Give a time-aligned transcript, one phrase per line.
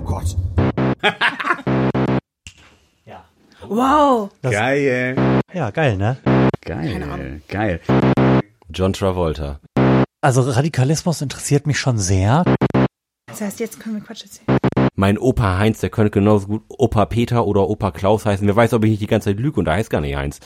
[0.00, 0.36] Oh Gott.
[3.04, 3.24] Ja.
[3.66, 4.30] Wow.
[4.42, 5.40] Das- Geil.
[5.52, 6.16] Ja, geil, ne?
[6.62, 7.42] Geil.
[7.48, 7.80] Geil.
[8.70, 9.60] John Travolta.
[10.22, 12.44] Also Radikalismus interessiert mich schon sehr.
[13.26, 14.58] Das heißt, jetzt können wir Quatsch erzählen.
[14.94, 18.46] Mein Opa Heinz, der könnte genauso gut Opa Peter oder Opa Klaus heißen.
[18.46, 20.40] Wer weiß, ob ich nicht die ganze Zeit lüge und da heißt gar nicht Heinz.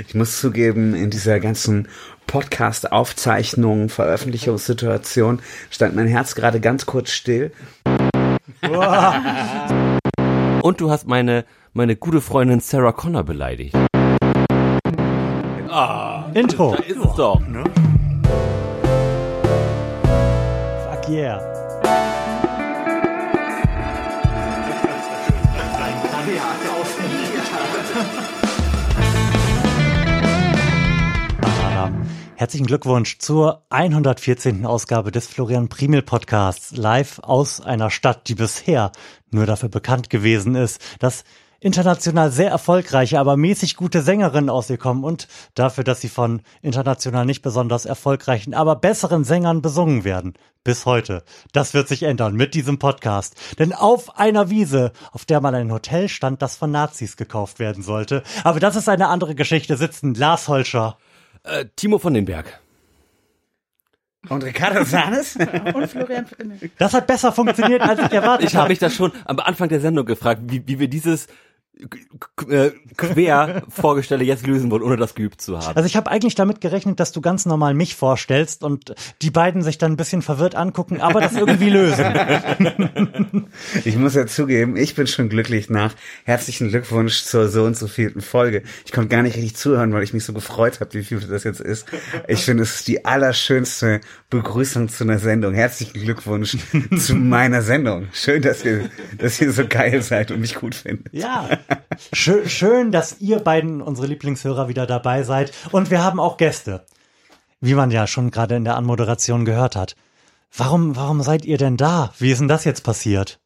[0.00, 1.88] Ich muss zugeben, in dieser ganzen
[2.28, 5.40] Podcast-Aufzeichnung, Veröffentlichungssituation
[5.70, 7.50] stand mein Herz gerade ganz kurz still.
[10.62, 13.74] Und du hast meine, meine gute Freundin Sarah Connor beleidigt.
[16.34, 16.74] Intro.
[16.76, 17.40] Da ist es doch.
[20.90, 21.57] Fuck yeah.
[32.38, 34.64] Herzlichen Glückwunsch zur 114.
[34.64, 38.92] Ausgabe des Florian Primel Podcasts, live aus einer Stadt, die bisher
[39.32, 41.24] nur dafür bekannt gewesen ist, dass
[41.58, 46.42] international sehr erfolgreiche, aber mäßig gute Sängerinnen aus ihr kommen und dafür, dass sie von
[46.62, 50.34] international nicht besonders erfolgreichen, aber besseren Sängern besungen werden.
[50.62, 51.24] Bis heute.
[51.50, 53.34] Das wird sich ändern mit diesem Podcast.
[53.58, 57.82] Denn auf einer Wiese, auf der mal ein Hotel stand, das von Nazis gekauft werden
[57.82, 58.22] sollte.
[58.44, 60.98] Aber das ist eine andere Geschichte, sitzen Lars Holscher.
[61.48, 62.60] Äh, Timo von den Berg.
[64.28, 65.36] Und Ricardo Sanes?
[65.74, 66.58] Und Florian Frimmel.
[66.78, 68.70] Das hat besser funktioniert, als ich erwartet Ich habe habe.
[68.70, 71.28] mich das schon am Anfang der Sendung gefragt, wie, wie wir dieses äh,
[72.96, 75.76] quer Vorgestelle jetzt lösen wollen, ohne das geübt zu haben.
[75.76, 79.62] Also ich habe eigentlich damit gerechnet, dass du ganz normal mich vorstellst und die beiden
[79.62, 82.04] sich dann ein bisschen verwirrt angucken, aber das irgendwie lösen.
[83.84, 85.94] Ich muss ja zugeben, ich bin schon glücklich nach.
[86.24, 88.62] Herzlichen Glückwunsch zur so und so vierten Folge.
[88.84, 91.44] Ich konnte gar nicht richtig zuhören, weil ich mich so gefreut habe, wie viel das
[91.44, 91.86] jetzt ist.
[92.26, 94.00] Ich finde, es ist die allerschönste
[94.30, 95.54] Begrüßung zu einer Sendung.
[95.54, 96.56] Herzlichen Glückwunsch
[96.98, 98.08] zu meiner Sendung.
[98.12, 101.12] Schön, dass ihr, dass ihr so geil seid und mich gut findet.
[101.12, 101.48] Ja.
[102.12, 105.52] Schön, schön, dass ihr beiden, unsere Lieblingshörer, wieder dabei seid.
[105.72, 106.86] Und wir haben auch Gäste.
[107.60, 109.96] Wie man ja schon gerade in der Anmoderation gehört hat.
[110.56, 112.12] Warum, warum seid ihr denn da?
[112.18, 113.40] Wie ist denn das jetzt passiert?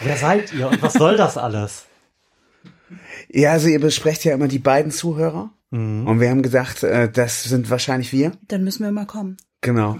[0.00, 1.84] Wer seid ihr und was soll das alles?
[3.28, 5.50] Ja, also ihr besprecht ja immer die beiden Zuhörer.
[5.72, 8.32] Und wir haben gedacht, äh, das sind wahrscheinlich wir.
[8.48, 9.36] Dann müssen wir mal kommen.
[9.60, 9.98] Genau.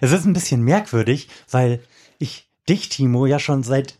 [0.00, 1.80] Es ist ein bisschen merkwürdig, weil
[2.18, 3.99] ich dich, Timo, ja schon seit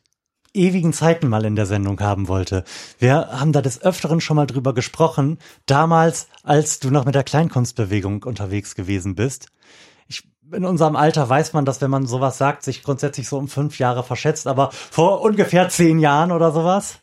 [0.54, 2.64] ewigen Zeiten mal in der Sendung haben wollte.
[2.98, 7.24] Wir haben da des Öfteren schon mal drüber gesprochen, damals, als du noch mit der
[7.24, 9.46] Kleinkunstbewegung unterwegs gewesen bist.
[10.08, 13.48] Ich, in unserem Alter weiß man, dass wenn man sowas sagt, sich grundsätzlich so um
[13.48, 17.00] fünf Jahre verschätzt, aber vor ungefähr zehn Jahren oder sowas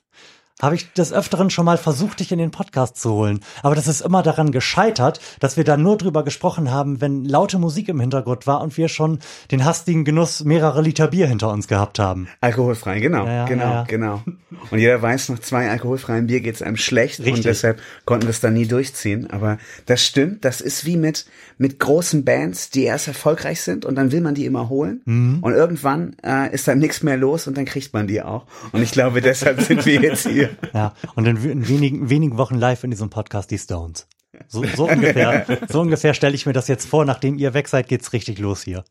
[0.60, 3.42] habe ich des Öfteren schon mal versucht, dich in den Podcast zu holen.
[3.62, 7.60] Aber das ist immer daran gescheitert, dass wir da nur drüber gesprochen haben, wenn laute
[7.60, 9.20] Musik im Hintergrund war und wir schon
[9.52, 12.28] den hastigen Genuss mehrerer Liter Bier hinter uns gehabt haben.
[12.42, 14.24] Alkoholfrei, genau, Ja, ja, genau, ja, genau.
[14.72, 17.36] Und jeder weiß, nach zwei alkoholfreien Bier geht's einem schlecht Richtig.
[17.36, 19.30] und deshalb konnten wir es dann nie durchziehen.
[19.30, 21.26] Aber das stimmt, das ist wie mit,
[21.60, 25.40] mit großen Bands, die erst erfolgreich sind und dann will man die immer holen Mhm.
[25.42, 28.46] und irgendwann äh, ist dann nichts mehr los und dann kriegt man die auch.
[28.72, 30.47] Und ich glaube, deshalb sind wir jetzt hier.
[30.74, 34.08] Ja, und in, wenigen, wenigen Wochen live in diesem Podcast die Stones.
[34.48, 37.06] So, so ungefähr, so ungefähr stelle ich mir das jetzt vor.
[37.06, 38.84] Nachdem ihr weg seid, geht's richtig los hier.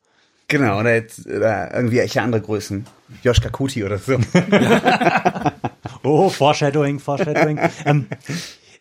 [0.49, 2.87] Genau, oder, jetzt, oder irgendwie welche andere Größen.
[3.23, 4.19] Joschka Kuti oder so.
[6.03, 7.59] Oh, Foreshadowing, Foreshadowing.
[7.85, 8.07] ähm,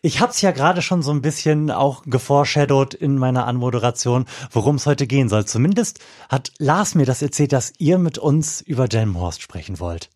[0.00, 4.86] ich hab's ja gerade schon so ein bisschen auch geforeshadowed in meiner Anmoderation, worum es
[4.86, 5.44] heute gehen soll.
[5.44, 5.98] Zumindest
[6.28, 10.10] hat Lars mir das erzählt, dass ihr mit uns über Delmenhorst sprechen wollt.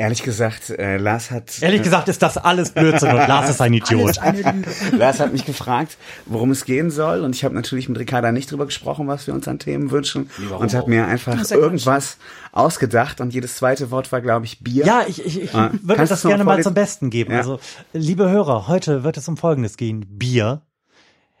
[0.00, 3.74] Ehrlich gesagt, äh, Lars hat Ehrlich gesagt ist das alles Blödsinn und Lars ist ein
[3.74, 4.14] Idiot.
[4.92, 7.22] Lars hat mich gefragt, worum es gehen soll.
[7.22, 10.30] Und ich habe natürlich mit Ricarda nicht drüber gesprochen, was wir uns an Themen wünschen.
[10.56, 12.18] Und hat mir einfach irgendwas
[12.52, 13.20] ausgedacht.
[13.20, 14.86] Und jedes zweite Wort war, glaube ich, Bier.
[14.86, 17.32] Ja, ich, ich, ich Ah, würde das gerne mal zum Besten geben.
[17.32, 17.38] Ja.
[17.38, 17.58] Also,
[17.92, 20.06] liebe Hörer, heute wird es um Folgendes gehen.
[20.08, 20.62] Bier,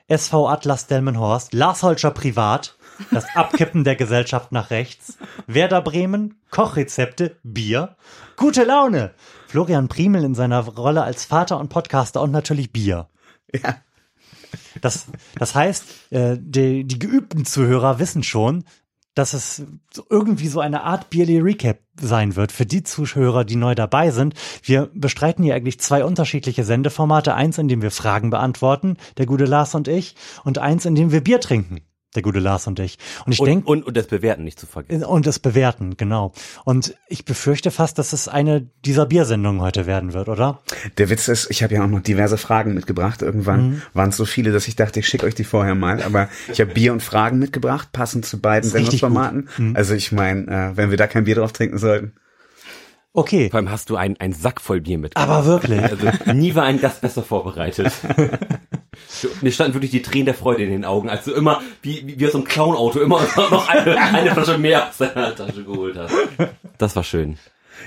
[0.08, 2.76] SV Atlas Delmenhorst, Lars Holscher privat,
[3.12, 7.94] das Abkippen der Gesellschaft nach rechts, Werder Bremen, Kochrezepte, Bier,
[8.38, 9.12] gute Laune,
[9.48, 13.08] Florian Primel in seiner Rolle als Vater und Podcaster und natürlich Bier.
[13.52, 13.76] Ja.
[14.80, 15.06] Das,
[15.38, 18.64] das heißt, äh, die, die geübten Zuhörer wissen schon,
[19.14, 19.62] dass es
[20.08, 24.34] irgendwie so eine Art Bierly Recap sein wird für die Zuhörer, die neu dabei sind.
[24.62, 27.34] Wir bestreiten hier eigentlich zwei unterschiedliche Sendeformate.
[27.34, 30.14] Eins, in dem wir Fragen beantworten, der gute Lars und ich,
[30.44, 31.80] und eins, in dem wir Bier trinken.
[32.14, 32.98] Der gute Lars und ich.
[33.26, 35.04] Und ich denke, und, und das Bewerten nicht zu vergessen.
[35.04, 36.32] und das Bewerten, genau.
[36.64, 40.60] Und ich befürchte fast, dass es eine dieser Biersendungen heute werden wird, oder?
[40.96, 43.22] Der Witz ist, ich habe ja auch noch diverse Fragen mitgebracht.
[43.22, 43.82] Irgendwann Mhm.
[43.92, 46.02] waren es so viele, dass ich dachte, ich schicke euch die vorher mal.
[46.02, 49.48] Aber ich habe Bier und Fragen mitgebracht, passend zu beiden Sendungsformaten.
[49.58, 49.76] Mhm.
[49.76, 52.12] Also ich meine, äh, wenn wir da kein Bier drauf trinken sollten.
[53.18, 55.16] Okay, Vor allem hast du einen, einen Sack voll Bier mit.
[55.16, 55.80] aber wirklich.
[55.82, 57.92] Also nie war ein Gast besser vorbereitet.
[59.42, 62.26] Mir standen wirklich die Tränen der Freude in den Augen, als du immer, wie, wie,
[62.26, 66.14] aus so einem Clown-Auto, immer noch eine, eine Flasche mehr aus deiner Tasche geholt hast.
[66.78, 67.38] Das war schön.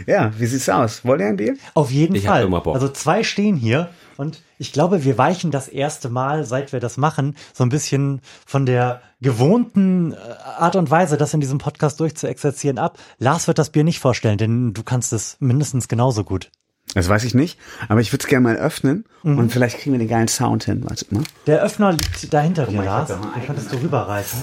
[0.07, 1.03] Ja, wie sieht's aus?
[1.03, 1.55] Wollt ihr ein Bier?
[1.73, 2.45] Auf jeden Ich hab Fall.
[2.45, 2.75] immer Bock.
[2.75, 3.89] Also zwei stehen hier
[4.21, 8.21] und ich glaube, wir weichen das erste Mal, seit wir das machen, so ein bisschen
[8.45, 10.15] von der gewohnten äh,
[10.59, 12.99] Art und Weise, das in diesem Podcast durchzuexerzieren ab.
[13.17, 16.51] Lars wird das Bier nicht vorstellen, denn du kannst es mindestens genauso gut.
[16.93, 17.57] Das weiß ich nicht,
[17.89, 19.37] aber ich würde es gerne mal öffnen Mhm.
[19.39, 20.83] und vielleicht kriegen wir den geilen Sound hin.
[20.83, 21.23] Warte mal.
[21.47, 23.07] Der Öffner liegt da hinter dir, Lars.
[23.09, 24.39] Den könntest du rüberreichen.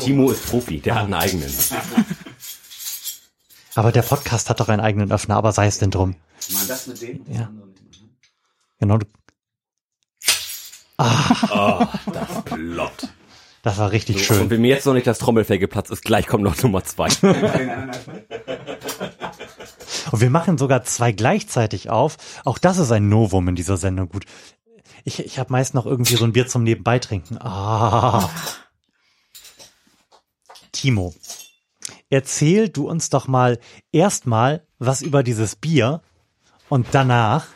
[0.00, 1.52] Timo ist Profi, der hat einen eigenen.
[3.76, 6.16] Aber der Podcast hat doch einen eigenen Öffner, aber sei es denn drum.
[6.52, 7.20] Mal das mit dem?
[7.28, 7.50] Ja.
[8.84, 8.98] Genau.
[8.98, 9.06] du-
[10.98, 13.08] Oh, das ploppt.
[13.62, 14.50] Das war richtig Und schön.
[14.50, 17.08] wenn mir jetzt noch nicht das Trommelfell geplatzt ist, gleich kommt noch Nummer zwei.
[20.12, 22.18] Und wir machen sogar zwei gleichzeitig auf.
[22.44, 24.08] Auch das ist ein Novum in dieser Sendung.
[24.10, 24.26] Gut.
[25.04, 27.38] Ich, ich habe meist noch irgendwie so ein Bier zum Nebenbei trinken.
[27.40, 28.28] Ah.
[30.72, 31.14] Timo,
[32.10, 33.58] erzähl du uns doch mal
[33.92, 36.02] erstmal was über dieses Bier
[36.68, 37.46] und danach,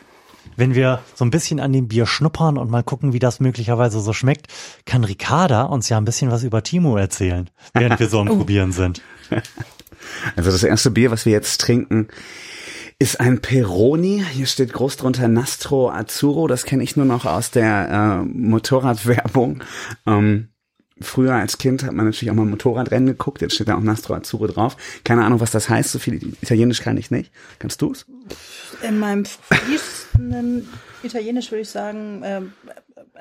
[0.59, 3.99] wenn wir so ein bisschen an dem Bier schnuppern und mal gucken, wie das möglicherweise
[3.99, 4.47] so schmeckt,
[4.85, 8.71] kann Ricarda uns ja ein bisschen was über Timo erzählen, während wir so am Probieren
[8.71, 9.01] sind.
[10.35, 12.07] Also das erste Bier, was wir jetzt trinken,
[12.99, 14.23] ist ein Peroni.
[14.31, 16.47] Hier steht groß drunter Nastro Azzurro.
[16.47, 19.63] Das kenne ich nur noch aus der äh, Motorradwerbung.
[20.05, 20.49] Ähm,
[20.99, 23.41] früher als Kind hat man natürlich auch mal Motorradrennen geguckt.
[23.41, 24.75] Jetzt steht da auch Nastro Azzurro drauf.
[25.05, 25.91] Keine Ahnung, was das heißt.
[25.91, 27.31] So viel Italienisch kann ich nicht.
[27.59, 28.05] Kannst du's?
[28.81, 29.23] In meinem
[30.19, 30.67] fließenden
[31.03, 32.53] Italienisch würde ich sagen, ähm,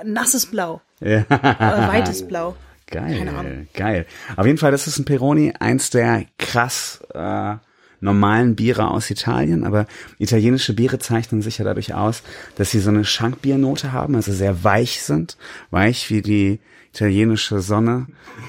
[0.05, 0.81] nasses Blau.
[1.01, 1.25] Ja.
[1.29, 2.57] Oder weites Blau.
[2.87, 4.07] Geil, geil.
[4.37, 7.57] Auf jeden Fall, das ist ein Peroni, eins der krass äh,
[8.01, 9.87] normalen Biere aus Italien, aber
[10.19, 12.23] italienische Biere zeichnen sich ja dadurch aus,
[12.57, 15.37] dass sie so eine Schankbiernote haben, also sehr weich sind,
[15.71, 16.61] weich wie die
[16.95, 18.07] italienische Sonne,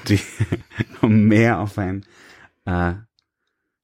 [0.08, 0.20] die
[1.06, 2.06] Meer auf ein
[2.64, 2.94] äh,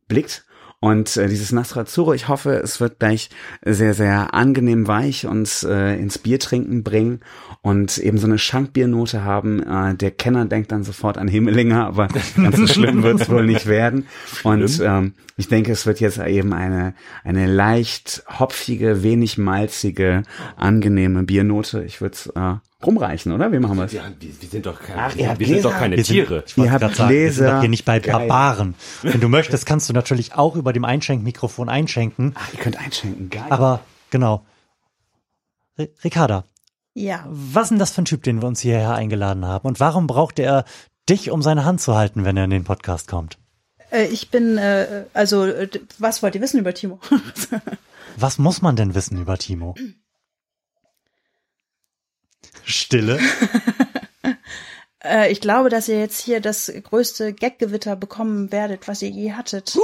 [0.09, 0.47] blickt.
[0.79, 3.31] Und äh, dieses Nastro Azzurro, ich hoffe, es wird gleich
[3.65, 7.21] sehr, sehr angenehm weich uns äh, ins Biertrinken bringen
[7.63, 9.63] und eben so eine Schankbiernote haben.
[9.63, 13.47] Äh, der Kenner denkt dann sofort an Himmelinger, aber ganz so schlimm wird es wohl
[13.47, 14.07] nicht werden.
[14.43, 16.95] Und ähm, ich denke, es wird jetzt eben eine,
[17.25, 20.25] eine leicht hopfige, wenig malzige,
[20.57, 21.85] angenehme Biernote.
[21.85, 23.51] Ich würde es äh, rumreichen, oder?
[23.53, 23.93] Wie machen wir es?
[23.93, 25.79] Ja, wir, wir sind doch keine, Ach, wir, habt wir sind doch Gläser.
[25.79, 26.45] keine Wir sind- Tiere.
[26.47, 27.51] Ich wollte Ihr habt sagen, wir sind Gläser.
[27.55, 28.13] doch hier nicht bei Geil.
[28.29, 28.75] Barbaren.
[29.03, 32.33] Wenn du möchtest, kannst du natürlich auch über dem Einschenkmikrofon einschenken.
[32.37, 33.45] Ach, ihr könnt einschenken, geil.
[33.51, 33.81] Aber
[34.11, 34.45] genau.
[35.79, 36.45] Ri- Ricarda,
[36.95, 37.25] Ja.
[37.29, 39.67] was ist denn das für ein Typ, den wir uns hierher eingeladen haben?
[39.67, 40.65] Und warum braucht er
[41.09, 43.39] dich, um seine Hand zu halten, wenn er in den Podcast kommt?
[43.91, 45.47] Äh, ich bin, äh, also,
[45.99, 47.01] was wollt ihr wissen über Timo?
[48.19, 49.75] Was muss man denn wissen über Timo?
[52.67, 53.21] Stille.
[55.05, 59.33] äh, ich glaube, dass ihr jetzt hier das größte Gaggewitter bekommen werdet, was ihr je
[59.33, 59.79] hattet.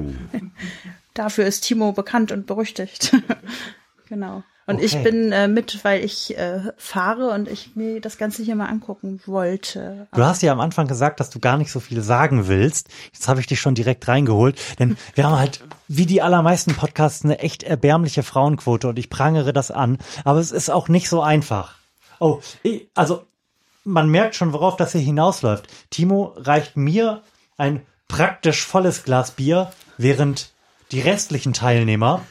[1.14, 3.16] Dafür ist Timo bekannt und berüchtigt.
[4.08, 4.42] genau.
[4.68, 5.04] Und ich Okay.
[5.04, 9.20] bin äh, mit, weil ich äh, fahre und ich mir das Ganze hier mal angucken
[9.26, 10.08] wollte.
[10.12, 12.88] Du hast ja am Anfang gesagt, dass du gar nicht so viel sagen willst.
[13.12, 17.24] Jetzt habe ich dich schon direkt reingeholt, denn wir haben halt, wie die allermeisten Podcasts,
[17.24, 19.98] eine echt erbärmliche Frauenquote und ich prangere das an.
[20.24, 21.76] Aber es ist auch nicht so einfach.
[22.18, 23.24] Oh, ich, also
[23.84, 25.68] man merkt schon, worauf das hier hinausläuft.
[25.90, 27.22] Timo reicht mir
[27.56, 30.50] ein praktisch volles Glas Bier, während
[30.90, 32.22] die restlichen Teilnehmer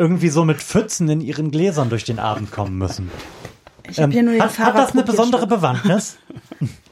[0.00, 3.10] irgendwie so mit Pfützen in ihren Gläsern durch den Abend kommen müssen.
[3.88, 5.46] Ich habe hier nur den Ähm, hat, hat das eine besondere.
[5.46, 6.16] Bewandtnis?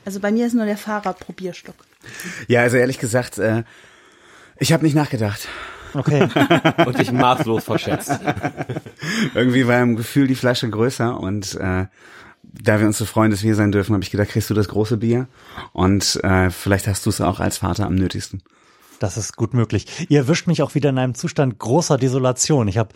[0.05, 1.75] Also bei mir ist nur der Fahrerprobierschluck.
[2.49, 3.65] ja, also ehrlich gesagt, äh,
[4.59, 5.49] ich habe nicht nachgedacht.
[5.95, 6.29] Okay.
[6.87, 8.21] Und dich maßlos verschätzt.
[9.35, 11.87] Irgendwie war im Gefühl die Flasche größer und äh,
[12.43, 14.69] da wir uns so freuen, dass wir sein dürfen, habe ich gedacht, kriegst du das
[14.69, 15.29] große Bier
[15.73, 18.43] und äh, vielleicht hast du es auch als Vater am nötigsten.
[19.00, 19.87] Das ist gut möglich.
[20.09, 22.67] Ihr erwischt mich auch wieder in einem Zustand großer Desolation.
[22.69, 22.90] Ich habe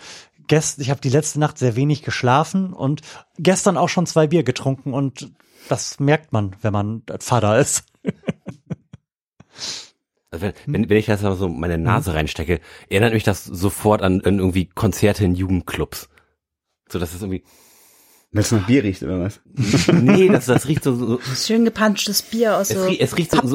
[0.48, 3.02] gest, ich habe die letzte Nacht sehr wenig geschlafen und
[3.38, 5.30] gestern auch schon zwei Bier getrunken und
[5.68, 7.84] das merkt man, wenn man Vater ist.
[10.30, 14.02] Also wenn, wenn, wenn ich das mal so meine Nase reinstecke, erinnert mich das sofort
[14.02, 16.08] an, an irgendwie Konzerte in Jugendclubs.
[16.88, 17.44] So, das ist irgendwie,
[18.32, 19.40] Weil es nach Bier riecht, oder was?
[19.92, 23.30] Nee, das, das riecht so, so Schön gepanschtes Bier aus es, so rie- es riecht
[23.30, 23.54] so, so,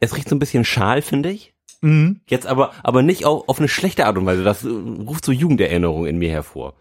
[0.00, 1.54] es riecht so ein bisschen schal, finde ich.
[1.86, 2.20] Mhm.
[2.28, 4.44] Jetzt aber, aber nicht auf, auf eine schlechte Art und Weise.
[4.44, 6.74] Das äh, ruft so Jugenderinnerungen in mir hervor.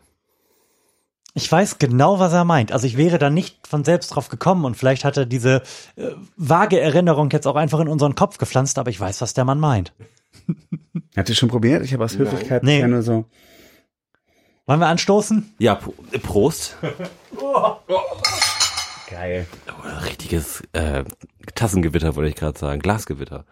[1.37, 2.71] Ich weiß genau, was er meint.
[2.71, 5.61] Also ich wäre da nicht von selbst drauf gekommen und vielleicht hat er diese
[5.97, 9.43] äh, vage Erinnerung jetzt auch einfach in unseren Kopf gepflanzt, aber ich weiß, was der
[9.45, 9.93] Mann meint.
[11.17, 11.83] Habt ihr schon probiert?
[11.83, 12.85] Ich habe aus Höflichkeit Nee.
[12.87, 13.25] nur so.
[14.65, 15.53] Wollen wir anstoßen?
[15.59, 15.77] Ja,
[16.11, 16.77] äh, Prost.
[19.09, 19.45] Geil.
[19.67, 21.03] Oh, richtiges äh,
[21.53, 22.81] Tassengewitter, wollte ich gerade sagen.
[22.81, 23.45] Glasgewitter.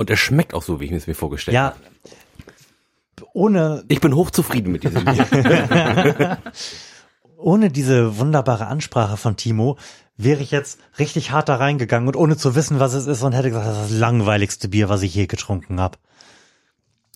[0.00, 1.76] Und es schmeckt auch so, wie ich es mir vorgestellt habe.
[1.76, 6.38] Ja, ohne, Ich bin hochzufrieden mit diesem Bier.
[7.36, 9.76] ohne diese wunderbare Ansprache von Timo
[10.16, 13.34] wäre ich jetzt richtig hart da reingegangen und ohne zu wissen, was es ist und
[13.34, 15.98] hätte gesagt, das ist das langweiligste Bier, was ich je getrunken habe.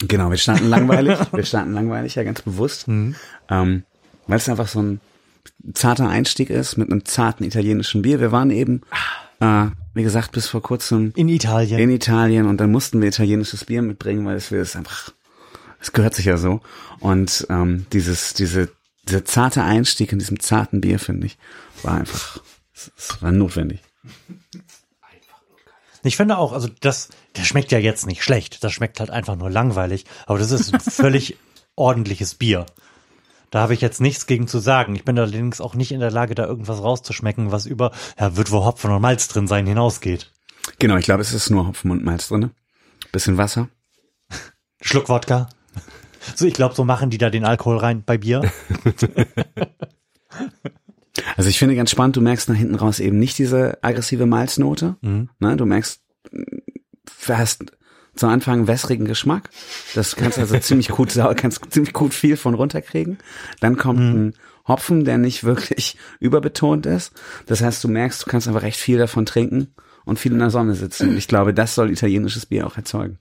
[0.01, 1.19] Genau, wir standen langweilig.
[1.33, 2.87] wir standen langweilig, ja, ganz bewusst.
[2.87, 3.15] Ähm,
[3.49, 5.01] weil es einfach so ein
[5.73, 8.21] zarter Einstieg ist mit einem zarten italienischen Bier.
[8.21, 8.83] Wir waren eben,
[9.45, 11.79] äh, wie gesagt, bis vor kurzem In Italien.
[11.79, 15.13] in Italien und dann mussten wir italienisches Bier mitbringen, weil es wir es einfach,
[15.81, 16.61] es gehört sich ja so.
[17.01, 18.71] Und ähm, dieses, diese,
[19.09, 21.39] dieser zarte Einstieg in diesem zarten Bier, finde ich,
[21.83, 22.41] war einfach,
[22.75, 23.81] es, es war notwendig.
[26.03, 28.63] Ich finde auch, also das, der schmeckt ja jetzt nicht schlecht.
[28.63, 30.05] Das schmeckt halt einfach nur langweilig.
[30.27, 31.39] Aber das ist ein völlig
[31.77, 32.67] ordentliches Bier.
[33.55, 34.97] Da habe ich jetzt nichts gegen zu sagen.
[34.97, 38.51] Ich bin allerdings auch nicht in der Lage, da irgendwas rauszuschmecken, was über, ja, wird
[38.51, 40.33] wohl Hopfen und Malz drin sein, hinausgeht.
[40.81, 42.51] Genau, ich glaube, es ist nur Hopfen und Malz drinne.
[43.13, 43.69] Bisschen Wasser.
[44.81, 45.49] Schluck Wodka.
[46.35, 48.43] So, ich glaube, so machen die da den Alkohol rein bei Bier.
[51.37, 54.97] Also ich finde ganz spannend, du merkst nach hinten raus eben nicht diese aggressive Malznote.
[55.01, 55.29] Mhm.
[55.39, 56.01] Ne, du merkst,
[56.33, 57.67] du hast
[58.17, 59.51] zu Anfang einen wässrigen Geschmack.
[59.95, 63.19] Das kannst also ziemlich gut kannst ziemlich gut viel von runterkriegen.
[63.61, 64.07] Dann kommt Mhm.
[64.29, 64.35] ein
[64.67, 67.13] Hopfen, der nicht wirklich überbetont ist.
[67.47, 70.51] Das heißt, du merkst, du kannst einfach recht viel davon trinken und viel in der
[70.51, 71.11] Sonne sitzen.
[71.11, 73.19] Und ich glaube, das soll italienisches Bier auch erzeugen.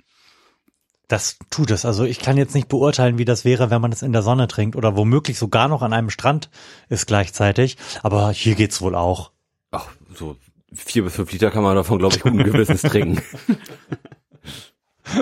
[1.09, 1.83] Das tut es.
[1.85, 4.47] Also ich kann jetzt nicht beurteilen, wie das wäre, wenn man es in der Sonne
[4.47, 6.49] trinkt oder womöglich sogar noch an einem Strand
[6.87, 7.77] ist gleichzeitig.
[8.03, 9.31] Aber hier geht's wohl auch.
[9.71, 10.37] Ach, so
[10.73, 13.21] vier bis fünf Liter kann man davon, glaube ich, guten Gewissens trinken.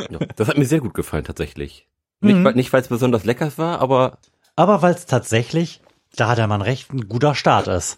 [0.09, 1.88] ja, das hat mir sehr gut gefallen, tatsächlich.
[2.21, 2.43] Nicht, Mhm.
[2.43, 4.17] weil- nicht weil es besonders lecker war, aber
[4.55, 5.81] Aber weil es tatsächlich,
[6.15, 7.97] da hat der Mann recht, ein guter Start ist.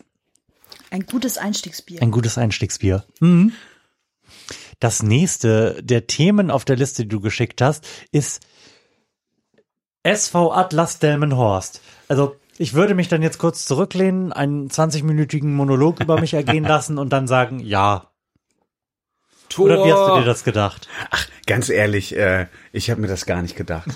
[0.92, 2.02] Ein gutes Einstiegsbier.
[2.02, 3.04] Ein gutes Einstiegsbier.
[3.20, 3.54] Mhm.
[4.80, 8.42] Das nächste der Themen auf der Liste, die du geschickt hast, ist
[10.04, 11.82] SV Atlas Delmenhorst.
[12.08, 16.98] Also ich würde mich dann jetzt kurz zurücklehnen, einen 20-minütigen Monolog über mich ergehen lassen
[16.98, 18.10] und dann sagen, ja.
[19.60, 20.88] Oder wie hast du dir das gedacht?
[21.46, 23.90] Ganz ehrlich, äh, ich habe mir das gar nicht gedacht.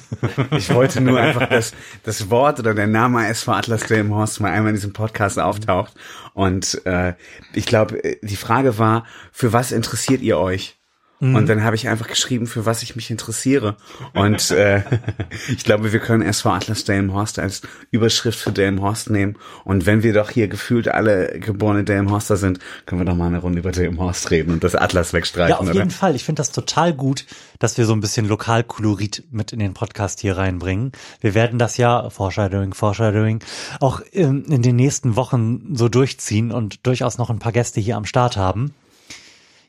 [0.52, 1.74] Ich wollte nur einfach, dass
[2.04, 5.94] das Wort oder der Name SV Atlas Delmenhorst mal einmal in diesem Podcast auftaucht.
[6.34, 7.14] Und äh,
[7.54, 10.77] ich glaube, äh, die Frage war, für was interessiert ihr euch?
[11.20, 13.76] Und dann habe ich einfach geschrieben, für was ich mich interessiere.
[14.14, 14.84] Und äh,
[15.48, 19.36] ich glaube, wir können SV Atlas Delmenhorst als Überschrift für Delmenhorst nehmen.
[19.64, 23.40] Und wenn wir doch hier gefühlt alle geborene Delmenhorster sind, können wir doch mal eine
[23.40, 25.90] Runde über Delmenhorst reden und das Atlas wegstreichen, Ja, auf jeden oder?
[25.90, 26.16] Fall.
[26.16, 27.26] Ich finde das total gut,
[27.58, 30.92] dass wir so ein bisschen Lokalkolorit mit in den Podcast hier reinbringen.
[31.20, 33.40] Wir werden das ja, Foreshadowing, Foreshadowing,
[33.80, 37.98] auch in, in den nächsten Wochen so durchziehen und durchaus noch ein paar Gäste hier
[37.98, 38.76] am Start haben.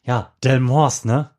[0.04, 1.30] Ja, Delmenhorst, ne?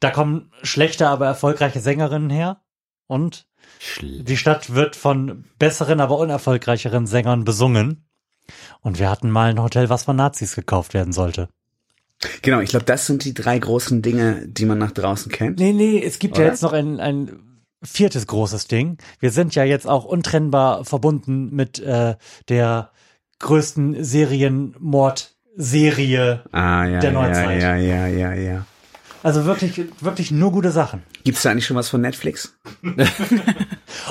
[0.00, 2.60] Da kommen schlechte, aber erfolgreiche Sängerinnen her.
[3.06, 3.46] Und
[4.00, 8.04] die Stadt wird von besseren, aber unerfolgreicheren Sängern besungen.
[8.80, 11.48] Und wir hatten mal ein Hotel, was von Nazis gekauft werden sollte.
[12.42, 15.58] Genau, ich glaube, das sind die drei großen Dinge, die man nach draußen kennt.
[15.58, 16.52] Nee, nee, es gibt ja Oder?
[16.52, 18.98] jetzt noch ein, ein viertes großes Ding.
[19.20, 22.16] Wir sind ja jetzt auch untrennbar verbunden mit äh,
[22.48, 22.90] der
[23.38, 26.42] größten Serienmordserie.
[26.50, 27.62] Ah, ja, Der ja, Neuzeit.
[27.62, 28.66] ja, ja, ja, ja.
[29.22, 31.02] Also wirklich, wirklich nur gute Sachen.
[31.24, 32.56] Gibt's da eigentlich schon was von Netflix?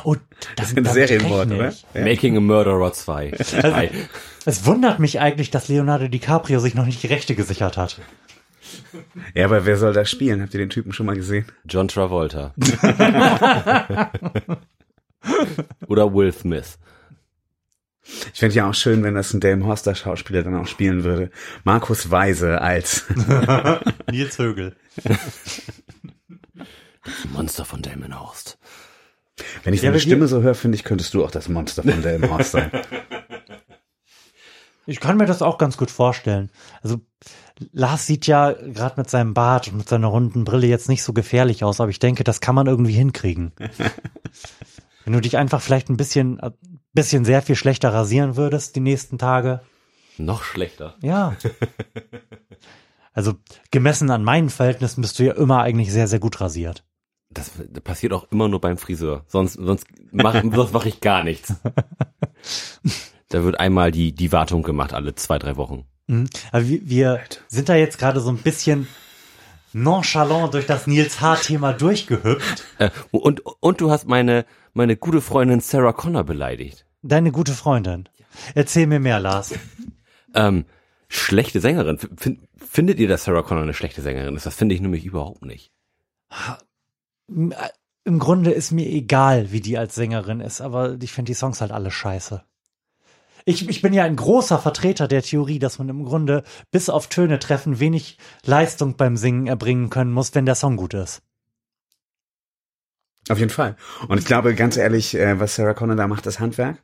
[0.03, 0.15] Oh,
[0.55, 1.73] das Ein Serienwort, oder?
[1.93, 2.01] Ja.
[2.03, 3.31] Making a Murderer 2.
[3.31, 3.91] Zwei.
[4.45, 7.99] Es wundert mich eigentlich, dass Leonardo DiCaprio sich noch nicht die Rechte gesichert hat.
[9.33, 10.41] Ja, aber wer soll da spielen?
[10.41, 11.45] Habt ihr den Typen schon mal gesehen?
[11.65, 12.53] John Travolta.
[15.87, 16.77] Oder Will Smith.
[18.33, 21.29] Ich fände ja auch schön, wenn das ein Dame Hoster Schauspieler dann auch spielen würde.
[21.63, 23.05] Markus Weise als
[24.11, 24.75] Nils Högel.
[27.33, 28.57] Monster von Delmenhorst.
[29.63, 32.29] Wenn ich wir- Stimme so höre, finde ich, könntest du auch das Monster von Dame
[32.29, 32.71] Horst sein.
[34.89, 36.49] Ich kann mir das auch ganz gut vorstellen.
[36.81, 37.01] Also
[37.73, 41.11] Lars sieht ja gerade mit seinem Bart und mit seiner runden Brille jetzt nicht so
[41.11, 43.51] gefährlich aus, aber ich denke, das kann man irgendwie hinkriegen.
[45.03, 46.39] Wenn du dich einfach vielleicht ein bisschen,
[46.97, 49.61] bisschen sehr viel schlechter rasieren würdest die nächsten Tage.
[50.17, 50.95] Noch schlechter.
[51.01, 51.35] Ja.
[53.13, 53.33] Also
[53.71, 56.83] gemessen an meinen Verhältnissen bist du ja immer eigentlich sehr, sehr gut rasiert.
[57.31, 57.49] Das
[57.83, 59.25] passiert auch immer nur beim Friseur.
[59.25, 61.55] Sonst, sonst mache sonst mach ich gar nichts.
[63.29, 65.85] Da wird einmal die, die Wartung gemacht, alle zwei, drei Wochen.
[66.05, 66.29] Mhm.
[66.51, 68.87] Aber wir, wir sind da jetzt gerade so ein bisschen
[69.73, 72.63] nonchalant durch das Nils H-Thema durchgehüpft.
[72.77, 76.87] Äh, und, und du hast meine, meine gute Freundin Sarah Connor beleidigt.
[77.07, 78.09] Deine gute Freundin.
[78.53, 79.53] Erzähl mir mehr, Lars.
[80.33, 80.65] Ähm,
[81.07, 81.97] schlechte Sängerin.
[81.97, 84.45] Find, findet ihr, dass Sarah Connor eine schlechte Sängerin ist?
[84.45, 85.71] Das finde ich nämlich überhaupt nicht.
[87.27, 91.61] Im Grunde ist mir egal, wie die als Sängerin ist, aber ich finde die Songs
[91.61, 92.43] halt alle scheiße.
[93.45, 97.07] Ich, ich bin ja ein großer Vertreter der Theorie, dass man im Grunde bis auf
[97.07, 101.21] Töne treffen wenig Leistung beim Singen erbringen können muss, wenn der Song gut ist.
[103.29, 103.77] Auf jeden Fall.
[104.09, 106.83] Und ich glaube, ganz ehrlich, äh, was Sarah Connor da macht, das Handwerk.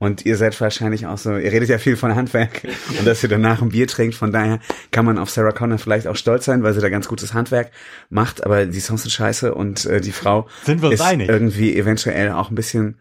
[0.00, 2.62] Und ihr seid wahrscheinlich auch so, ihr redet ja viel von Handwerk
[2.98, 4.14] und dass ihr danach ein Bier trinkt.
[4.14, 4.60] Von daher
[4.92, 7.72] kann man auf Sarah Connor vielleicht auch stolz sein, weil sie da ganz gutes Handwerk
[8.08, 8.44] macht.
[8.46, 11.28] Aber die Songs sind scheiße und äh, die Frau Sind wir ist einig?
[11.28, 12.96] irgendwie eventuell auch ein bisschen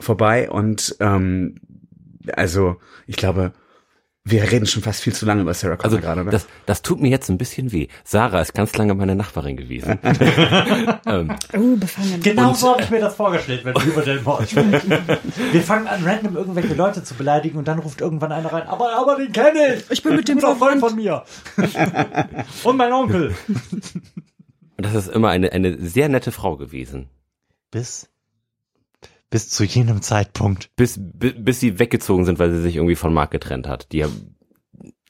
[0.00, 0.48] vorbei.
[0.48, 1.56] Und ähm,
[2.32, 2.76] also
[3.06, 3.52] ich glaube,
[4.30, 6.30] wir reden schon fast viel zu lange über Sarah Connor Also gerade, oder?
[6.30, 7.88] das, das tut mir jetzt ein bisschen weh.
[8.04, 9.98] Sarah ist ganz lange meine Nachbarin gewesen.
[11.06, 12.20] ähm, Uh, befangen.
[12.22, 14.92] Genau so habe ich mir das vorgestellt, wenn wir über den Mord sprechen.
[15.52, 18.92] Wir fangen an, random irgendwelche Leute zu beleidigen und dann ruft irgendwann einer rein, aber,
[18.96, 19.90] aber den kenne ich.
[19.90, 21.24] Ich bin mit dem Freund von mir.
[22.64, 23.34] und mein Onkel.
[23.48, 27.08] und das ist immer eine, eine sehr nette Frau gewesen.
[27.70, 28.08] Bis,
[29.30, 30.70] bis zu jenem Zeitpunkt.
[30.76, 33.92] Bis, bis, bis sie weggezogen sind, weil sie sich irgendwie von Marc getrennt hat.
[33.92, 34.36] Die, haben-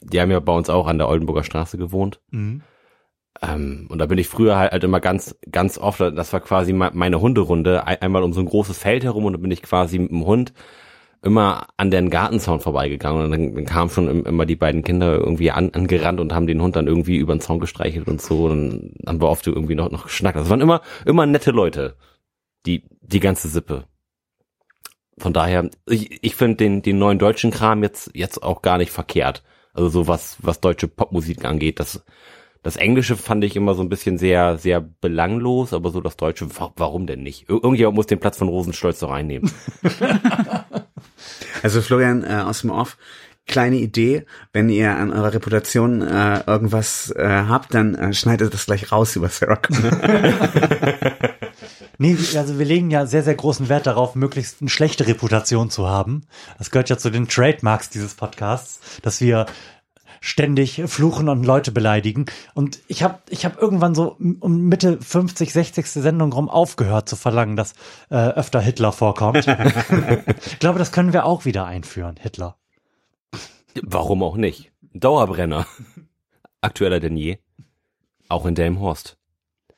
[0.03, 2.21] die haben ja bei uns auch an der Oldenburger Straße gewohnt.
[2.31, 2.63] Mhm.
[3.41, 6.73] Ähm, und da bin ich früher halt, halt immer ganz, ganz oft, das war quasi
[6.73, 9.63] me- meine Hunderunde, ein- einmal um so ein großes Feld herum und dann bin ich
[9.63, 10.53] quasi mit dem Hund
[11.23, 15.15] immer an den Gartenzaun vorbeigegangen und dann, dann kamen schon im- immer die beiden Kinder
[15.15, 18.47] irgendwie an, angerannt und haben den Hund dann irgendwie über den Zaun gestreichelt und so
[18.47, 20.37] und dann haben wir oft irgendwie noch, noch geschnackt.
[20.37, 21.97] Das waren immer, immer nette Leute,
[22.67, 23.85] die, die ganze Sippe.
[25.19, 28.93] Von daher, ich, ich finde den, den neuen deutschen Kram jetzt, jetzt auch gar nicht
[28.93, 29.43] verkehrt.
[29.75, 32.03] Also so was, was deutsche Popmusik angeht, das,
[32.63, 36.49] das Englische fand ich immer so ein bisschen sehr, sehr belanglos, aber so das Deutsche,
[36.59, 37.49] wa- warum denn nicht?
[37.49, 39.51] Ir- Irgendjemand muss den Platz von Rosenstolz doch einnehmen.
[41.63, 42.97] Also Florian äh, aus dem Off,
[43.47, 48.67] kleine Idee, wenn ihr an eurer Reputation äh, irgendwas äh, habt, dann äh, schneidet das
[48.67, 49.91] gleich raus über Sarah Connor.
[52.01, 55.89] Nee, also wir legen ja sehr, sehr großen Wert darauf, möglichst eine schlechte Reputation zu
[55.89, 56.23] haben.
[56.57, 59.47] Das gehört ja zu den Trademarks dieses Podcasts, dass wir
[60.21, 62.27] ständig fluchen und Leute beleidigen.
[62.55, 65.87] Und ich habe ich hab irgendwann so um Mitte 50, 60.
[65.89, 67.75] Sendung rum aufgehört zu verlangen, dass
[68.11, 69.47] äh, öfter Hitler vorkommt.
[70.47, 72.57] ich glaube, das können wir auch wieder einführen, Hitler.
[73.83, 74.73] Warum auch nicht?
[74.93, 75.67] Dauerbrenner.
[76.61, 77.39] Aktueller denn je.
[78.29, 79.18] Auch in Delmhorst.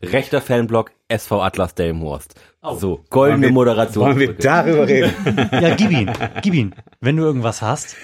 [0.03, 2.35] Rechter Fanblock SV Atlas Delmhorst.
[2.79, 4.05] So, goldene Wollen wir- Moderation.
[4.07, 5.13] Wollen wir darüber reden?
[5.53, 6.11] Ja, gib ihn,
[6.43, 7.97] gib ihn, wenn du irgendwas hast.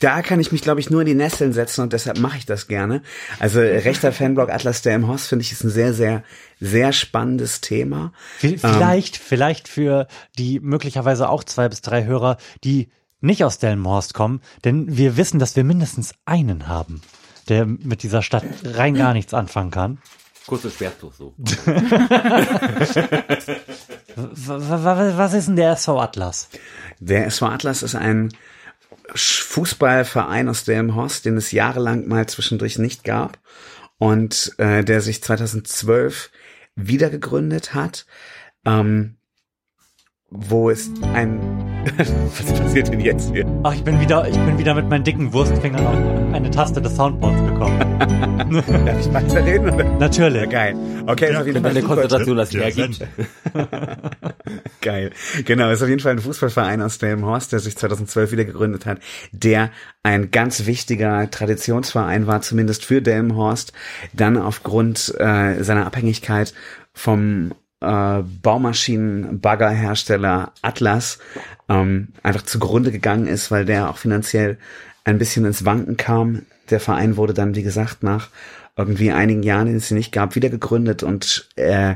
[0.00, 2.44] Da kann ich mich, glaube ich, nur in die Nesseln setzen und deshalb mache ich
[2.46, 3.02] das gerne.
[3.38, 6.22] Also rechter Fanblock Atlas der im Horst finde ich ist ein sehr, sehr,
[6.60, 8.12] sehr spannendes Thema.
[8.38, 10.08] V- Vielleicht, vielleicht für
[10.38, 12.88] die möglicherweise auch zwei bis drei Hörer, die
[13.20, 17.00] nicht aus Delmenhorst kommen, denn wir wissen, dass wir mindestens einen haben,
[17.48, 19.98] der mit dieser Stadt rein gar nichts anfangen kann.
[20.46, 21.34] Kurzes Schwerttuch so.
[24.16, 26.48] Was ist denn der SV Atlas?
[27.00, 28.30] Der SV Atlas ist ein
[29.14, 33.38] Fußballverein aus Delmenhorst, den es jahrelang mal zwischendurch nicht gab
[33.98, 36.30] und äh, der sich 2012
[36.76, 38.06] wieder gegründet hat,
[38.64, 39.16] ähm,
[40.34, 41.40] wo es ein
[41.96, 43.46] was passiert denn jetzt hier?
[43.62, 46.96] Ach, ich bin wieder, ich bin wieder mit meinen dicken Wurstfingern auf eine Taste des
[46.96, 47.78] Soundboards gekommen.
[48.86, 49.68] Darf ich weiterreden?
[49.70, 49.84] Oder?
[49.84, 50.50] Ja, Natürlich.
[50.50, 50.76] geil.
[51.06, 53.06] Okay, ist auf jeden Fall Eine Konzentration, das hergibt.
[54.80, 55.10] Geil.
[55.44, 58.98] Genau, ist auf jeden Fall ein Fußballverein aus Delmenhorst, der sich 2012 wieder gegründet hat,
[59.32, 59.70] der
[60.02, 63.72] ein ganz wichtiger Traditionsverein war, zumindest für Delmenhorst,
[64.12, 66.54] dann aufgrund äh, seiner Abhängigkeit
[66.92, 71.18] vom äh, Baumaschinen-Baggerhersteller Atlas
[71.68, 74.58] ähm, einfach zugrunde gegangen ist, weil der auch finanziell
[75.04, 76.42] ein bisschen ins Wanken kam.
[76.70, 78.30] Der Verein wurde dann, wie gesagt, nach
[78.76, 81.94] irgendwie einigen Jahren, denen es nicht gab, wieder gegründet und äh,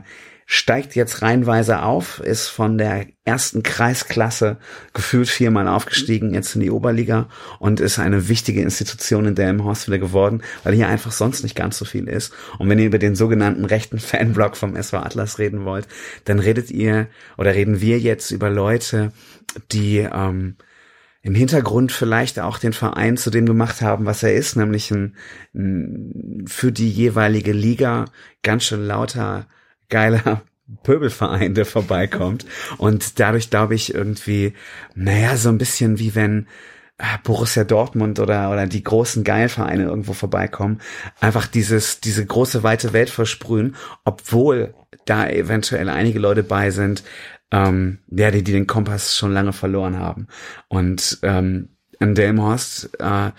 [0.51, 4.57] steigt jetzt reihenweise auf, ist von der ersten Kreisklasse
[4.95, 9.99] gefühlt viermal aufgestiegen, jetzt in die Oberliga und ist eine wichtige Institution in Delmenhorst wieder
[9.99, 12.33] geworden, weil hier einfach sonst nicht ganz so viel ist.
[12.59, 15.87] Und wenn ihr über den sogenannten rechten Fanblock vom SV Atlas reden wollt,
[16.25, 19.13] dann redet ihr oder reden wir jetzt über Leute,
[19.71, 20.57] die ähm,
[21.21, 25.15] im Hintergrund vielleicht auch den Verein zu dem gemacht haben, was er ist, nämlich ein,
[25.55, 28.07] ein für die jeweilige Liga
[28.43, 29.47] ganz schön lauter
[29.89, 30.43] geiler
[30.83, 32.45] Pöbelverein, der vorbeikommt.
[32.77, 34.53] Und dadurch glaube ich irgendwie,
[34.95, 36.47] naja, so ein bisschen wie wenn
[36.99, 40.81] ah, Borussia Dortmund oder, oder die großen Geilvereine irgendwo vorbeikommen,
[41.21, 44.75] einfach dieses, diese große weite Welt versprühen, obwohl
[45.07, 47.03] da eventuell einige Leute bei sind,
[47.51, 50.29] ähm, ja, die, die den Kompass schon lange verloren haben.
[50.69, 53.31] Und ähm, in Delmhorst äh,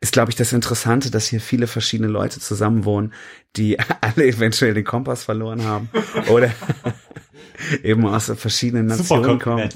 [0.00, 3.12] ist, glaube ich, das Interessante, dass hier viele verschiedene Leute zusammenwohnen,
[3.56, 5.88] die alle eventuell den Kompass verloren haben
[6.28, 6.50] oder
[7.82, 9.68] eben aus verschiedenen Nationen kommen.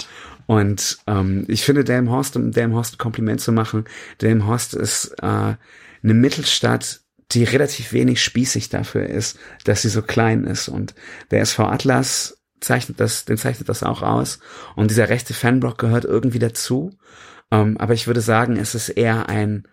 [0.47, 3.85] Und ähm, ich finde Delmhorst, um Delmhorst ein Kompliment zu machen,
[4.21, 5.59] Delmhorst ist äh, eine
[6.03, 7.01] Mittelstadt,
[7.33, 10.69] die relativ wenig spießig dafür ist, dass sie so klein ist.
[10.69, 10.95] Und
[11.33, 14.39] der SV Atlas zeichnet das, den zeichnet das auch aus.
[14.77, 16.97] Und dieser rechte Fanblock gehört irgendwie dazu.
[17.51, 19.67] Ähm, aber ich würde sagen, es ist eher ein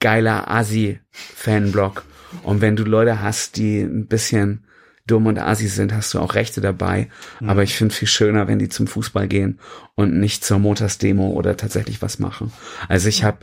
[0.00, 2.04] geiler Asi-Fanblock.
[2.42, 4.64] Und wenn du Leute hast, die ein bisschen
[5.06, 7.08] dumm und asi sind, hast du auch Rechte dabei.
[7.40, 7.50] Mhm.
[7.50, 9.58] Aber ich finde viel schöner, wenn die zum Fußball gehen
[9.94, 12.52] und nicht zur Montagsdemo oder tatsächlich was machen.
[12.88, 13.38] Also ich habe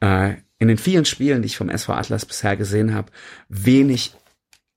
[0.00, 3.12] äh, in den vielen Spielen, die ich vom SV Atlas bisher gesehen habe,
[3.48, 4.14] wenig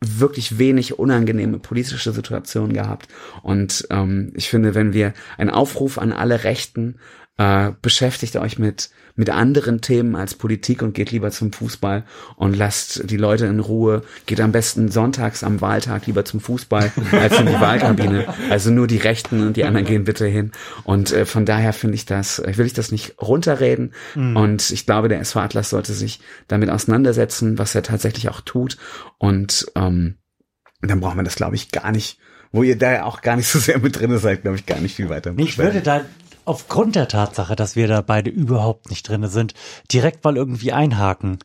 [0.06, 3.08] wirklich wenig unangenehme politische Situationen gehabt.
[3.42, 6.98] Und ähm, ich finde, wenn wir einen Aufruf an alle Rechten
[7.38, 12.04] äh, beschäftigt euch mit, mit anderen Themen als Politik und geht lieber zum Fußball
[12.36, 14.04] und lasst die Leute in Ruhe.
[14.28, 18.28] Geht am besten sonntags am Wahltag lieber zum Fußball als in die Wahlkabine.
[18.50, 20.52] Also nur die Rechten und die anderen gehen bitte hin.
[20.84, 23.94] Und äh, von daher finde ich das, äh, will ich das nicht runterreden.
[24.14, 24.36] Mhm.
[24.36, 28.78] Und ich glaube, der SV Atlas sollte sich damit auseinandersetzen, was er tatsächlich auch tut.
[29.18, 30.18] Und ähm,
[30.82, 32.20] dann braucht man das, glaube ich, gar nicht
[32.54, 34.80] wo ihr da ja auch gar nicht so sehr mit drin seid, glaube ich, gar
[34.80, 35.34] nicht viel weiter.
[35.38, 36.06] Ich würde da
[36.46, 39.54] aufgrund der Tatsache, dass wir da beide überhaupt nicht drinne sind,
[39.92, 41.40] direkt mal irgendwie einhaken.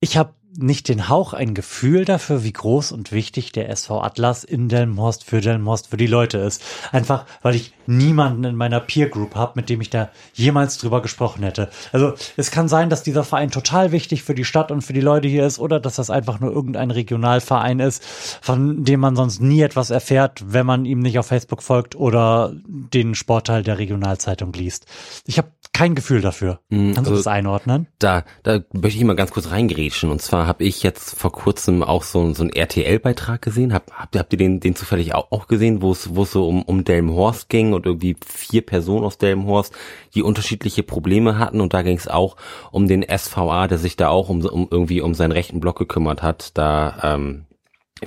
[0.00, 4.44] Ich habe nicht den Hauch ein Gefühl dafür, wie groß und wichtig der SV Atlas
[4.44, 6.62] in Delmhorst für Delmhorst für die Leute ist.
[6.92, 11.02] Einfach, weil ich niemanden in meiner Peer Group habe, mit dem ich da jemals drüber
[11.02, 11.70] gesprochen hätte.
[11.92, 15.00] Also es kann sein, dass dieser Verein total wichtig für die Stadt und für die
[15.00, 19.40] Leute hier ist oder dass das einfach nur irgendein Regionalverein ist, von dem man sonst
[19.40, 24.52] nie etwas erfährt, wenn man ihm nicht auf Facebook folgt oder den Sportteil der Regionalzeitung
[24.52, 24.86] liest.
[25.26, 26.60] Ich habe kein Gefühl dafür.
[26.70, 27.88] Mhm, Kannst also du das einordnen?
[27.98, 30.08] Da, da möchte ich mal ganz kurz reingrätschen.
[30.08, 33.74] Und zwar habe ich jetzt vor kurzem auch so, so einen RTL-Beitrag gesehen.
[33.74, 36.48] Hab, habt, habt ihr den, den zufällig auch, auch gesehen, wo es wo es so
[36.48, 39.74] um, um Delmenhorst ging und irgendwie vier Personen aus Delmenhorst,
[40.14, 41.60] die unterschiedliche Probleme hatten.
[41.60, 42.36] Und da ging es auch
[42.70, 46.22] um den SVA, der sich da auch um, um irgendwie um seinen rechten Block gekümmert
[46.22, 46.56] hat.
[46.56, 47.46] Da ähm,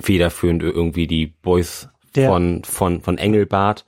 [0.00, 2.30] federführend irgendwie die Boys der.
[2.30, 3.84] von, von, von Engelbart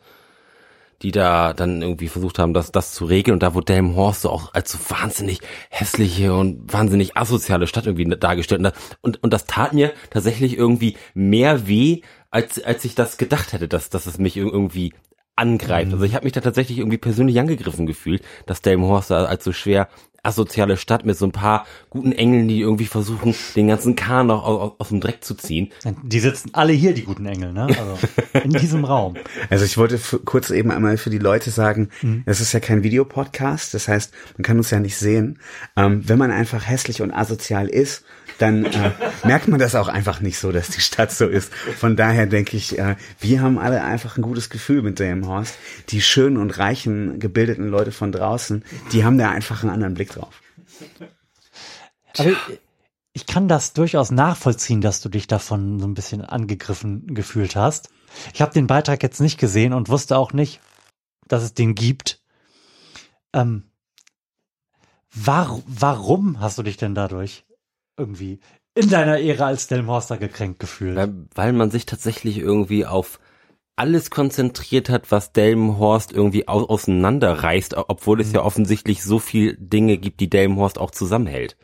[1.03, 3.35] die da dann irgendwie versucht haben, das, das zu regeln.
[3.35, 8.05] Und da wurde Delmenhorst so auch als so wahnsinnig hässliche und wahnsinnig asoziale Stadt irgendwie
[8.17, 8.59] dargestellt.
[8.61, 13.17] Und, das, und, und das tat mir tatsächlich irgendwie mehr weh, als, als ich das
[13.17, 14.93] gedacht hätte, dass, dass es mich irgendwie
[15.37, 15.89] angreift.
[15.89, 15.95] Mhm.
[15.95, 19.53] Also ich habe mich da tatsächlich irgendwie persönlich angegriffen gefühlt, dass Delmenhorst da als so
[19.53, 19.89] schwer
[20.23, 24.45] asoziale Stadt mit so ein paar guten Engeln, die irgendwie versuchen, den ganzen Kahn noch
[24.45, 25.71] aus, aus, dem Dreck zu ziehen.
[26.03, 27.67] Die sitzen alle hier, die guten Engel, ne?
[27.67, 27.99] Also
[28.45, 29.15] in diesem Raum.
[29.49, 32.23] Also ich wollte kurz eben einmal für die Leute sagen, mhm.
[32.27, 35.39] das ist ja kein Videopodcast, das heißt, man kann uns ja nicht sehen.
[35.77, 38.05] Ähm, wenn man einfach hässlich und asozial ist,
[38.41, 38.93] dann äh,
[39.25, 41.53] merkt man das auch einfach nicht so, dass die Stadt so ist.
[41.53, 45.57] Von daher denke ich, äh, wir haben alle einfach ein gutes Gefühl mit dem Horst.
[45.91, 50.11] Die schönen und reichen, gebildeten Leute von draußen, die haben da einfach einen anderen Blick
[50.11, 50.41] drauf.
[52.17, 52.33] Aber
[53.13, 57.91] ich kann das durchaus nachvollziehen, dass du dich davon so ein bisschen angegriffen gefühlt hast.
[58.33, 60.61] Ich habe den Beitrag jetzt nicht gesehen und wusste auch nicht,
[61.29, 62.23] dass es den gibt.
[63.35, 63.65] Ähm,
[65.13, 67.45] war, warum hast du dich denn dadurch
[68.01, 68.41] irgendwie
[68.75, 70.97] in deiner Ära als Delmhorster gekränkt gefühlt?
[70.97, 73.21] Weil, weil man sich tatsächlich irgendwie auf
[73.77, 78.35] alles konzentriert hat, was Delmenhorst irgendwie au auseinanderreißt, obwohl es mhm.
[78.35, 81.57] ja offensichtlich so viel Dinge gibt, die Delmenhorst auch zusammenhält.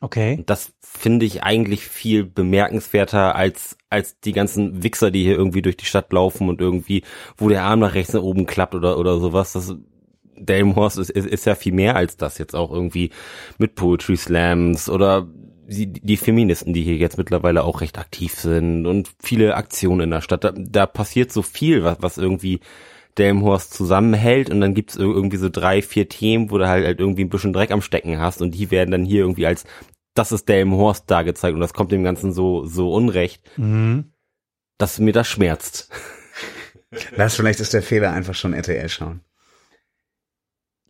[0.00, 0.36] Okay.
[0.38, 5.60] Und das finde ich eigentlich viel bemerkenswerter als, als die ganzen Wichser, die hier irgendwie
[5.60, 7.04] durch die Stadt laufen und irgendwie,
[7.36, 9.52] wo der Arm nach rechts nach oben klappt oder, oder sowas.
[9.52, 9.74] Das,
[10.40, 13.10] Delmenhorst ist, ist, ist ja viel mehr als das jetzt auch irgendwie
[13.58, 15.28] mit Poetry Slams oder
[15.70, 20.10] die, die Feministen, die hier jetzt mittlerweile auch recht aktiv sind und viele Aktionen in
[20.10, 22.60] der Stadt, da, da passiert so viel, was, was irgendwie
[23.18, 27.24] Delmhorst zusammenhält und dann gibt's irgendwie so drei, vier Themen, wo du halt, halt irgendwie
[27.24, 29.64] ein bisschen Dreck am Stecken hast und die werden dann hier irgendwie als
[30.14, 34.12] das ist Delmhorst da gezeigt und das kommt dem Ganzen so, so unrecht, Mhm.
[34.76, 35.88] dass mir das schmerzt.
[37.16, 39.20] Lars, vielleicht ist der Fehler einfach schon RTL schauen.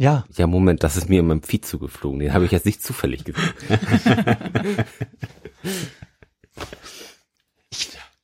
[0.00, 2.20] Ja, Ja, Moment, das ist mir in meinem Feed zugeflogen.
[2.20, 3.52] Den habe ich jetzt nicht zufällig gesehen.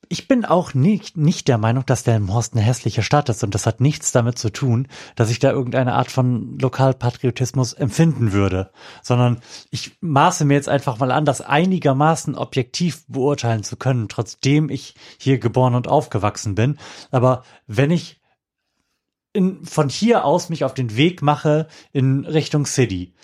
[0.08, 3.66] ich bin auch nicht, nicht der Meinung, dass Delmenhorst eine hässliche Stadt ist und das
[3.66, 8.70] hat nichts damit zu tun, dass ich da irgendeine Art von Lokalpatriotismus empfinden würde,
[9.02, 14.70] sondern ich maße mir jetzt einfach mal an, das einigermaßen objektiv beurteilen zu können, trotzdem
[14.70, 16.78] ich hier geboren und aufgewachsen bin.
[17.10, 18.15] Aber wenn ich
[19.36, 23.14] in, von hier aus mich auf den Weg mache in Richtung City,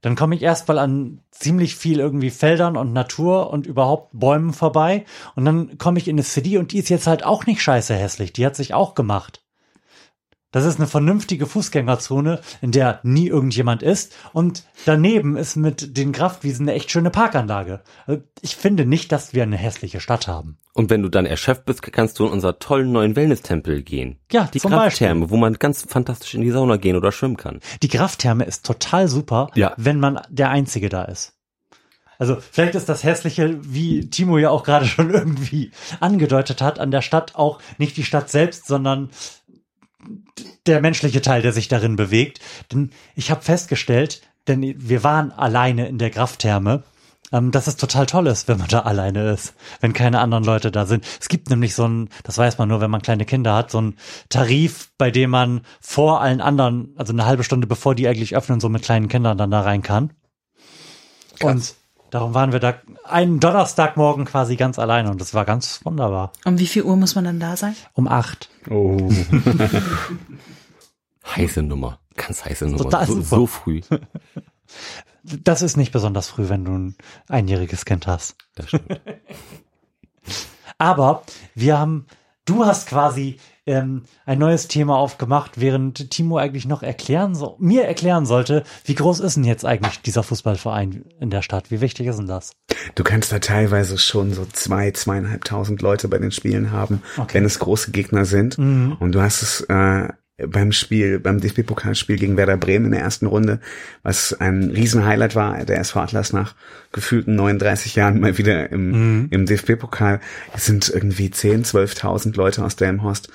[0.00, 5.04] dann komme ich erstmal an ziemlich viel irgendwie Feldern und Natur und überhaupt Bäumen vorbei.
[5.34, 7.94] Und dann komme ich in eine City und die ist jetzt halt auch nicht scheiße
[7.94, 8.32] hässlich.
[8.32, 9.42] Die hat sich auch gemacht.
[10.56, 14.14] Das ist eine vernünftige Fußgängerzone, in der nie irgendjemand ist.
[14.32, 17.82] Und daneben ist mit den Kraftwiesen eine echt schöne Parkanlage.
[18.06, 20.56] Also Ich finde nicht, dass wir eine hässliche Stadt haben.
[20.72, 24.18] Und wenn du dann erschöpft bist, kannst du in unser tollen neuen Wellness-Tempel gehen.
[24.32, 27.60] Ja, Die Krafttherme, wo man ganz fantastisch in die Sauna gehen oder schwimmen kann.
[27.82, 29.74] Die Krafttherme ist total super, Ja.
[29.76, 31.34] wenn man der Einzige da ist.
[32.18, 36.90] Also vielleicht ist das Hässliche, wie Timo ja auch gerade schon irgendwie angedeutet hat, an
[36.90, 39.10] der Stadt auch nicht die Stadt selbst, sondern
[40.66, 42.40] der menschliche Teil, der sich darin bewegt.
[42.72, 46.84] Denn ich habe festgestellt, denn wir waren alleine in der Krafttherme,
[47.32, 50.70] ähm, dass es total toll ist, wenn man da alleine ist, wenn keine anderen Leute
[50.70, 51.04] da sind.
[51.20, 53.80] Es gibt nämlich so ein, das weiß man nur, wenn man kleine Kinder hat, so
[53.80, 53.96] ein
[54.28, 58.60] Tarif, bei dem man vor allen anderen, also eine halbe Stunde bevor die eigentlich öffnen,
[58.60, 60.12] so mit kleinen Kindern dann da rein kann.
[61.42, 61.74] Und
[62.10, 66.32] darum waren wir da einen Donnerstagmorgen quasi ganz alleine und das war ganz wunderbar.
[66.44, 67.74] Um wie viel Uhr muss man dann da sein?
[67.94, 68.48] Um acht.
[68.70, 68.98] Oh.
[71.36, 71.98] Heiße Nummer.
[72.16, 73.06] Ganz heiße Nummer.
[73.06, 73.80] So, so früh.
[75.22, 76.96] Das ist nicht besonders früh, wenn du ein
[77.28, 78.36] einjähriges Kind hast.
[78.54, 79.00] Das stimmt.
[80.78, 81.24] Aber
[81.56, 82.06] wir haben,
[82.44, 87.84] du hast quasi ähm, ein neues Thema aufgemacht, während Timo eigentlich noch erklären so, mir
[87.84, 91.70] erklären sollte, wie groß ist denn jetzt eigentlich dieser Fußballverein in der Stadt?
[91.70, 92.52] Wie wichtig ist denn das?
[92.94, 97.34] Du kannst da teilweise schon so zwei, zweieinhalbtausend Leute bei den Spielen haben, Okay.
[97.34, 98.58] wenn es große Gegner sind.
[98.58, 103.26] Und du hast es äh, beim Spiel, beim DFB-Pokalspiel gegen Werder Bremen in der ersten
[103.26, 103.60] Runde,
[104.02, 106.54] was ein Riesen-Highlight war, der SV Atlas nach
[106.92, 110.20] gefühlten 39 Jahren mal wieder im, im DFB-Pokal.
[110.54, 113.28] Es sind irgendwie 10, 12.000 Leute aus Delmhorst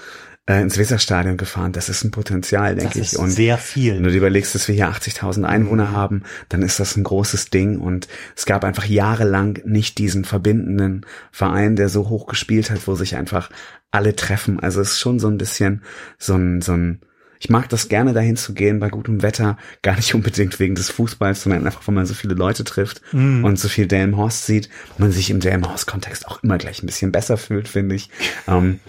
[0.46, 1.72] äh, ins Weserstadion gefahren.
[1.72, 3.20] Das ist ein Potenzial, denke Das ich.
[3.20, 3.96] ist sehr viel.
[3.96, 7.50] Wenn du dir überlegst, dass wir hier 80.000 Einwohner haben, dann ist das ein großes
[7.50, 12.86] Ding und es gab einfach jahrelang nicht diesen verbindenden Verein, der so hoch gespielt hat,
[12.88, 13.50] wo sich einfach
[13.92, 14.60] alle treffen.
[14.60, 15.84] Also es ist schon so ein bisschen
[16.18, 17.02] so ein, so ein,
[17.40, 20.90] ich mag das gerne dahin zu gehen bei gutem Wetter, gar nicht unbedingt wegen des
[20.90, 23.02] Fußballs, sondern einfach, weil man so viele Leute trifft
[23.44, 27.38] und so viel Delmenhorst sieht, man sich im Delmenhorst-Kontext auch immer gleich ein bisschen besser
[27.38, 28.10] fühlt, finde ich.
[28.48, 28.80] Ähm,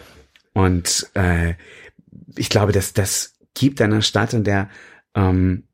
[0.55, 1.55] und äh,
[2.37, 4.71] ich glaube, dass das gibt einer Stadt, in der
[5.15, 5.65] ähm,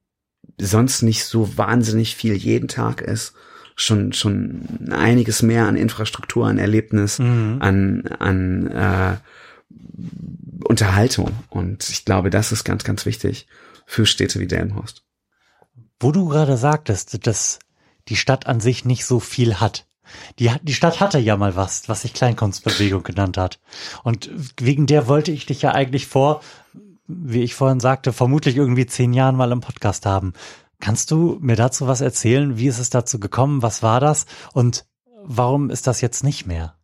[0.60, 3.34] sonst nicht so wahnsinnig viel jeden Tag ist,
[3.80, 9.16] schon schon einiges mehr an Infrastruktur, an Erlebnis, an an äh,
[10.64, 11.32] Unterhaltung.
[11.48, 13.46] Und ich glaube, das ist ganz, ganz wichtig
[13.86, 15.04] für Städte wie Delmenhorst.
[16.00, 17.58] Wo du gerade sagtest, dass
[18.08, 19.86] die Stadt an sich nicht so viel hat.
[20.38, 23.60] Die, die Stadt hatte ja mal was, was sich Kleinkunstbewegung genannt hat.
[24.04, 26.40] Und wegen der wollte ich dich ja eigentlich vor,
[27.06, 30.32] wie ich vorhin sagte, vermutlich irgendwie zehn Jahren mal im Podcast haben.
[30.80, 32.56] Kannst du mir dazu was erzählen?
[32.56, 33.62] Wie ist es dazu gekommen?
[33.62, 34.26] Was war das?
[34.52, 34.86] Und
[35.24, 36.74] warum ist das jetzt nicht mehr?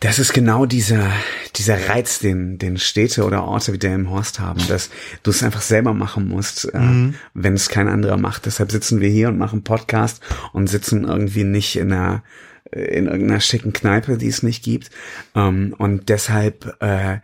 [0.00, 1.10] Das ist genau dieser,
[1.56, 4.90] dieser Reiz, den, den Städte oder Orte wie Delmenhorst haben, dass
[5.22, 8.44] du es einfach selber machen musst, äh, wenn es kein anderer macht.
[8.44, 10.20] Deshalb sitzen wir hier und machen Podcast
[10.52, 12.22] und sitzen irgendwie nicht in einer,
[12.72, 14.90] in irgendeiner schicken Kneipe, die es nicht gibt.
[15.34, 17.20] Ähm, und deshalb äh,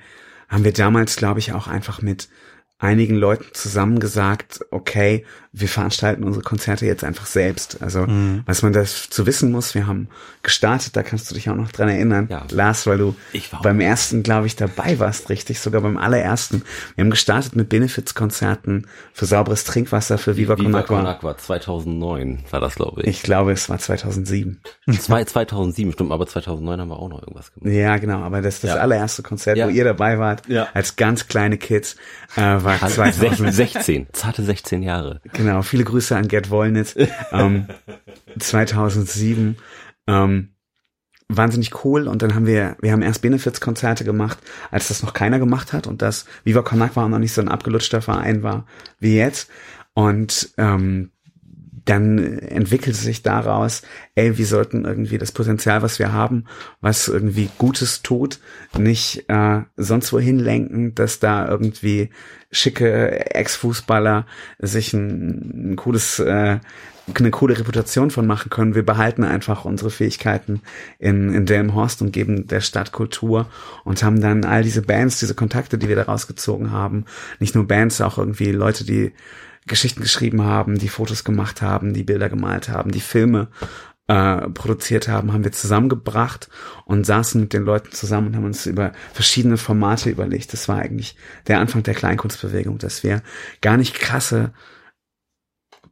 [0.48, 2.31] haben wir damals, glaube ich, auch einfach mit
[2.83, 7.83] einigen Leuten zusammen gesagt, okay, wir veranstalten unsere Konzerte jetzt einfach selbst.
[7.83, 8.07] Also,
[8.47, 10.09] was man das zu wissen muss, wir haben
[10.43, 12.45] gestartet, da kannst du dich auch noch dran erinnern, Ja.
[12.51, 13.15] Lars, weil du
[13.62, 16.62] beim ersten, glaube ich, dabei warst, richtig, sogar beim allerersten.
[16.95, 20.97] Wir haben gestartet mit Benefizkonzerten für sauberes Trinkwasser, für Viva, Con Viva Agua.
[20.99, 23.09] Con Agua 2009 war das, glaube ich.
[23.09, 24.61] Ich glaube, es war 2007.
[24.99, 27.75] Zwei, 2007, stimmt, aber 2009 haben wir auch noch irgendwas gemacht.
[27.75, 28.77] Ja, genau, aber das das Ja.
[28.77, 29.67] allererste Konzert, Ja.
[29.67, 30.43] wo ihr dabei wart,
[30.75, 31.97] als ganz kleine Kids,
[32.37, 33.53] äh, war Sech- 2000.
[33.55, 35.21] 16, zarte 16 Jahre.
[35.42, 36.94] Genau, viele Grüße an Gerd Wollnitz.
[37.33, 37.66] ähm,
[38.38, 39.57] 2007.
[40.07, 40.50] Ähm,
[41.28, 44.38] wahnsinnig cool und dann haben wir, wir haben erst Benefits-Konzerte gemacht,
[44.70, 47.48] als das noch keiner gemacht hat und das Viva Con Agua noch nicht so ein
[47.48, 48.66] abgelutschter Verein war
[48.98, 49.50] wie jetzt
[49.94, 51.12] und ähm,
[51.85, 53.83] dann entwickelt sich daraus,
[54.14, 56.45] ey, wir sollten irgendwie das Potenzial, was wir haben,
[56.81, 58.38] was irgendwie Gutes tut,
[58.79, 62.11] nicht äh, sonst wohin lenken, dass da irgendwie
[62.51, 64.27] schicke Ex-Fußballer
[64.59, 66.61] sich ein, ein cooles, äh,
[67.18, 68.75] eine coole Reputation von machen können.
[68.75, 70.61] Wir behalten einfach unsere Fähigkeiten
[70.99, 73.47] in, in Delmenhorst und geben der Stadt Kultur
[73.85, 77.07] und haben dann all diese Bands, diese Kontakte, die wir da rausgezogen haben,
[77.40, 79.12] nicht nur Bands, auch irgendwie Leute, die
[79.66, 83.48] Geschichten geschrieben haben, die Fotos gemacht haben, die Bilder gemalt haben, die Filme
[84.09, 86.48] äh, produziert haben, haben wir zusammengebracht
[86.85, 90.53] und saßen mit den Leuten zusammen und haben uns über verschiedene Formate überlegt.
[90.53, 93.22] Das war eigentlich der Anfang der Kleinkunstbewegung, dass wir
[93.61, 94.53] gar nicht krasse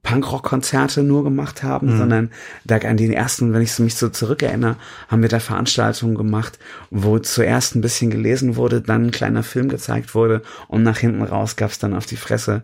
[0.02, 1.98] Punkrock-Konzerte nur gemacht haben, mhm.
[1.98, 2.30] sondern
[2.64, 4.76] da an den ersten, wenn ich mich so zurückerinnere,
[5.08, 6.58] haben wir da Veranstaltungen gemacht,
[6.90, 11.22] wo zuerst ein bisschen gelesen wurde, dann ein kleiner Film gezeigt wurde und nach hinten
[11.22, 12.62] raus gab's dann auf die Fresse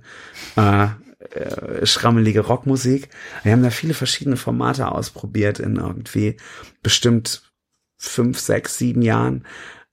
[0.57, 0.87] äh,
[1.31, 3.11] äh, schrammelige Rockmusik.
[3.43, 6.37] Wir haben da viele verschiedene Formate ausprobiert in irgendwie
[6.83, 7.43] bestimmt
[7.97, 9.45] fünf, sechs, sieben Jahren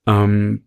[0.06, 0.64] ähm,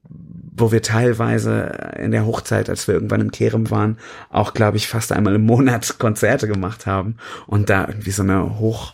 [0.58, 3.98] wo wir teilweise in der Hochzeit, als wir irgendwann im Kerem waren,
[4.30, 8.58] auch, glaube ich, fast einmal im Monat Konzerte gemacht haben und da irgendwie so eine
[8.60, 8.94] hoch,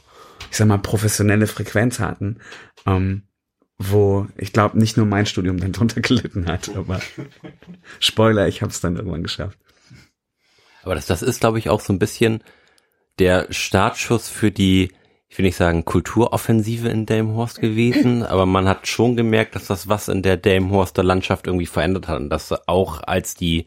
[0.52, 2.40] ich sag mal, professionelle Frequenz hatten,
[2.86, 3.24] ähm,
[3.78, 7.00] wo ich glaube nicht nur mein Studium dann drunter gelitten hat, aber
[8.00, 9.58] Spoiler, ich habe es dann irgendwann geschafft.
[10.84, 12.44] Aber das, das ist, glaube ich, auch so ein bisschen
[13.20, 14.92] der Startschuss für die
[15.34, 19.90] ich will nicht sagen Kulturoffensive in Delmhorst gewesen, aber man hat schon gemerkt, dass das
[19.90, 23.66] was in der Delmhorster Landschaft irgendwie verändert hat und dass auch als die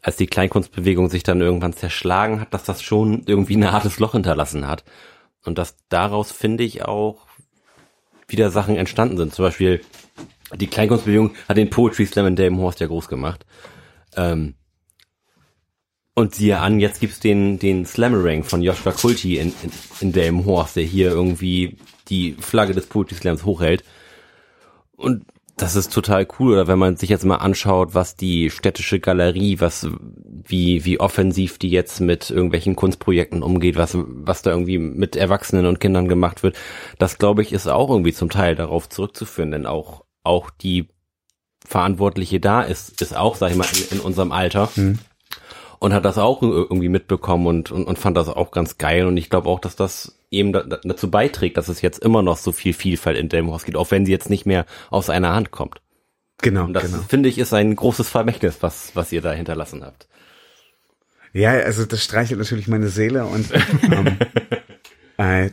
[0.00, 4.12] als die Kleinkunstbewegung sich dann irgendwann zerschlagen hat, dass das schon irgendwie ein hartes Loch
[4.12, 4.84] hinterlassen hat
[5.44, 7.26] und dass daraus finde ich auch
[8.26, 9.34] wieder Sachen entstanden sind.
[9.34, 9.82] Zum Beispiel
[10.54, 13.44] die Kleinkunstbewegung hat den Poetry Slam in Delmenhorst ja groß gemacht.
[14.16, 14.54] Ähm,
[16.18, 20.76] und siehe an, jetzt gibt's den, den Slammerang von Joshua Kulti in, in, in Delmenhorst,
[20.76, 21.76] der hier irgendwie
[22.08, 23.84] die Flagge des Poetry Slams hochhält.
[24.96, 25.26] Und
[25.58, 26.54] das ist total cool.
[26.54, 29.88] Oder wenn man sich jetzt mal anschaut, was die städtische Galerie, was,
[30.24, 35.66] wie, wie offensiv die jetzt mit irgendwelchen Kunstprojekten umgeht, was, was da irgendwie mit Erwachsenen
[35.66, 36.56] und Kindern gemacht wird.
[36.98, 40.88] Das glaube ich ist auch irgendwie zum Teil darauf zurückzuführen, denn auch, auch die
[41.62, 44.70] Verantwortliche da ist, ist auch, sag ich mal, in, in unserem Alter.
[44.76, 44.98] Hm
[45.78, 49.06] und hat das auch irgendwie mitbekommen und, und, und fand das auch ganz geil.
[49.06, 52.36] Und ich glaube auch, dass das eben da, dazu beiträgt, dass es jetzt immer noch
[52.36, 55.50] so viel Vielfalt in Delmenhorst gibt, auch wenn sie jetzt nicht mehr aus einer Hand
[55.50, 55.80] kommt.
[56.42, 56.64] Genau.
[56.64, 57.02] Und das genau.
[57.08, 60.08] finde ich ist ein großes Vermächtnis, was, was ihr da hinterlassen habt.
[61.32, 63.48] Ja, also das streichelt natürlich meine Seele und
[63.82, 64.18] ähm,
[65.18, 65.50] äh,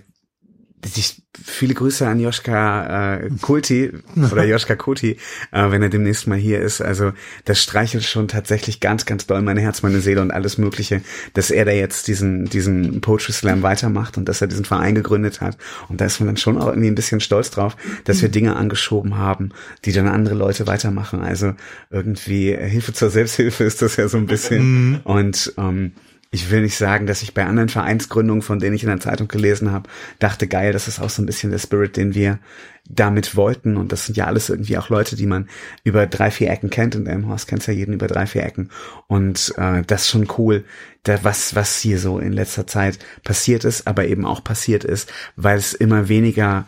[1.63, 5.11] viele Grüße an Joschka äh, Kulti oder Joschka Kuti,
[5.53, 6.81] äh, wenn er demnächst mal hier ist.
[6.81, 7.13] Also
[7.45, 10.99] das streichelt schon tatsächlich ganz, ganz doll mein Herz, meine Seele und alles Mögliche,
[11.35, 15.39] dass er da jetzt diesen diesen Poetry Slam weitermacht und dass er diesen Verein gegründet
[15.39, 15.57] hat.
[15.87, 18.57] Und da ist man dann schon auch irgendwie ein bisschen stolz drauf, dass wir Dinge
[18.57, 19.51] angeschoben haben,
[19.85, 21.21] die dann andere Leute weitermachen.
[21.21, 21.53] Also
[21.89, 24.89] irgendwie Hilfe zur Selbsthilfe ist das ja so ein bisschen.
[24.89, 24.99] Mhm.
[25.05, 25.93] Und ähm,
[26.33, 29.27] ich will nicht sagen, dass ich bei anderen Vereinsgründungen, von denen ich in der Zeitung
[29.27, 32.39] gelesen habe, dachte, geil, das ist auch so ein bisschen der Spirit, den wir
[32.89, 33.77] damit wollten.
[33.77, 35.47] Und das sind ja alles irgendwie auch Leute, die man
[35.83, 36.95] über drei, vier Ecken kennt.
[36.95, 38.71] Und Elmhorst kennt ja jeden über drei, vier Ecken.
[39.05, 40.65] Und äh, das ist schon cool,
[41.03, 45.13] da was, was hier so in letzter Zeit passiert ist, aber eben auch passiert ist,
[45.35, 46.65] weil es immer weniger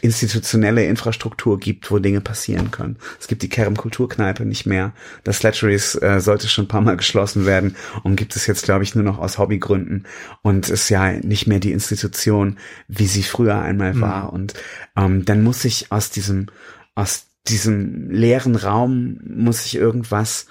[0.00, 2.96] institutionelle Infrastruktur gibt, wo Dinge passieren können.
[3.20, 4.92] Es gibt die Kerem Kulturkneipe nicht mehr.
[5.24, 8.84] Das Slatteries äh, sollte schon ein paar Mal geschlossen werden und gibt es jetzt, glaube
[8.84, 10.06] ich, nur noch aus Hobbygründen
[10.42, 14.00] und ist ja nicht mehr die Institution, wie sie früher einmal mhm.
[14.00, 14.32] war.
[14.32, 14.54] Und
[14.96, 16.46] ähm, dann muss ich aus diesem,
[16.94, 20.46] aus diesem leeren Raum muss ich irgendwas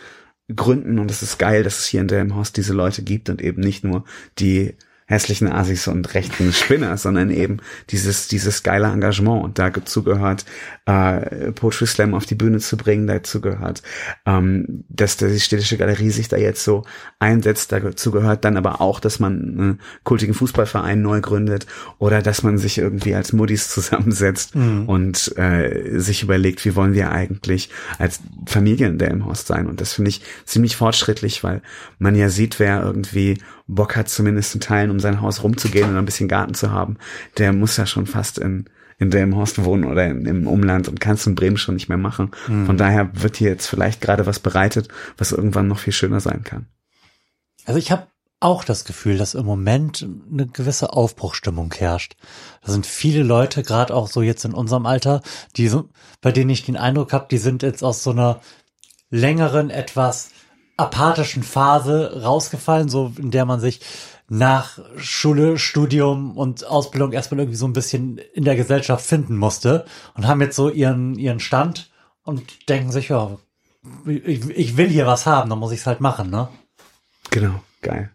[0.54, 3.62] gründen und es ist geil, dass es hier in Delmhaus diese Leute gibt und eben
[3.62, 4.04] nicht nur
[4.38, 4.76] die
[5.08, 7.58] hässlichen Asis und rechten Spinner, sondern eben
[7.92, 9.44] dieses, dieses geile Engagement.
[9.44, 10.46] Und dazu gehört,
[10.86, 13.84] äh, Poetry Slam auf die Bühne zu bringen, dazu gehört,
[14.26, 16.84] ähm, dass die städtische Galerie sich da jetzt so
[17.20, 21.68] einsetzt, dazu gehört dann aber auch, dass man einen kultigen Fußballverein neu gründet
[22.00, 24.90] oder dass man sich irgendwie als Muddis zusammensetzt mhm.
[24.90, 29.68] und äh, sich überlegt, wie wollen wir eigentlich als Familie in Delmhorst sein.
[29.68, 31.62] Und das finde ich ziemlich fortschrittlich, weil
[32.00, 33.38] man ja sieht, wer irgendwie
[33.68, 36.98] Bock hat, zumindest in Teilen um sein Haus rumzugehen und ein bisschen Garten zu haben,
[37.38, 38.66] der muss ja schon fast in,
[39.00, 41.98] in Delmenhorst wohnen oder in, im Umland und kann es in Bremen schon nicht mehr
[41.98, 42.32] machen.
[42.48, 42.66] Mhm.
[42.68, 46.44] Von daher wird hier jetzt vielleicht gerade was bereitet, was irgendwann noch viel schöner sein
[46.44, 46.68] kann.
[47.66, 48.08] Also ich habe
[48.40, 52.16] auch das Gefühl, dass im Moment eine gewisse Aufbruchstimmung herrscht.
[52.64, 55.22] Da sind viele Leute, gerade auch so jetzt in unserem Alter,
[55.56, 55.90] die so,
[56.22, 58.42] bei denen ich den Eindruck habe, die sind jetzt aus so einer
[59.10, 60.30] längeren, etwas
[60.78, 63.82] apathischen Phase rausgefallen, so in der man sich
[64.28, 69.86] nach Schule, Studium und Ausbildung erstmal irgendwie so ein bisschen in der Gesellschaft finden musste
[70.16, 71.92] und haben jetzt so ihren, ihren Stand
[72.24, 73.38] und denken sich, ja,
[74.06, 76.50] ich, ich will hier was haben, dann muss ich es halt machen, ne?
[77.30, 78.15] Genau, geil.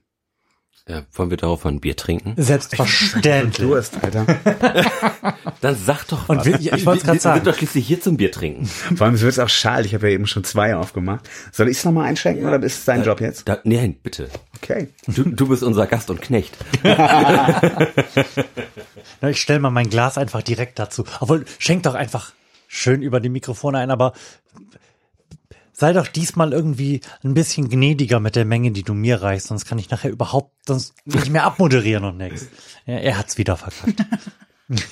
[0.90, 2.34] Ja, wollen wir darauf ein Bier trinken?
[2.36, 3.58] Selbstverständlich.
[3.58, 4.26] Durst, Alter.
[5.60, 6.46] Dann sag doch Und was.
[6.46, 7.36] wir- ich wollt's grad Wir sagen.
[7.36, 8.66] sind doch schließlich hier zum Bier trinken.
[8.66, 9.86] Vor allem wird es auch schal.
[9.86, 11.28] Ich habe ja eben schon zwei aufgemacht.
[11.52, 13.48] Soll ich es nochmal einschenken oder ist es dein Job jetzt?
[13.48, 14.28] Da, nein, bitte.
[14.56, 14.88] Okay.
[15.06, 16.56] Du, du bist unser Gast und Knecht.
[19.20, 21.04] Na, Ich stelle mal mein Glas einfach direkt dazu.
[21.20, 22.32] Obwohl, schenk doch einfach
[22.66, 24.12] schön über die Mikrofone ein, aber
[25.80, 29.64] sei doch diesmal irgendwie ein bisschen gnädiger mit der Menge, die du mir reichst, sonst
[29.64, 32.48] kann ich nachher überhaupt sonst nicht mehr abmoderieren und nix.
[32.84, 34.04] Ja, er hat's wieder verkackt.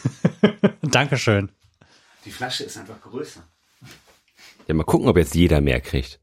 [0.83, 1.53] Dankeschön.
[2.25, 3.43] Die Flasche ist einfach größer.
[4.67, 6.21] Ja, mal gucken, ob jetzt jeder mehr kriegt.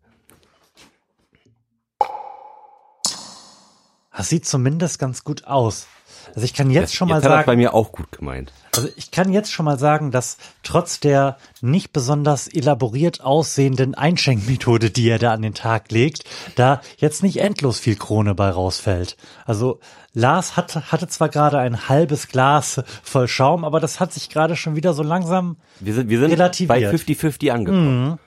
[4.18, 5.88] Das sieht zumindest ganz gut aus.
[6.30, 8.52] Also ich kann jetzt schon mal jetzt hat er bei sagen, mir auch gut gemeint.
[8.78, 14.92] Also ich kann jetzt schon mal sagen, dass trotz der nicht besonders elaboriert aussehenden Einschenkmethode,
[14.92, 16.24] die er da an den Tag legt,
[16.56, 19.18] da jetzt nicht endlos viel Krone bei rausfällt.
[19.46, 19.80] Also
[20.14, 24.56] Lars hat, hatte zwar gerade ein halbes Glas voll Schaum, aber das hat sich gerade
[24.56, 26.70] schon wieder so langsam Wir sind, wir sind Relativiert.
[26.70, 28.20] bei 50-50 angekommen.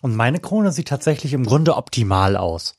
[0.00, 2.74] und meine Krone sieht tatsächlich im Grunde optimal aus.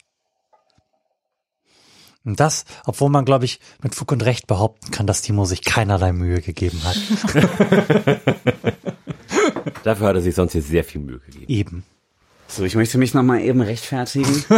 [2.23, 5.63] Und das, obwohl man, glaube ich, mit Fug und Recht behaupten kann, dass Timo sich
[5.63, 6.97] keinerlei Mühe gegeben hat.
[9.83, 11.45] Dafür hat er sich sonst jetzt sehr viel Mühe gegeben.
[11.47, 11.83] Eben.
[12.47, 14.45] So, ich möchte mich nochmal eben rechtfertigen.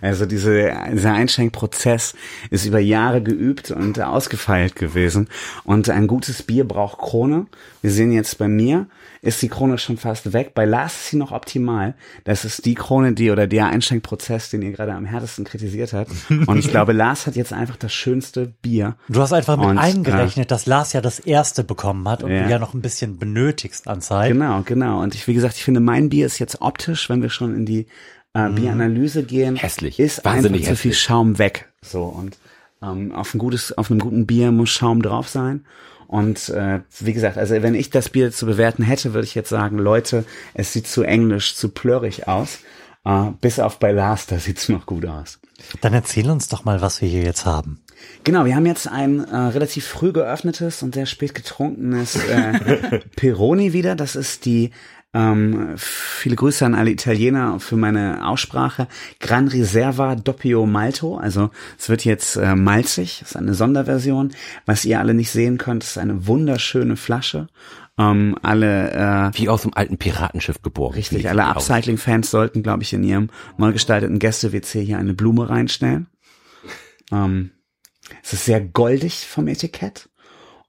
[0.00, 2.14] Also diese, dieser Einschenkprozess
[2.50, 5.28] ist über Jahre geübt und ausgefeilt gewesen.
[5.64, 7.46] Und ein gutes Bier braucht Krone.
[7.82, 8.86] Wir sehen jetzt bei mir,
[9.22, 10.52] ist die Krone schon fast weg.
[10.54, 11.94] Bei Lars ist sie noch optimal.
[12.24, 16.10] Das ist die Krone, die oder der Einschenkprozess, den ihr gerade am härtesten kritisiert habt.
[16.46, 18.96] Und ich glaube, Lars hat jetzt einfach das schönste Bier.
[19.08, 22.44] Du hast einfach mit Und, eingerechnet, dass Lars ja das erste bekommen hat und Ja.
[22.44, 24.32] du ja noch ein bisschen benötigst an Zeit.
[24.32, 25.00] Genau, genau.
[25.02, 27.66] Und ich, wie gesagt, ich finde, mein Bier ist jetzt optisch, wenn wir schon in
[27.66, 27.86] die
[28.34, 29.98] äh, Bieranalyse gehen, Hässlich.
[29.98, 30.92] ist Wahnsinnig einfach zu viel.
[30.92, 31.72] Schaum weg.
[31.82, 32.36] So und
[32.82, 35.64] ähm, auf ein gutes, auf einem guten Bier muss Schaum drauf sein.
[36.06, 39.48] Und äh, wie gesagt, also wenn ich das Bier zu bewerten hätte, würde ich jetzt
[39.48, 42.60] sagen, Leute, es sieht zu englisch, zu plörrig aus.
[43.04, 45.38] Äh, bis auf bei Lars, da sieht's noch gut aus.
[45.80, 47.80] Dann erzähl uns doch mal, was wir hier jetzt haben.
[48.24, 53.72] Genau, wir haben jetzt ein äh, relativ früh geöffnetes und sehr spät getrunkenes äh, Peroni
[53.72, 53.94] wieder.
[53.94, 54.70] Das ist die
[55.16, 58.86] ähm, viele Grüße an alle Italiener für meine Aussprache.
[59.18, 61.16] Gran Riserva Doppio Malto.
[61.16, 63.22] Also es wird jetzt äh, malzig.
[63.22, 64.32] Ist eine Sonderversion.
[64.66, 67.48] Was ihr alle nicht sehen könnt, ist eine wunderschöne Flasche.
[67.98, 70.92] Ähm, alle äh, Wie aus dem alten Piratenschiff geboren.
[70.92, 71.46] Richtig, alle.
[71.46, 76.08] Upcycling-Fans sollten, glaube ich, in ihrem neu gestalteten Gäste-WC hier eine Blume reinstellen.
[77.10, 77.52] Ähm,
[78.22, 80.10] es ist sehr goldig vom Etikett.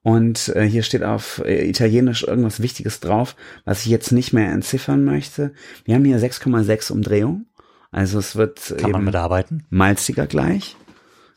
[0.08, 3.36] Und äh, hier steht auf äh, Italienisch irgendwas Wichtiges drauf,
[3.66, 5.52] was ich jetzt nicht mehr entziffern möchte.
[5.84, 7.48] Wir haben hier 6,6 Umdrehungen.
[7.92, 9.66] Also es wird Kann man eben mitarbeiten?
[9.70, 10.78] malziger gleich.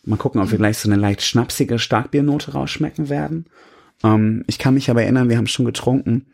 [0.04, 3.46] Mal gucken, ob wir gleich so eine leicht schnapsige Starkbiernote rausschmecken werden.
[4.04, 6.26] Ähm, ich kann mich aber erinnern, wir haben schon getrunken.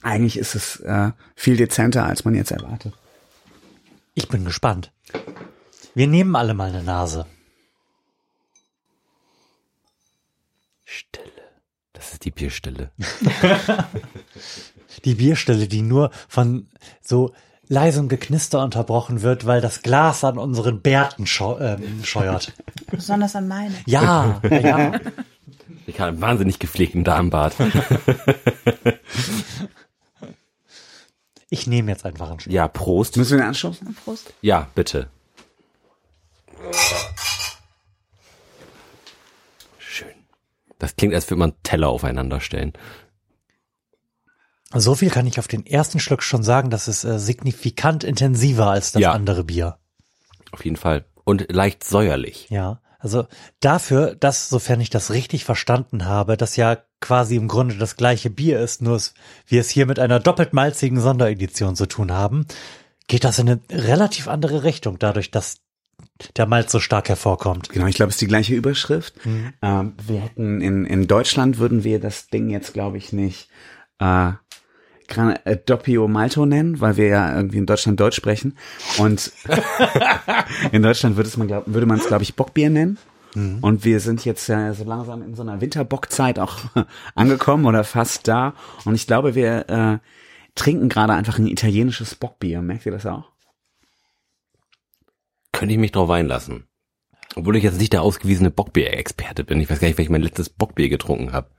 [0.00, 2.92] Eigentlich ist es äh, viel dezenter, als man jetzt erwartet.
[4.14, 4.92] Ich bin gespannt.
[5.96, 7.26] Wir nehmen alle mal eine Nase.
[10.84, 11.33] Stille.
[12.04, 12.90] Das ist die Bierstille.
[15.06, 16.68] Die Bierstille, die nur von
[17.00, 17.32] so
[17.66, 21.24] leisem Geknister unterbrochen wird, weil das Glas an unseren Bärten
[21.58, 22.52] ähm, scheuert.
[22.90, 23.74] Besonders an meine.
[23.86, 24.92] Ja, ja.
[25.86, 27.54] Ich habe einen wahnsinnig gepflegten Darmbart.
[31.50, 32.54] Ich nehme jetzt einfach einen Schluck.
[32.54, 33.18] Ja, Prost.
[33.18, 33.94] Müssen wir den anstoßen?
[34.04, 34.32] Prost.
[34.40, 35.08] Ja, bitte.
[40.84, 42.74] Das klingt, als würde man Teller aufeinander stellen.
[44.74, 48.66] So viel kann ich auf den ersten Schluck schon sagen, das ist äh, signifikant intensiver
[48.66, 49.12] als das Ja.
[49.12, 49.78] andere Bier.
[50.52, 51.06] Auf jeden Fall.
[51.24, 52.48] Und leicht säuerlich.
[52.50, 53.26] Ja, also
[53.60, 58.28] dafür, dass, sofern ich das richtig verstanden habe, das ja quasi im Grunde das gleiche
[58.28, 59.14] Bier ist, nur es,
[59.46, 62.46] wir es hier mit einer doppelt malzigen Sonderedition zu tun haben,
[63.08, 65.63] geht das in eine relativ andere Richtung, dadurch, dass
[66.36, 67.70] der Malz so stark hervorkommt.
[67.70, 69.14] Genau, ich glaube, es ist die gleiche Überschrift.
[69.62, 73.48] Ähm, wir hätten in, in Deutschland würden wir das Ding jetzt, glaube ich, nicht
[73.98, 74.32] äh,
[75.08, 78.56] Gran äh, Doppio Malto nennen, weil wir ja irgendwie in Deutschland Deutsch sprechen.
[78.98, 79.32] Und
[80.72, 82.98] in Deutschland würde es man glaub, würde man es glaube ich Bockbier nennen.
[83.62, 86.58] Und wir sind jetzt ja so langsam in so einer Winterbockzeit auch
[87.16, 88.54] angekommen oder fast da.
[88.84, 89.98] Und ich glaube, wir äh,
[90.54, 92.62] trinken gerade einfach ein italienisches Bockbier.
[92.62, 93.33] Merkt ihr das auch?
[95.54, 96.66] Könnte ich mich drauf einlassen.
[97.36, 99.60] Obwohl ich jetzt nicht der ausgewiesene Bockbier-Experte bin.
[99.60, 101.50] Ich weiß gar nicht, welches ich mein letztes Bockbier getrunken habe.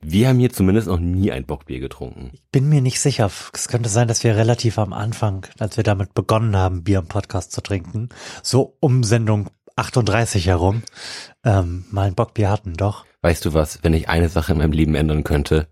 [0.00, 2.32] Wir haben hier zumindest noch nie ein Bockbier getrunken.
[2.50, 3.30] Bin mir nicht sicher.
[3.52, 7.06] Es könnte sein, dass wir relativ am Anfang, als wir damit begonnen haben, Bier im
[7.08, 8.08] Podcast zu trinken,
[8.42, 10.82] so um Sendung 38 herum,
[11.44, 13.04] ähm, mal ein Bockbier hatten, doch.
[13.22, 15.68] Weißt du was, wenn ich eine Sache in meinem Leben ändern könnte,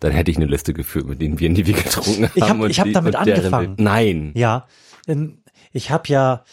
[0.00, 2.32] dann hätte ich eine Liste geführt mit den Bieren, die wir getrunken haben.
[2.34, 3.76] Ich hab- und ich hab damit angefangen.
[3.78, 4.32] Nein.
[4.34, 4.66] Ja,
[5.06, 5.42] ähm,
[5.74, 6.44] ich habe ja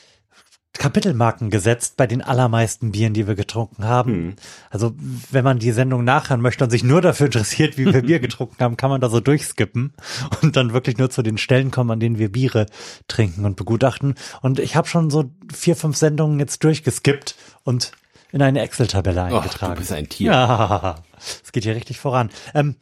[0.73, 4.13] Kapitelmarken gesetzt bei den allermeisten Bieren, die wir getrunken haben.
[4.13, 4.35] Hm.
[4.69, 4.93] Also
[5.29, 8.57] wenn man die Sendung nachhören möchte und sich nur dafür interessiert, wie wir Bier getrunken
[8.63, 9.93] haben, kann man da so durchskippen
[10.41, 12.65] und dann wirklich nur zu den Stellen kommen, an denen wir Biere
[13.07, 14.15] trinken und begutachten.
[14.41, 17.91] Und ich habe schon so vier, fünf Sendungen jetzt durchgeskippt und
[18.31, 19.73] in eine Excel-Tabelle Och, eingetragen.
[19.73, 20.31] du bist ein Tier.
[20.31, 21.03] Ja,
[21.43, 22.29] es geht hier richtig voran.
[22.53, 22.75] Ähm,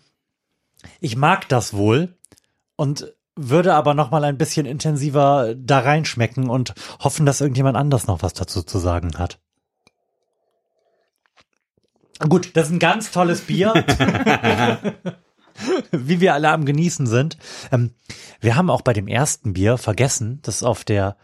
[1.02, 2.16] ich mag das wohl
[2.76, 3.12] und
[3.48, 8.22] würde aber noch mal ein bisschen intensiver da reinschmecken und hoffen, dass irgendjemand anders noch
[8.22, 9.40] was dazu zu sagen hat.
[12.28, 13.74] Gut, das ist ein ganz tolles Bier.
[15.92, 17.38] Wie wir alle am Genießen sind.
[17.72, 17.92] Ähm,
[18.40, 21.18] wir haben auch bei dem ersten Bier vergessen, das auf der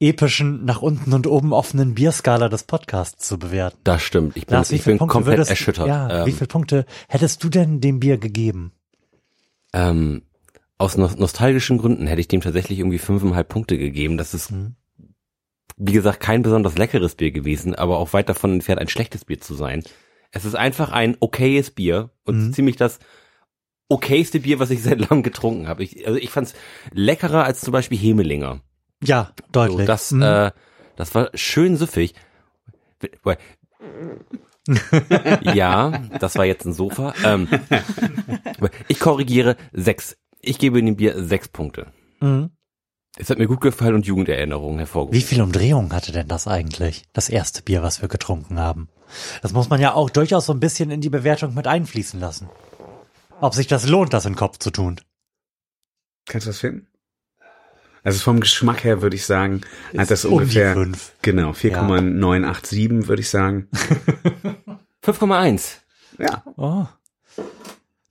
[0.00, 3.78] epischen, nach unten und oben offenen Bierskala des Podcasts zu bewerten.
[3.84, 4.36] Das stimmt.
[4.36, 5.86] Ich bin, Lars, wie ich bin Punkte komplett würdest, erschüttert.
[5.86, 8.72] Ja, wie ähm, viele Punkte hättest du denn dem Bier gegeben?
[9.72, 10.22] ähm,
[10.78, 14.16] aus nos nostalgischen Gründen hätte ich dem tatsächlich irgendwie fünfeinhalb Punkte gegeben.
[14.16, 14.76] Das ist, Mhm.
[15.76, 19.40] wie gesagt, kein besonders leckeres Bier gewesen, aber auch weit davon entfernt, ein schlechtes Bier
[19.40, 19.82] zu sein.
[20.30, 22.52] Es ist einfach ein okayes Bier und Mhm.
[22.52, 22.98] ziemlich das
[23.88, 25.82] okayste Bier, was ich seit langem getrunken habe.
[25.82, 26.54] Ich, also ich fand's
[26.92, 28.60] leckerer als zum Beispiel Hemelinger.
[29.02, 29.86] Ja, So, deutlich.
[29.86, 30.22] das, Mhm.
[30.22, 30.50] äh,
[30.96, 32.14] das war schön süffig.
[35.42, 37.14] ja, das war jetzt ein Sofa.
[37.24, 37.48] Ähm,
[38.88, 40.16] ich korrigiere sechs.
[40.40, 41.92] Ich gebe dem Bier sechs Punkte.
[42.20, 42.50] Mhm.
[43.16, 45.18] Es hat mir gut gefallen und Jugenderinnerungen hervorgehoben.
[45.18, 47.04] Wie viel Umdrehungen hatte denn das eigentlich?
[47.12, 48.88] Das erste Bier, was wir getrunken haben.
[49.42, 52.48] Das muss man ja auch durchaus so ein bisschen in die Bewertung mit einfließen lassen.
[53.40, 55.00] Ob sich das lohnt, das in den Kopf zu tun.
[56.26, 56.86] Kannst du das finden?
[58.04, 59.62] Also vom Geschmack her würde ich sagen,
[59.96, 61.12] hat das um ungefähr, fünf.
[61.22, 63.68] genau, 4,987 würde ich sagen.
[65.04, 65.78] 5,1.
[66.18, 66.86] Ja, Oh.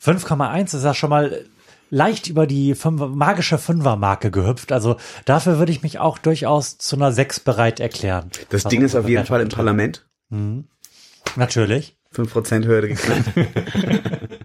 [0.03, 1.45] 5,1 ist ja schon mal
[1.89, 4.71] leicht über die Fünfer, magische Fünfer-Marke gehüpft.
[4.71, 8.29] Also dafür würde ich mich auch durchaus zu einer 6 bereit erklären.
[8.49, 9.49] das Ding ist auf jeden Fall im.
[9.49, 10.05] Parlament.
[11.35, 11.97] Natürlich.
[12.13, 13.31] 5% Hürde geknackt.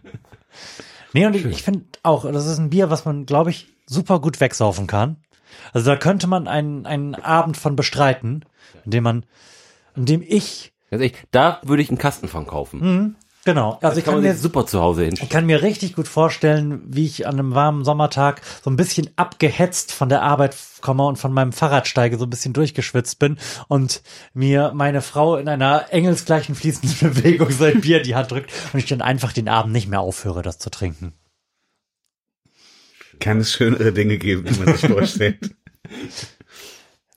[1.12, 4.20] Nee, und ich, ich finde auch, das ist ein Bier, was man, glaube ich, super
[4.20, 5.16] gut wegsaufen kann.
[5.72, 8.44] Also da könnte man einen, einen Abend von bestreiten,
[8.84, 9.26] indem man,
[9.94, 13.16] indem ich, Also ich, da würde ich einen Kasten von kaufen.
[13.44, 15.30] Genau, also das ich kann kann mir, super zu Hause ich hinstellen.
[15.30, 19.92] kann mir richtig gut vorstellen, wie ich an einem warmen Sommertag so ein bisschen abgehetzt
[19.92, 23.38] von der Arbeit komme und von meinem Fahrrad steige, so ein bisschen durchgeschwitzt bin
[23.68, 24.02] und
[24.34, 28.78] mir meine Frau in einer engelsgleichen fließenden Bewegung sein Bier in die Hand drückt und
[28.78, 31.12] ich dann einfach den Abend nicht mehr aufhöre, das zu trinken.
[33.20, 35.38] Kann es schönere Dinge geben, wie man sich vorstellt.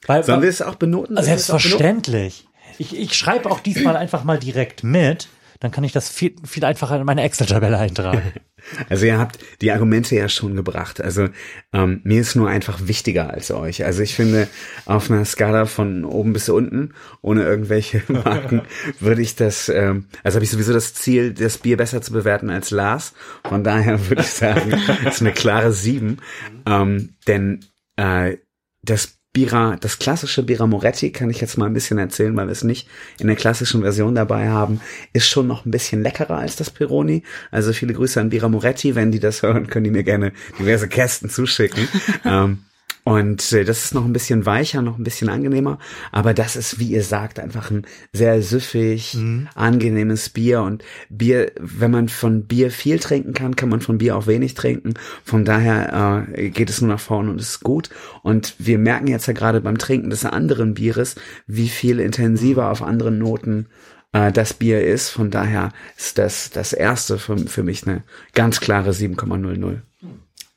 [0.07, 1.15] Weil, Sollen wir es auch benoten?
[1.15, 1.77] Sollen wir es auch benoten?
[1.77, 2.47] Selbstverständlich.
[2.77, 5.29] Ich, ich schreibe auch diesmal einfach mal direkt mit.
[5.59, 8.33] Dann kann ich das viel, viel einfacher in meine Excel-Tabelle eintragen.
[8.89, 10.99] Also ihr habt die Argumente ja schon gebracht.
[10.99, 11.29] Also
[11.71, 13.85] ähm, mir ist nur einfach wichtiger als euch.
[13.85, 14.47] Also ich finde,
[14.85, 18.63] auf einer Skala von oben bis unten, ohne irgendwelche Marken,
[18.99, 22.49] würde ich das, ähm, also habe ich sowieso das Ziel, das Bier besser zu bewerten
[22.49, 23.13] als Lars.
[23.47, 24.71] Von daher würde ich sagen,
[25.03, 26.17] das ist eine klare sieben.
[26.65, 27.65] Ähm, denn
[27.97, 28.37] äh,
[28.81, 32.53] das Bira, das klassische Bira Moretti, kann ich jetzt mal ein bisschen erzählen, weil wir
[32.53, 32.87] es nicht
[33.19, 34.79] in der klassischen Version dabei haben,
[35.11, 37.21] ist schon noch ein bisschen leckerer als das Peroni.
[37.51, 38.95] Also viele Grüße an Bira Moretti.
[38.95, 41.85] Wenn die das hören, können die mir gerne diverse Kästen zuschicken.
[42.23, 42.59] ähm,
[43.05, 45.77] und äh, das ist noch ein bisschen weicher, noch ein bisschen angenehmer.
[46.11, 49.15] Aber das ist, wie ihr sagt, einfach ein sehr süffig,
[49.53, 50.63] angenehmes Bier.
[50.63, 54.55] Und Bier, wenn man von Bier viel trinken kann, kann man von Bier auch wenig
[54.55, 54.95] trinken.
[55.23, 57.91] Von daher äh, geht es nur nach vorne und ist gut.
[58.23, 62.81] Und wir merken jetzt ja gerade beim Trinken des anderen Bieres, wie viel intensiver auf
[62.81, 63.67] anderen Noten
[64.13, 65.09] äh, das Bier ist.
[65.09, 68.01] Von daher ist das das erste für, für mich eine
[68.33, 69.81] ganz klare 7,00.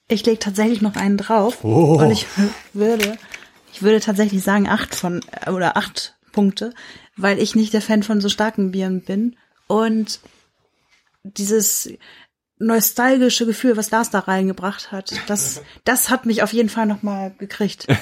[0.09, 1.99] Ich lege tatsächlich noch einen drauf Oh.
[2.01, 2.27] und ich
[2.73, 3.19] würde,
[3.73, 6.73] ich würde tatsächlich sagen acht von äh, oder acht Punkte,
[7.17, 9.37] weil ich nicht der Fan von so starken Bieren bin
[9.67, 10.21] und
[11.25, 11.91] dieses
[12.61, 17.33] nostalgische Gefühl, was Lars da reingebracht hat, das, das hat mich auf jeden Fall nochmal
[17.39, 17.87] gekriegt.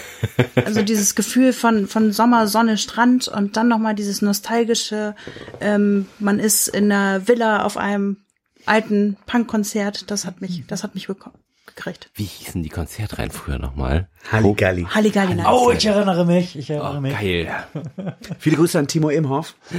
[0.55, 5.15] Also dieses Gefühl von, von Sommer, Sonne, Strand und dann nochmal dieses nostalgische,
[5.61, 8.19] ähm, man ist in einer Villa auf einem
[8.65, 11.31] alten Punkkonzert, das hat mich, das hat mich beko-
[11.77, 12.11] gekriegt.
[12.15, 14.09] Wie hießen die Konzertreihen früher nochmal?
[14.33, 14.85] Halligalli.
[14.85, 15.49] Halligalli Nights.
[15.53, 17.13] Oh, ich erinnere mich, ich erinnere Oh, mich.
[17.13, 17.55] geil.
[18.39, 19.55] Viele Grüße an Timo Imhoff.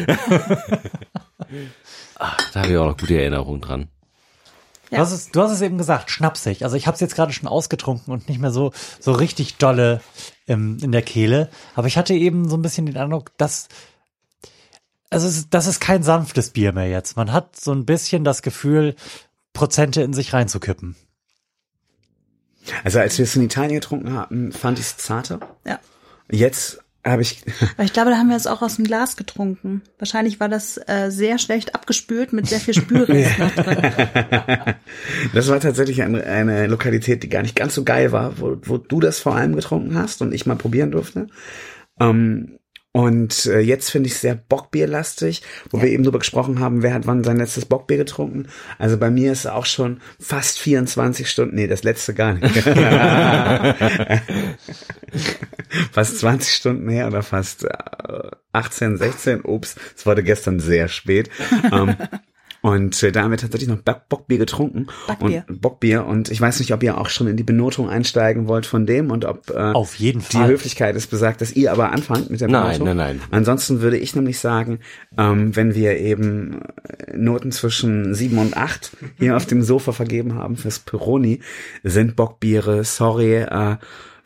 [2.19, 3.87] Da habe ich auch noch gute Erinnerungen dran.
[4.89, 6.63] Du, hast es, du hast es eben gesagt, schnapsig.
[6.63, 10.01] Also ich habe es jetzt gerade schon ausgetrunken und nicht mehr so so richtig dolle
[10.45, 11.49] im, in der Kehle.
[11.75, 13.67] Aber ich hatte eben so ein bisschen den Eindruck, dass
[15.09, 17.15] also es ist, das ist kein sanftes Bier mehr jetzt.
[17.17, 18.95] Man hat so ein bisschen das Gefühl,
[19.53, 20.95] Prozente in sich reinzukippen.
[22.83, 25.39] Also als wir es in Italien getrunken hatten, fand ich es zarter.
[25.65, 25.79] Ja.
[26.29, 27.41] Jetzt habe ich,
[27.77, 29.81] Weil ich glaube, da haben wir es auch aus dem Glas getrunken.
[29.97, 33.77] Wahrscheinlich war das äh, sehr schlecht abgespült mit sehr viel Spülrest noch drin.
[35.33, 38.77] das war tatsächlich eine, eine Lokalität, die gar nicht ganz so geil war, wo, wo
[38.77, 41.27] du das vor allem getrunken hast und ich mal probieren durfte.
[41.99, 42.59] Ähm,
[42.97, 46.95] und äh, jetzt finde ich es sehr Bockbierlastig, wo wir eben drüber gesprochen haben, wer
[46.95, 48.47] hat wann sein letztes Bockbier getrunken.
[48.79, 52.57] Also bei mir ist es auch schon fast 24 Stunden, nee, das letzte gar nicht.
[55.91, 61.29] fast 20 Stunden her oder fast äh, 18, 16, ups, es wurde gestern sehr spät.
[61.71, 61.95] Ähm,
[62.61, 64.87] und äh, da haben wir tatsächlich noch Bock- Bockbier getrunken.
[65.07, 65.45] Backbier.
[65.47, 66.05] Und Bockbier.
[66.05, 69.11] Und ich weiß nicht, ob ihr auch schon in die Benotung einsteigen wollt von dem
[69.11, 70.47] und ob äh, Auf jeden die Fall.
[70.49, 72.85] Höflichkeit ist besagt, dass ihr aber anfangt mit der Nein, Benotung.
[72.97, 73.21] nein, nein.
[73.31, 74.79] Ansonsten würde ich nämlich sagen,
[75.17, 80.35] ähm, wenn wir eben äh, Noten zwischen sieben und acht hier auf dem Sofa vergeben
[80.35, 81.41] haben fürs Peroni,
[81.83, 83.77] sind Bockbiere, sorry, äh,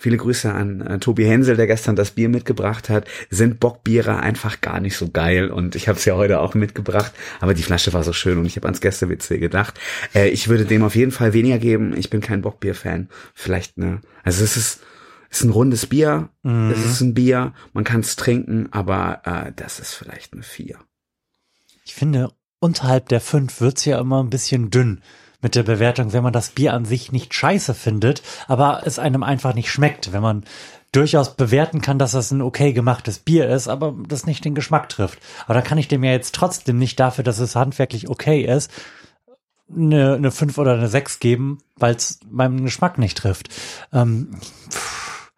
[0.01, 4.59] viele Grüße an äh, Tobi Hensel, der gestern das Bier mitgebracht hat, sind Bockbiere einfach
[4.59, 5.51] gar nicht so geil?
[5.51, 8.47] Und ich habe es ja heute auch mitgebracht, aber die Flasche war so schön und
[8.47, 9.79] ich habe ans Gäste-WC gedacht.
[10.15, 13.09] Äh, ich würde dem auf jeden Fall weniger geben, ich bin kein Bockbier-Fan.
[13.35, 14.81] Vielleicht, ne, also es ist
[15.29, 19.79] ist ein rundes Bier, es ist ein Bier, man kann es trinken, aber äh, das
[19.79, 20.77] ist vielleicht eine vier.
[21.85, 25.01] Ich finde, unterhalb der fünf wird's ja immer ein bisschen dünn
[25.41, 29.23] mit der Bewertung, wenn man das Bier an sich nicht scheiße findet, aber es einem
[29.23, 30.13] einfach nicht schmeckt.
[30.13, 30.43] Wenn man
[30.91, 34.89] durchaus bewerten kann, dass das ein okay gemachtes Bier ist, aber das nicht den Geschmack
[34.89, 35.19] trifft.
[35.45, 38.71] Aber da kann ich dem ja jetzt trotzdem nicht dafür, dass es handwerklich okay ist,
[39.73, 43.47] eine, eine 5 oder eine 6 geben, weil es meinem Geschmack nicht trifft.
[43.93, 44.35] Ähm,
[44.69, 45.31] pff,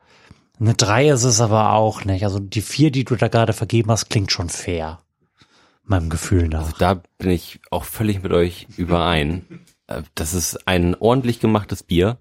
[0.59, 2.23] eine 3 ist es aber auch nicht.
[2.23, 4.99] Also die 4, die du da gerade vergeben hast, klingt schon fair.
[5.85, 6.71] Meinem Gefühl nach.
[6.77, 9.65] Da bin ich auch völlig mit euch überein.
[9.87, 12.17] Äh, Das ist ein ordentlich gemachtes Bier,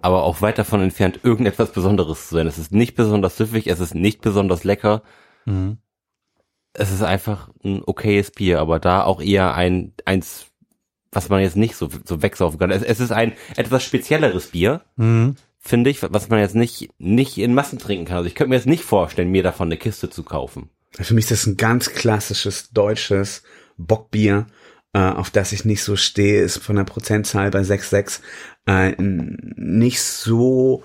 [0.00, 2.46] aber auch weit davon entfernt, irgendetwas Besonderes zu sein.
[2.46, 5.02] Es ist nicht besonders süffig, es ist nicht besonders lecker.
[5.44, 5.78] Mhm.
[6.74, 10.46] Es ist einfach ein okayes Bier, aber da auch eher ein, eins,
[11.12, 12.70] was man jetzt nicht so, so wegsaufen kann.
[12.70, 15.36] Es, es ist ein etwas spezielleres Bier, Mhm.
[15.58, 18.16] finde ich, was man jetzt nicht, nicht in Massen trinken kann.
[18.18, 20.70] Also ich könnte mir jetzt nicht vorstellen, mir davon eine Kiste zu kaufen.
[20.92, 23.42] Für mich ist das ein ganz klassisches deutsches
[23.76, 24.46] Bockbier,
[24.92, 28.20] äh, auf das ich nicht so stehe, ist von der Prozentzahl bei 6,6
[28.66, 30.82] äh, nicht so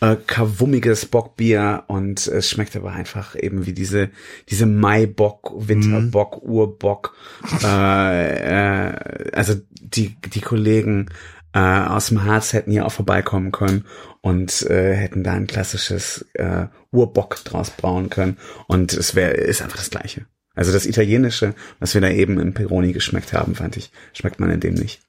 [0.00, 4.10] äh, kavummiges Bockbier und es schmeckt aber einfach eben wie diese
[4.48, 7.14] diese Maibock, Winterbock, Urbock.
[7.62, 11.10] Äh, äh, also die die Kollegen
[11.52, 13.84] äh, aus dem Harz hätten hier auch vorbeikommen können
[14.20, 19.62] und äh, hätten da ein klassisches äh, Urbock draus brauen können und es wäre ist
[19.62, 20.26] einfach das gleiche.
[20.54, 24.50] Also das italienische, was wir da eben im Peroni geschmeckt haben, fand ich, schmeckt man
[24.50, 25.00] in dem nicht.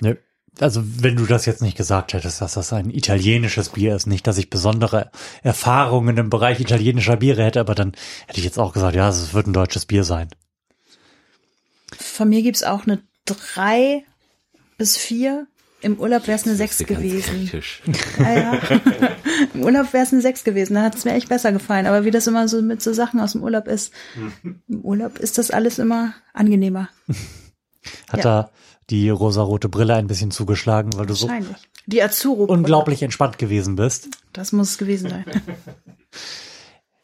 [0.00, 0.18] Ne,
[0.58, 4.26] Also wenn du das jetzt nicht gesagt hättest, dass das ein italienisches Bier ist, nicht,
[4.26, 5.10] dass ich besondere
[5.42, 7.92] Erfahrungen im Bereich italienischer Biere hätte, aber dann
[8.26, 10.28] hätte ich jetzt auch gesagt, ja, es wird ein deutsches Bier sein.
[11.96, 14.04] Von mir gibt's auch eine drei
[14.76, 15.46] bis vier.
[15.86, 17.30] Im Urlaub wäre es eine sechs Das ist ganz gewesen.
[17.48, 17.82] kritisch.
[18.18, 18.60] Ja, ja.
[19.54, 20.74] Im Urlaub wäre es eine sechs gewesen.
[20.74, 21.86] Da hat es mir echt besser gefallen.
[21.86, 23.92] Aber wie das immer so mit so Sachen aus dem Urlaub ist,
[24.68, 26.88] im Urlaub ist das alles immer angenehmer.
[28.08, 28.22] Hat Ja.
[28.22, 28.50] da
[28.90, 31.30] die rosarote Brille ein bisschen zugeschlagen, weil du so.
[31.86, 32.44] Die Azuro.
[32.44, 34.08] unglaublich entspannt gewesen bist.
[34.32, 35.24] Das muss es gewesen sein.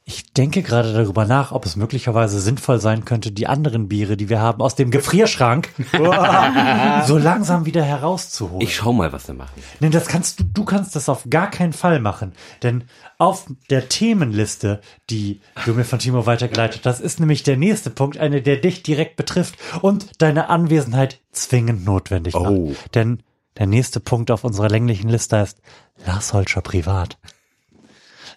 [0.04, 4.28] Ich denke gerade darüber nach, ob es möglicherweise sinnvoll sein könnte, die anderen Biere, die
[4.28, 5.68] wir haben, aus dem Gefrierschrank
[7.06, 8.62] so langsam wieder herauszuholen.
[8.62, 9.62] Ich schau mal, was wir machen.
[9.78, 12.32] Nee, das kannst du, du kannst das auf gar keinen Fall machen.
[12.64, 12.84] Denn
[13.18, 18.18] auf der Themenliste, die du mir von Timo weitergeleitet hast, ist nämlich der nächste Punkt,
[18.18, 22.50] eine, der dich direkt betrifft und deine Anwesenheit zwingend notwendig macht.
[22.50, 22.74] Oh.
[22.94, 23.22] Denn
[23.56, 25.60] der nächste Punkt auf unserer länglichen Liste ist
[26.04, 27.18] Lars Holscher privat.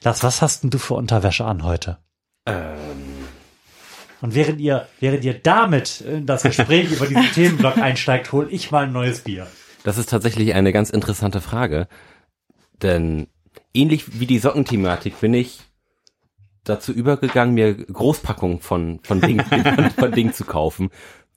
[0.04, 1.98] Lars, was hast denn du für Unterwäsche an heute?
[2.46, 3.28] Ähm,
[4.22, 8.72] Und während ihr, während ihr damit in das Gespräch über diesen Themenblock einsteigt, hol ich
[8.72, 9.48] mal ein neues Bier.
[9.84, 11.88] Das ist tatsächlich eine ganz interessante Frage.
[12.82, 13.28] Denn
[13.74, 15.62] ähnlich wie die Sockenthematik bin ich
[16.64, 19.46] dazu übergegangen, mir Großpackungen von, von Dingen,
[19.98, 20.90] von, Dingen zu kaufen.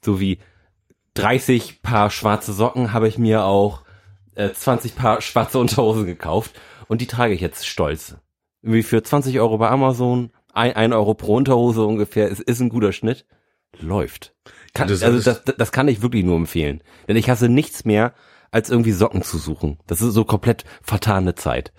[0.03, 0.39] So wie
[1.15, 3.83] 30 Paar schwarze Socken habe ich mir auch
[4.35, 6.53] äh, 20 Paar schwarze Unterhosen gekauft
[6.87, 8.17] und die trage ich jetzt stolz.
[8.63, 12.69] Irgendwie für 20 Euro bei Amazon, ein, ein Euro pro Unterhose ungefähr, ist, ist ein
[12.69, 13.27] guter Schnitt.
[13.79, 14.35] Läuft.
[14.75, 16.83] Kann, also das, das kann ich wirklich nur empfehlen.
[17.07, 18.15] Denn ich hasse nichts mehr,
[18.51, 19.79] als irgendwie Socken zu suchen.
[19.87, 21.73] Das ist so komplett vertane Zeit.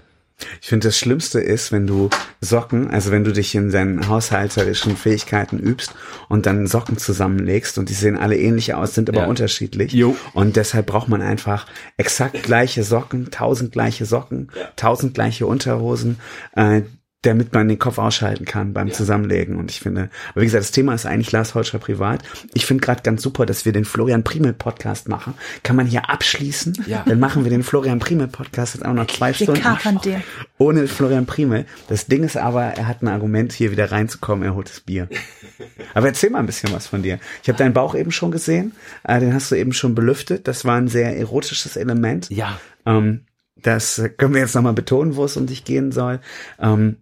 [0.62, 2.10] Ich finde, das Schlimmste ist, wenn du
[2.42, 5.94] Socken, also wenn du dich in deinen haushalterischen Fähigkeiten übst
[6.30, 9.28] und dann Socken zusammenlegst und die sehen alle ähnlich aus, sind aber Ja.
[9.28, 9.92] unterschiedlich.
[9.94, 10.16] Jo.
[10.34, 11.68] Und deshalb braucht man einfach
[11.98, 16.20] exakt gleiche Socken, tausend gleiche Socken, tausend gleiche Unterhosen,
[16.56, 16.82] äh,
[17.22, 19.58] damit man den Kopf ausschalten kann beim Zusammenlegen.
[19.58, 22.24] Und ich finde, aber wie gesagt, das Thema ist eigentlich Lars Holscher privat.
[22.54, 25.34] Ich finde gerade ganz super, dass wir den Florian Primel Podcast machen.
[25.64, 26.86] Kann man hier abschließen?
[26.88, 27.04] Ja.
[27.06, 30.24] Dann machen wir den Florian Primel Podcast jetzt auch noch zwei Wir Stunden den.
[30.58, 31.66] ohne Florian Primel.
[31.90, 35.10] Das Ding ist aber, er hat ein Argument, hier wieder reinzukommen, er holt das Bier.
[35.94, 37.20] Aber erzähl mal ein bisschen was von dir.
[37.44, 40.48] Ich habe deinen Bauch eben schon gesehen, äh, den hast du eben schon belüftet.
[40.48, 42.30] Das war ein sehr erotisches Element.
[42.30, 42.60] Ja.
[42.86, 46.22] Ähm, das können wir jetzt nochmal betonen, wo es um dich gehen soll.
[46.60, 46.98] Ähm,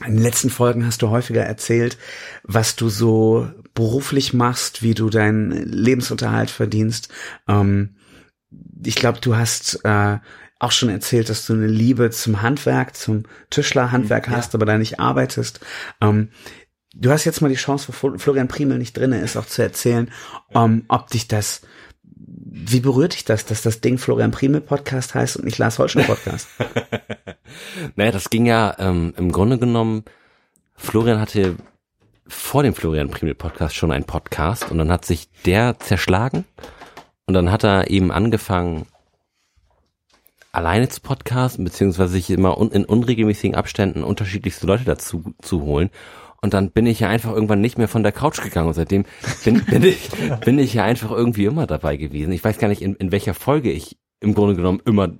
[0.00, 1.98] in den letzten Folgen hast du häufiger erzählt,
[2.44, 7.08] was du so beruflich machst, wie du deinen Lebensunterhalt verdienst.
[7.46, 7.96] Ähm,
[8.84, 10.18] ich glaube, du hast äh,
[10.58, 15.00] auch schon erzählt, dass du eine Liebe zum Handwerk, zum Tischlerhandwerk hast, aber da nicht
[15.00, 15.60] arbeitest.
[16.00, 16.28] Ähm,
[16.94, 19.62] du hast jetzt mal die Chance, wo Flo- Florian Primel nicht drinne ist, auch zu
[19.62, 20.10] erzählen,
[20.54, 21.62] ähm, ob dich das,
[22.54, 26.04] wie berührt dich das, dass das Ding Florian Primel Podcast heißt und nicht Lars Holschen
[26.04, 26.48] Podcast?
[27.96, 30.04] Naja, das ging ja ähm, im Grunde genommen,
[30.74, 31.56] Florian hatte
[32.26, 36.46] vor dem Florian Primel Podcast schon einen Podcast und dann hat sich der zerschlagen
[37.26, 38.86] und dann hat er eben angefangen,
[40.50, 45.90] alleine zu podcasten, beziehungsweise sich immer un in unregelmäßigen Abständen unterschiedlichste Leute dazu zu holen.
[46.44, 49.04] Und dann bin ich ja einfach irgendwann nicht mehr von der Couch gegangen und seitdem
[49.44, 50.10] bin, bin, ich,
[50.44, 52.32] bin ich ja einfach irgendwie immer dabei gewesen.
[52.32, 55.10] Ich weiß gar nicht, in, in welcher Folge ich im Grunde genommen immer,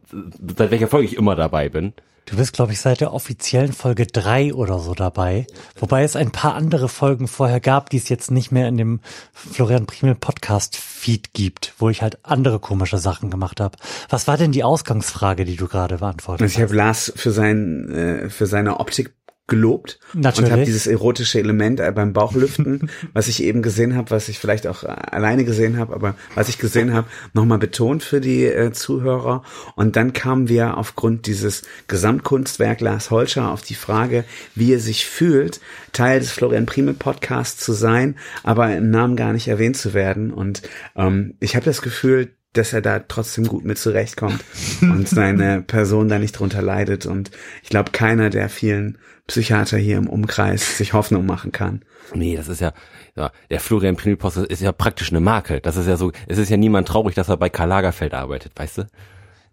[0.56, 1.92] seit welcher Folge ich immer dabei bin.
[2.26, 5.46] Du bist, glaube ich, seit der offiziellen Folge drei oder so dabei.
[5.76, 9.00] Wobei es ein paar andere Folgen vorher gab, die es jetzt nicht mehr in dem
[9.32, 13.76] Florian Primel Podcast Feed gibt, wo ich halt andere komische Sachen gemacht habe.
[14.08, 17.90] Was war denn die Ausgangsfrage, die du gerade beantwortet Also ich habe Lars für sein
[17.90, 19.14] äh, für seine Optik
[19.48, 20.46] gelobt Natürlich.
[20.48, 24.38] und habe dieses erotische Element äh, beim Bauchlüften, was ich eben gesehen habe, was ich
[24.38, 28.44] vielleicht auch äh, alleine gesehen habe, aber was ich gesehen habe, nochmal betont für die
[28.44, 29.42] äh, Zuhörer.
[29.74, 34.24] Und dann kamen wir aufgrund dieses Gesamtkunstwerk Lars Holscher auf die Frage,
[34.54, 35.60] wie er sich fühlt,
[35.92, 40.32] Teil des Florian Primel Podcasts zu sein, aber im Namen gar nicht erwähnt zu werden.
[40.32, 40.62] Und
[40.96, 44.44] ähm, ich habe das Gefühl, dass er da trotzdem gut mit zurechtkommt
[44.82, 47.06] und seine Person da nicht drunter leidet.
[47.06, 47.30] Und
[47.62, 51.82] ich glaube, keiner der vielen Psychiater hier im Umkreis sich Hoffnung machen kann.
[52.14, 52.72] Nee, das ist ja,
[53.16, 55.60] ja der Florian Primmelpost ist ja praktisch eine Marke.
[55.60, 58.52] Das ist ja so, es ist ja niemand traurig, dass er bei Karl Lagerfeld arbeitet,
[58.56, 58.86] weißt du?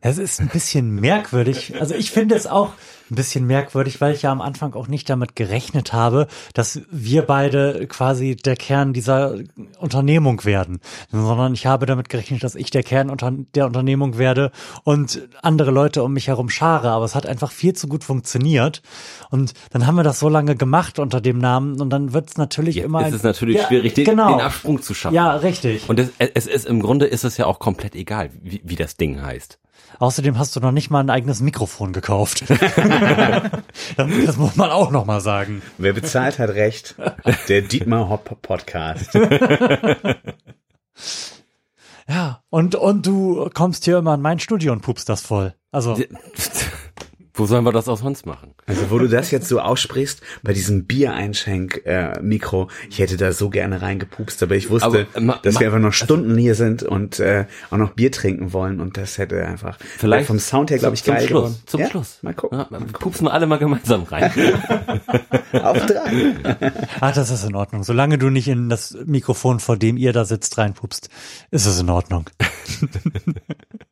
[0.02, 1.74] Es ist ein bisschen merkwürdig.
[1.80, 2.72] Also ich finde es auch
[3.12, 7.24] ein bisschen merkwürdig, weil ich ja am Anfang auch nicht damit gerechnet habe, dass wir
[7.24, 9.36] beide quasi der Kern dieser
[9.80, 10.80] Unternehmung werden,
[11.12, 13.12] sondern ich habe damit gerechnet, dass ich der Kern
[13.56, 14.52] der Unternehmung werde
[14.84, 16.92] und andere Leute um mich herum schare.
[16.92, 18.82] Aber es hat einfach viel zu gut funktioniert.
[19.32, 22.38] Und dann haben wir das so lange gemacht unter dem Namen und dann wird es
[22.38, 23.06] natürlich immer.
[23.06, 24.38] es ist natürlich Ja, schwierig, den, genau.
[24.38, 25.16] den Absprung zu schaffen.
[25.16, 25.90] Ja, richtig.
[25.90, 28.96] Und es, es ist im Grunde ist es ja auch komplett egal, wie, wie das
[28.96, 29.60] Ding heißt.
[30.00, 32.46] Außerdem hast du noch nicht mal ein eigenes Mikrofon gekauft.
[33.98, 35.62] das muss man auch noch mal sagen.
[35.78, 36.96] Wer bezahlt, hat recht.
[37.50, 39.18] Der Dietmar Hopp Podcast.
[42.10, 45.54] Ja, und, und du kommst hier immer in mein Studio und pupst das voll.
[45.72, 45.96] Also,
[47.40, 48.54] Wo sollen wir das auch sonst machen?
[48.66, 53.82] Also wo du das jetzt so aussprichst, bei diesem Biereinschenk-Mikro, ich hätte da so gerne
[53.82, 57.46] reingepupst, aber ich wusste, Aber, äh, dass wir einfach noch Stunden hier sind und äh,
[57.72, 61.04] auch noch Bier trinken wollen und das hätte einfach Vielleicht vom Sound her, glaube ich,
[61.06, 61.44] zum geil Schluss.
[61.44, 61.64] geworden.
[61.66, 61.90] Zum ja?
[61.90, 62.18] Schluss.
[62.24, 62.60] Mal gucken.
[62.60, 64.30] Ja, pupsen wir alle mal gemeinsam rein.
[65.54, 66.36] Auf drei.
[67.00, 67.84] ach, das ist in Ordnung.
[67.84, 71.10] Solange du nicht in das Mikrofon, vor dem ihr da sitzt, reinpupst,
[71.52, 72.30] ist es in Ordnung.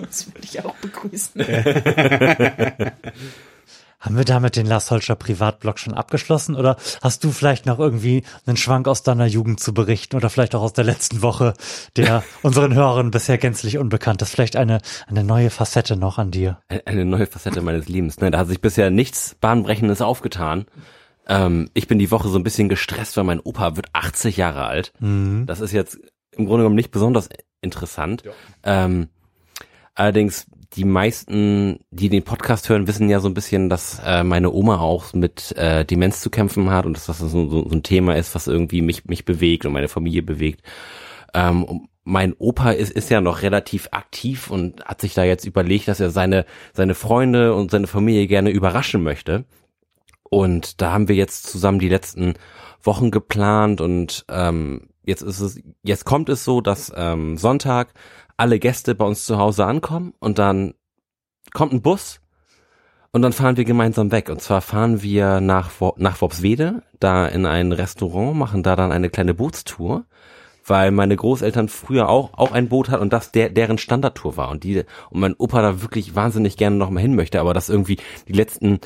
[0.00, 1.44] Das würde ich auch begrüßen.
[4.04, 8.22] Haben wir damit den Lars Holscher Privatblog schon abgeschlossen oder hast du vielleicht noch irgendwie
[8.44, 11.54] einen Schwank aus deiner Jugend zu berichten oder vielleicht auch aus der letzten Woche,
[11.96, 14.28] der unseren Hörern bisher gänzlich unbekannt ist?
[14.28, 16.58] Vielleicht eine, eine neue Facette noch an dir.
[16.84, 18.20] Eine neue Facette meines Lebens.
[18.20, 20.66] Ne, da hat sich bisher nichts Bahnbrechendes aufgetan.
[21.26, 24.66] Ähm, ich bin die Woche so ein bisschen gestresst, weil mein Opa wird 80 Jahre
[24.66, 24.92] alt.
[25.00, 25.46] Mhm.
[25.46, 25.98] Das ist jetzt
[26.32, 27.30] im Grunde genommen nicht besonders
[27.62, 28.22] interessant.
[28.64, 29.08] Ähm,
[29.94, 34.52] allerdings die meisten, die den Podcast hören, wissen ja so ein bisschen, dass äh, meine
[34.52, 37.82] Oma auch mit äh, Demenz zu kämpfen hat und dass das so, so, so ein
[37.82, 40.62] Thema ist, was irgendwie mich mich bewegt und meine Familie bewegt.
[41.32, 45.88] Ähm, mein Opa ist, ist ja noch relativ aktiv und hat sich da jetzt überlegt,
[45.88, 49.44] dass er seine seine Freunde und seine Familie gerne überraschen möchte.
[50.28, 52.34] Und da haben wir jetzt zusammen die letzten
[52.82, 57.94] Wochen geplant und ähm, jetzt ist es, jetzt kommt es so, dass ähm, Sonntag
[58.36, 60.74] alle Gäste bei uns zu Hause ankommen und dann
[61.52, 62.20] kommt ein Bus
[63.12, 64.28] und dann fahren wir gemeinsam weg.
[64.28, 69.08] Und zwar fahren wir nach, nach Worpswede, da in ein Restaurant, machen da dann eine
[69.08, 70.04] kleine Bootstour,
[70.66, 74.50] weil meine Großeltern früher auch, auch ein Boot hatten und das der, deren Standardtour war.
[74.50, 77.98] Und die, und mein Opa da wirklich wahnsinnig gerne nochmal hin möchte, aber das irgendwie
[78.26, 78.80] die letzten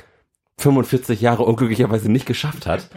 [0.59, 2.91] 45 Jahre unglücklicherweise nicht geschafft hat.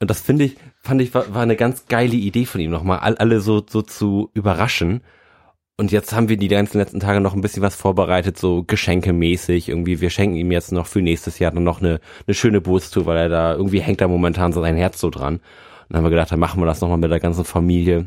[0.00, 3.00] Und das finde ich, fand ich, war, war eine ganz geile Idee von ihm nochmal,
[3.00, 5.02] all, alle so, so zu überraschen.
[5.82, 9.68] Und jetzt haben wir die ganzen letzten Tage noch ein bisschen was vorbereitet, so geschenkemäßig.
[9.68, 13.16] Irgendwie, wir schenken ihm jetzt noch für nächstes Jahr noch eine, eine schöne Bootstour, weil
[13.16, 15.38] er da, irgendwie hängt da momentan so sein Herz so dran.
[15.38, 15.42] Und
[15.88, 18.06] dann haben wir gedacht, dann machen wir das nochmal mit der ganzen Familie.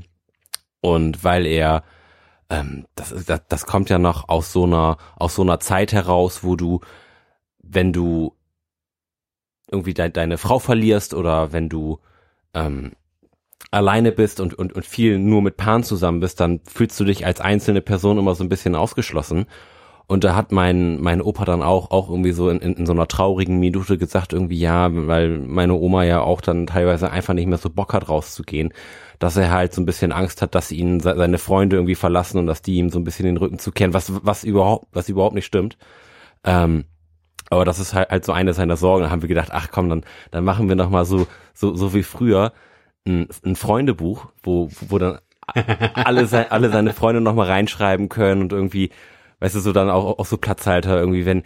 [0.80, 1.84] Und weil er,
[2.50, 6.46] ähm, das, das, das kommt ja noch aus so einer, aus so einer Zeit heraus,
[6.46, 6.80] wo du,
[7.62, 8.38] wenn du
[9.70, 12.00] irgendwie de deine Frau verlierst oder wenn du
[12.54, 12.94] ähm,
[13.76, 17.26] alleine bist und, und, und viel nur mit Paaren zusammen bist, dann fühlst du dich
[17.26, 19.46] als einzelne Person immer so ein bisschen ausgeschlossen.
[20.08, 22.94] Und da hat mein, mein Opa dann auch, auch irgendwie so in, in, in so
[22.94, 27.48] einer traurigen Minute gesagt, irgendwie ja, weil meine Oma ja auch dann teilweise einfach nicht
[27.48, 28.72] mehr so Bock hat, rauszugehen,
[29.18, 32.38] dass er halt so ein bisschen Angst hat, dass ihn se- seine Freunde irgendwie verlassen
[32.38, 35.34] und dass die ihm so ein bisschen den Rücken zukehren, was, was überhaupt, was überhaupt
[35.36, 35.78] nicht stimmt.
[36.44, 36.86] Ähm,
[37.50, 39.04] aber das ist halt, halt so eine seiner Sorgen.
[39.04, 41.94] Da haben wir gedacht, ach komm, dann, dann machen wir noch mal so, so, so
[41.94, 42.54] wie früher
[43.06, 45.20] ein, ein Freundebuch, wo, wo dann
[45.94, 48.90] alle, se alle seine Freunde noch mal reinschreiben können und irgendwie,
[49.40, 51.44] weißt du, so dann auch, auch so Platzhalter irgendwie, wenn,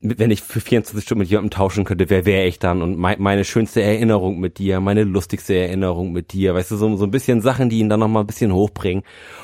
[0.00, 2.82] wenn ich für 24 Stunden mit jemandem tauschen könnte, wer wäre ich dann?
[2.82, 6.96] Und mei meine schönste Erinnerung mit dir, meine lustigste Erinnerung mit dir, weißt du, so,
[6.96, 9.02] so ein bisschen Sachen, die ihn dann noch mal ein bisschen hochbringen.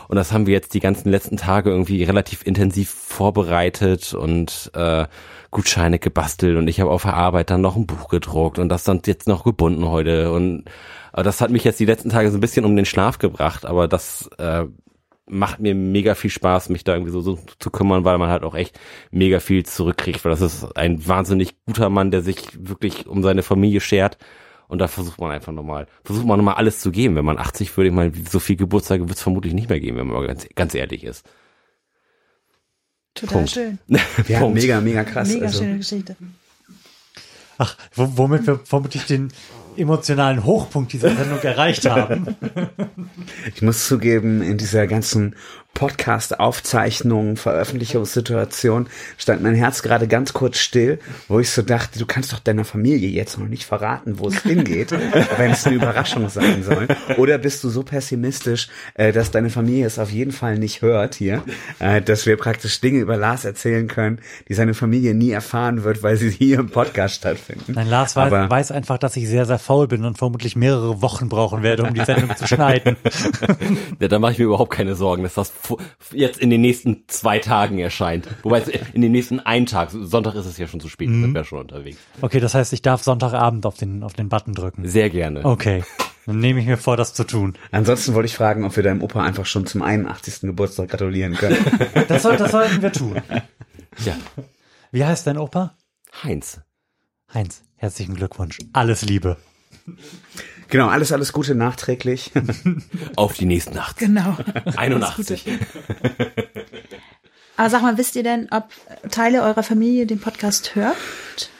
[0.08, 5.06] Und das haben wir jetzt die ganzen letzten Tage irgendwie relativ intensiv vorbereitet und äh,
[5.50, 8.84] Gutscheine gebastelt und ich habe auf der Arbeit dann noch ein Buch gedruckt und das
[8.84, 10.64] dann jetzt noch gebunden heute und
[11.12, 13.66] aber das hat mich jetzt die letzten Tage so ein bisschen um den Schlaf gebracht,
[13.66, 14.66] aber das äh,
[15.26, 18.44] macht mir mega viel Spaß, mich da irgendwie so, so zu kümmern, weil man halt
[18.44, 18.78] auch echt
[19.10, 23.42] mega viel zurückkriegt, weil das ist ein wahnsinnig guter Mann, der sich wirklich um seine
[23.42, 24.18] Familie schert
[24.70, 27.16] und da versucht man einfach nochmal, versucht man nochmal alles zu geben.
[27.16, 29.98] Wenn man 80 würde ich mal, so viel Geburtstage wird es vermutlich nicht mehr geben,
[29.98, 31.28] wenn man ganz, ganz ehrlich ist.
[33.14, 33.50] Total Punkt.
[33.50, 33.78] schön.
[34.28, 34.60] Ja, Punkt.
[34.60, 35.28] mega, mega krass.
[35.28, 36.16] Mega also, schöne Geschichte.
[37.58, 39.32] Ach, wo, womit wir vermutlich den
[39.76, 42.36] emotionalen Hochpunkt dieser Sendung erreicht haben.
[43.54, 45.36] ich muss zugeben, in dieser ganzen
[45.74, 50.98] Podcast-Aufzeichnung, Veröffentlichungssituation stand mein Herz gerade ganz kurz still,
[51.28, 54.40] wo ich so dachte, du kannst doch deiner Familie jetzt noch nicht verraten, wo es
[54.42, 56.88] hingeht, wenn es eine Überraschung sein soll.
[57.16, 61.14] Oder bist du so pessimistisch, äh, dass deine Familie es auf jeden Fall nicht hört
[61.14, 61.42] hier,
[61.78, 66.02] äh, dass wir praktisch Dinge über Lars erzählen können, die seine Familie nie erfahren wird,
[66.02, 67.72] weil sie hier im Podcast stattfinden.
[67.74, 71.02] Nein, Lars weiß, Aber- weiß einfach, dass ich sehr, sehr faul bin und vermutlich mehrere
[71.02, 72.96] Wochen brauchen werde, um die Sendung zu schneiden.
[74.00, 75.52] Ja, da mache ich mir überhaupt keine Sorgen, dass das
[76.12, 78.28] jetzt in den nächsten zwei Tagen erscheint.
[78.42, 81.34] Wobei es in den nächsten einen Tag, Sonntag ist es ja schon zu spät, sind
[81.34, 81.98] wir schon unterwegs.
[82.20, 84.86] Okay, das heißt, ich darf Sonntagabend auf den, auf den Button drücken.
[84.88, 85.44] Sehr gerne.
[85.44, 85.82] Okay,
[86.26, 87.56] dann nehme ich mir vor, das zu tun.
[87.72, 90.40] Ansonsten wollte ich fragen, ob wir deinem Opa einfach schon zum 81.
[90.42, 91.58] Geburtstag gratulieren können.
[92.08, 93.20] Das, soll, das sollten wir tun.
[94.04, 94.16] Ja,
[94.92, 95.76] Wie heißt dein Opa?
[96.22, 96.60] Heinz.
[97.32, 98.58] Heinz, herzlichen Glückwunsch.
[98.72, 99.36] Alles Liebe.
[100.70, 102.30] Genau, alles, alles Gute nachträglich.
[103.16, 103.98] Auf die nächste Nacht.
[103.98, 104.36] Genau.
[104.76, 105.44] 81.
[107.56, 108.68] Aber sag mal, wisst ihr denn, ob
[109.10, 110.96] Teile eurer Familie den Podcast hört,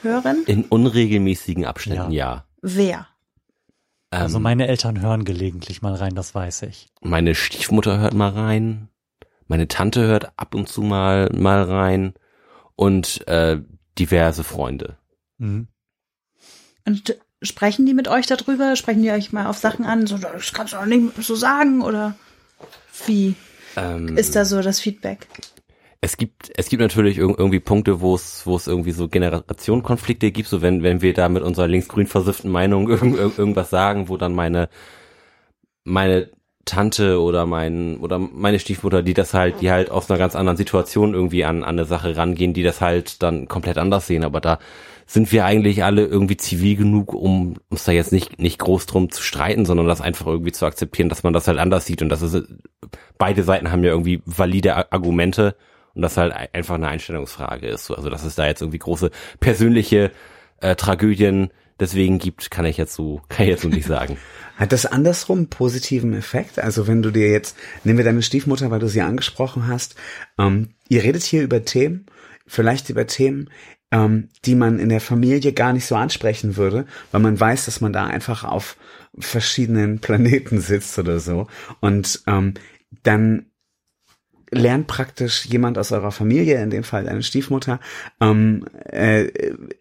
[0.01, 0.43] hören?
[0.47, 2.45] In unregelmäßigen Abständen, ja.
[2.61, 3.07] Wer?
[4.11, 6.87] Ähm, Also meine Eltern hören gelegentlich mal rein, das weiß ich.
[7.01, 8.87] meine Stiefmutter hört mal rein.
[9.47, 12.13] Meine Tante hört ab und zu mal, mal rein.
[12.75, 13.61] Und äh,
[13.99, 14.97] diverse Freunde.
[15.37, 15.67] Mhm.
[16.87, 18.75] Und sprechen die mit euch darüber?
[18.75, 20.07] Sprechen die euch mal auf Sachen an?
[20.07, 22.15] So, das kannst du doch nicht so sagen oder
[23.05, 23.35] wie
[23.75, 25.27] Ähm, ist da so das Feedback?
[26.03, 30.31] es gibt es gibt natürlich irg irgendwie Punkte, wo es wo es irgendwie so Generationenkonflikte
[30.31, 34.17] gibt, so wenn wenn wir da mit unserer linksgrün versifften Meinung irgend- irgendwas sagen, wo
[34.17, 34.69] dann meine
[35.83, 36.29] meine
[36.65, 40.57] Tante oder mein oder meine Stiefmutter, die das halt, die halt aus einer ganz anderen
[40.57, 44.23] Situation irgendwie an, an eine Sache rangehen, die das halt dann komplett anders sehen.
[44.23, 44.59] Aber da
[45.05, 49.11] sind wir eigentlich alle irgendwie zivil genug, um uns da jetzt nicht nicht groß drum
[49.11, 52.09] zu streiten, sondern das einfach irgendwie zu akzeptieren, dass man das halt anders sieht und
[52.09, 52.47] das ist
[53.17, 55.55] beide Seiten haben ja irgendwie valide Argumente
[55.93, 57.91] und das halt einfach eine Einstellungsfrage ist.
[57.91, 60.11] Also dass es da jetzt irgendwie große persönliche
[60.61, 64.17] äh, Tragödien deswegen gibt, kann ich jetzt so kann ich jetzt so nicht sagen.
[64.57, 66.59] Hat das andersrum positiven Effekt?
[66.59, 69.95] Also wenn du dir jetzt, nehmen wir deine Stiefmutter, weil du sie angesprochen hast,
[70.37, 72.05] ähm, ihr redet hier über Themen,
[72.45, 73.49] vielleicht über Themen,
[73.91, 77.81] ähm, die man in der Familie gar nicht so ansprechen würde, weil man weiß, dass
[77.81, 78.77] man da einfach auf
[79.17, 81.47] verschiedenen Planeten sitzt oder so.
[81.79, 82.53] Und ähm,
[83.03, 83.45] dann
[84.53, 87.79] lernt praktisch jemand aus eurer Familie, in dem Fall deine Stiefmutter,
[88.19, 89.29] ähm, äh,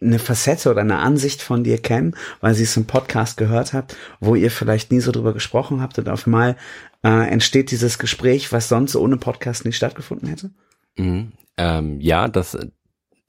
[0.01, 3.97] eine Facette oder eine Ansicht von dir kennen, weil sie es im Podcast gehört hat,
[4.21, 6.57] wo ihr vielleicht nie so drüber gesprochen habt und auf mal
[7.03, 10.51] äh, entsteht dieses Gespräch, was sonst ohne Podcast nicht stattgefunden hätte?
[10.97, 11.33] Mhm.
[11.57, 12.57] Ähm, ja, das,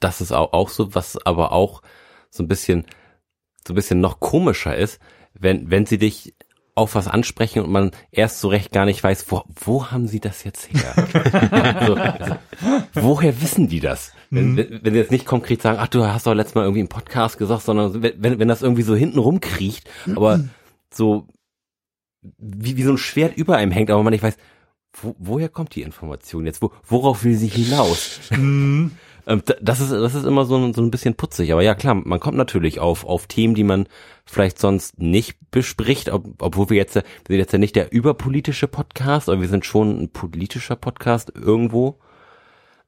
[0.04, 1.82] das ist auch, auch so, was aber auch
[2.30, 2.86] so ein bisschen,
[3.66, 5.00] so ein bisschen noch komischer ist,
[5.34, 6.36] wenn, wenn sie dich
[6.74, 10.20] auf was ansprechen und man erst so recht gar nicht weiß, wo, wo haben sie
[10.20, 10.94] das jetzt her?
[11.86, 12.36] so, also,
[12.94, 14.14] woher wissen die das?
[14.30, 14.58] Wenn, mhm.
[14.58, 16.88] wenn, wenn sie jetzt nicht konkret sagen, ach du hast doch letztes Mal irgendwie im
[16.88, 20.46] Podcast gesagt, sondern wenn, wenn das irgendwie so hinten rumkriecht, aber
[20.94, 21.28] so
[22.38, 24.38] wie, wie so ein Schwert über einem hängt, aber man nicht weiß,
[24.94, 26.62] wo, woher kommt die Information jetzt?
[26.62, 28.20] Wo, worauf will sie hinaus?
[28.30, 28.92] Mhm.
[29.28, 31.52] Ähm, das ist, das ist immer so ein, so ein bisschen putzig.
[31.52, 33.88] Aber ja, klar, man kommt natürlich auf, auf Themen, die man
[34.26, 38.68] vielleicht sonst nicht bespricht, ob, obwohl wir jetzt, wir sind jetzt ja nicht der überpolitische
[38.68, 42.00] Podcast, aber wir sind schon ein politischer Podcast irgendwo.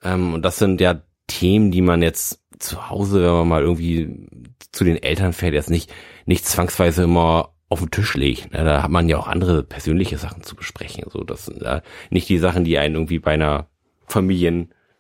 [0.04, 4.28] Ähm, und das sind ja Themen, die man jetzt zu Hause, wenn man mal irgendwie
[4.72, 5.94] zu den Eltern fährt, jetzt nicht,
[6.26, 8.54] nicht zwangsweise immer auf den Tisch legt.
[8.54, 8.64] Ne?
[8.64, 11.06] Da hat man ja auch andere persönliche Sachen zu besprechen.
[11.10, 13.68] So, das sind äh, nicht die Sachen, die einen irgendwie bei einer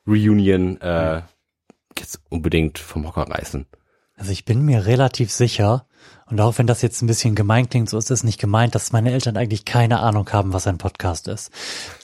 [0.05, 1.21] Familienreunion äh,
[1.97, 3.65] jetzt unbedingt vom Hocker reißen.
[4.15, 5.87] Also ich bin mir relativ sicher,
[6.27, 8.91] und auch wenn das jetzt ein bisschen gemein klingt, so ist es nicht gemeint, dass
[8.91, 11.51] meine Eltern eigentlich keine Ahnung haben, was ein Podcast ist.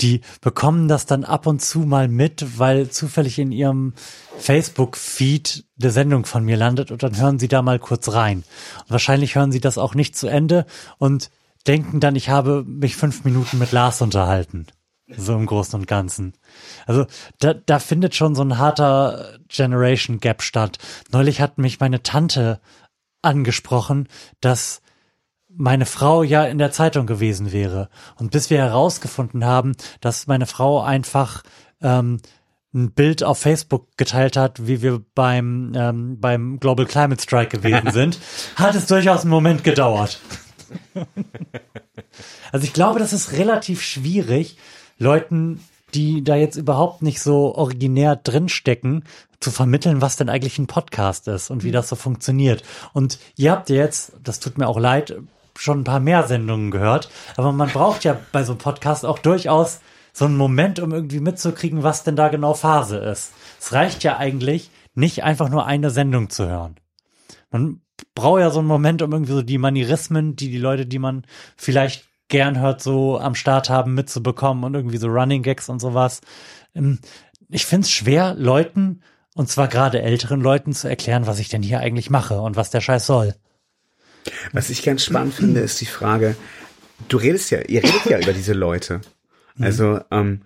[0.02, 3.94] Die bekommen das dann ab und zu mal mit, weil zufällig in ihrem
[4.38, 8.44] Facebook-Feed eine Sendung von mir landet und dann hören sie da mal kurz rein.
[8.80, 10.66] Und wahrscheinlich hören sie das auch nicht zu Ende
[10.98, 11.30] und
[11.68, 14.68] denken dann, ich habe mich fünf Minuten mit Lars unterhalten.
[15.18, 16.34] So im Großen und Ganzen.
[16.86, 17.06] Also
[17.40, 20.78] da, da findet schon so ein harter Generation Gap statt.
[21.12, 22.60] Neulich hat mich meine Tante
[23.22, 24.08] angesprochen,
[24.40, 24.82] dass
[25.50, 27.90] meine Frau ja in der Zeitung gewesen wäre.
[28.18, 31.44] Und bis wir herausgefunden haben, dass meine Frau einfach
[31.82, 32.20] ähm,
[32.74, 37.92] ein Bild auf Facebook geteilt hat, wie wir beim, ähm, beim Global Climate Strike gewesen
[37.94, 38.20] sind,
[38.56, 40.20] hat es durchaus einen Moment gedauert.
[42.52, 44.58] also ich glaube, das ist relativ schwierig,
[45.00, 45.62] Leuten,
[45.94, 49.04] die da jetzt überhaupt nicht so originär drinstecken,
[49.40, 51.74] zu vermitteln, was denn eigentlich ein Podcast ist und wie mhm.
[51.74, 52.64] das so funktioniert.
[52.94, 55.16] Und ihr habt jetzt, das tut mir auch leid,
[55.58, 59.20] schon ein paar mehr Sendungen gehört, aber man braucht ja bei so einem Podcast auch
[59.20, 59.80] durchaus
[60.14, 63.32] so einen Moment, um irgendwie mitzukriegen, was denn da genau Phase ist.
[63.60, 66.76] Es reicht ja eigentlich, nicht einfach nur eine Sendung zu hören.
[67.52, 67.82] Man
[68.16, 71.24] braucht ja so einen Moment, um irgendwie so die Manierismen, die die Leute, die man
[71.56, 76.22] vielleicht gern hört, so am Start haben, mitzubekommen und irgendwie so Running Gags und sowas.
[76.74, 77.00] Ähm,
[77.50, 79.02] ich find's schwer, Leuten
[79.36, 82.70] und zwar gerade älteren Leuten zu erklären, was ich denn hier eigentlich mache und was
[82.70, 83.36] der Scheiß soll.
[84.52, 86.36] Was ich ganz spannend finde, ist die Frage,
[87.08, 89.02] du redest ja, ihr redet ja über diese Leute.
[89.60, 90.42] Also, ähm,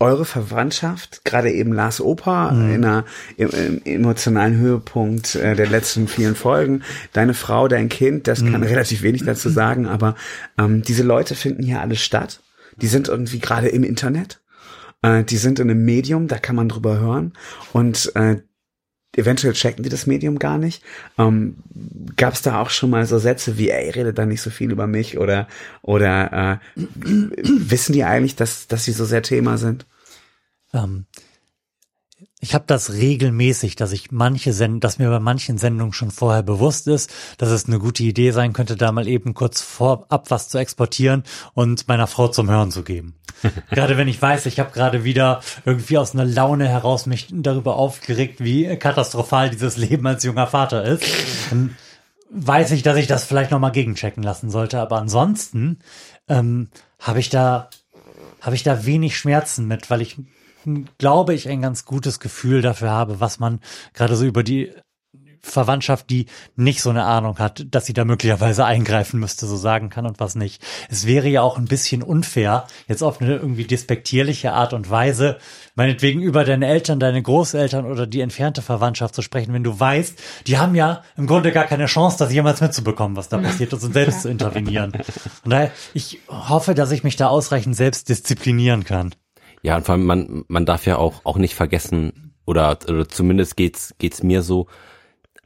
[0.00, 2.74] eure Verwandtschaft, gerade eben Lars Opa mhm.
[2.74, 3.04] in einer
[3.36, 6.82] im, im emotionalen Höhepunkt äh, der letzten vielen Folgen,
[7.12, 8.52] deine Frau, dein Kind, das mhm.
[8.52, 10.16] kann relativ wenig dazu sagen, aber
[10.58, 12.40] ähm, diese Leute finden hier alle statt.
[12.80, 14.40] Die sind irgendwie gerade im Internet.
[15.02, 17.34] Äh, die sind in einem Medium, da kann man drüber hören
[17.72, 18.38] und äh,
[19.16, 20.82] eventuell checken die das Medium gar nicht.
[21.18, 21.56] Ähm,
[22.16, 24.70] Gab es da auch schon mal so Sätze wie, ey, redet da nicht so viel
[24.70, 25.48] über mich oder
[25.82, 29.86] oder äh, wissen die eigentlich, dass dass sie so sehr Thema sind?
[30.72, 31.06] Ähm,
[32.40, 36.42] ich habe das regelmäßig, dass ich manche Send dass mir bei manchen Sendungen schon vorher
[36.42, 40.48] bewusst ist, dass es eine gute Idee sein könnte, da mal eben kurz vorab was
[40.48, 43.14] zu exportieren und meiner Frau zum Hören zu geben.
[43.70, 47.76] gerade wenn ich weiß, ich habe gerade wieder irgendwie aus einer Laune heraus mich darüber
[47.76, 51.04] aufgeregt, wie katastrophal dieses Leben als junger Vater ist,
[51.50, 51.76] dann
[52.30, 54.80] weiß ich, dass ich das vielleicht nochmal gegenchecken lassen sollte.
[54.80, 55.78] Aber ansonsten
[56.28, 56.68] ähm,
[56.98, 57.68] habe ich da
[58.40, 60.16] habe ich da wenig Schmerzen mit, weil ich
[60.98, 63.60] glaube ich, ein ganz gutes Gefühl dafür habe, was man
[63.94, 64.72] gerade so über die
[65.42, 69.88] Verwandtschaft, die nicht so eine Ahnung hat, dass sie da möglicherweise eingreifen müsste, so sagen
[69.88, 70.62] kann und was nicht.
[70.88, 75.38] Es wäre ja auch ein bisschen unfair, jetzt auf eine irgendwie despektierliche Art und Weise,
[75.74, 80.18] meinetwegen über deine Eltern, deine Großeltern oder die entfernte Verwandtschaft zu sprechen, wenn du weißt,
[80.46, 83.84] die haben ja im Grunde gar keine Chance, das jemals mitzubekommen, was da passiert ist
[83.84, 84.92] und selbst zu intervenieren.
[85.44, 89.14] Und daher, ich hoffe, dass ich mich da ausreichend selbst disziplinieren kann.
[89.62, 93.56] Ja, und vor allem, man, man darf ja auch, auch nicht vergessen, oder, oder zumindest
[93.56, 94.66] geht's, geht's mir so,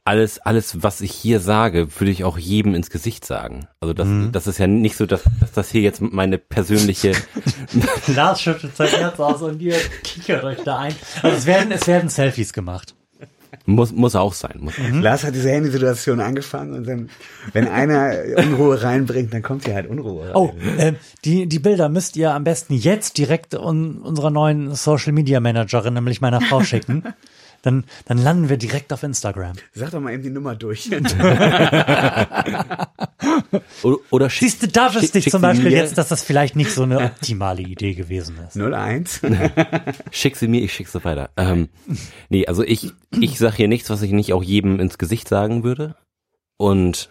[0.05, 3.67] alles, alles, was ich hier sage, würde ich auch jedem ins Gesicht sagen.
[3.79, 7.13] Also das, das ist ja nicht so, dass, dass das hier jetzt meine persönliche,
[8.07, 10.95] Lars schüttelt sein Herz aus und ihr kichert euch da ein.
[11.23, 12.95] Also es werden, es werden Selfies gemacht.
[13.65, 14.59] Muss, muss auch sein.
[14.59, 14.73] Muss.
[14.91, 17.09] Lars hat diese Handysituation angefangen und dann,
[17.53, 20.35] wenn einer Unruhe reinbringt, dann kommt hier halt Unruhe rein.
[20.35, 25.13] Oh, ähm, die, die Bilder müsst ihr am besten jetzt direkt un, unserer neuen Social
[25.13, 27.03] Media Managerin, nämlich meiner Frau, schicken.
[27.61, 29.53] Dann, dann landen wir direkt auf Instagram.
[29.73, 30.87] Sag doch mal eben die Nummer durch.
[34.11, 36.71] Oder, schick, Siehst du, da wüsste ich zum Beispiel mir, jetzt, dass das vielleicht nicht
[36.71, 38.57] so eine optimale Idee gewesen ist.
[38.57, 39.21] 01.
[40.11, 41.29] Schick sie mir, ich schick sie weiter.
[41.37, 41.69] Ähm,
[42.29, 45.63] nee, also ich, ich sag hier nichts, was ich nicht auch jedem ins Gesicht sagen
[45.63, 45.95] würde.
[46.57, 47.09] Und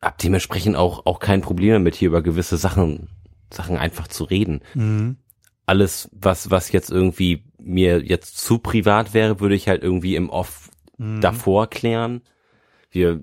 [0.00, 3.08] hab dementsprechend auch, auch kein Problem damit, hier über gewisse Sachen,
[3.52, 4.60] Sachen einfach zu reden.
[4.74, 5.16] Mhm.
[5.66, 10.30] Alles, was, was jetzt irgendwie mir jetzt zu privat wäre, würde ich halt irgendwie im
[10.30, 11.20] Off Mhm.
[11.20, 12.22] davor klären.
[12.90, 13.20] Wir,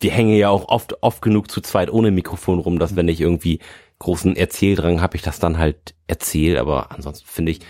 [0.00, 3.20] wir hängen ja auch oft, oft genug zu zweit ohne Mikrofon rum, dass wenn ich
[3.20, 3.60] irgendwie
[3.98, 6.58] großen Erzähldrang habe, ich das dann halt erzähle.
[6.58, 7.60] Aber ansonsten finde ich,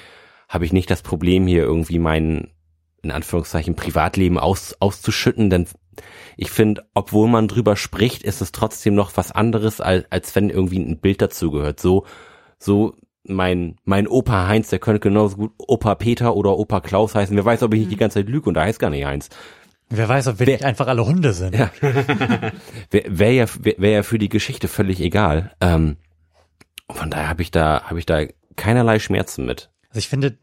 [0.48, 2.52] habe ich nicht das Problem hier irgendwie mein,
[3.02, 5.66] in Anführungszeichen, Privatleben aus, auszuschütten, denn
[6.36, 10.48] ich finde, obwohl man drüber spricht, ist es trotzdem noch was anderes, als, als wenn
[10.48, 11.80] irgendwie ein Bild dazu gehört.
[11.80, 12.06] So,
[12.58, 17.36] so mein, mein Opa Heinz, der könnte genauso gut Opa Peter oder Opa Klaus heißen.
[17.36, 19.28] Wer weiß, ob ich nicht die ganze Zeit lüge und da heißt gar nicht Heinz.
[19.90, 21.56] Wer weiß, ob wir nicht einfach alle Hunde sind.
[21.56, 21.70] Ja.
[22.90, 25.52] Wäre wär ja, wär, wär ja für die Geschichte völlig egal.
[25.60, 25.96] Ähm,
[26.88, 28.24] von daher habe ich da, habe ich da
[28.56, 29.70] keinerlei Schmerzen mit.
[29.88, 30.38] Also ich finde,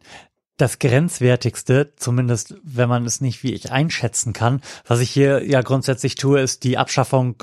[0.58, 5.62] das Grenzwertigste, zumindest wenn man es nicht wie ich einschätzen kann, was ich hier ja
[5.62, 7.36] grundsätzlich tue, ist die Abschaffung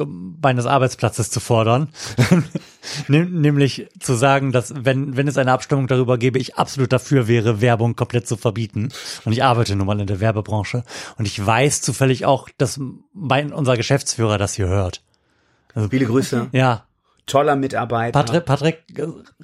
[0.43, 1.89] meines Arbeitsplatzes zu fordern.
[3.09, 7.61] Nämlich zu sagen, dass wenn, wenn es eine Abstimmung darüber gäbe, ich absolut dafür wäre,
[7.61, 8.91] Werbung komplett zu verbieten.
[9.25, 10.83] Und ich arbeite nun mal in der Werbebranche.
[11.17, 12.81] Und ich weiß zufällig auch, dass
[13.13, 15.03] mein, unser Geschäftsführer das hier hört.
[15.91, 16.49] Viele Grüße.
[16.53, 16.85] Ja,
[17.27, 18.13] Toller Mitarbeiter.
[18.13, 18.85] Patrick, Patrick,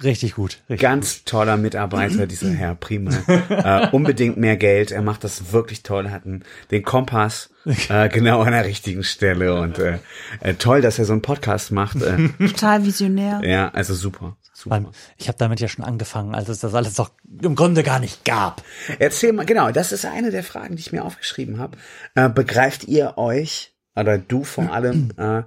[0.01, 0.59] richtig gut.
[0.69, 3.11] Richtig Ganz toller Mitarbeiter, dieser Herr Prima.
[3.49, 4.91] äh, unbedingt mehr Geld.
[4.91, 6.05] Er macht das wirklich toll.
[6.05, 7.49] Er hat einen, den Kompass
[7.89, 9.59] äh, genau an der richtigen Stelle.
[9.59, 9.97] Und äh,
[10.41, 12.01] äh, toll, dass er so einen Podcast macht.
[12.01, 13.41] Äh, Total visionär.
[13.43, 14.37] ja, also super.
[14.53, 14.91] super.
[15.17, 17.09] Ich habe damit ja schon angefangen, als es das alles doch
[17.41, 18.63] im Grunde gar nicht gab.
[18.99, 21.77] Erzähl mal, genau, das ist eine der Fragen, die ich mir aufgeschrieben habe.
[22.13, 25.41] Äh, begreift ihr euch, oder du vor allem, äh,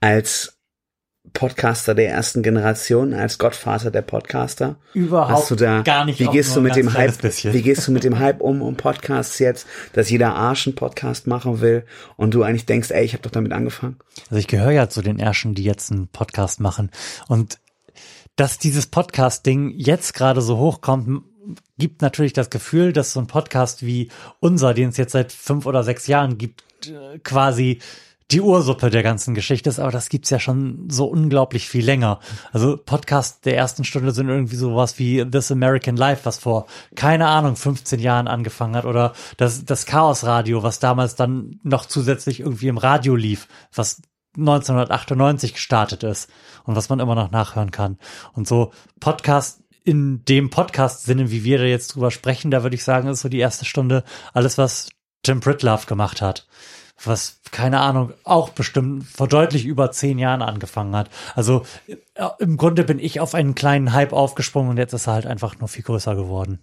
[0.00, 0.57] als
[1.32, 4.76] Podcaster der ersten Generation, als Gottvater der Podcaster?
[4.94, 6.20] Überhaupt Hast du da, gar nicht.
[6.20, 7.52] Wie gehst du mit dem Hype, Bisschen.
[7.52, 11.26] wie gehst du mit dem Hype um, um Podcasts jetzt, dass jeder Arsch einen Podcast
[11.26, 11.84] machen will
[12.16, 13.96] und du eigentlich denkst, ey, ich habe doch damit angefangen?
[14.30, 16.90] Also ich gehöre ja zu den Ersten, die jetzt einen Podcast machen.
[17.28, 17.58] Und
[18.36, 21.22] dass dieses Podcast-Ding jetzt gerade so hochkommt,
[21.78, 24.10] gibt natürlich das Gefühl, dass so ein Podcast wie
[24.40, 27.80] unser, den es jetzt seit fünf oder sechs Jahren gibt, äh, quasi
[28.30, 32.20] die Ursuppe der ganzen Geschichte ist, aber das gibt's ja schon so unglaublich viel länger.
[32.52, 37.28] Also Podcasts der ersten Stunde sind irgendwie sowas wie This American Life, was vor, keine
[37.28, 42.40] Ahnung, 15 Jahren angefangen hat, oder das, das Chaos Radio, was damals dann noch zusätzlich
[42.40, 44.02] irgendwie im Radio lief, was
[44.36, 46.30] 1998 gestartet ist
[46.64, 47.96] und was man immer noch nachhören kann.
[48.34, 52.84] Und so Podcast in dem Podcast-Sinne, wie wir da jetzt drüber sprechen, da würde ich
[52.84, 54.04] sagen, ist so die erste Stunde
[54.34, 54.90] alles, was
[55.22, 56.46] Tim Pritlove gemacht hat.
[57.04, 61.10] Was, keine Ahnung, auch bestimmt vor deutlich über zehn Jahren angefangen hat.
[61.36, 61.94] Also äh,
[62.40, 65.58] im Grunde bin ich auf einen kleinen Hype aufgesprungen und jetzt ist er halt einfach
[65.58, 66.58] nur viel größer geworden.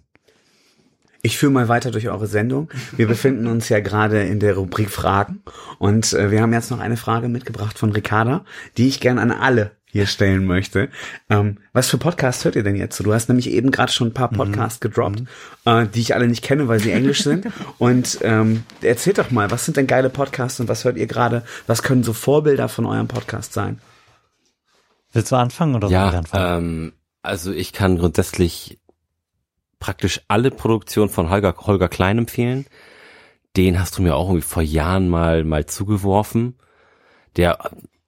[1.22, 2.70] Ich führe mal weiter durch eure Sendung.
[2.96, 5.42] Wir befinden uns ja gerade in der Rubrik Fragen
[5.78, 8.44] und äh, wir haben jetzt noch eine Frage mitgebracht von Ricarda,
[8.76, 10.88] die ich gern an alle hier stellen möchte.
[11.28, 12.96] Ähm, was für Podcasts hört ihr denn jetzt?
[12.96, 13.04] so?
[13.04, 15.24] Du hast nämlich eben gerade schon ein paar Podcasts gedroppt,
[15.64, 17.46] äh, die ich alle nicht kenne, weil sie englisch sind.
[17.78, 21.42] Und ähm, erzählt doch mal, was sind denn geile Podcasts und was hört ihr gerade?
[21.66, 23.80] Was können so Vorbilder von eurem Podcast sein?
[25.12, 26.64] Willst du anfangen oder soll ich Ja, anfangen?
[26.64, 26.92] ähm,
[27.22, 28.78] also ich kann grundsätzlich
[29.78, 32.66] praktisch alle Produktionen von Holger, Holger Klein empfehlen.
[33.56, 36.56] Den hast du mir auch irgendwie vor Jahren mal, mal zugeworfen.
[37.36, 37.58] Der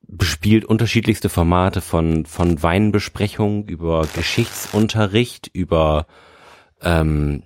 [0.08, 6.06] bespielt unterschiedlichste Formate von, von Weinbesprechungen über Geschichtsunterricht, über
[6.80, 7.42] ähm,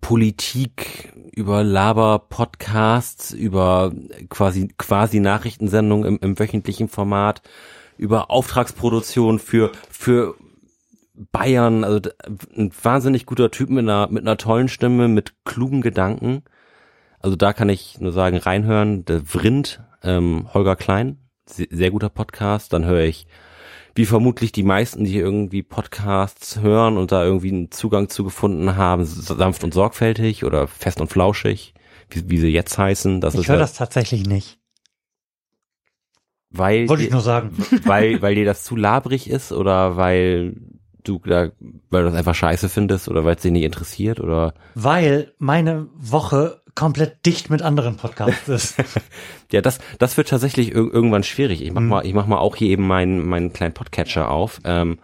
[0.00, 3.92] Politik, über Laber-Podcasts, über
[4.28, 7.42] quasi quasi Nachrichtensendungen im, im wöchentlichen Format,
[7.96, 10.34] über Auftragsproduktion für für
[11.14, 12.00] Bayern, also
[12.56, 16.42] ein wahnsinnig guter Typ mit einer mit einer tollen Stimme, mit klugen Gedanken.
[17.20, 19.04] Also da kann ich nur sagen, reinhören.
[19.04, 21.18] Der Vrind, ähm, Holger Klein,
[21.54, 22.72] sehr guter Podcast.
[22.72, 23.26] Dann höre ich
[23.94, 28.76] wie vermutlich die meisten, die irgendwie Podcasts hören und da irgendwie einen Zugang zu gefunden
[28.76, 31.74] haben, sanft und sorgfältig oder fest und flauschig,
[32.08, 33.20] wie, wie sie jetzt heißen.
[33.20, 34.58] Das ich höre das tatsächlich nicht.
[36.50, 37.56] Weil Wollte ich nur sagen.
[37.84, 40.56] Weil, weil dir das zu labrig ist oder weil
[41.02, 41.50] du da,
[41.90, 44.54] weil du das einfach scheiße findest oder weil es dich nicht interessiert oder?
[44.74, 48.76] Weil meine Woche komplett dicht mit anderen Podcasts ist.
[49.52, 51.62] ja, das, das wird tatsächlich ir irgendwann schwierig.
[51.62, 51.88] Ich mach mhm.
[51.88, 54.60] mal, ich mach mal auch hier eben meinen, meinen kleinen Podcatcher auf.
[54.64, 54.98] Ähm,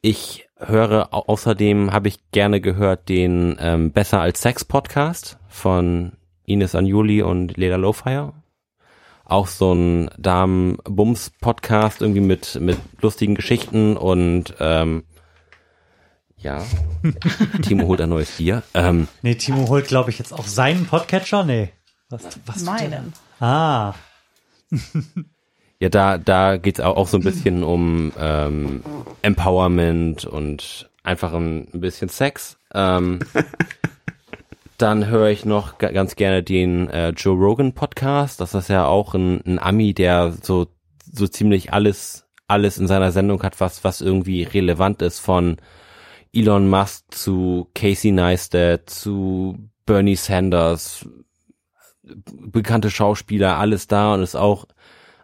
[0.00, 6.12] ich höre außerdem habe ich gerne gehört den ähm, Besser als Sex Podcast von
[6.44, 8.32] Ines Anjuli und Leda Lowfire.
[9.24, 15.04] Auch so ein Damen-Bums-Podcast irgendwie mit, mit lustigen Geschichten und ähm,
[16.42, 16.64] ja.
[17.62, 18.62] Timo holt ein neues Bier.
[18.74, 21.44] Ähm, nee, Timo holt, glaube ich, jetzt auch seinen Podcatcher.
[21.44, 21.70] Nee.
[22.10, 23.12] Was, was Meinen.
[23.40, 23.94] Ah.
[25.78, 28.82] ja, da, da geht's auch, auch so ein bisschen um ähm,
[29.22, 32.58] Empowerment und einfach ein, ein bisschen Sex.
[32.74, 33.20] Ähm,
[34.78, 38.40] dann höre ich noch ganz gerne den äh, Joe Rogan Podcast.
[38.40, 40.66] Das ist ja auch ein, ein Ami, der so,
[41.10, 45.56] so ziemlich alles, alles in seiner Sendung hat, was, was irgendwie relevant ist von
[46.32, 51.06] Elon Musk zu Casey Neistat zu Bernie Sanders,
[52.02, 54.66] bekannte Schauspieler, alles da und ist auch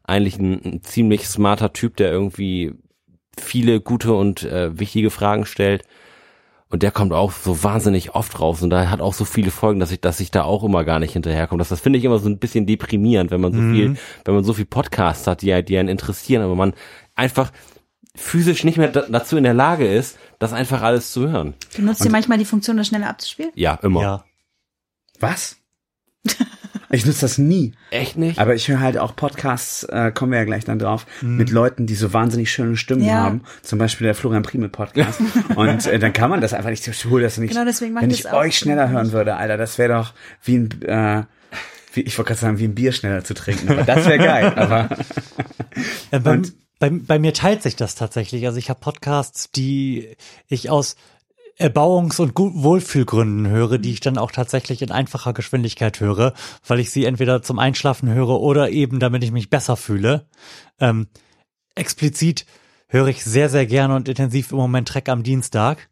[0.05, 2.75] eigentlich ein, ein ziemlich smarter Typ, der irgendwie
[3.39, 5.85] viele gute und äh, wichtige Fragen stellt.
[6.71, 9.81] Und der kommt auch so wahnsinnig oft raus und da hat auch so viele Folgen,
[9.81, 11.59] dass ich, dass ich da auch immer gar nicht hinterherkomme.
[11.59, 13.75] Das, das finde ich immer so ein bisschen deprimierend, wenn man so mhm.
[13.75, 16.75] viel, wenn man so viel Podcasts hat, die, die einen interessieren, aber man
[17.15, 17.53] einfach
[18.15, 21.55] physisch nicht mehr dazu in der Lage ist, das einfach alles zu hören.
[21.77, 23.52] Benutzt ihr manchmal die Funktion, das schneller abzuspielen?
[23.55, 24.02] Ja, immer.
[24.02, 24.24] Ja.
[25.20, 25.56] Was?
[26.90, 27.74] Ich nutze das nie.
[27.90, 28.39] Echt nicht?
[28.39, 31.36] Aber ich höre halt auch Podcasts, äh, kommen wir ja gleich dann drauf, mhm.
[31.36, 33.16] mit Leuten, die so wahnsinnig schöne Stimmen ja.
[33.16, 33.43] haben.
[33.62, 35.20] Zum Beispiel der Florian Prime Podcast.
[35.55, 37.52] und äh, dann kann man das einfach nicht, ich hole das nicht.
[37.52, 41.24] Genau, deswegen Wenn ich euch schneller hören würde, Alter, das wäre doch wie ein, äh,
[41.93, 43.69] wie, ich wollte gerade sagen, wie ein Bier schneller zu trinken.
[43.69, 44.55] Aber das wäre geil.
[44.56, 44.89] Aber
[46.10, 46.43] ja, beim,
[46.79, 48.47] bei, bei mir teilt sich das tatsächlich.
[48.47, 50.97] Also ich habe Podcasts, die ich aus
[51.59, 56.35] Erbauungs- und Wohlfühlgründen höre, die ich dann auch tatsächlich in einfacher Geschwindigkeit höre,
[56.67, 60.27] weil ich sie entweder zum Einschlafen höre oder eben damit ich mich besser fühle.
[60.79, 61.09] Ähm,
[61.75, 62.47] explizit
[62.87, 65.89] höre ich sehr, sehr gerne und intensiv im Moment Trek am Dienstag,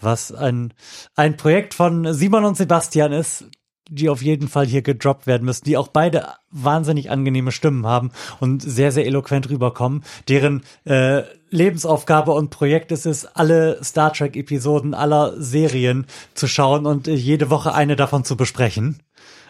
[0.00, 0.72] was ein,
[1.14, 3.44] ein Projekt von Simon und Sebastian ist,
[3.90, 8.12] die auf jeden Fall hier gedroppt werden müssen, die auch beide wahnsinnig angenehme Stimmen haben
[8.38, 14.94] und sehr, sehr eloquent rüberkommen, deren äh, Lebensaufgabe und Projekt ist es, alle Star Trek-Episoden
[14.94, 18.98] aller Serien zu schauen und äh, jede Woche eine davon zu besprechen.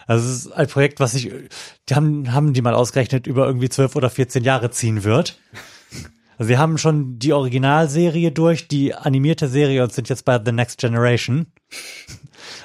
[0.07, 1.31] Also es ist ein Projekt, was sich,
[1.87, 5.39] die haben, haben die mal ausgerechnet, über irgendwie zwölf oder 14 Jahre ziehen wird.
[6.37, 10.51] Also sie haben schon die Originalserie durch, die animierte Serie und sind jetzt bei The
[10.51, 11.45] Next Generation.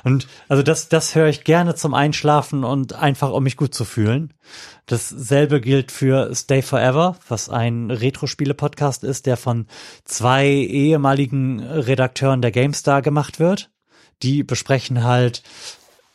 [0.06, 3.84] Und also das, das höre ich gerne zum Einschlafen und einfach, um mich gut zu
[3.84, 4.32] fühlen.
[4.86, 9.66] Dasselbe gilt für Stay Forever, was ein Retro-Spiele-Podcast ist, der von
[10.04, 13.72] zwei ehemaligen Redakteuren der GameStar gemacht wird.
[14.22, 15.42] Die besprechen halt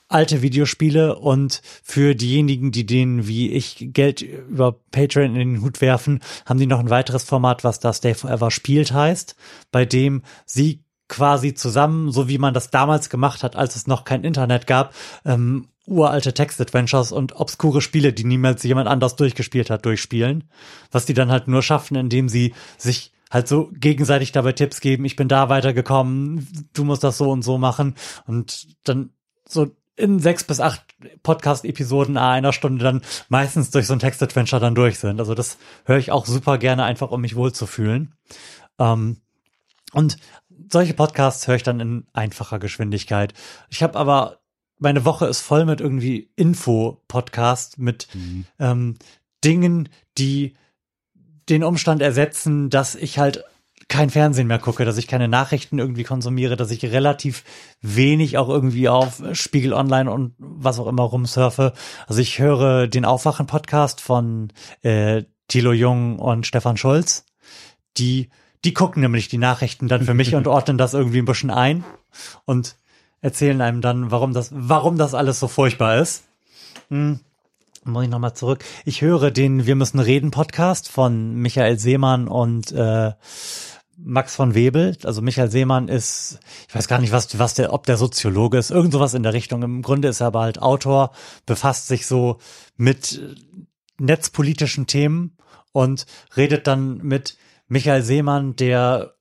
[0.08, 5.82] alte Videospiele und für diejenigen, die denen wie ich Geld über Patreon in den Hut
[5.82, 9.36] werfen, haben die noch ein weiteres Format, was das Stay Forever spielt heißt,
[9.70, 10.80] bei dem sie
[11.12, 14.96] quasi zusammen, so wie man das damals gemacht hat, als es noch kein Internet gab,
[15.26, 20.46] ähm, uralte Text-Adventures und obskure Spiele, die niemals jemand anders durchgespielt hat, durchspielen.
[20.90, 25.04] Was die dann halt nur schaffen, indem sie sich halt so gegenseitig dabei Tipps geben,
[25.04, 29.10] ich bin da weitergekommen, du musst das so und so machen und dann
[29.46, 29.68] so
[29.98, 30.82] in sechs bis acht
[31.24, 35.20] Podcast-Episoden einer Stunde dann meistens durch so ein Text-Adventure dann durch sind.
[35.20, 38.16] Also das höre ich auch super gerne, einfach um mich wohlzufühlen.
[38.80, 39.18] Ähm,
[39.94, 40.18] und
[40.72, 43.34] solche Podcasts höre ich dann in einfacher Geschwindigkeit.
[43.70, 44.40] Ich habe aber,
[44.80, 48.46] meine Woche ist voll mit irgendwie Info-Podcast, mit mhm.
[48.60, 48.96] ähm,
[49.44, 50.56] Dingen, die
[51.50, 53.44] den Umstand ersetzen, dass ich halt
[53.88, 57.44] kein Fernsehen mehr gucke, dass ich keine Nachrichten irgendwie konsumiere, dass ich relativ
[57.82, 61.74] wenig auch irgendwie auf Spiegel Online und was auch immer rumsurfe.
[62.08, 67.26] Also ich höre den Aufwachen-Podcast von äh, Thilo Jung und Stefan Schulz,
[67.98, 68.30] die
[68.64, 71.84] die gucken nämlich die Nachrichten dann für mich und ordnen das irgendwie ein bisschen ein.
[72.46, 72.76] Und
[73.22, 76.24] erzählen einem dann, warum das, warum das alles so furchtbar ist.
[76.90, 77.20] Hm.
[77.84, 78.64] Muss ich nochmal zurück.
[78.86, 83.14] Ich höre den Wir müssen reden Podcast von Michael Seemann und äh,
[83.98, 84.96] Max von Webel.
[85.04, 88.70] Also Michael Seemann ist, ich weiß gar nicht, was, was der, ob der Soziologe ist,
[88.70, 89.64] irgend sowas in der Richtung.
[89.64, 91.12] Im Grunde ist er aber halt Autor,
[91.48, 92.38] befasst sich so
[92.78, 93.20] mit
[94.00, 95.38] netzpolitischen Themen
[95.72, 96.06] und
[96.36, 97.38] redet dann mit
[97.72, 99.16] Michael Seemann, der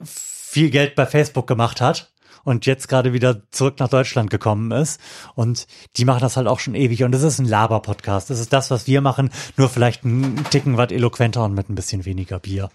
[0.00, 2.12] viel Geld bei Facebook gemacht hat
[2.44, 5.00] und jetzt gerade wieder zurück nach Deutschland gekommen ist.
[5.34, 7.02] Und die machen das halt auch schon ewig.
[7.02, 8.30] Und es ist ein Laber-Podcast.
[8.30, 11.74] Das ist das, was wir machen, nur vielleicht ein Ticken was eloquenter und mit ein
[11.74, 12.70] bisschen weniger Bier.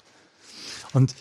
[0.92, 1.16] Und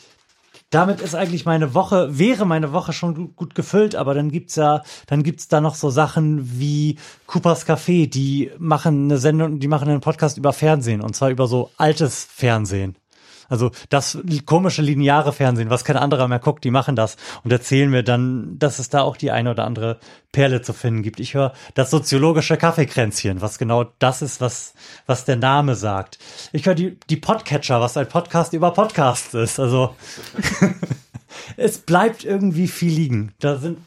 [0.71, 4.57] damit ist eigentlich meine Woche, wäre meine Woche schon gut, gut gefüllt, aber dann gibt's
[4.57, 6.99] ja, dann gibt's da noch so Sachen wie
[7.29, 11.47] Coopers Café, die machen eine Sendung, die machen einen Podcast über Fernsehen und zwar über
[11.47, 12.97] so altes Fernsehen.
[13.49, 17.91] Also das komische lineare Fernsehen, was kein anderer mehr guckt, die machen das und erzählen
[17.91, 19.99] mir dann, dass es da auch die eine oder andere
[20.33, 21.21] Perle zu finden gibt.
[21.21, 24.75] Ich höre das soziologische Kaffeekränzchen, was genau das ist, was,
[25.07, 26.19] was der Name sagt.
[26.53, 29.61] Ich höre die, die Podcatcher, was ein Podcast über Podcasts ist.
[29.61, 29.95] Also
[31.57, 33.35] es bleibt irgendwie viel liegen.
[33.39, 33.79] Da sind,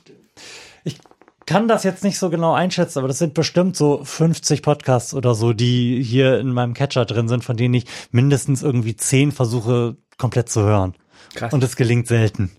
[1.48, 5.34] kann das jetzt nicht so genau einschätzen, aber das sind bestimmt so 50 Podcasts oder
[5.34, 9.96] so, die hier in meinem Catcher drin sind, von denen ich mindestens irgendwie 10 versuche
[10.18, 10.94] komplett zu hören.
[11.34, 11.54] Krass.
[11.54, 12.52] Und es gelingt selten.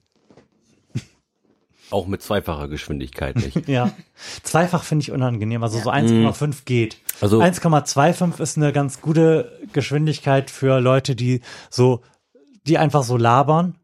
[1.91, 3.57] Auch mit zweifacher Geschwindigkeit nicht.
[3.69, 3.93] Ja.
[4.43, 5.63] Zweifach finde ich unangenehm.
[5.63, 6.99] Also so 1,5 geht.
[7.21, 11.41] Also- 1,25 ist eine ganz gute Geschwindigkeit für Leute, die
[11.71, 12.01] so,
[12.67, 13.78] die einfach so labern.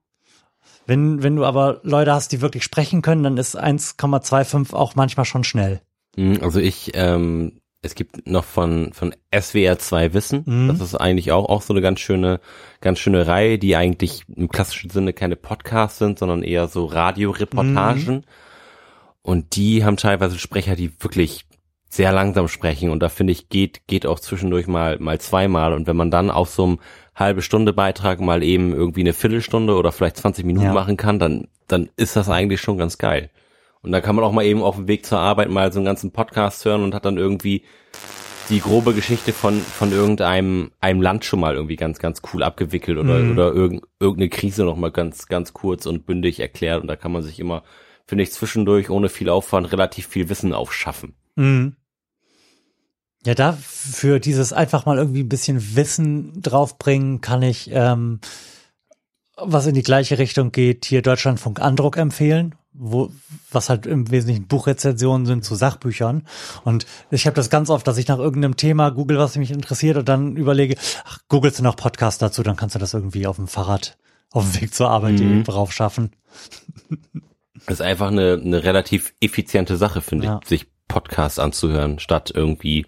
[0.86, 5.24] Wenn, wenn du aber Leute hast, die wirklich sprechen können, dann ist 1,25 auch manchmal
[5.24, 5.80] schon schnell.
[6.16, 10.42] Mm, Also ich, ähm, es gibt noch von, von SWR 2 Wissen.
[10.46, 10.68] Mhm.
[10.68, 12.40] Das ist eigentlich auch, auch so eine ganz schöne,
[12.80, 18.16] ganz schöne Reihe, die eigentlich im klassischen Sinne keine Podcasts sind, sondern eher so Radioreportagen.
[18.16, 18.22] Mhm.
[19.22, 21.46] Und die haben teilweise Sprecher, die wirklich
[21.88, 22.90] sehr langsam sprechen.
[22.90, 25.72] Und da finde ich, geht, geht auch zwischendurch mal, mal zweimal.
[25.72, 26.78] Und wenn man dann auf so einem
[27.16, 30.72] halbe Stunde Beitrag mal eben irgendwie eine Viertelstunde oder vielleicht 20 Minuten Ja.
[30.72, 33.30] machen kann, dann, dann ist das eigentlich schon ganz geil.
[33.82, 35.86] Und da kann man auch mal eben auf dem Weg zur Arbeit mal so einen
[35.86, 37.62] ganzen Podcast hören und hat dann irgendwie
[38.50, 42.98] die grobe Geschichte von, von irgendeinem einem Land schon mal irgendwie ganz, ganz cool abgewickelt
[42.98, 43.32] oder, Mhm.
[43.32, 46.82] oder irgend, irgendeine Krise noch mal ganz, ganz kurz und bündig erklärt.
[46.82, 47.62] Und da kann man sich immer,
[48.06, 51.14] finde ich, zwischendurch ohne viel Aufwand relativ viel Wissen aufschaffen.
[51.36, 51.76] Mhm.
[53.26, 58.20] Ja, da für dieses einfach mal irgendwie ein bisschen Wissen draufbringen, kann ich, ähm,
[59.36, 63.10] was in die gleiche Richtung geht, hier Deutschlandfunk Andruck empfehlen, wo,
[63.50, 66.26] was halt im Wesentlichen Buchrezensionen sind zu Sachbüchern.
[66.64, 69.96] Und ich habe das ganz oft, dass ich nach irgendeinem Thema google, was mich interessiert
[69.96, 73.36] und dann überlege, ach, googelst du noch Podcast dazu, dann kannst du das irgendwie auf
[73.36, 73.96] dem Fahrrad,
[74.30, 75.22] auf dem Weg zur Arbeit Mhm.
[75.30, 76.12] eben drauf schaffen.
[77.66, 80.40] Das ist einfach eine, eine relativ effiziente Sache, finde Ja.
[80.42, 82.86] ich, sich Podcasts anzuhören, statt irgendwie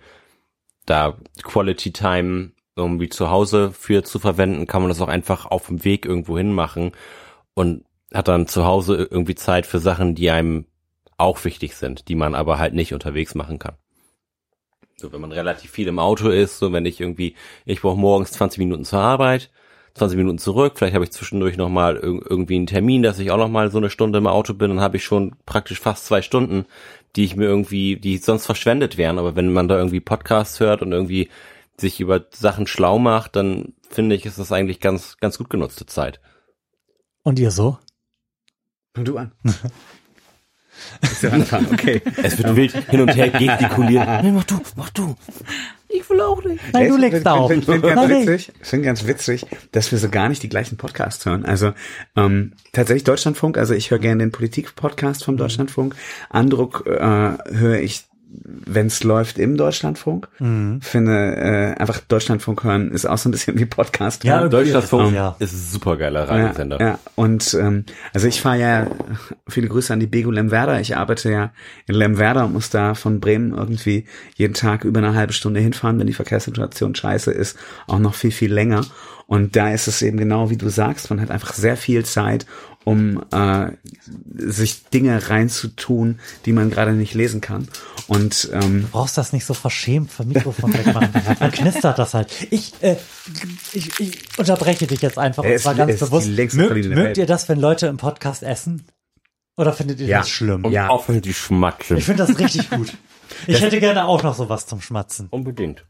[0.87, 5.67] da Quality Time irgendwie zu Hause für zu verwenden, kann man das auch einfach auf
[5.67, 6.93] dem Weg irgendwo hin machen
[7.55, 10.67] und hat dann zu Hause irgendwie Zeit für Sachen, die einem
[11.19, 13.77] auch wichtig sind, die man aber halt nicht unterwegs machen kann.
[14.97, 17.35] So, wenn man relativ viel im Auto ist, so wenn ich irgendwie,
[17.65, 19.51] ich brauche morgens 20 Minuten zur Arbeit,
[19.95, 23.39] 20 Minuten zurück, vielleicht habe ich zwischendurch nochmal ir irgendwie einen Termin, dass ich auch
[23.39, 26.67] nochmal so eine Stunde im Auto bin, dann habe ich schon praktisch fast zwei Stunden,
[27.17, 29.19] die ich mir irgendwie, die sonst verschwendet wären.
[29.19, 31.31] Aber wenn man da irgendwie Podcasts hört und irgendwie
[31.79, 35.87] sich über Sachen schlau macht, dann finde ich, ist das eigentlich ganz, ganz gut genutzte
[35.87, 36.21] Zeit.
[37.23, 37.79] Und ihr so?
[38.97, 39.33] Und du an.
[41.21, 41.57] Willst du?
[41.73, 42.03] Okay.
[42.23, 44.23] Es wird wild hin und her gestikuliert.
[44.23, 45.17] Nee, mach du, mach du.
[45.89, 46.61] Ich will auch nicht.
[46.73, 47.51] Nein, du Ich legst da auf.
[47.51, 50.77] Ich finde ganz witzig, ich finde ganz witzig, dass wir so gar nicht die gleichen
[50.77, 51.45] Podcasts hören.
[51.45, 51.73] Also
[52.17, 55.95] ähm, tatsächlich Deutschlandfunk, also ich höre gerne den Politik-Podcast vom Deutschlandfunk.
[56.29, 58.05] Andruck äh, höre ich,
[58.45, 60.29] wenn es läuft, im Deutschlandfunk.
[60.39, 60.81] Mhm.
[60.83, 64.51] Finde äh, einfach Deutschlandfunk hören ist auch so ein bisschen wie Podcast Ja, hören.
[64.51, 65.37] Deutschlandfunk Ja.
[65.39, 66.81] ist ein supergeiler Ja, Radiosender.
[66.81, 68.87] ja, und ähm, also ich fahre ja,
[69.49, 71.53] viele Grüße an die Bego Lemwerder, ich arbeite ja
[71.87, 74.05] in Lemwerder und muss da von Bremen irgendwie
[74.37, 77.57] jeden Tag über eine halbe Stunde hinfahren, wenn die Verkehrssituation scheiße ist,
[77.87, 78.83] auch noch viel, viel länger.
[79.29, 82.47] Und da ist es eben genau wie du sagst, man hat einfach sehr viel Zeit,
[82.87, 83.73] um äh,
[84.37, 87.67] sich Dinge reinzutun, die man gerade nicht lesen kann.
[88.07, 91.11] Und ähm, Du brauchst das nicht so verschämt vom Mikrofon wegmachen.
[91.41, 92.33] Dann knistert das halt.
[92.51, 92.97] Ich, äh,
[93.73, 95.43] ich, ich unterbreche dich jetzt einfach.
[95.43, 96.29] Er Und ist- zwar ganz bewusst.
[96.29, 98.87] längste Mögt, mögt ihr das, wenn Leute im Podcast essen?
[99.57, 100.19] Oder findet ihr Ja.
[100.19, 100.65] das schlimm?
[100.65, 100.89] Und Ja.
[100.89, 101.99] aufhören die Schmatzeln.
[101.99, 102.93] Ich finde das richtig gut.
[103.49, 105.27] Ich hätte gerne auch noch sowas zum Schmatzen.
[105.31, 105.85] Unbedingt.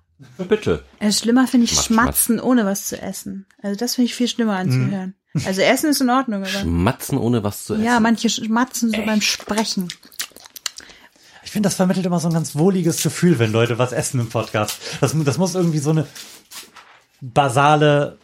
[0.48, 0.82] Bitte.
[1.00, 1.84] Äh, schlimmer finde ich Schmatz,
[2.24, 3.44] Schmatzen, ohne was zu essen.
[3.62, 5.14] Also das finde ich viel schlimmer anzuhören.
[5.44, 7.84] Also Essen ist in Ordnung, aber Schmatzen ohne was zu essen.
[7.84, 9.88] ja, manche schmatzen so beim Sprechen.
[11.44, 14.28] Ich finde, das vermittelt immer so ein ganz wohliges Gefühl, wenn Leute was essen im
[14.28, 14.78] Podcast.
[15.00, 16.06] Das, das muss irgendwie so eine
[17.20, 18.18] basale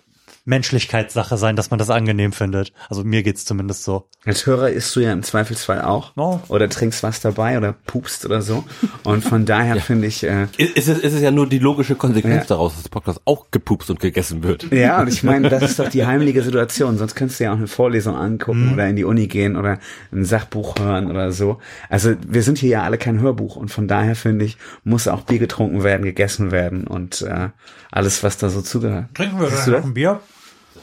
[0.45, 2.73] Menschlichkeitssache sein, dass man das angenehm findet.
[2.89, 4.09] Also mir geht's zumindest so.
[4.25, 6.13] Als Hörer isst du ja im Zweifelsfall auch.
[6.17, 6.41] Oh.
[6.49, 8.65] Oder trinkst was dabei oder pupst oder so.
[9.05, 12.43] Und von daher finde ich, äh, Ist es, ist es ja nur die logische Konsequenz
[12.43, 12.57] Ja.
[12.57, 14.71] daraus, dass Podcast auch gepupst und gegessen wird.
[14.73, 16.99] ja, und ich meine, das ist doch die heimliche Situation.
[16.99, 19.79] Sonst könntest du ja auch eine Vorlesung angucken oder in die Uni gehen oder
[20.13, 21.59] ein Sachbuch hören oder so.
[21.89, 25.23] Also wir sind hier ja alle kein Hörbuch und von daher finde ich, muss auch
[25.23, 27.49] Bier getrunken werden, gegessen werden und äh,
[27.91, 29.07] alles, was da so zugehört.
[29.15, 29.69] Trinken wir das?
[29.69, 30.21] ein Bier?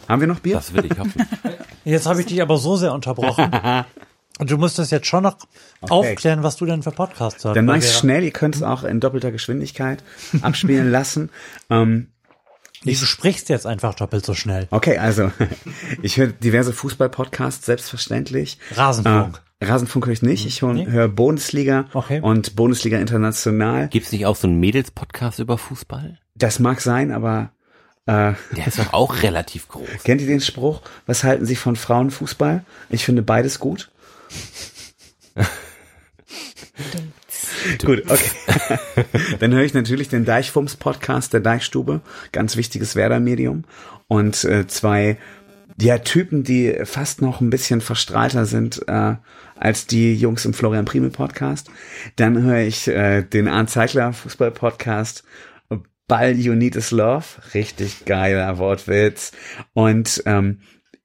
[0.10, 0.56] Haben wir noch Bier?
[0.56, 1.14] Das will ich hoffen.
[1.86, 3.52] Jetzt habe ich dich aber so sehr unterbrochen.
[4.40, 5.36] Und du musst das jetzt schon noch
[5.82, 7.58] aufklären, was du denn für Podcasts hörst.
[7.58, 10.04] Dann mach wir- schnell, ihr könnt es auch in doppelter Geschwindigkeit
[10.42, 11.30] abspielen lassen.
[11.70, 12.08] Ähm,
[12.86, 14.68] Nee, Du sprichst jetzt einfach doppelt so schnell.
[14.72, 15.34] Okay, also
[16.02, 18.58] ich höre diverse Fußball-Podcasts, selbstverständlich.
[18.72, 19.42] Rasenfunk.
[19.60, 20.46] Äh, Rasenfunk höre ich nicht.
[20.46, 20.88] Ich höre Nee.
[20.88, 22.22] hör Bundesliga Okay.
[22.22, 23.90] und Bundesliga International.
[23.90, 26.20] Gibt's nicht auch so einen Mädels-Podcast über Fußball?
[26.36, 27.52] Das mag sein, aber
[28.10, 30.04] äh, Der ist doch auch relativ groß.
[30.04, 30.82] kennt ihr den Spruch?
[31.06, 32.64] Was halten Sie von Frauenfußball?
[32.90, 33.92] Ich finde beides gut.
[37.86, 38.80] Gut, okay.
[39.40, 43.66] Dann höre ich natürlich den Deichfums-Podcast der Deichstube, ganz wichtiges Werder-Medium.
[44.08, 45.18] Und äh, zwei
[45.80, 49.16] ja, Typen, die fast noch ein bisschen verstrahlter sind äh,
[49.56, 51.70] als die Jungs im Florian Primel Podcast.
[52.16, 55.24] Dann höre ich äh, den Arndt Zeigler Fußball-Podcast
[56.10, 57.26] Ball You Need Is Love.
[57.54, 59.32] Richtig geiler Wortwitz.
[59.74, 60.60] Und ähm,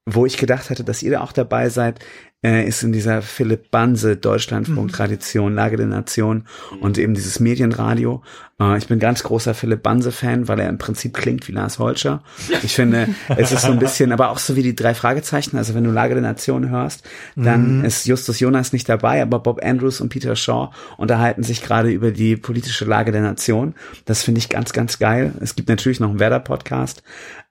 [0.04, 2.00] wo ich gedacht hatte, dass ihr da auch dabei seid,
[2.44, 6.44] äh, ist in dieser Philipp Banse Deutschlandfunk-Tradition, Lage der Nation
[6.80, 8.22] und eben dieses Medienradio.
[8.60, 12.22] Äh, ich bin ganz großer Philipp Banse-Fan, weil er im Prinzip klingt wie Lars Holscher.
[12.62, 15.56] Ich finde, es ist so ein bisschen, aber auch so wie die drei Fragezeichen.
[15.56, 19.64] Also wenn du Lage der Nation hörst, dann ist Justus Jonas nicht dabei, aber Bob
[19.64, 23.74] Andrews und Peter Shaw unterhalten sich gerade über die politische Lage der Nation.
[24.04, 25.32] Das finde ich ganz, ganz geil.
[25.40, 27.02] Es gibt natürlich noch einen Werder-Podcast.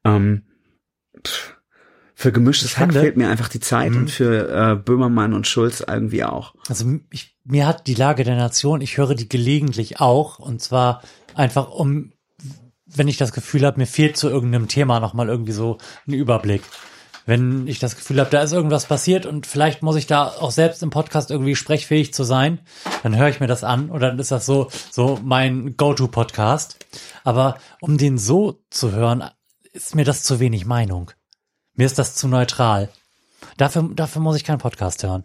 [0.06, 0.44] Ähm,
[1.26, 1.53] pff,
[2.24, 5.84] für gemischtes Hack finde- fehlt mir einfach die Zeit und für äh, Böhmermann und Schulz
[5.86, 6.56] irgendwie auch.
[6.70, 11.02] Also ich, mir hat die Lage der Nation, ich höre die gelegentlich auch und zwar
[11.36, 12.14] einfach um,
[12.86, 16.62] wenn ich das Gefühl habe, mir fehlt zu irgendeinem Thema nochmal irgendwie so ein Überblick.
[17.26, 20.52] Wenn ich das Gefühl habe, da ist irgendwas passiert und vielleicht muss ich da auch
[20.52, 22.60] selbst im Podcast irgendwie sprechfähig zu sein,
[23.04, 26.86] dann höre ich mir das an oder dann ist das so, so mein Go-To-Podcast.
[27.26, 29.26] Aber um den so zu hören,
[29.74, 31.12] ist mir das zu wenig Meinung.
[31.76, 32.90] Mir ist das zu neutral.
[33.58, 35.24] Dafür, dafür muss ich keinen Podcast hören.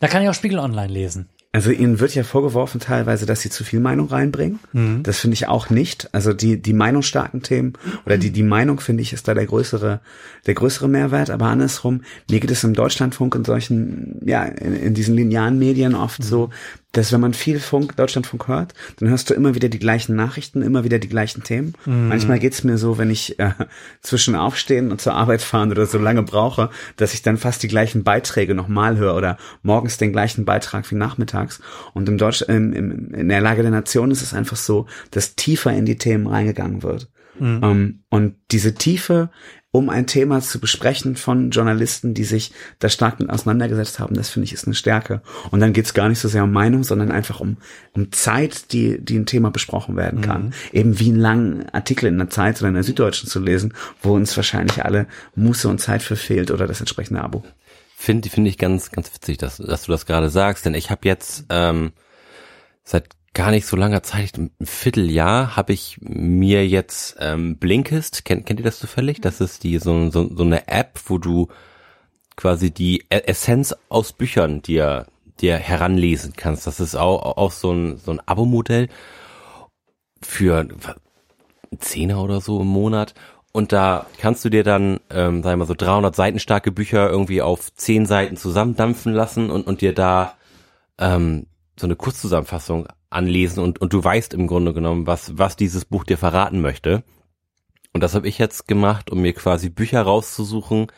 [0.00, 1.28] Da kann ich auch Spiegel Online lesen.
[1.52, 4.60] Also ihnen wird ja vorgeworfen teilweise, dass sie zu viel Meinung reinbringen.
[5.02, 6.12] Das finde ich auch nicht.
[6.12, 7.72] Also die die meinungsstarken Themen
[8.04, 10.00] oder die die Meinung finde ich ist da der größere
[10.44, 11.30] der größere Mehrwert.
[11.30, 15.94] Aber andersrum mir geht es im Deutschlandfunk und solchen ja in, in diesen linearen Medien
[15.94, 16.50] oft so,
[16.92, 20.62] dass wenn man viel Funk Deutschlandfunk hört, dann hörst du immer wieder die gleichen Nachrichten,
[20.62, 21.74] immer wieder die gleichen Themen.
[22.08, 23.52] Manchmal geht's mir so, wenn ich äh,
[24.00, 27.68] zwischen Aufstehen und zur Arbeit fahren oder so lange brauche, dass ich dann fast die
[27.68, 31.60] gleichen Beiträge nochmal höre oder morgens den gleichen Beitrag wie nachmittags.
[31.92, 35.36] Und im Deutsch, im, im, in der Lage der Nation ist es einfach so, dass
[35.36, 37.10] tiefer in die Themen reingegangen wird.
[37.62, 39.30] Ähm, und diese Tiefe,
[39.76, 44.30] um ein Thema zu besprechen von Journalisten, die sich da stark mit auseinandergesetzt haben, das
[44.30, 45.20] finde ich ist eine Stärke.
[45.50, 47.58] Und dann geht's gar nicht so sehr um Meinung, sondern einfach um,
[47.92, 50.54] um Zeit, die, die ein Thema besprochen werden kann.
[50.72, 54.14] Eben wie einen langen Artikel in der Zeit oder in der Süddeutschen zu lesen, wo
[54.14, 57.44] uns wahrscheinlich alle Muße und Zeit für fehlt oder das entsprechende Abo.
[57.96, 61.08] Finde finde ich ganz, ganz witzig, dass, dass du das gerade sagst, denn ich habe
[61.08, 61.92] jetzt ähm,
[62.84, 68.46] seit gar nicht so langer Zeit, ein Vierteljahr, habe ich mir jetzt ähm, Blinkist, kennt,
[68.46, 69.20] kennt ihr das zufällig?
[69.20, 71.48] Das ist die so, so, so eine App, wo du
[72.36, 75.06] quasi die E- Essenz aus Büchern dir,
[75.38, 76.66] dir heranlesen kannst.
[76.66, 78.88] Das ist auch, auch so ein, so ein Abo-Modell
[80.22, 80.66] für
[81.78, 83.12] Zehner oder so im Monat.
[83.52, 87.10] Und da kannst du dir dann, ähm, sag ich mal, so 300 Seiten starke Bücher
[87.10, 90.38] irgendwie auf 10 Seiten zusammendampfen lassen und, und dir da
[90.98, 91.46] ähm,
[91.78, 96.04] so eine Kurzzusammenfassung anlesen und, und du weißt im Grunde genommen, was, was dieses Buch
[96.04, 97.04] dir verraten möchte.
[97.92, 100.88] Und das habe ich jetzt gemacht, um mir quasi Bücher rauszusuchen,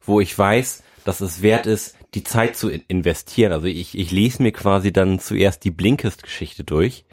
[0.00, 3.52] wo ich weiß, dass es wert ist, die Zeit zu in- investieren.
[3.52, 7.04] Also ich, ich lese mir quasi dann zuerst die Blinkist-Geschichte durch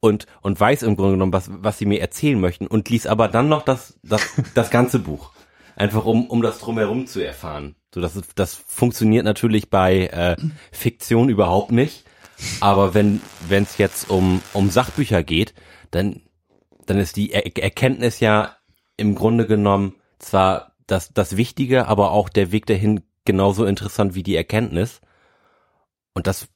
[0.00, 3.28] und, und weiß im Grunde genommen, was, was sie mir erzählen möchten und lies aber
[3.28, 4.22] dann noch das, das,
[4.54, 5.32] das ganze Buch.
[5.74, 7.76] Einfach um, um das drumherum zu erfahren.
[7.94, 10.36] So, das, das funktioniert natürlich bei äh,
[10.72, 12.04] Fiktion überhaupt nicht.
[12.60, 15.54] Aber wenn wenn es jetzt um, um Sachbücher geht,
[15.90, 16.22] dann,
[16.86, 18.56] dann ist die er Erkenntnis ja
[18.96, 24.22] im Grunde genommen zwar das, das Wichtige, aber auch der Weg dahin genauso interessant wie
[24.22, 25.00] die Erkenntnis.
[26.14, 26.48] Und das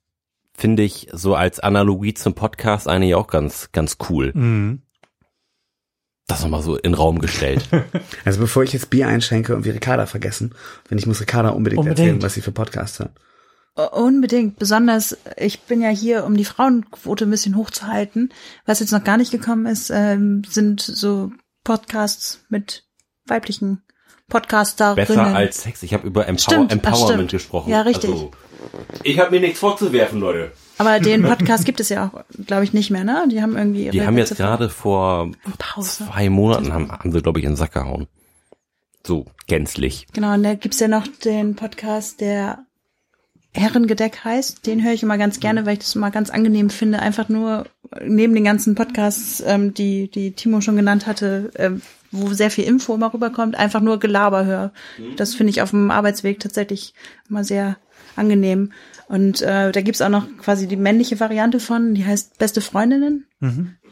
[0.54, 4.32] finde ich so als Analogie zum Podcast eigentlich auch ganz, ganz cool.
[4.34, 4.82] Mhm.
[6.26, 7.68] Das nochmal so in den Raum gestellt.
[8.24, 10.54] Also bevor ich jetzt Bier einschenke und wir Ricarda vergessen,
[10.86, 11.98] finde ich, muss Ricarda unbedingt, Unbedingt.
[11.98, 13.12] erzählen, was sie für Podcasts hat.
[13.74, 14.58] Unbedingt.
[14.58, 18.32] Besonders, ich bin ja hier, um die Frauenquote ein bisschen hochzuhalten.
[18.66, 21.32] Was jetzt noch gar nicht gekommen ist, ähm, sind so
[21.64, 22.84] Podcasts mit
[23.26, 23.82] weiblichen
[24.28, 24.96] Podcasterinnen.
[25.06, 25.82] Besser als Sex.
[25.82, 27.30] Ich habe über Empower Stimmt, ach, Empowerment stimmt.
[27.30, 27.70] gesprochen.
[27.70, 28.10] Ja, richtig.
[28.10, 28.30] Also,
[29.04, 30.52] ich habe mir nichts vorzuwerfen, Leute.
[30.78, 33.26] Aber den Podcast gibt es ja auch, glaube ich, nicht mehr, ne?
[33.30, 36.04] Die haben irgendwie ihre Die haben jetzt gerade vor Pause.
[36.06, 38.06] zwei Monaten haben, haben sie, glaube ich, in den Sack gehauen.
[39.04, 40.06] So, gänzlich.
[40.12, 42.66] Genau, und da gibt's ja noch den Podcast, der
[43.54, 44.66] Herrengedeck heißt.
[44.66, 47.00] Den höre ich immer ganz gerne, weil ich das immer ganz angenehm finde.
[47.00, 47.66] Einfach nur
[48.02, 52.64] neben den ganzen Podcasts, ähm, die, die Timo schon genannt hatte, ähm, wo sehr viel
[52.64, 54.72] Info immer rüberkommt, einfach nur Gelaber höre.
[55.16, 56.94] Das finde ich auf dem Arbeitsweg tatsächlich
[57.28, 57.76] immer sehr
[58.16, 58.72] angenehm.
[59.08, 63.26] Und äh, da gibt's auch noch quasi die männliche Variante von, die heißt Beste Freundinnen.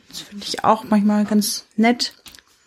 [0.08, 2.14] Das finde ich auch manchmal ganz nett.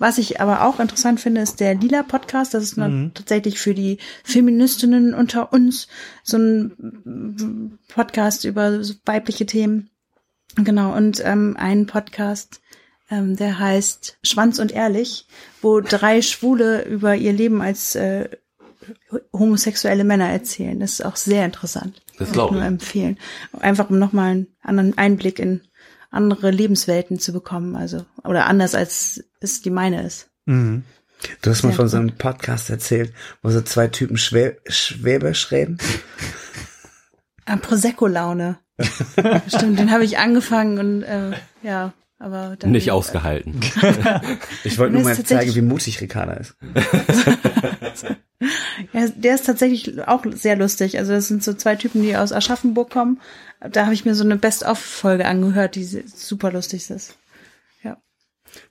[0.03, 2.53] Was ich aber auch interessant finde, ist der Lila Podcast.
[2.53, 5.87] Das ist noch tatsächlich für die Feministinnen unter uns
[6.23, 9.91] so ein Podcast über weibliche Themen.
[10.57, 12.59] Genau, und ähm, ein Podcast,
[13.09, 15.25] ähm, der heißt Schwanz und Ehrlich,
[15.61, 18.27] wo drei Schwule über ihr Leben als äh,
[19.31, 20.81] homosexuelle Männer erzählen.
[20.81, 22.01] Das ist auch sehr interessant.
[22.19, 23.17] Das Kann ich nur empfehlen.
[23.57, 25.61] Einfach um nochmal einen anderen Einblick in
[26.13, 27.75] andere Lebenswelten zu bekommen.
[27.75, 30.29] Also, oder anders als es die meine ist.
[30.45, 30.83] Mhm.
[31.41, 31.91] Du hast mal Sehr von gut.
[31.91, 35.77] so einem Podcast erzählt, wo so zwei Typen Schwä Schwäbisch reden.
[37.45, 38.57] Ah, Prosecco-Laune.
[39.47, 41.31] Stimmt, den habe ich angefangen und äh,
[41.61, 41.93] ja,
[42.23, 43.59] aber dann Nicht ausgehalten.
[44.63, 46.55] Ich wollte nur mal zeigen, wie mutig Ricarda ist.
[48.91, 50.97] Ja, der ist tatsächlich auch sehr lustig.
[50.97, 53.21] Also das sind so zwei Typen, die aus Aschaffenburg kommen.
[53.61, 57.15] Da habe ich mir so eine Best-of-Folge angehört, die super lustig ist.
[57.83, 57.95] Ja.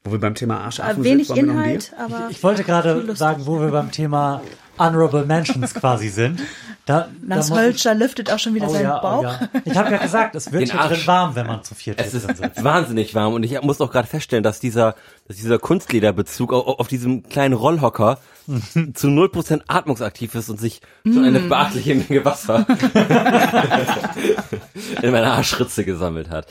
[0.05, 1.39] Wo wir beim Thema Arschaffen Aber wenig sind?
[1.39, 4.43] Inhalt, aber Ich wollte viel gerade sagen, wo wir beim Thema
[4.78, 6.40] Honorable Mentions quasi sind.
[6.86, 9.20] Da, da Lars ich- Hölscher lüftet auch schon wieder Oh seinen ja, Bauch.
[9.20, 9.39] oh ja.
[9.65, 10.99] Ich habe ja gesagt, es wird Den hier Arsch.
[10.99, 12.65] drin warm, wenn man zu viert Es ist sitzt.
[12.65, 14.97] wahnsinnig warm und ich muss auch gerade feststellen, dass dieser,
[15.28, 18.19] dass dieser Kunstlederbezug auf, auf diesem kleinen Rollhocker
[18.94, 22.66] zu 0% atmungsaktiv ist und sich so eine beachtliche Menge Wasser
[25.03, 26.47] in meiner Arschritze gesammelt hat.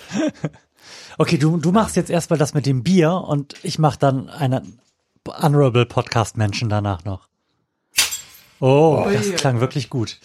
[1.17, 4.79] Okay, du, du machst jetzt erstmal das mit dem Bier und ich mache dann einen
[5.27, 7.27] Honorable Podcast Menschen danach noch.
[8.61, 10.19] Oh, das klang wirklich gut.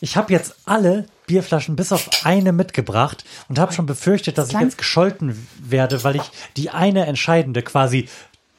[0.00, 4.58] Ich habe jetzt alle Bierflaschen bis auf eine mitgebracht und habe schon befürchtet, dass ich
[4.58, 6.22] jetzt gescholten werde, weil ich
[6.56, 8.08] die eine entscheidende quasi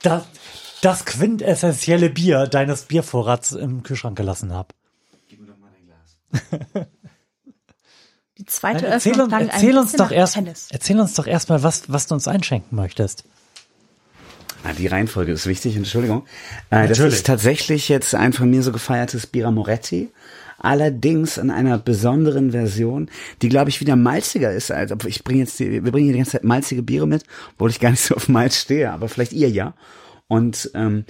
[0.01, 0.23] das,
[0.81, 4.69] das quintessentielle Bier deines Biervorrats im Kühlschrank gelassen habe.
[8.37, 10.67] Die zweite Erzähl, Öffnung uns, klang ein erzähl uns bisschen doch nach erst, Tennis.
[10.71, 13.23] erzähl uns doch erstmal, was, was du uns einschenken möchtest.
[14.63, 16.25] Ah, die Reihenfolge ist wichtig, Entschuldigung.
[16.69, 20.09] Äh, das ist tatsächlich jetzt ein von mir so gefeiertes Bira Moretti.
[20.57, 23.09] Allerdings in einer besonderen Version,
[23.41, 24.71] die glaube ich wieder malziger ist.
[24.71, 27.23] Als, obwohl ich bringe jetzt, die, wir bringen hier die ganze Zeit malzige Biere mit,
[27.53, 29.73] obwohl ich gar nicht so auf Malz stehe, aber vielleicht ihr ja.
[30.29, 31.03] Und ähm,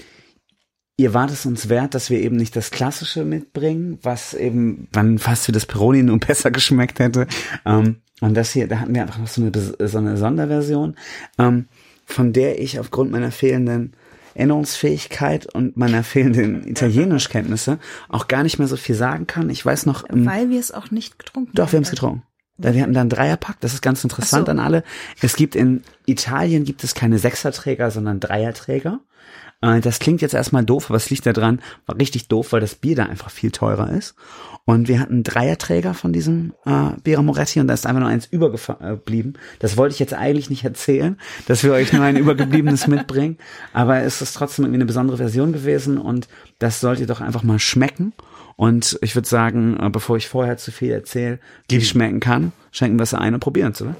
[0.97, 5.19] ihr wart es uns wert, dass wir eben nicht das Klassische mitbringen, was eben dann
[5.19, 7.27] fast wie das Peroni nur besser geschmeckt hätte.
[7.65, 9.51] Ähm, und das hier, da hatten wir einfach noch so eine,
[9.87, 10.95] so eine Sonderversion,
[11.37, 11.67] ähm,
[12.05, 13.93] von der ich aufgrund meiner fehlenden
[14.35, 19.49] Erinnerungsfähigkeit und meiner fehlenden Italienischkenntnisse auch gar nicht mehr so viel sagen kann.
[19.49, 21.95] Ich weiß noch, ähm, Weil wir es auch nicht getrunken doch, wir haben es haben.
[21.95, 22.23] getrunken.
[22.57, 24.51] Da- Wir hatten da einen Dreierpack, das ist ganz interessant so.
[24.51, 24.83] an alle.
[25.21, 28.99] Es gibt in Italien gibt es keine Sechserträger, sondern Dreierträger.
[29.63, 32.75] Äh, Das klingt jetzt erstmal doof, aber es liegt daran, war richtig doof, weil das
[32.75, 34.15] Bier da einfach viel teurer ist.
[34.65, 38.09] Und wir hatten einen Dreierträger von diesem äh, Bira Moretti und da ist einfach nur
[38.09, 39.37] eins übergeblieben.
[39.59, 41.17] Das wollte ich jetzt eigentlich nicht erzählen,
[41.47, 43.37] dass wir euch nur ein übergebliebenes mitbringen.
[43.73, 46.27] Aber es ist trotzdem irgendwie eine besondere Version gewesen und
[46.59, 48.13] das sollt ihr doch einfach mal schmecken.
[48.55, 52.51] Und ich würde sagen, äh, bevor ich vorher zu viel erzähle, wie es schmecken kann,
[52.71, 53.95] schenken wir es ein und probieren es, oder?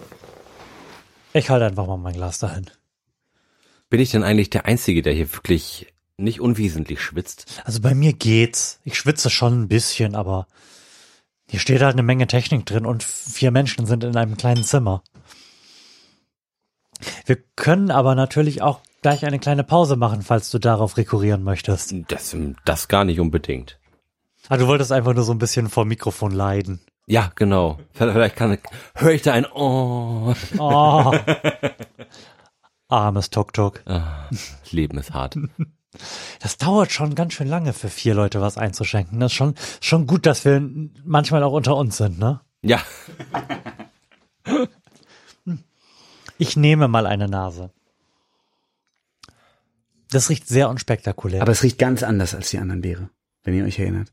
[1.33, 2.67] Ich halte einfach mal mein Glas dahin.
[3.93, 7.61] Bin ich denn eigentlich der Einzige, der hier wirklich nicht unwesentlich schwitzt?
[7.63, 8.79] Also bei mir geht's.
[8.83, 10.47] Ich schwitze schon ein bisschen, aber
[11.47, 15.03] hier steht halt eine Menge Technik drin und vier Menschen sind in einem kleinen Zimmer.
[17.27, 21.93] Wir können aber natürlich auch gleich eine kleine Pause machen, falls du darauf rekurrieren möchtest.
[22.07, 23.77] Das, das gar nicht unbedingt.
[24.49, 26.79] Ah, du wolltest einfach nur so ein bisschen vor Mikrofon leiden.
[27.05, 27.77] Ja, genau.
[27.93, 28.57] Vielleicht kann,
[28.95, 30.33] höre ich da ein Oh.
[30.57, 31.13] Oh.
[32.93, 33.83] Armes Tuk-Tuk.
[33.85, 35.37] Ah, das Leben ist hart.
[36.39, 39.19] Das dauert schon ganz schön lange für vier Leute was einzuschenken.
[39.19, 40.59] Das ist schon, schon gut, dass wir
[41.05, 42.41] manchmal auch unter uns sind, ne?
[42.63, 42.81] Ja,
[46.37, 47.71] Ich nehme mal eine Nase.
[50.09, 51.41] Das riecht sehr unspektakulär.
[51.41, 53.09] Aber es riecht ganz anders als die anderen Biere,
[53.43, 54.11] wenn ihr euch erinnert.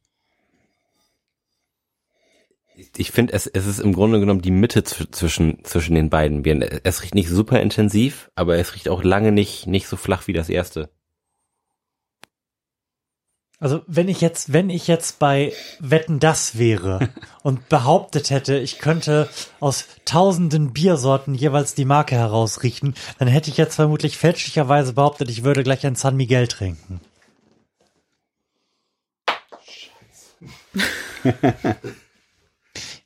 [2.97, 6.43] Ich finde, es, es ist im Grunde genommen die Mitte zw- zwischen, zwischen den beiden
[6.43, 6.63] Bieren.
[6.63, 10.33] Es riecht nicht super intensiv, aber es riecht auch lange nicht, nicht so flach wie
[10.33, 10.91] das erste.
[13.59, 17.11] Also wenn ich jetzt, wenn ich jetzt bei Wetten das wäre
[17.43, 19.29] und behauptet hätte, ich könnte
[19.61, 25.45] aus tausenden Biersorten jeweils die Marke herausriechen, dann hätte ich jetzt vermutlich fälschlicherweise behauptet, ich
[25.45, 27.01] würde gleich ein San Miguel trinken.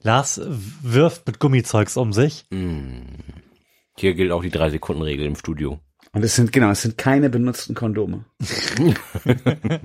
[0.05, 0.40] Lars
[0.82, 2.44] wirft mit Gummizeugs um sich.
[3.98, 5.81] Hier gilt auch die drei Sekunden Regel im Studio.
[6.12, 8.26] Und es sind, genau, es sind keine benutzten Kondome.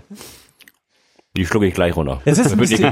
[1.38, 2.22] Die schlucke ich gleich runter.
[2.26, 2.92] Es ist ein bisschen-.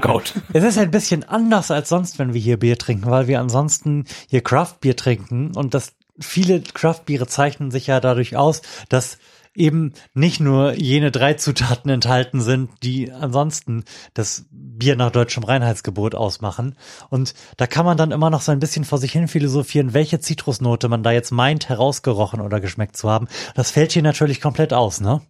[0.53, 4.05] Es ist ein bisschen anders als sonst, wenn wir hier Bier trinken, weil wir ansonsten
[4.29, 9.17] hier Craft-Bier trinken und das viele Craft-Biere zeichnen sich ja dadurch aus, dass
[9.57, 16.15] eben nicht nur jene drei Zutaten enthalten sind, die ansonsten das Bier nach deutschem Reinheitsgebot
[16.15, 16.75] ausmachen.
[17.09, 20.19] Und da kann man dann immer noch so ein bisschen vor sich hin philosophieren, welche
[20.19, 23.27] Zitrusnote man da jetzt meint, herausgerochen oder geschmeckt zu haben.
[23.55, 25.21] Das fällt hier natürlich komplett aus, ne?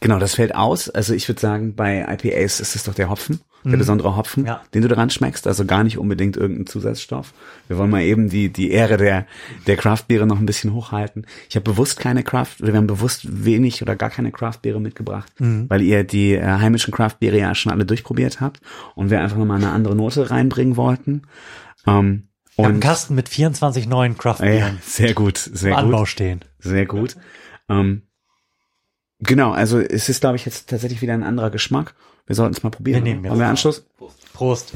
[0.00, 0.90] Genau, das fällt aus.
[0.90, 4.62] Also ich würde sagen, bei IPAs ist es doch der Hopfen, der besondere Hopfen, Ja.
[4.72, 5.46] den du daran schmeckst.
[5.46, 7.34] Also gar nicht unbedingt irgendein Zusatzstoff.
[7.66, 9.26] Wir wollen mal eben die, die Ehre der,
[9.66, 11.26] der Craftbiere noch ein bisschen hochhalten.
[11.50, 15.82] Ich habe bewusst keine Craft, wir haben bewusst wenig oder gar keine Craftbiere mitgebracht, weil
[15.82, 18.60] ihr die äh, heimischen Craftbiere ja schon alle durchprobiert habt
[18.94, 21.22] und wir einfach nochmal eine andere Note reinbringen wollten.
[21.86, 25.78] Ähm, Ich habe einen und Kasten mit 24 neuen ja, Craft-Bieren sehr gut, sehr gut.
[25.78, 26.40] Anbau stehen.
[26.60, 27.16] Sehr gut.
[27.68, 28.02] Ähm,
[29.20, 31.94] genau, also es ist, glaube ich, jetzt tatsächlich wieder ein anderer Geschmack.
[32.28, 33.04] Wir sollten es mal probieren.
[33.04, 33.50] Wir nehmen Wollen wir jetzt.
[33.50, 33.86] Anschluss?
[34.34, 34.74] Prost.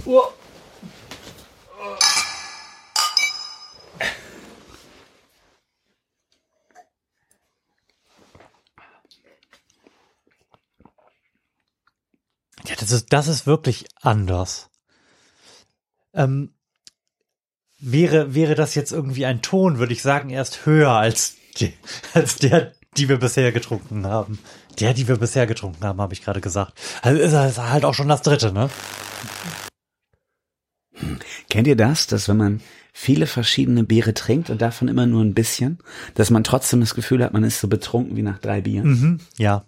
[12.67, 14.71] Ja, das ist, das ist wirklich anders.
[16.15, 16.55] Ähm,
[17.79, 21.75] wäre, wäre das jetzt irgendwie ein Ton, würde ich sagen, erst höher als, die,
[22.15, 24.39] als der, die wir bisher getrunken haben.
[24.81, 26.79] Der, die wir bisher getrunken haben, habe ich gerade gesagt.
[27.03, 28.69] Also ist er- ist halt auch schon das dritte, ne?
[31.49, 32.61] Kennt ihr das, dass wenn man
[32.93, 35.79] viele verschiedene Biere trinkt und davon immer nur ein bisschen,
[36.15, 38.89] dass man trotzdem das Gefühl hat, man ist so betrunken wie nach drei Bieren?
[38.89, 39.65] Mhm, ja.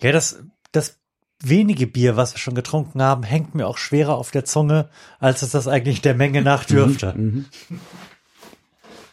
[0.00, 0.42] Ja, das,
[0.72, 0.98] das
[1.42, 4.88] wenige Bier, was wir schon getrunken haben, hängt mir auch schwerer auf der Zunge,
[5.18, 7.14] als es das eigentlich der Menge nach dürfte.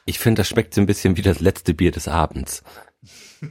[0.08, 2.64] Ich finde, das schmeckt so ein bisschen wie das letzte Bier des Abends.
[3.42, 3.48] Da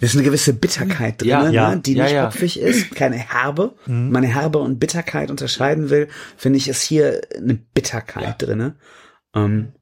[0.00, 2.26] ist eine gewisse Bitterkeit drin, Ja, ja, ne, die ja, nicht ja.
[2.26, 3.74] hopfig ist, keine Herbe.
[3.86, 8.76] Wenn man Herbe und Bitterkeit unterscheiden will, finde ich, ist hier eine Bitterkeit drinne.
[9.34, 9.72] Ähm,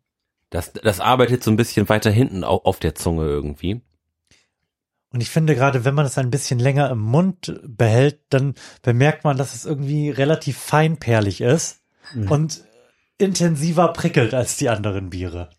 [0.51, 3.81] Das, das arbeitet so ein bisschen weiter hinten au- auf der Zunge irgendwie.
[5.13, 9.25] Und ich finde gerade, wenn man es ein bisschen länger im Mund behält, dann bemerkt
[9.25, 11.81] man, dass es irgendwie relativ feinperlig ist
[12.29, 12.65] und
[13.19, 15.51] intensiver prickelt als die anderen Biere.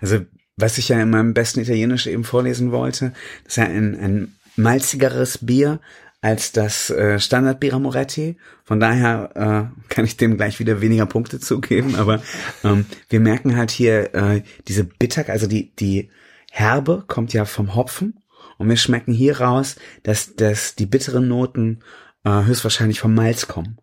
[0.00, 0.20] Also,
[0.56, 3.12] was ich ja in meinem besten Italienisch eben vorlesen wollte,
[3.44, 5.80] das ist ja ein, ein malzigeres Bier
[6.20, 8.36] als das äh, Standardbier Moretti.
[8.64, 12.22] Von daher äh, kann ich dem gleich wieder weniger Punkte zugeben, aber
[12.64, 16.10] ähm, wir merken halt hier äh, diese Bitter, also die, die
[16.50, 18.20] Herbe kommt ja vom Hopfen
[18.58, 21.80] und wir schmecken hier raus, dass, dass die bitteren Noten
[22.24, 23.78] äh, höchstwahrscheinlich vom Malz kommen.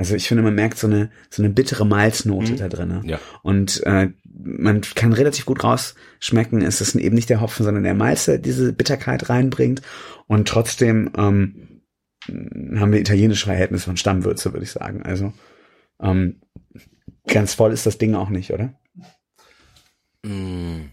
[0.00, 3.02] Also ich finde, man merkt so eine, so eine bittere Malznote da drinne.
[3.04, 3.20] Ja.
[3.42, 7.92] Und äh, man kann relativ gut rausschmecken, es ist eben nicht der Hopfen, sondern der
[7.92, 9.82] Malz, der diese Bitterkeit reinbringt.
[10.26, 11.82] Und trotzdem ähm,
[12.26, 15.02] haben wir italienische Verhältnisse von Stammwürze, würde ich sagen.
[15.02, 15.34] Also
[16.00, 16.40] ähm,
[17.26, 18.72] ganz voll ist das Ding auch nicht, oder?
[20.22, 20.92] Um,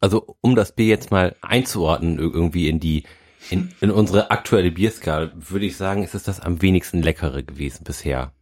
[0.00, 3.04] also, um das Bier jetzt mal einzuordnen, ir- irgendwie in die,
[3.50, 7.84] in, in unsere aktuelle Bierskala, würde ich sagen, ist es das am wenigsten leckere gewesen
[7.84, 8.32] bisher.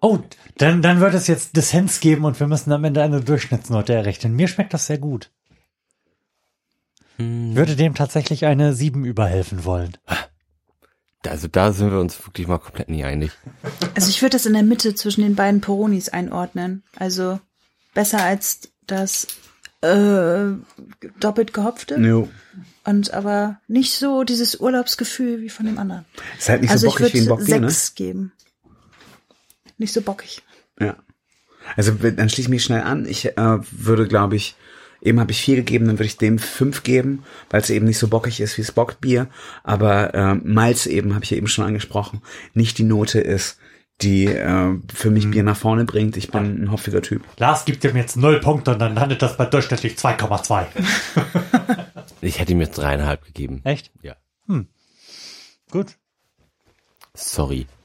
[0.00, 0.18] Oh,
[0.58, 4.34] dann, dann wird es jetzt Dissens geben und wir müssen am Ende eine Durchschnittsnote errechnen.
[4.34, 5.30] Mir schmeckt das sehr gut.
[7.18, 9.96] Ich würde dem tatsächlich eine 7 überhelfen wollen.
[11.24, 13.30] Also da sind wir uns wirklich mal komplett nie einig.
[13.94, 16.82] Also ich würde das in der Mitte zwischen den beiden Peronis einordnen.
[16.96, 17.38] Also
[17.94, 19.28] besser als das
[19.82, 20.52] äh,
[21.20, 22.28] doppelt gehopfte Jo.
[22.84, 26.04] Und aber nicht so dieses Urlaubsgefühl wie von dem anderen.
[26.38, 27.70] Ist halt nicht also so ich bockig wie ein würde Bockbier, ne?
[27.70, 28.32] sechs geben.
[29.78, 30.42] Nicht so bockig.
[30.80, 30.96] Ja.
[31.76, 33.06] Also dann schließe ich mich schnell an.
[33.06, 34.56] Ich äh, würde, glaube ich,
[35.04, 37.98] Eben habe ich vier gegeben, dann würde ich dem fünf geben, weil es eben nicht
[37.98, 39.26] so bockig ist wie Spockbier.
[39.64, 42.22] Aber äh, Malz eben, habe ich ja eben schon angesprochen,
[42.54, 43.58] nicht die Note ist,
[44.00, 46.16] die äh, für mich Bier nach vorne bringt.
[46.16, 47.22] Ich bin ein hoffiger Typ.
[47.36, 50.66] Lars gibt dem jetzt null Punkte und dann landet das bei durchschnittlich 2,2.
[52.22, 53.60] Ich hätte ihm jetzt dreieinhalb gegeben.
[53.64, 53.90] Echt?
[54.00, 54.16] Ja.
[55.72, 55.96] Gut.
[57.14, 57.66] Sorry.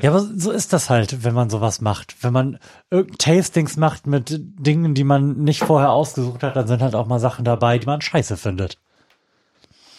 [0.00, 2.22] Ja, aber so ist das halt, wenn man sowas macht.
[2.22, 2.58] Wenn man
[3.18, 7.18] Tastings macht mit Dingen, die man nicht vorher ausgesucht hat, dann sind halt auch mal
[7.18, 8.78] Sachen dabei, die man scheiße findet.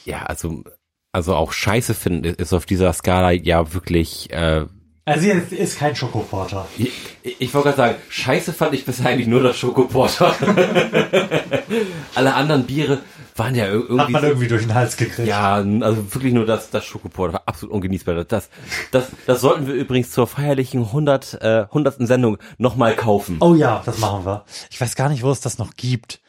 [0.05, 0.63] Ja, also,
[1.11, 4.65] also auch Scheiße finden ist auf dieser Skala ja wirklich, äh,
[5.07, 6.67] Also hier ist, kein Schokoporter.
[6.77, 6.91] ich,
[7.39, 10.35] ich wollte gerade sagen, Scheiße fand ich bisher eigentlich nur das Schokoporter.
[12.15, 12.99] Alle anderen Biere
[13.35, 15.27] waren ja ir- Hat irgendwie, man irgendwie durch den Hals gekriegt.
[15.27, 18.23] ja, also wirklich nur das, das Schokoporter war absolut ungenießbar.
[18.25, 18.49] Das,
[18.91, 22.05] das, das sollten wir übrigens zur feierlichen 100, äh, 100.
[22.07, 23.37] Sendung nochmal kaufen.
[23.39, 24.43] Oh ja, das machen wir.
[24.71, 26.19] Ich weiß gar nicht, wo es das noch gibt.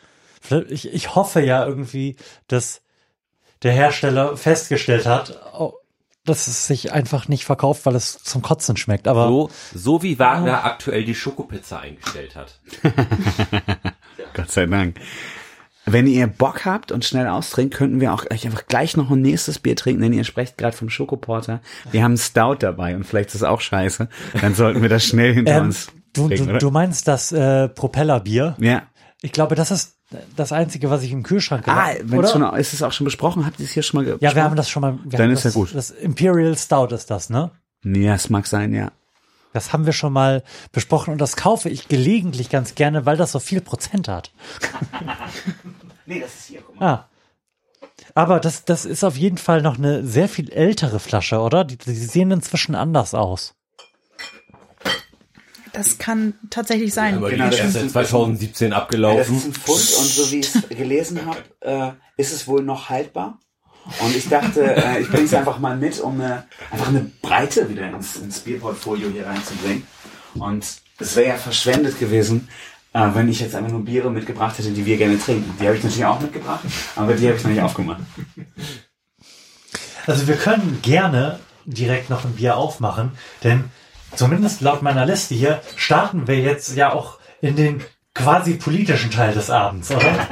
[0.68, 2.80] Ich, ich hoffe ja irgendwie, dass
[3.62, 5.72] der Hersteller festgestellt hat, oh,
[6.28, 9.08] dass es sich einfach nicht verkauft, weil es zum Kotzen schmeckt.
[9.08, 12.60] Aber So, so wie Wagner aktuell die Schokopizza eingestellt hat.
[14.34, 14.96] Gott sei Dank.
[15.86, 19.22] Wenn ihr Bock habt und schnell austrinkt, könnten wir auch gleich einfach gleich noch ein
[19.22, 21.60] nächstes Bier trinken, denn ihr sprecht gerade vom Schokoporter.
[21.90, 24.08] Wir haben Stout dabei und vielleicht ist es auch scheiße.
[24.40, 26.58] Dann sollten wir das schnell hinter ähm, uns du, trinken, du, oder?
[26.58, 28.54] du meinst das äh, Propellerbier?
[28.58, 28.82] Ja.
[29.20, 29.96] Ich glaube, das ist
[30.36, 31.98] das Einzige, was ich im Kühlschrank Ah, habe.
[32.04, 33.44] wenn schon, ist es auch schon besprochen?
[33.44, 34.44] Habt ihr es hier schon mal ge- Ja, wir besprochen?
[34.44, 34.98] haben das schon mal.
[35.04, 35.74] Wir Dann haben ist ja das, gut.
[35.74, 37.50] Das Imperial Stout ist das, ne?
[37.84, 38.92] Ja, es mag sein, ja.
[39.54, 43.32] Das haben wir schon mal besprochen und das kaufe ich gelegentlich ganz gerne, weil das
[43.32, 44.30] so viel Prozent hat.
[46.06, 46.86] Nee, das ist hier, guck mal.
[46.94, 47.08] Ah.
[48.14, 51.64] Aber das, das ist auf jeden Fall noch eine sehr viel ältere Flasche, oder?
[51.64, 53.54] Die, die sehen inzwischen anders aus.
[55.78, 57.14] Das kann tatsächlich sein.
[57.18, 59.36] Aber Genau, die das ist ein- 2017 Das abgelaufen.
[59.36, 62.88] ist ein Pfund und so wie ich es gelesen habe, äh, ist es wohl noch
[62.90, 63.38] haltbar.
[64.00, 67.70] Und ich dachte, äh, ich bringe es einfach mal mit, um eine, einfach eine Breite
[67.70, 69.84] wieder ins, ins Bierportfolio hier reinzubringen.
[70.34, 70.66] Und
[70.98, 72.48] es wäre ja verschwendet gewesen,
[72.92, 75.54] äh, wenn ich jetzt einfach nur Biere mitgebracht hätte, die wir gerne trinken.
[75.60, 76.64] Die habe ich natürlich auch mitgebracht,
[76.96, 78.00] aber die habe ich noch nicht aufgemacht.
[80.06, 83.12] Also wir können gerne direkt noch ein Bier aufmachen,
[83.44, 83.64] denn
[84.14, 87.82] zumindest laut meiner Liste hier starten wir jetzt ja auch in den
[88.14, 90.26] quasi politischen Teil des Abends, oder?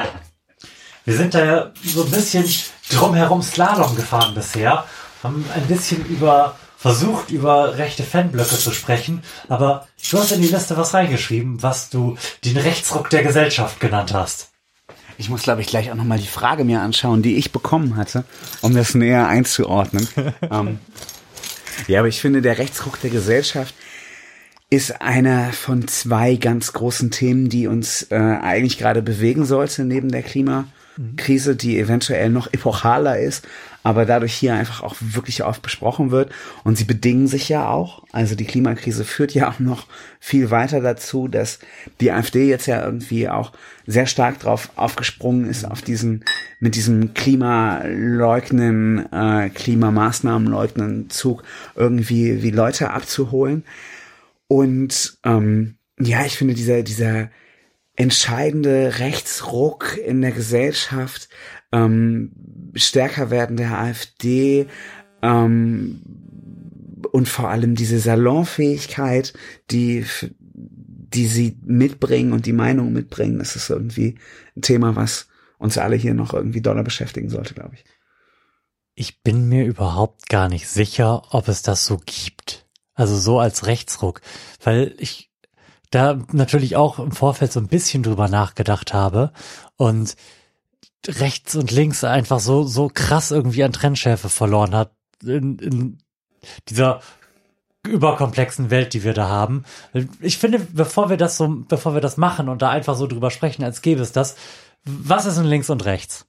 [1.05, 2.45] Wir sind da ja so ein bisschen
[2.91, 4.85] drumherum Slalom gefahren bisher,
[5.23, 10.49] haben ein bisschen über versucht, über rechte Fanblöcke zu sprechen, aber du hast in die
[10.49, 14.51] Liste was reingeschrieben, was du den Rechtsruck der Gesellschaft genannt hast.
[15.19, 18.25] Ich muss, glaube ich, gleich auch nochmal die Frage mir anschauen, die ich bekommen hatte,
[18.61, 20.07] um das näher einzuordnen.
[20.51, 20.79] ähm,
[21.87, 23.75] ja, aber ich finde, der Rechtsruck der Gesellschaft
[24.69, 30.11] ist einer von zwei ganz großen Themen, die uns äh, eigentlich gerade bewegen sollte, neben
[30.11, 30.23] der
[30.97, 33.47] Klimakrise, die eventuell noch epochaler ist,
[33.83, 36.33] aber dadurch hier einfach auch wirklich oft besprochen wird.
[36.65, 38.03] Und sie bedingen sich ja auch.
[38.13, 39.87] Also die Klimakrise führt ja auch noch
[40.19, 41.59] viel weiter dazu, dass
[42.01, 43.53] die AfD jetzt ja irgendwie auch
[43.87, 46.25] sehr stark drauf aufgesprungen ist, auf diesen,
[46.59, 51.45] mit diesem Klimaleugnen, äh, Klimamaßnahmenleugnen Zug
[51.75, 53.65] irgendwie wie Leute abzuholen.
[54.49, 57.29] Und ähm, ja, ich finde dieser, dieser
[57.97, 61.29] entscheidende Rechtsruck in der Gesellschaft,
[61.73, 62.33] ähm,
[62.75, 64.67] stärker werden der AfD
[65.23, 66.03] ähm,
[67.11, 69.33] und vor allem diese Salonfähigkeit,
[69.71, 74.17] die, die sie mitbringen und die Meinung mitbringen, das ist irgendwie
[74.57, 75.29] ein Thema, was
[75.59, 77.85] uns alle hier noch irgendwie doller beschäftigen sollte, glaube ich.
[78.95, 82.67] Ich bin mir überhaupt gar nicht sicher, ob es das so gibt.
[82.95, 84.23] Also so als Rechtsruck,
[84.63, 85.31] weil ich
[85.91, 89.33] da natürlich auch im Vorfeld so ein bisschen drüber nachgedacht habe
[89.77, 90.17] und
[91.07, 94.93] rechts und links einfach so, so krass irgendwie an Trennschärfe verloren hat
[95.23, 95.99] in, in
[96.69, 97.01] dieser
[97.87, 99.65] überkomplexen Welt, die wir da haben.
[100.21, 103.31] Ich finde, bevor wir das so, bevor wir das machen und da einfach so drüber
[103.31, 104.37] sprechen, als gäbe es das,
[104.85, 106.27] was ist denn links und rechts?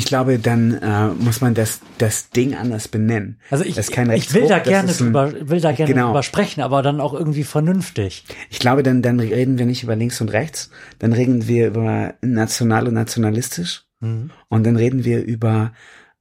[0.00, 3.38] Ich glaube, dann äh, muss man das, das Ding anders benennen.
[3.50, 6.06] Also ich, ich will da gerne ein- drüber, will da gerne Genau.
[6.06, 8.24] drüber sprechen, aber dann auch irgendwie vernünftig.
[8.48, 10.70] Ich glaube, dann, dann reden wir nicht über links und rechts,
[11.00, 14.30] dann reden wir über national und nationalistisch Mhm.
[14.48, 15.72] und dann reden wir über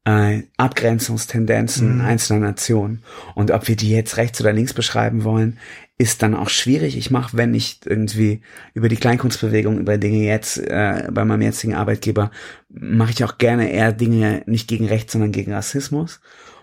[0.06, 2.02] äh, Abgrenzungstendenzen Mhm.
[2.02, 3.04] einzelner Nationen.
[3.36, 5.58] Und ob wir die jetzt rechts oder links beschreiben wollen,
[5.98, 6.98] ist dann auch schwierig.
[6.98, 8.42] Ich mache, wenn ich irgendwie
[8.74, 12.32] über die Kleinkunstbewegung, über Dinge jetzt äh, bei meinem jetzigen Arbeitgeber,
[12.70, 16.22] mache ich auch gerne eher Dinge nicht gegen rechts, sondern gegen Rassismus.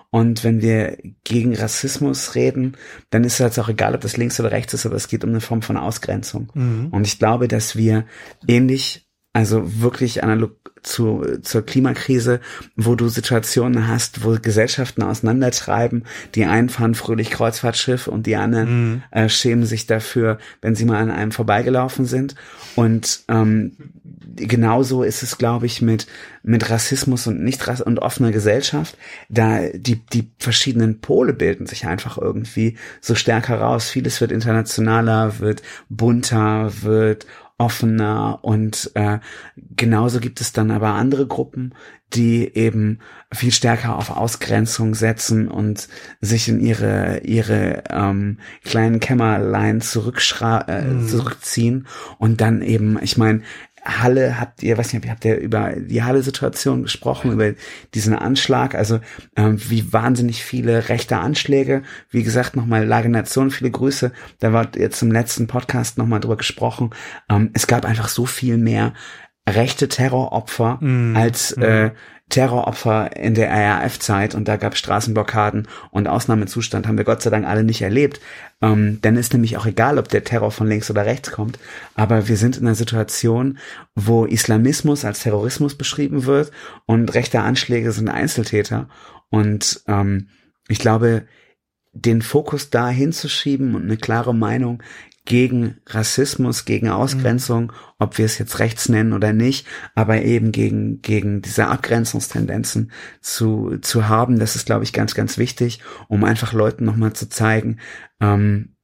[0.09, 2.77] Und wenn wir gegen Rassismus reden,
[3.11, 5.25] dann ist es jetzt auch egal, ob das links oder rechts ist, aber es geht
[5.25, 6.49] um eine Form von Ausgrenzung.
[6.91, 8.07] Und ich glaube, dass wir
[8.49, 9.06] ähnlich
[9.37, 10.53] also wirklich analog
[10.83, 12.41] zu, zur Klimakrise,
[12.75, 16.05] wo du Situationen hast, wo Gesellschaften auseinandertreiben.
[16.35, 21.03] Die einen fahren fröhlich Kreuzfahrtschiff und die anderen äh, schämen sich dafür, wenn sie mal
[21.03, 22.35] an einem vorbeigelaufen sind.
[22.77, 23.73] Und ähm,
[24.37, 26.07] genauso ist es, glaube ich, mit
[26.43, 28.97] mit Rassismus und nicht Rass und offener Gesellschaft.
[29.29, 33.91] Da die die verschiedenen Pole bilden sich einfach irgendwie so stärker raus.
[33.91, 37.27] Vieles wird internationaler, wird bunter, wird
[37.59, 39.19] offener und äh,
[39.77, 41.75] genauso gibt es dann aber andere Gruppen,
[42.13, 43.01] die eben
[43.33, 45.89] viel stärker auf Ausgrenzung setzen und
[46.21, 51.09] sich in ihre ihre ähm, kleinen Kämmerlein zurückschra äh, Mhm.
[51.09, 51.87] zurückziehen
[52.19, 53.41] und dann eben, ich meine,
[53.87, 57.53] Halle habt ihr, weiß nicht, habt ihr über die Halle-Situation gesprochen, über
[57.95, 58.99] diesen Anschlag, also
[59.37, 61.83] ähm, wie wahnsinnig viele rechte Anschläge.
[62.11, 64.13] Wie gesagt, nochmal Lage Nation, viele Grüße.
[64.41, 66.91] Da war jetzt im letzten Podcast nochmal drüber gesprochen.
[67.31, 68.93] Ähm, es gab einfach so viel mehr
[69.49, 71.17] rechte Terroropfer Mhm.
[71.17, 71.91] als äh,
[72.29, 77.31] Terroropfer in der RAF-Zeit und da gab es Straßenblockaden und Ausnahmezustand haben wir Gott sei
[77.31, 78.21] Dank alle nicht erlebt.
[78.61, 81.61] Ähm, dann ist nämlich auch egal, ob der Terror von links oder rechts kommt,
[81.95, 83.59] aber wir sind in einer Situation,
[83.95, 86.51] wo Islamismus als Terrorismus beschrieben wird
[86.87, 88.89] und rechte Anschläge sind Einzeltäter
[89.31, 90.29] und ähm,
[90.69, 91.27] ich glaube,
[91.93, 94.83] den Fokus da hinzuschieben und eine klare Meinung
[95.27, 101.03] gegen Rassismus, gegen Ausgrenzung, ob wir es jetzt rechts nennen oder nicht, aber eben gegen,
[101.03, 106.53] gegen diese Abgrenzungstendenzen zu, zu haben, das ist, glaube ich, ganz, ganz wichtig, um einfach
[106.53, 107.79] Leuten nochmal zu zeigen,
[108.21, 108.77] ähm,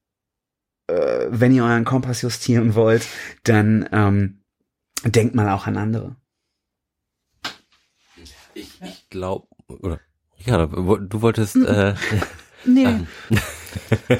[0.88, 3.06] äh, wenn ihr euren Kompass justieren wollt,
[3.44, 4.42] dann ähm,
[5.04, 6.16] denkt mal auch an andere.
[8.54, 10.00] Ich, ich glaube, oder
[10.36, 11.94] ja, du wolltest, äh,
[12.64, 12.86] Nee,
[13.28, 14.14] Ähm,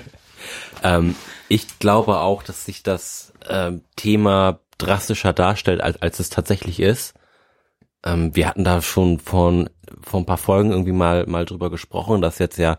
[0.83, 1.15] ähm,
[1.53, 7.15] ich glaube auch, dass sich das ähm, Thema drastischer darstellt, als, als es tatsächlich ist.
[8.05, 9.69] Ähm, wir hatten da schon von
[10.01, 12.79] vor ein paar Folgen irgendwie mal mal drüber gesprochen, dass jetzt ja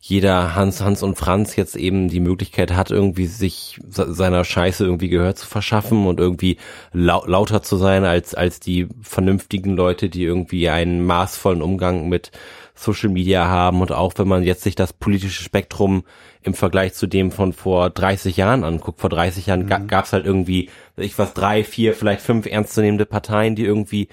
[0.00, 4.84] jeder Hans, Hans und Franz jetzt eben die Möglichkeit hat, irgendwie sich se- seiner Scheiße
[4.84, 6.58] irgendwie Gehör zu verschaffen und irgendwie
[6.92, 12.32] lau lauter zu sein als, als die vernünftigen Leute, die irgendwie einen maßvollen Umgang mit
[12.74, 16.04] Social Media haben und auch wenn man jetzt sich das politische Spektrum
[16.42, 20.12] im Vergleich zu dem von vor 30 Jahren anguckt, vor 30 Jahren ga gab es
[20.12, 24.08] halt irgendwie, weiß ich was, drei, vier, vielleicht fünf ernstzunehmende Parteien, die irgendwie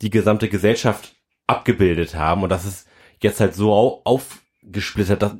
[0.00, 1.14] die gesamte Gesellschaft
[1.46, 2.42] abgebildet haben.
[2.42, 2.88] Und das ist
[3.20, 5.36] jetzt halt so au aufgesplittert, dass,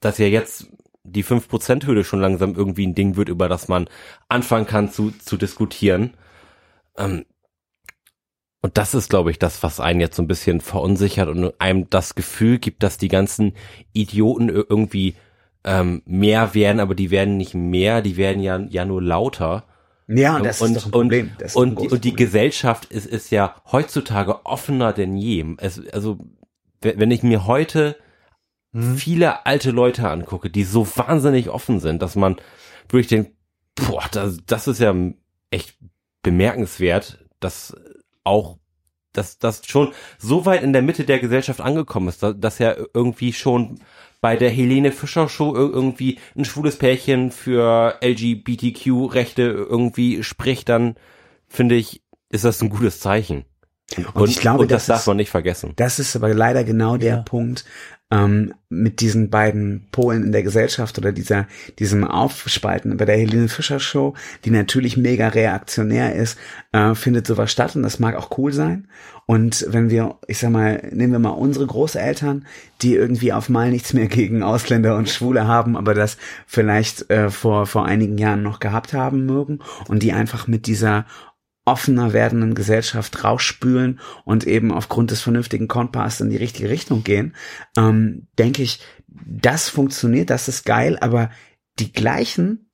[0.00, 0.68] dass ja jetzt
[1.04, 3.88] die 5%-Hürde schon langsam irgendwie ein Ding wird, über das man
[4.28, 6.14] anfangen kann zu, zu diskutieren.
[6.96, 7.26] Ähm,
[8.64, 11.90] und das ist, glaube ich, das, was einen jetzt so ein bisschen verunsichert und einem
[11.90, 13.52] das Gefühl gibt, dass die ganzen
[13.92, 15.16] Idioten ir- irgendwie
[15.64, 19.64] ähm, mehr werden, aber die werden nicht mehr, die werden ja, ja nur lauter.
[20.08, 21.26] Ja, und das und, ist doch ein Problem.
[21.32, 22.26] Und, Das und, die, großes und die Problem.
[22.26, 25.44] Gesellschaft ist, ist ja heutzutage offener denn je.
[25.58, 26.18] Es, also,
[26.80, 27.96] wenn wenn ich mir heute
[28.72, 28.96] Hm?
[28.96, 32.36] viele alte Leute angucke, die so wahnsinnig offen sind, dass man
[32.88, 33.32] wirklich denkt,
[33.74, 34.94] boah, das, das ist ja
[35.50, 35.76] echt
[36.22, 37.76] bemerkenswert, dass
[38.24, 38.58] auch
[39.14, 43.32] dass das schon so weit in der Mitte der Gesellschaft angekommen ist, dass, ja irgendwie
[43.32, 43.80] schon
[44.20, 50.96] bei der Helene Fischer Show ir- irgendwie ein schwules Pärchen für LGBTQ-Rechte irgendwie spricht, dann
[51.46, 53.44] finde ich, ist das ein gutes Zeichen.
[54.14, 55.72] Und, ich glaube, und das, das darf ist- man nicht vergessen.
[55.76, 57.22] Das ist aber leider genau der Ja.
[57.22, 57.64] Punkt
[58.10, 61.46] ähm, mit diesen beiden Polen in der Gesellschaft oder dieser
[61.78, 62.96] diesem Aufspalten.
[62.96, 64.14] Bei der Helene Fischer Show,
[64.44, 66.38] die natürlich mega reaktionär ist,
[66.72, 68.88] äh, findet sowas statt und das mag auch cool sein.
[69.26, 72.44] Und wenn wir, ich sag mal, nehmen wir mal unsere Großeltern,
[72.82, 77.30] die irgendwie auf mal nichts mehr gegen Ausländer und Schwule haben, aber das vielleicht äh,
[77.30, 81.06] vor vor einigen Jahren noch gehabt haben mögen und die einfach mit dieser
[81.64, 87.34] offener werdenden Gesellschaft rausspülen und eben aufgrund des vernünftigen Kompass in die richtige Richtung gehen,
[87.76, 91.30] ähm, denke ich, das funktioniert, das ist geil, aber
[91.78, 92.70] die gleichen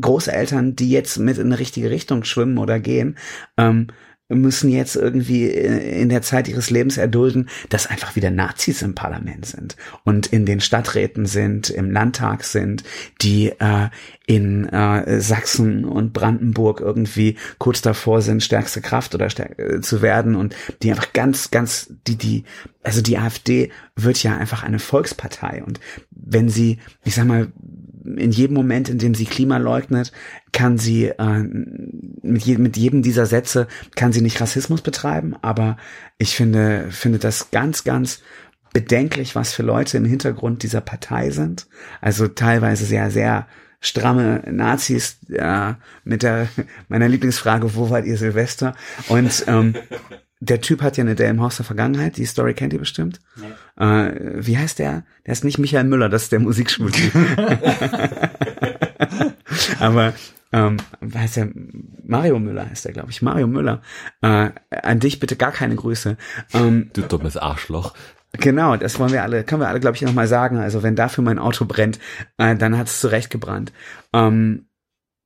[0.00, 3.16] Großeltern, die jetzt mit in eine richtige Richtung schwimmen oder gehen,
[3.56, 3.88] ähm,
[4.28, 8.94] müssen jetzt irgendwie äh, in der Zeit ihres Lebens erdulden, dass einfach wieder Nazis im
[8.94, 12.84] Parlament sind und in den Stadträten sind, im Landtag sind,
[13.20, 13.90] die äh,
[14.26, 20.00] in äh, Sachsen und Brandenburg irgendwie kurz davor sind, stärkste Kraft oder stärk äh, zu
[20.00, 22.44] werden und die einfach ganz, ganz, die, die,
[22.82, 25.80] also die AfD wird ja einfach eine Volkspartei und
[26.10, 27.52] wenn sie, ich sag mal,
[28.04, 30.12] in jedem Moment, in dem sie Klima leugnet,
[30.52, 31.44] kann sie äh,
[32.22, 33.66] mit, jedem, mit jedem dieser Sätze
[33.96, 35.76] kann sie nicht Rassismus betreiben, aber
[36.18, 38.20] ich finde finde das ganz ganz
[38.72, 41.66] bedenklich, was für Leute im Hintergrund dieser Partei sind.
[42.00, 43.46] Also teilweise sehr, sehr
[43.80, 45.74] stramme Nazis äh,
[46.04, 46.48] mit der
[46.88, 48.74] meiner Lieblingsfrage, wo wart ihr Silvester?
[49.08, 49.74] Und ähm,
[50.44, 53.20] der Typ hat ja eine Delmenhorster Vergangenheit, die Story kennt ihr bestimmt.
[53.36, 53.84] Nee.
[53.84, 55.04] Äh, wie heißt der?
[55.26, 57.12] Der ist nicht Michael Müller, das ist der Musikschultyp.
[59.80, 60.12] Aber
[60.52, 60.76] ähm,
[61.14, 61.48] heißt der
[62.04, 63.22] Mario Müller heißt der, glaube ich.
[63.22, 63.82] Mario Müller.
[64.22, 66.16] Äh, an dich bitte gar keine Grüße.
[66.52, 67.94] Ähm, du dummes Arschloch.
[68.32, 70.58] Genau, das wollen wir alle, können wir alle, glaube ich, nochmal sagen.
[70.58, 71.98] Also wenn dafür mein Auto brennt,
[72.38, 73.72] äh, dann hat es zurecht gebrannt.
[74.12, 74.66] Ähm,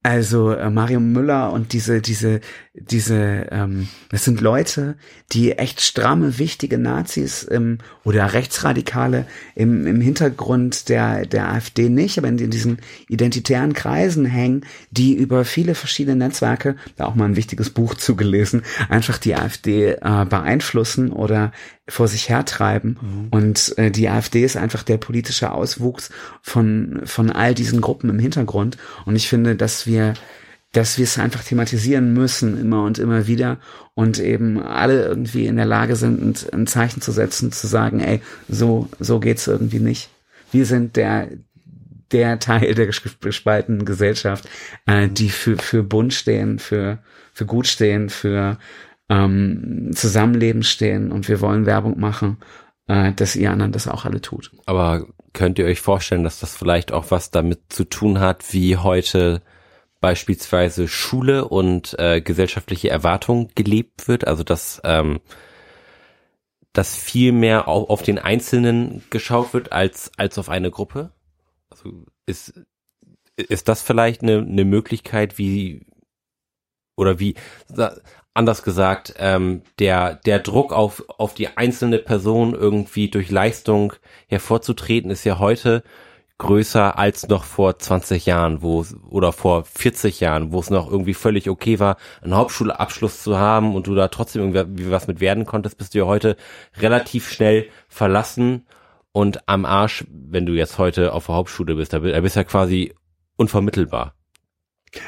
[0.02, 2.40] also äh, Mario Müller und diese, diese,
[2.80, 4.96] diese, ähm, das sind Leute,
[5.32, 12.18] die echt stramme, wichtige Nazis ähm, oder Rechtsradikale im, im Hintergrund der, der AfD nicht,
[12.18, 12.78] aber in, in diesen
[13.08, 18.62] identitären Kreisen hängen, die über viele verschiedene Netzwerke, da auch mal ein wichtiges Buch zugelesen,
[18.88, 21.52] einfach die AfD äh, beeinflussen oder
[21.88, 22.98] vor sich hertreiben.
[23.00, 23.28] Mhm.
[23.30, 26.10] Und äh, die AfD ist einfach der politische Auswuchs
[26.42, 28.76] von, von all diesen Gruppen im Hintergrund.
[29.06, 30.14] Und ich finde, dass wir
[30.72, 33.58] dass wir es einfach thematisieren müssen, immer und immer wieder
[33.94, 38.20] und eben alle irgendwie in der Lage sind, ein, Zeichen zu setzen, zu sagen, ey,
[38.48, 40.10] so, so geht's irgendwie nicht.
[40.52, 41.28] Wir sind der,
[42.12, 44.48] der Teil der gespaltenen Gesellschaft,
[44.86, 46.98] äh, die für, für Bund stehen, für,
[47.32, 48.58] für gut stehen, für
[49.08, 52.36] ähm, Zusammenleben stehen und wir wollen Werbung machen,
[52.88, 54.50] äh, dass ihr anderen das auch alle tut.
[54.66, 58.76] Aber könnt ihr euch vorstellen, dass das vielleicht auch was damit zu tun hat, wie
[58.76, 59.42] heute
[60.00, 64.26] beispielsweise Schule und äh, gesellschaftliche Erwartung gelebt wird?
[64.26, 65.20] Also dass ähm,
[66.72, 71.12] dass viel mehr auf, auf den Einzelnen geschaut wird als als auf eine Gruppe?
[71.70, 72.60] Also ist
[73.36, 75.86] ist das vielleicht eine, eine Möglichkeit, wie
[76.96, 77.34] oder wie
[78.34, 83.94] anders gesagt, ähm, der, der Druck auf, auf die einzelne Person irgendwie durch Leistung
[84.28, 85.82] hervorzutreten, ist ja heute
[86.38, 91.14] größer als noch vor 20 Jahren, wo oder vor 40 Jahren, wo es noch irgendwie
[91.14, 95.46] völlig okay war, einen Hauptschulabschluss zu haben und du da trotzdem irgendwie was mit werden
[95.46, 96.36] konntest, bist du ja heute
[96.78, 98.66] relativ schnell verlassen
[99.10, 102.44] und am Arsch, wenn du jetzt heute auf der Hauptschule bist, da bist du ja
[102.44, 102.94] quasi
[103.36, 104.14] unvermittelbar.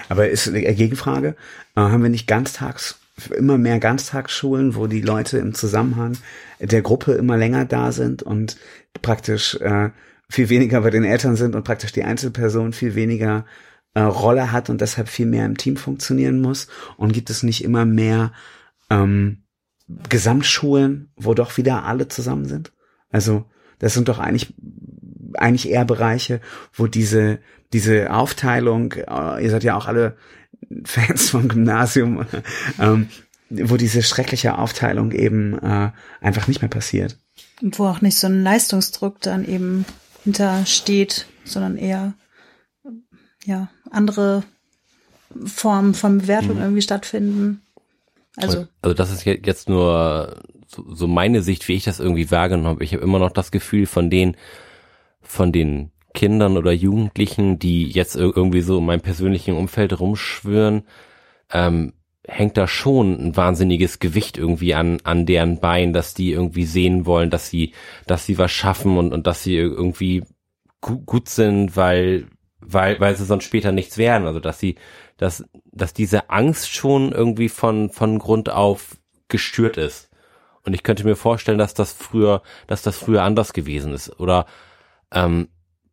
[0.09, 1.37] Aber ist eine Gegenfrage,
[1.77, 6.17] äh, haben wir nicht ganztags immer mehr Ganztagsschulen, wo die Leute im Zusammenhang
[6.59, 8.57] der Gruppe immer länger da sind und
[9.03, 9.91] praktisch äh,
[10.31, 13.45] viel weniger bei den Eltern sind und praktisch die Einzelperson viel weniger
[13.95, 16.69] äh, Rolle hat und deshalb viel mehr im Team funktionieren muss.
[16.97, 18.33] Und gibt es nicht immer mehr
[18.89, 19.43] ähm,
[20.09, 22.73] Gesamtschulen, wo doch wieder alle zusammen sind?
[23.11, 23.45] Also
[23.79, 24.55] das sind doch eigentlich
[25.35, 26.41] eigentlich eher Bereiche,
[26.73, 27.41] wo diese
[27.73, 30.17] diese Aufteilung, äh, ihr seid ja auch alle
[30.85, 32.27] Fans vom Gymnasium,
[32.81, 33.09] ähm,
[33.49, 35.91] wo diese schreckliche Aufteilung eben äh,
[36.21, 37.19] einfach nicht mehr passiert.
[37.63, 39.85] Und wo auch nicht so ein Leistungsdruck dann eben
[40.25, 42.15] hintersteht, sondern eher
[43.45, 44.43] ja andere
[45.47, 46.63] Formen von Bewertung mhm.
[46.63, 47.63] irgendwie stattfinden.
[48.37, 50.43] Also, also das ist jetzt nur
[50.73, 52.85] so, meine Sicht, wie ich das irgendwie wahrgenommen habe.
[52.85, 54.37] Ich habe immer noch das Gefühl von den
[55.21, 60.83] von den Kindern oder Jugendlichen, die jetzt irgendwie so in meinem persönlichen Umfeld rumschwören,
[61.53, 61.93] ähm,
[62.27, 67.07] hängt da schon ein wahnsinniges Gewicht irgendwie an, an deren Bein, dass die irgendwie sehen
[67.07, 67.73] wollen, dass sie,
[68.07, 70.25] dass sie was schaffen und, und dass sie irgendwie
[70.81, 72.27] gu gut sind, weil,
[72.61, 74.27] weil, weil sie sonst später nichts werden.
[74.27, 74.77] Also, dass sie,
[75.17, 78.97] dass, dass diese Angst schon irgendwie von, von Grund auf
[79.29, 80.11] gestört ist.
[80.65, 84.21] Und ich könnte mir vorstellen, dass das früher, dass das früher anders gewesen ist.
[84.21, 84.47] Oder,
[85.13, 85.49] ähm,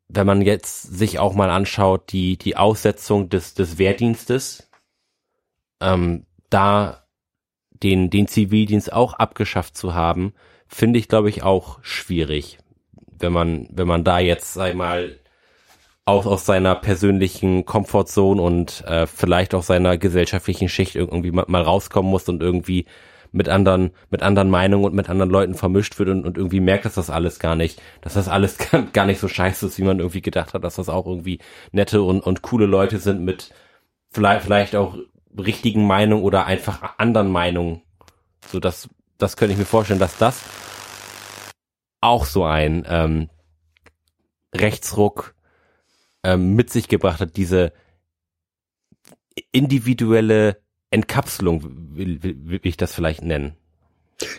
[0.10, 4.67] wenn man jetzt sich auch mal anschaut, die, die Aussetzung des, des Wehrdienstes,
[5.82, 7.04] ähm, da
[7.84, 10.34] den, den Zivildienst auch abgeschafft zu haben,
[10.68, 12.58] finde ich, glaube ich, auch schwierig.
[13.20, 15.20] Wenn man, wenn man da jetzt, sag mal,
[16.06, 21.62] auch aus seiner persönlichen Comfortzone und äh, vielleicht auch seiner gesellschaftlichen Schicht irgendwie mal, mal
[21.62, 22.86] rauskommen muss und irgendwie
[23.34, 26.86] mit anderen, mit anderen Meinungen und mit anderen Leuten vermischt wird und, und irgendwie merkt,
[26.86, 28.58] dass das alles gar nicht, dass das alles
[28.94, 31.40] gar nicht so scheiße ist, wie man irgendwie gedacht hat, dass das auch irgendwie
[31.72, 33.54] nette und, und coole Leute sind mit
[34.10, 34.98] vielleicht, vielleicht auch
[35.38, 37.82] richtigen Meinungen oder einfach anderen Meinungen.
[38.52, 40.42] So, das, das könnte ich mir vorstellen, dass das
[42.02, 43.30] auch so ein ähm,
[44.54, 45.36] Rechtsruck
[46.24, 47.74] ähm, mit sich gebracht hat, diese
[49.52, 50.58] individuelle
[50.90, 51.64] Entkapselung,
[51.96, 53.56] will, will, will ich das vielleicht nennen.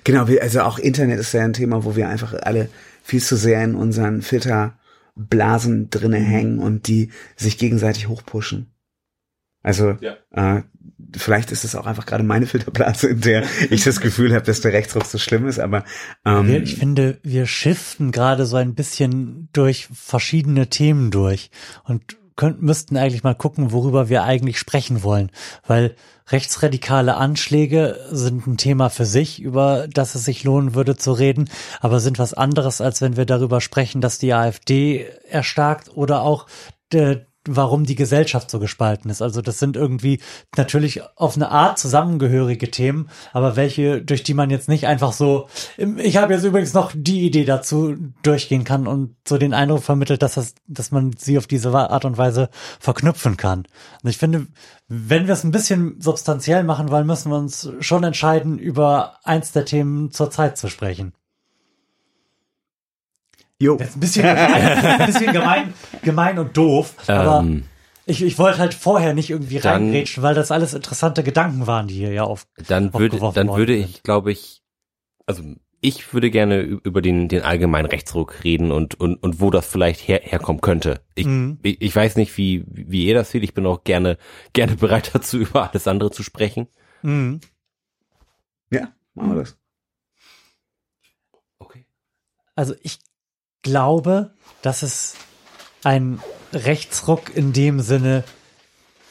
[0.02, 2.68] Genau, also auch Internet ist ja ein Thema, wo wir einfach alle
[3.02, 8.72] viel zu sehr in unseren Filterblasen drinne hängen und die sich gegenseitig hochpushen.
[9.62, 10.16] Also ja.
[10.32, 10.62] äh,
[11.16, 14.60] vielleicht ist es auch einfach gerade meine Filterblase, in der ich das Gefühl habe, dass
[14.60, 15.84] der Rechtsruck so schlimm ist, aber
[16.24, 21.50] ähm, ich finde, wir shiften gerade so ein bisschen durch verschiedene Themen durch
[21.84, 25.30] und könnten, müssten eigentlich mal gucken, worüber wir eigentlich sprechen wollen,
[25.66, 25.94] weil
[26.30, 31.50] rechtsradikale Anschläge sind ein Thema für sich, über das es sich lohnen würde zu reden,
[31.80, 36.46] aber sind was anderes, als wenn wir darüber sprechen, dass die AfD erstarkt oder auch
[36.92, 37.26] der,
[37.56, 39.22] warum die Gesellschaft so gespalten ist.
[39.22, 40.20] Also das sind irgendwie
[40.56, 45.48] natürlich auf eine Art zusammengehörige Themen, aber welche, durch die man jetzt nicht einfach so,
[45.76, 50.22] ich habe jetzt übrigens noch die Idee dazu durchgehen kann und so den Eindruck vermittelt,
[50.22, 52.48] dass das, dass man sie auf diese Art und Weise
[52.80, 53.64] verknüpfen kann.
[54.02, 54.46] Und ich finde,
[54.88, 59.52] wenn wir es ein bisschen substanziell machen wollen, müssen wir uns schon entscheiden, über eins
[59.52, 61.12] der Themen zur Zeit zu sprechen.
[63.60, 63.76] Jo.
[63.76, 67.64] Das ist ein bisschen, ein bisschen gemein, gemein und doof, aber Ähm,
[68.06, 71.88] ich, ich wollte halt vorher nicht irgendwie Dann- reingrätschen, weil das alles interessante Gedanken waren,
[71.88, 72.46] die hier ja auf.
[72.68, 74.62] dann würde, dann würde ich, glaube ich,
[75.26, 75.42] also
[75.80, 80.08] ich würde gerne über den, den allgemeinen Rechtsruck reden und, und, und wo das vielleicht
[80.08, 81.02] her, herkommen könnte.
[81.14, 81.58] Ich, Mhm.
[81.62, 83.44] ich, ich weiß nicht, wie, wie ihr das seht.
[83.44, 84.16] Ich bin auch gerne,
[84.54, 86.66] gerne bereit dazu, über alles andere zu sprechen.
[87.02, 87.40] Mhm.
[88.70, 89.56] Ja, machen wir das.
[91.58, 91.84] Okay.
[92.56, 92.98] Also ich
[93.68, 94.30] glaube,
[94.62, 95.14] dass es
[95.84, 96.22] einen
[96.52, 98.24] Rechtsruck in dem Sinne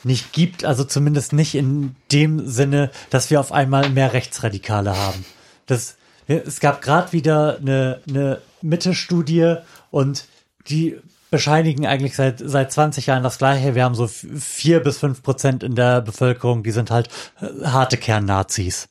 [0.03, 5.25] nicht gibt, also zumindest nicht in dem Sinne, dass wir auf einmal mehr Rechtsradikale haben.
[5.67, 5.97] Das,
[6.27, 9.57] es gab gerade wieder eine, eine Mitte-Studie
[9.91, 10.25] und
[10.69, 10.97] die
[11.29, 13.75] bescheinigen eigentlich seit, seit 20 Jahren das Gleiche.
[13.75, 17.09] Wir haben so vier bis fünf Prozent in der Bevölkerung, die sind halt
[17.41, 18.87] äh, harte Kern-Nazis.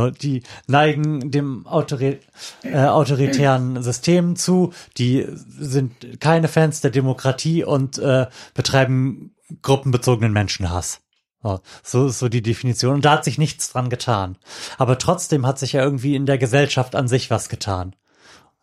[0.00, 2.20] So, Die neigen dem autori
[2.62, 11.00] äh, autoritären System zu, die sind keine Fans der Demokratie und äh, betreiben gruppenbezogenen Menschenhass.
[11.42, 12.94] So, so ist so die Definition.
[12.94, 14.36] Und da hat sich nichts dran getan.
[14.78, 17.94] Aber trotzdem hat sich ja irgendwie in der Gesellschaft an sich was getan.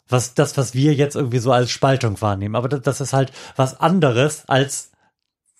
[0.08, 2.56] Was, das, was wir jetzt irgendwie so als Spaltung wahrnehmen.
[2.56, 4.92] Aber das, das ist halt was anderes als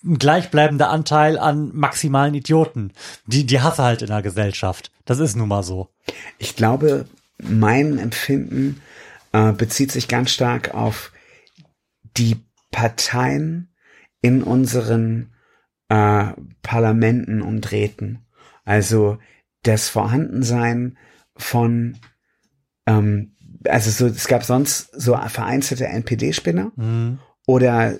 [0.04, 2.92] ein gleichbleibender Anteil an maximalen Idioten.
[3.26, 4.92] Die, die hasse halt in der Gesellschaft.
[5.04, 5.88] Das ist nun mal so.
[6.38, 7.06] Ich glaube,
[7.38, 8.80] mein Empfinden
[9.32, 11.12] äh, bezieht sich ganz stark auf
[12.16, 12.36] die
[12.70, 13.72] Parteien
[14.20, 15.32] in unseren
[15.88, 16.26] äh,
[16.62, 18.26] Parlamenten und Räten.
[18.64, 19.18] Also
[19.62, 20.98] das Vorhandensein
[21.36, 21.96] von,
[22.86, 23.32] ähm,
[23.64, 26.72] also so, es gab sonst so vereinzelte NPD-Spinner
[27.46, 27.98] oder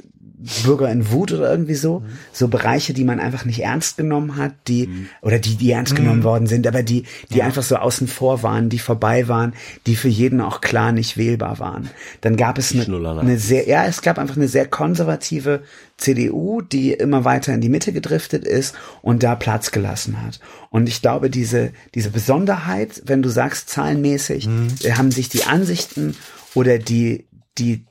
[0.64, 4.52] Bürger in Wut oder irgendwie so, so Bereiche, die man einfach nicht ernst genommen hat,
[4.68, 4.88] die
[5.20, 8.68] oder die die ernst genommen worden sind, aber die die einfach so außen vor waren,
[8.68, 9.54] die vorbei waren,
[9.86, 11.90] die für jeden auch klar nicht wählbar waren.
[12.20, 15.62] Dann gab es eine, eine sehr ja, es gab einfach eine sehr konservative
[15.96, 20.38] CDU, die immer weiter in die Mitte gedriftet ist und da Platz gelassen hat.
[20.70, 24.48] Und ich glaube, diese diese Besonderheit, wenn du sagst zahlenmäßig,
[24.84, 26.14] äh, haben sich die Ansichten
[26.54, 27.26] oder die
[27.58, 27.87] die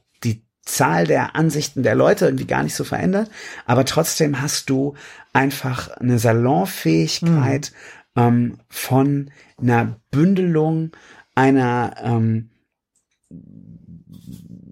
[0.68, 3.30] Zahl der Ansichten der Leute irgendwie gar nicht so verändert,
[3.66, 4.96] aber trotzdem hast du
[5.34, 7.72] einfach eine Salonfähigkeit
[8.16, 10.92] ähm, von einer Bündelung
[11.36, 12.50] einer ähm,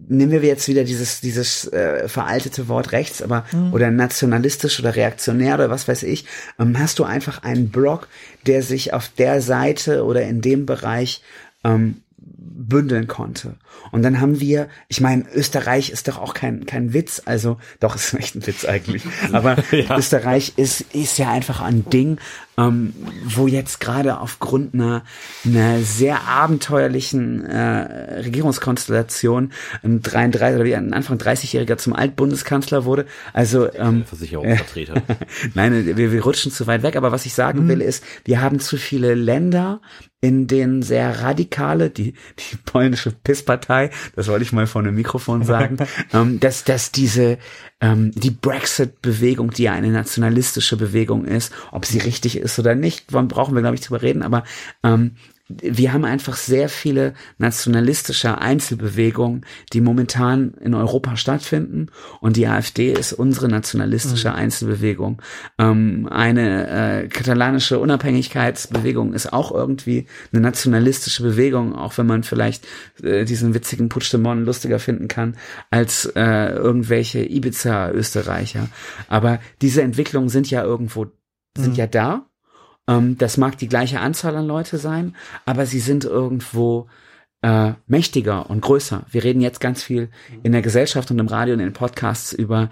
[0.08, 5.56] nehmen wir jetzt wieder dieses dieses äh, veraltete Wort rechts, aber oder nationalistisch oder reaktionär
[5.56, 6.26] oder was weiß ich,
[6.60, 8.08] ähm, hast du einfach einen Block,
[8.46, 11.22] der sich auf der Seite oder in dem Bereich
[11.64, 13.56] ähm, bündeln konnte.
[13.92, 17.96] Und dann haben wir, ich meine, Österreich ist doch auch kein kein Witz, also doch
[17.96, 19.58] ist echt ein Witz eigentlich, aber
[19.98, 22.18] Österreich ist ist ja einfach ein Ding,
[22.58, 22.94] ähm,
[23.26, 25.04] wo jetzt gerade aufgrund einer
[25.46, 29.52] einer sehr abenteuerlichen äh, Regierungskonstellation
[29.84, 33.06] ein 33 oder wie ein Anfang 30-Jähriger zum Altbundeskanzler wurde.
[33.34, 35.02] Also ähm, Versicherungsvertreter.
[35.54, 38.60] Nein, wir, wir rutschen zu weit weg, aber was ich sagen will ist, wir haben
[38.60, 39.82] zu viele Länder,
[40.22, 43.12] in denen sehr radikale, die, die polnische
[43.66, 45.78] PIS-Partei, das wollte ich mal vor einem Mikrofon sagen,
[46.14, 47.38] ähm, dass, dass diese,
[47.82, 53.06] ähm, die Brexit-Bewegung, die ja eine nationalistische Bewegung ist, ob sie richtig ist oder nicht,
[53.12, 54.44] wann brauchen wir, glaube ich, drüber reden, aber
[54.84, 55.16] ähm,
[55.48, 61.88] wir haben einfach sehr viele nationalistische Einzelbewegungen, die momentan in Europa stattfinden.
[62.20, 65.22] Und die AfD ist unsere nationalistische Einzelbewegung.
[65.60, 72.66] Ähm, eine äh, katalanische Unabhängigkeitsbewegung ist auch irgendwie eine nationalistische Bewegung, auch wenn man vielleicht
[73.04, 75.38] äh, diesen witzigen Puigdemont lustiger finden kann
[75.70, 78.70] als äh, irgendwelche Ibiza-Österreicher.
[79.10, 81.06] Aber diese Entwicklungen sind ja irgendwo,
[81.56, 82.26] sind ja da.
[82.88, 86.88] Ähm, das mag die gleiche Anzahl an Leute sein, aber sie sind irgendwo
[87.42, 89.06] äh, mächtiger und größer.
[89.10, 90.10] Wir reden jetzt ganz viel
[90.44, 92.70] in der Gesellschaft und im Radio und in den Podcasts über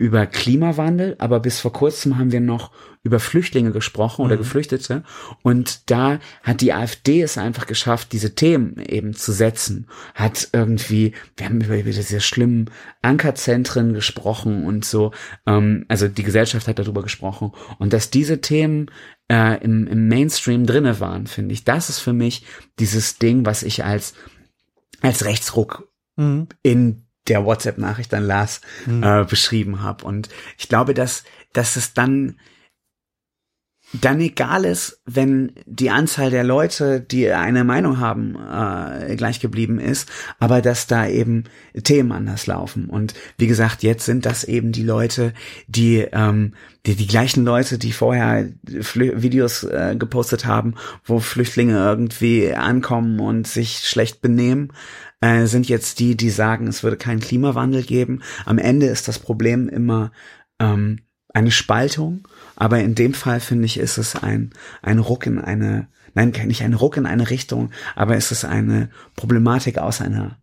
[0.00, 2.70] über Klimawandel, aber bis vor kurzem haben wir noch
[3.02, 5.04] über Flüchtlinge gesprochen oder Geflüchtete.
[5.42, 9.88] Und da hat die AfD es einfach geschafft, diese Themen eben zu setzen.
[10.14, 12.70] Hat irgendwie, wir haben über, über diese schlimmen
[13.02, 15.12] Ankerzentren gesprochen und so.
[15.46, 17.52] Ähm, also die Gesellschaft hat darüber gesprochen.
[17.78, 18.90] Und dass diese Themen
[19.30, 22.44] äh, im, im Mainstream drinne waren, finde ich, das ist für mich
[22.78, 24.14] dieses Ding, was ich als
[25.00, 25.86] als Rechtsruck
[26.16, 26.48] Mhm.
[26.62, 30.04] in der WhatsApp-Nachricht an Lars äh, beschrieben habe.
[30.04, 30.28] Und
[30.58, 32.38] ich glaube, dass, dass es dann
[33.92, 39.80] dann egal ist, wenn die Anzahl der Leute, die eine Meinung haben, äh, gleich geblieben
[39.80, 40.08] ist,
[40.38, 41.44] aber dass da eben
[41.82, 42.88] Themen anders laufen.
[42.88, 45.32] Und wie gesagt, jetzt sind das eben die Leute,
[45.66, 46.54] die ähm,
[46.86, 48.48] die, die gleichen Leute, die vorher
[48.80, 54.72] Flü Videos äh, gepostet haben, wo Flüchtlinge irgendwie ankommen und sich schlecht benehmen,
[55.20, 58.22] äh, sind jetzt die, die sagen, es würde keinen Klimawandel geben.
[58.46, 60.12] Am Ende ist das Problem immer
[60.58, 61.00] ähm,
[61.34, 62.26] eine Spaltung,
[62.60, 64.50] aber in dem Fall finde ich, ist es ein,
[64.82, 68.90] ein Ruck in eine, nein, nicht ein Ruck in eine Richtung, aber es ist eine
[69.16, 70.38] Problematik aus einer,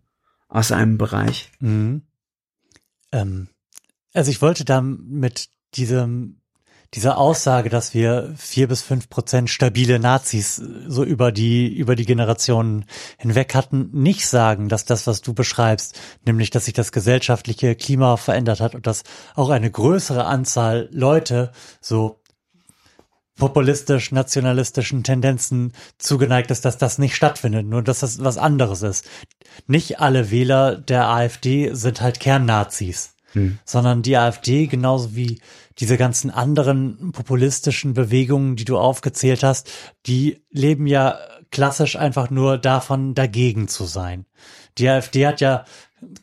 [0.48, 1.52] aus einem Bereich.
[1.60, 2.02] Mhm.
[3.11, 3.49] Ähm,
[4.15, 6.36] also ich wollte da mit diesem,
[6.93, 12.05] dieser Aussage, dass wir vier bis fünf Prozent stabile Nazis so über die, über die
[12.05, 12.85] Generationen
[13.18, 18.18] hinweg hatten, nicht sagen, dass das, was du beschreibst, nämlich, dass sich das gesellschaftliche Klima
[18.18, 19.03] verändert hat und dass
[19.35, 21.51] auch eine größere Anzahl Leute
[21.81, 22.22] so
[23.38, 29.07] populistisch nationalistischen Tendenzen zugeneigt ist, dass das nicht stattfindet, nur dass das was anderes ist.
[29.68, 33.14] Nicht alle Wähler der AfD sind halt Kernnazis,
[33.65, 35.39] sondern die AfD genauso wie
[35.79, 39.69] diese ganzen anderen populistischen Bewegungen, die du aufgezählt hast,
[40.05, 41.19] die leben ja
[41.51, 44.25] klassisch einfach nur davon, dagegen zu sein.
[44.77, 45.65] Die AfD hat ja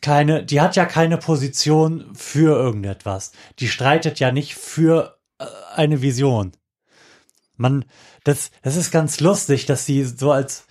[0.01, 3.31] keine, die hat ja keine Position für irgendetwas.
[3.59, 5.45] Die streitet ja nicht für äh,
[5.75, 6.53] eine Vision.
[7.57, 7.85] Man,
[8.23, 10.65] das, das ist ganz lustig, dass sie so als,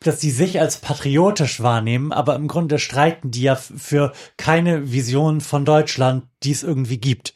[0.00, 5.40] dass sie sich als patriotisch wahrnehmen, aber im Grunde streiten die ja für keine Vision
[5.40, 7.34] von Deutschland, die es irgendwie gibt.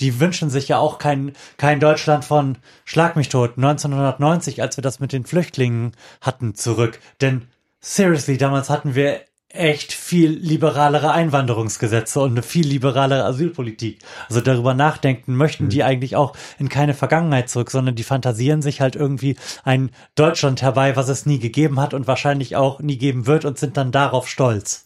[0.00, 4.82] Die wünschen sich ja auch kein, kein Deutschland von Schlag mich tot 1990, als wir
[4.82, 7.00] das mit den Flüchtlingen hatten, zurück.
[7.20, 7.48] Denn
[7.80, 9.20] seriously, damals hatten wir
[9.54, 13.98] echt viel liberalere Einwanderungsgesetze und eine viel liberalere Asylpolitik.
[14.28, 18.80] Also darüber nachdenken möchten die eigentlich auch in keine Vergangenheit zurück, sondern die fantasieren sich
[18.80, 23.26] halt irgendwie ein Deutschland herbei, was es nie gegeben hat und wahrscheinlich auch nie geben
[23.26, 24.84] wird und sind dann darauf stolz.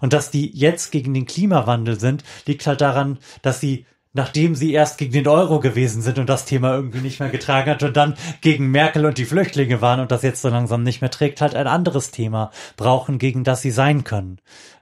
[0.00, 4.72] Und dass die jetzt gegen den Klimawandel sind, liegt halt daran, dass sie nachdem sie
[4.72, 7.96] erst gegen den Euro gewesen sind und das Thema irgendwie nicht mehr getragen hat und
[7.96, 11.40] dann gegen Merkel und die Flüchtlinge waren und das jetzt so langsam nicht mehr trägt,
[11.40, 14.38] halt ein anderes Thema brauchen, gegen das sie sein können.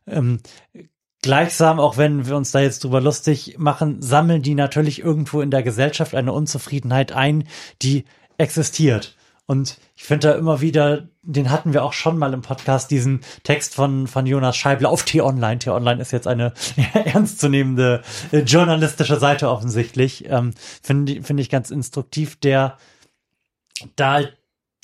[0.07, 0.41] Ähm,
[1.23, 5.51] gleichsam, auch wenn wir uns da jetzt drüber lustig machen, sammeln die natürlich irgendwo in
[5.51, 7.49] der Gesellschaft eine Unzufriedenheit ein,
[7.81, 8.05] die
[8.37, 9.17] existiert.
[9.47, 13.21] Und ich finde da immer wieder, den hatten wir auch schon mal im Podcast, diesen
[13.45, 15.61] Text von, von Jonas Scheible auf T-Online.
[15.61, 16.53] T-Online ist jetzt eine
[16.95, 20.29] ernstzunehmende äh, journalistische Seite offensichtlich.
[20.29, 22.77] Ähm, Finde finde ich ganz instruktiv, der
[23.97, 24.37] da halt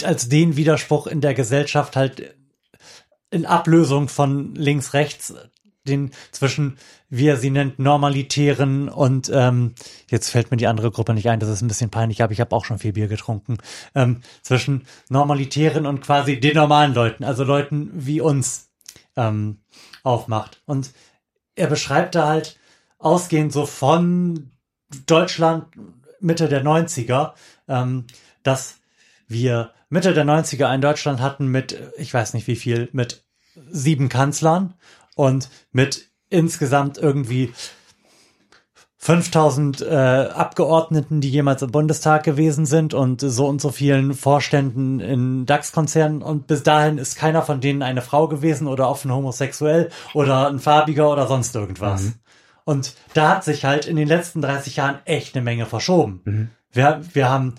[0.04, 2.34] als den Widerspruch in der Gesellschaft halt
[3.30, 5.34] in Ablösung von links, rechts
[5.84, 6.78] den zwischen,
[7.10, 9.74] wie er sie nennt, normalitären und ähm,
[10.10, 12.40] jetzt fällt mir die andere Gruppe nicht ein, das ist ein bisschen peinlich, aber ich
[12.40, 13.58] habe auch schon viel Bier getrunken,
[13.94, 18.68] ähm, zwischen normalitären und quasi den normalen Leuten, also Leuten wie uns
[19.16, 19.58] ähm,
[20.02, 20.62] aufmacht.
[20.66, 20.90] Und
[21.54, 22.58] er beschreibt da halt
[22.98, 24.50] ausgehend so von
[25.06, 25.66] Deutschland
[26.20, 27.32] Mitte der 90er,
[27.68, 28.06] ähm,
[28.42, 28.78] dass
[29.26, 33.24] wir Mitte der 90er ein Deutschland hatten mit, ich weiß nicht wie viel, mit
[33.70, 34.74] sieben Kanzlern
[35.14, 37.52] und mit insgesamt irgendwie
[39.00, 44.98] 5000 äh, Abgeordneten, die jemals im Bundestag gewesen sind und so und so vielen Vorständen
[44.98, 49.90] in DAX-Konzernen und bis dahin ist keiner von denen eine Frau gewesen oder offen homosexuell
[50.14, 52.12] oder ein farbiger oder sonst irgendwas.
[52.64, 56.20] Und da hat sich halt in den letzten 30 Jahren echt eine Menge verschoben.
[56.72, 57.54] Wir, wir haben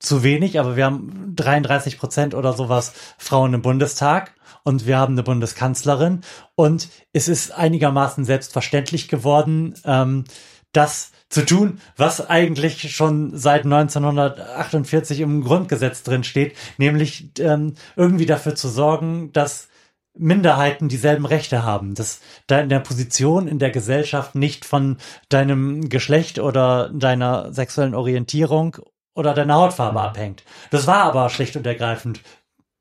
[0.00, 5.14] zu wenig, aber wir haben 33 Prozent oder sowas Frauen im Bundestag und wir haben
[5.14, 6.20] eine Bundeskanzlerin
[6.54, 10.24] und es ist einigermaßen selbstverständlich geworden, ähm,
[10.72, 18.26] das zu tun, was eigentlich schon seit 1948 im Grundgesetz drin steht, nämlich ähm, irgendwie
[18.26, 19.68] dafür zu sorgen, dass
[20.14, 24.98] Minderheiten dieselben Rechte haben, dass deine Position in der Gesellschaft nicht von
[25.30, 28.76] deinem Geschlecht oder deiner sexuellen Orientierung
[29.14, 30.44] oder deiner Hautfarbe abhängt.
[30.70, 32.20] Das war aber schlicht und ergreifend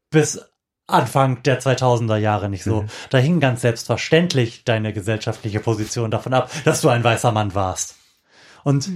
[0.10, 0.51] bis
[0.88, 2.86] Anfang der 2000er Jahre nicht so.
[3.10, 7.96] Da hing ganz selbstverständlich deine gesellschaftliche Position davon ab, dass du ein weißer Mann warst.
[8.64, 8.90] Und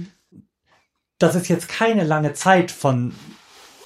[1.18, 3.14] das ist jetzt keine lange Zeit von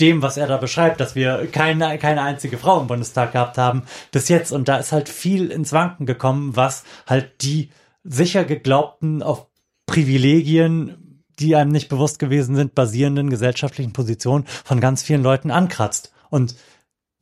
[0.00, 3.84] dem, was er da beschreibt, dass wir keine, keine einzige Frau im Bundestag gehabt haben
[4.10, 4.50] bis jetzt.
[4.50, 7.70] Und da ist halt viel ins Wanken gekommen, was halt die
[8.02, 9.46] sicher geglaubten auf
[9.86, 16.12] Privilegien, die einem nicht bewusst gewesen sind, basierenden gesellschaftlichen Positionen von ganz vielen Leuten ankratzt.
[16.30, 16.54] Und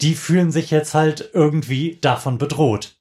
[0.00, 2.96] die fühlen sich jetzt halt irgendwie davon bedroht.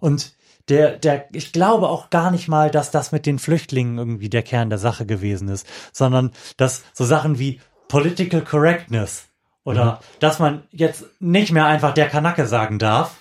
[0.00, 0.34] Und
[0.68, 4.42] der, der, ich glaube auch gar nicht mal, dass das mit den Flüchtlingen irgendwie der
[4.42, 9.26] Kern der Sache gewesen ist, sondern dass so Sachen wie Political Correctness
[9.64, 13.16] oder dass man jetzt nicht mehr einfach der Kanacke sagen darf,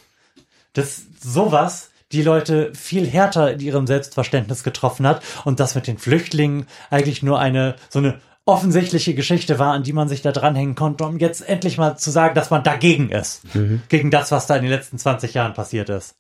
[0.74, 5.98] dass sowas die Leute viel härter in ihrem Selbstverständnis getroffen hat und das mit den
[5.98, 10.76] Flüchtlingen eigentlich nur eine, so eine offensichtliche Geschichte war, an die man sich da dranhängen
[10.76, 13.42] konnte, um jetzt endlich mal zu sagen, dass man dagegen ist.
[13.90, 16.16] Gegen das, was da in den letzten 20 Jahren passiert ist.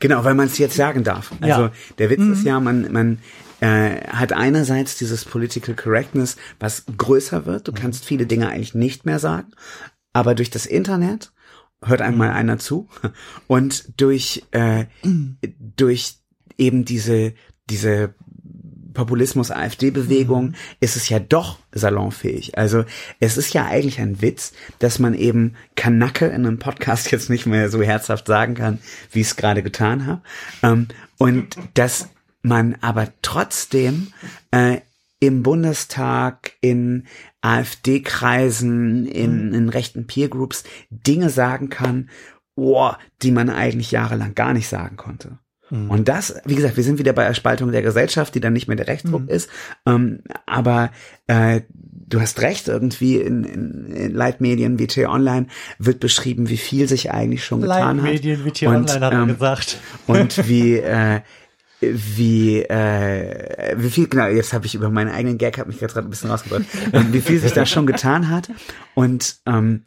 [0.00, 1.32] Genau, weil man es jetzt sagen darf.
[1.40, 1.72] Also Ja.
[1.98, 3.18] der Witz ist ja, man, man
[3.60, 7.68] äh, hat einerseits dieses Political Correctness, was größer wird.
[7.68, 9.52] Du kannst viele Dinge eigentlich nicht mehr sagen,
[10.12, 11.30] aber durch das Internet
[11.84, 12.88] hört einmal einer zu
[13.46, 14.86] und durch äh,
[15.76, 16.16] durch
[16.56, 17.34] eben diese
[17.70, 18.14] diese
[18.98, 22.58] Populismus AfD-Bewegung ist es ja doch salonfähig.
[22.58, 22.84] Also
[23.20, 27.46] es ist ja eigentlich ein Witz, dass man eben Kanacke in einem Podcast jetzt nicht
[27.46, 28.80] mehr so herzhaft sagen kann,
[29.12, 30.22] wie ich es gerade getan habe.
[30.64, 32.08] Ähm, und dass
[32.42, 34.08] man aber trotzdem
[34.50, 34.78] äh,
[35.20, 37.06] im Bundestag, in
[37.40, 42.10] AfD-Kreisen, in, in rechten Peergroups Dinge sagen kann,
[42.56, 42.90] oh,
[43.22, 45.38] die man eigentlich jahrelang gar nicht sagen konnte.
[45.70, 48.68] Und das, wie gesagt, wir sind wieder bei der Spaltung der Gesellschaft, die dann nicht
[48.68, 49.50] mehr der Rechtsdruck ist.
[49.86, 50.90] Ähm, aber
[51.26, 55.46] äh, du hast recht, irgendwie in, in, in Leitmedien wie T-Online
[55.78, 58.46] wird beschrieben, wie viel sich eigentlich schon getan Leitmedien hat.
[58.46, 59.78] wie Tier Und, Online hat er ähm, gesagt.
[60.06, 61.20] und wie äh,
[61.80, 66.00] wie äh, wie viel genau jetzt habe ich über meinen eigenen Gag habe mich gerade
[66.00, 66.64] ein bisschen rausgebracht
[67.12, 68.50] wie viel sich da schon getan hat
[68.94, 69.84] und ähm,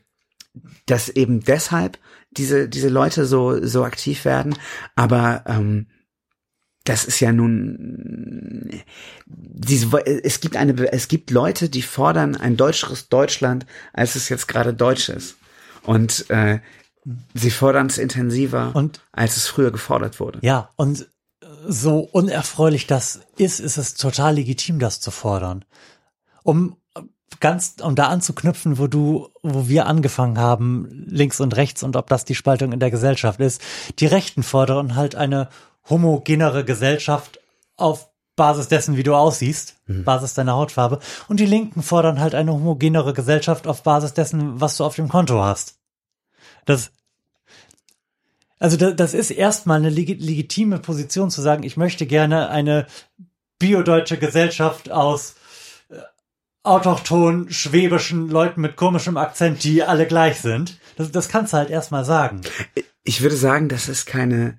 [0.86, 1.98] dass eben deshalb
[2.32, 4.56] diese diese Leute so so aktiv werden.
[4.96, 5.88] Aber ähm,
[6.84, 8.82] das ist ja nun
[9.26, 14.48] diese es gibt eine es gibt Leute die fordern ein deutscheres Deutschland als es jetzt
[14.48, 15.36] gerade deutsch ist.
[15.84, 16.60] Und äh,
[17.34, 20.40] sie fordern es intensiver Und- als es früher gefordert wurde.
[20.42, 21.08] Ja, und
[21.68, 25.66] so unerfreulich das ist, ist es total legitim, das zu fordern.
[26.44, 26.78] Um
[27.40, 32.08] ganz, um da anzuknüpfen, wo du, wo wir angefangen haben, links und rechts und ob
[32.08, 33.62] das die Spaltung in der Gesellschaft ist.
[34.00, 35.50] Die Rechten fordern halt eine
[35.90, 37.40] homogenere Gesellschaft
[37.78, 41.00] auf Basis dessen, wie du aussiehst, Basis deiner Hautfarbe.
[41.28, 45.10] Und die Linken fordern halt eine homogenere Gesellschaft auf Basis dessen, was du auf dem
[45.10, 45.76] Konto hast.
[46.66, 46.92] Das,
[48.60, 52.88] also da, das ist erstmal eine legi legitime Position zu sagen, ich möchte gerne eine
[53.60, 55.36] biodeutsche Gesellschaft aus
[56.64, 60.78] autochton schwäbischen Leuten mit komischem Akzent, die alle gleich sind.
[60.98, 62.42] Das, das kannst du halt erstmal sagen.
[63.04, 64.58] Ich würde sagen, das ist keine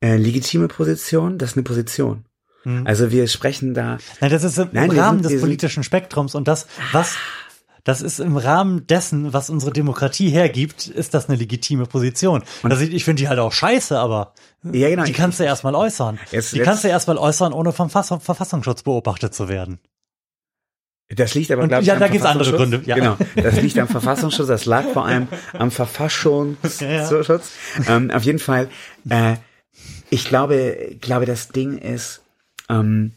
[0.00, 2.24] äh, legitime Position, das ist eine Position.
[2.86, 6.48] Also wir sprechen da, Nein, das ist im Nein, Rahmen sind- des politischen Spektrums und
[6.48, 7.14] das, was,
[7.84, 12.42] das ist im Rahmen dessen, was unsere Demokratie hergibt, ist das eine legitime Position.
[12.62, 14.32] Also ich, ich finde die halt auch scheiße, aber
[14.72, 15.04] Ja, genau.
[15.04, 16.18] die kannst du erstmal äußern.
[16.32, 19.78] Jetzt- die jetzt- kannst du erstmal äußern, ohne vom Fass Verfassungsschutz beobachtet zu werden.
[21.08, 22.84] Das liegt aber, Und- glaube ich, ja, am da gibt's andere Verfassungsschutz.
[22.84, 23.16] Gründe, ja.
[23.36, 27.52] Genau, das liegt am Verfassungsschutz, das lag vor allem am Verfassungsschutz.
[27.88, 28.68] Ähm, auf jeden Fall,
[29.08, 29.36] äh,
[30.10, 32.22] ich glaube, glaube, das Ding ist,
[32.68, 33.12] ähm,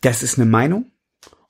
[0.00, 0.86] das ist eine Meinung.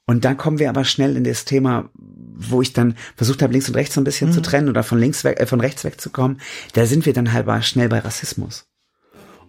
[0.06, 3.68] Und dann kommen wir aber schnell in das Thema, wo ich dann versucht habe, links
[3.68, 4.32] und rechts so ein bisschen Mhm.
[4.32, 6.40] zu trennen oder von links weg, äh, von rechts wegzukommen.
[6.72, 8.66] Da sind wir dann halt schnell bei Rassismus.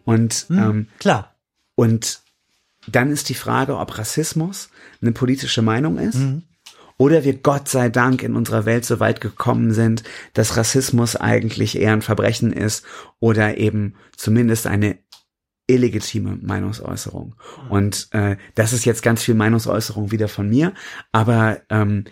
[0.04, 1.34] Und ähm, Klar.
[1.76, 2.20] und
[2.96, 4.70] dann ist die Frage, ob Rassismus
[5.02, 6.44] eine politische Meinung ist Mhm.
[6.98, 10.04] oder wir Gott sei Dank in unserer Welt so weit gekommen sind,
[10.34, 12.84] dass Rassismus eigentlich eher ein Verbrechen ist
[13.20, 14.98] oder eben zumindest eine
[15.68, 17.36] illegitime Meinungsäußerung.
[17.70, 20.74] Und äh, das ist jetzt ganz viel Meinungsäußerung wieder von mir,
[21.12, 22.06] aber ähm,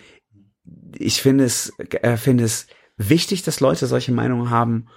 [0.96, 2.68] ich finde es, äh, finde es
[2.98, 4.88] wichtig, dass Leute solche Meinungen haben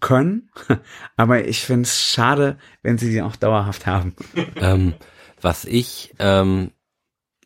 [0.00, 0.50] können,
[1.16, 4.14] aber ich finde es schade, wenn sie die auch dauerhaft haben.
[4.56, 4.94] Ähm,
[5.40, 6.72] was ich ähm,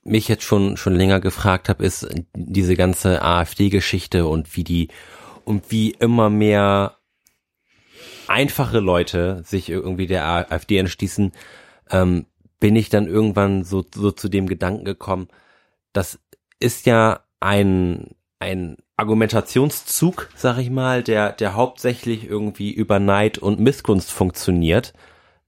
[0.02, 4.88] mich jetzt schon schon länger gefragt habe, ist diese ganze AfD-Geschichte und wie die
[5.44, 6.96] und wie immer mehr
[8.28, 11.32] einfache Leute sich irgendwie der AfD entschließen,
[11.90, 12.26] ähm,
[12.60, 15.28] bin ich dann irgendwann so, so zu dem Gedanken gekommen,
[15.92, 16.20] das
[16.60, 23.58] ist ja ein, ein Argumentationszug, sag ich mal, der, der hauptsächlich irgendwie über Neid und
[23.58, 24.92] Missgunst funktioniert.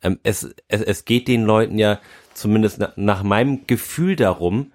[0.03, 2.01] Ähm, es, es, es geht den Leuten ja
[2.35, 4.73] zumindest na, nach meinem Gefühl darum,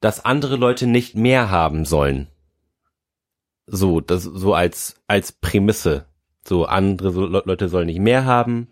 [0.00, 2.28] dass andere Leute nicht mehr haben sollen.
[3.66, 6.06] So, das, so als, als Prämisse.
[6.44, 8.68] So, andere so, Leute sollen nicht mehr haben.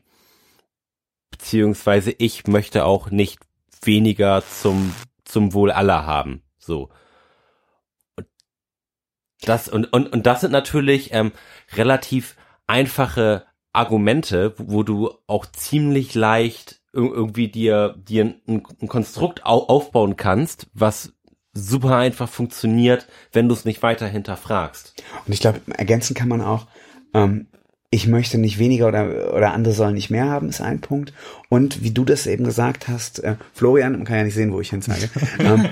[1.31, 3.41] Beziehungsweise ich möchte auch nicht
[3.83, 6.43] weniger zum, zum Wohl aller haben.
[6.59, 6.89] So.
[8.17, 8.27] Und
[9.43, 11.33] das, und, und, und das sind natürlich ähm,
[11.77, 12.37] relativ
[12.67, 20.69] einfache Argumente, wo du auch ziemlich leicht irgendwie dir, dir ein, ein Konstrukt aufbauen kannst,
[20.73, 21.13] was
[21.53, 25.03] super einfach funktioniert, wenn du es nicht weiter hinterfragst.
[25.27, 26.67] Und ich glaube, ergänzen kann man auch,
[27.15, 27.49] ähm,
[27.91, 31.15] ich möchte nicht weniger oder, oder andere sollen nicht mehr haben, ist ein Punkt.
[31.49, 34.61] Und wie du das eben gesagt hast, äh, Florian, man kann ja nicht sehen, wo
[34.61, 35.09] ich hin sage,
[35.39, 35.67] ähm,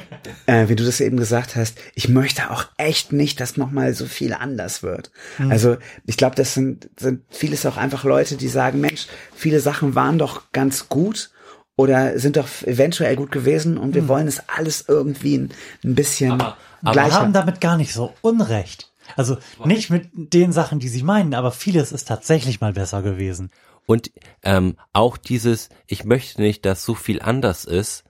[0.47, 4.07] äh, wie du das eben gesagt hast, ich möchte auch echt nicht, dass nochmal so
[4.07, 5.11] viel anders wird.
[5.39, 5.51] Mhm.
[5.51, 5.77] Also
[6.07, 10.19] ich glaube, das sind, sind vieles auch einfach Leute, die sagen, Mensch, viele Sachen waren
[10.19, 11.31] doch ganz gut
[11.77, 14.09] oder sind doch eventuell gut gewesen und wir mhm.
[14.09, 15.51] wollen es alles irgendwie ein,
[15.85, 17.11] ein bisschen aber, aber gleicher.
[17.11, 18.91] Wir haben damit gar nicht so Unrecht.
[19.15, 23.51] Also nicht mit den Sachen, die sie meinen, aber vieles ist tatsächlich mal besser gewesen.
[23.87, 24.11] Und
[24.43, 28.05] ähm, auch dieses, ich möchte nicht, dass so viel anders ist,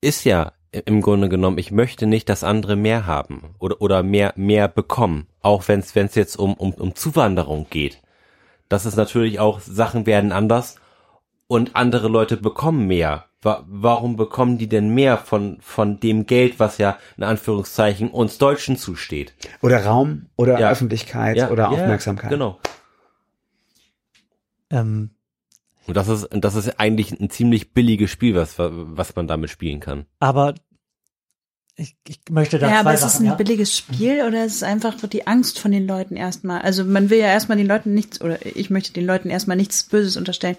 [0.00, 4.32] ist ja im Grunde genommen, ich möchte nicht, dass andere mehr haben oder, oder mehr,
[4.36, 8.02] mehr bekommen, auch wenn es jetzt um, um, um Zuwanderung geht.
[8.68, 10.76] Das ist natürlich auch, Sachen werden anders
[11.46, 16.78] und andere Leute bekommen mehr warum bekommen die denn mehr von, von dem Geld, was
[16.78, 19.34] ja in Anführungszeichen uns Deutschen zusteht?
[19.62, 20.70] Oder Raum oder ja.
[20.70, 22.30] Öffentlichkeit ja, oder Aufmerksamkeit.
[22.30, 22.58] genau.
[24.70, 25.10] Ähm.
[25.86, 29.80] Und das ist, das ist eigentlich ein ziemlich billiges Spiel, was, was man damit spielen
[29.80, 30.04] kann.
[30.20, 30.54] Aber
[31.76, 33.34] ich, ich möchte da Ja, aber ist es ein ja?
[33.34, 36.60] billiges Spiel oder ist es einfach die Angst von den Leuten erstmal?
[36.60, 39.84] Also man will ja erstmal den Leuten nichts, oder ich möchte den Leuten erstmal nichts
[39.84, 40.56] Böses unterstellen,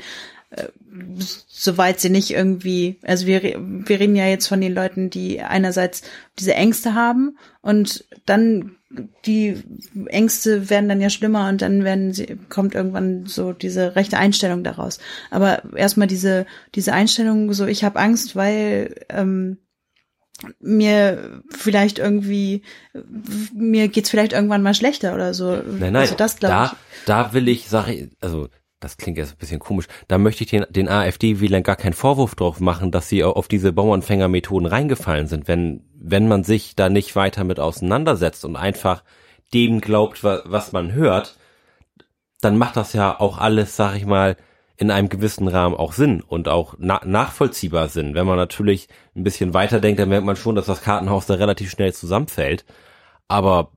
[1.48, 6.02] soweit sie nicht irgendwie, also wir, wir reden ja jetzt von den Leuten, die einerseits
[6.40, 8.76] diese Ängste haben und dann
[9.26, 9.62] die
[10.08, 14.64] Ängste werden dann ja schlimmer und dann werden sie, kommt irgendwann so diese rechte Einstellung
[14.64, 14.98] daraus.
[15.30, 19.60] Aber erstmal diese, diese Einstellung, so ich habe Angst, weil ähm,
[20.60, 22.64] mir vielleicht irgendwie,
[23.54, 25.52] mir geht's vielleicht irgendwann mal schlechter oder so.
[25.52, 27.06] Nein, nein, also das da, ich.
[27.06, 28.50] da will ich, sag ich, also
[28.80, 32.36] das klingt jetzt ein bisschen komisch, da möchte ich den, den AfD-Wählern gar keinen Vorwurf
[32.36, 35.48] drauf machen, dass sie auf diese Bauernfängermethoden reingefallen sind.
[35.48, 39.04] Wenn, wenn man sich da nicht weiter mit auseinandersetzt und einfach
[39.54, 41.38] dem glaubt, was man hört,
[42.42, 44.38] dann macht das ja auch alles, sag ich mal,
[44.78, 48.16] in einem gewissen Rahmen auch Sinn und auch na nachvollziehbar Sinn.
[48.16, 51.70] Wenn man natürlich ein bisschen weiterdenkt, dann merkt man schon, dass das Kartenhaus da relativ
[51.70, 52.64] schnell zusammenfällt.
[53.28, 53.74] Aber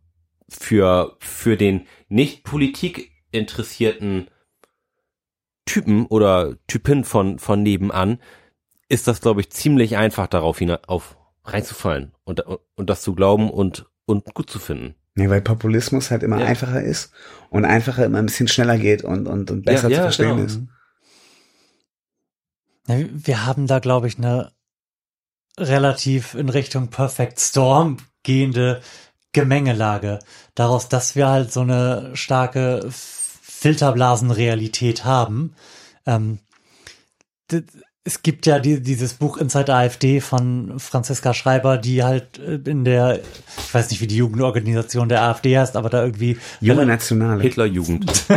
[0.48, 4.28] für, für den nicht Politik interessierten
[5.64, 8.20] Typen oder Typin von, von nebenan,
[8.88, 13.50] ist das, glaube ich, ziemlich einfach darauf hin, auf reinzufallen und, und das zu glauben
[13.50, 14.94] und, und gut zu finden.
[15.14, 16.46] Nee, weil Populismus halt immer ja.
[16.46, 17.12] einfacher ist
[17.50, 20.36] und einfacher immer ein bisschen schneller geht und, und, und besser ja, ja, zu verstehen
[20.36, 20.44] genau.
[20.44, 20.60] ist.
[23.26, 24.52] Wir haben da, glaube ich, eine
[25.58, 28.80] relativ in Richtung Perfect Storm gehende
[29.32, 30.18] Gemengelage.
[30.54, 32.88] Daraus, dass wir halt so eine starke
[33.62, 35.54] Filterblasenrealität haben.
[36.04, 36.40] Ähm,
[38.02, 42.84] es gibt ja die, dieses Buch Inside AfD von Franziska Schreiber, die halt äh, in
[42.84, 46.38] der, ich weiß nicht, wie die Jugendorganisation der AfD heißt, aber da irgendwie.
[46.60, 47.40] Junge Nationale.
[47.40, 48.24] Hitlerjugend.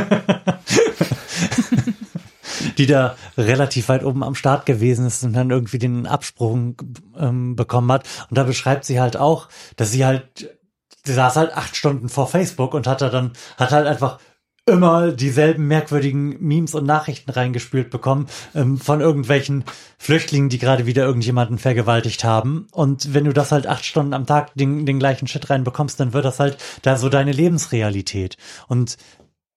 [2.78, 6.76] die da relativ weit oben am Start gewesen ist und dann irgendwie den Absprung
[7.18, 8.08] ähm, bekommen hat.
[8.30, 10.56] Und da beschreibt sie halt auch, dass sie halt,
[11.04, 14.20] sie saß halt acht Stunden vor Facebook und hat da dann, hat halt einfach
[14.66, 19.64] immer dieselben merkwürdigen Memes und Nachrichten reingespült bekommen ähm, von irgendwelchen
[20.00, 22.68] Flüchtlingen, die gerade wieder irgendjemanden vergewaltigt haben.
[22.72, 26.14] Und wenn du das halt acht Stunden am Tag den, den gleichen Shit reinbekommst, dann
[26.14, 28.38] wird das halt da so deine Lebensrealität.
[28.68, 28.98] Und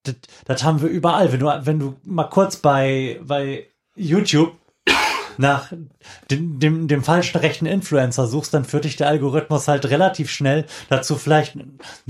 [0.03, 1.33] das, das haben wir überall.
[1.33, 3.67] Wenn du, wenn du mal kurz bei, bei
[3.97, 4.53] YouTube
[5.39, 5.73] nach
[6.31, 10.67] dem, dem, dem falschen rechten Influencer suchst, dann führt dich der Algorithmus halt relativ schnell
[10.89, 11.57] dazu, vielleicht,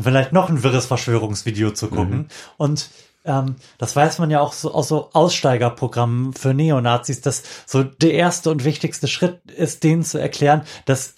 [0.00, 2.16] vielleicht noch ein wirres Verschwörungsvideo zu gucken.
[2.16, 2.26] Mhm.
[2.56, 2.90] Und
[3.24, 8.14] ähm, das weiß man ja auch so aus so Aussteigerprogrammen für Neonazis, dass so der
[8.14, 11.14] erste und wichtigste Schritt ist, denen zu erklären, dass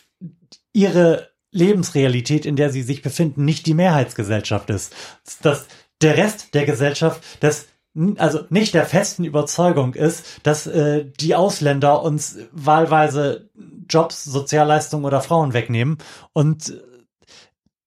[0.72, 4.94] ihre Lebensrealität, in der sie sich befinden, nicht die Mehrheitsgesellschaft ist.
[5.42, 5.66] Dass
[6.00, 7.66] der Rest der Gesellschaft das
[8.18, 13.50] also nicht der festen Überzeugung ist, dass äh, die Ausländer uns wahlweise
[13.88, 15.98] Jobs, Sozialleistungen oder Frauen wegnehmen
[16.32, 16.80] und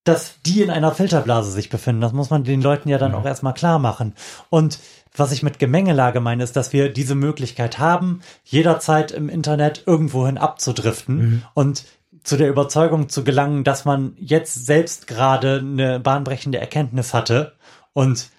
[0.03, 2.02] dass die in einer Filterblase sich befinden.
[2.02, 4.14] Das muss man den Leuten ja dann auch erstmal klar machen.
[4.49, 4.80] Und
[5.15, 10.38] was ich mit Gemengelage meine, ist, dass wir diese Möglichkeit haben, jederzeit im Internet irgendwohin
[10.38, 11.85] abzudriften und
[12.23, 17.53] zu der Überzeugung zu gelangen, dass man jetzt selbst gerade eine bahnbrechende Erkenntnis hatte
[17.94, 18.30] und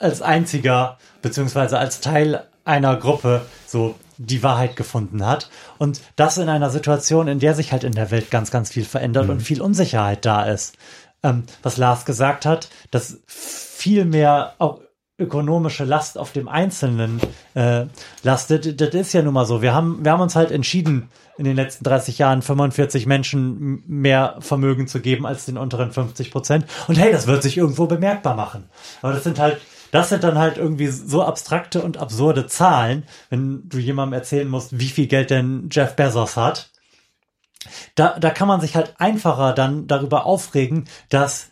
[0.00, 5.48] als einziger beziehungsweise als Teil einer Gruppe so die Wahrheit gefunden hat
[5.78, 8.84] und das in einer Situation, in der sich halt in der Welt ganz, ganz viel
[8.84, 10.76] verändert und viel Unsicherheit da ist.
[11.22, 14.80] Ähm, was Lars gesagt hat, dass viel mehr auch
[15.18, 17.20] ökonomische Last auf dem Einzelnen
[17.54, 17.84] äh,
[18.22, 19.62] lastet, das ist ja nun mal so.
[19.62, 24.36] Wir haben, wir haben uns halt entschieden, in den letzten 30 Jahren 45 Menschen mehr
[24.40, 26.66] Vermögen zu geben als den unteren 50 Prozent.
[26.86, 28.64] Und hey, das wird sich irgendwo bemerkbar machen.
[29.00, 29.58] Aber das sind halt,
[29.90, 34.78] das sind dann halt irgendwie so abstrakte und absurde Zahlen, wenn du jemandem erzählen musst,
[34.78, 36.70] wie viel Geld denn Jeff Bezos hat.
[37.94, 41.48] Da, da kann man sich halt einfacher dann darüber aufregen, dass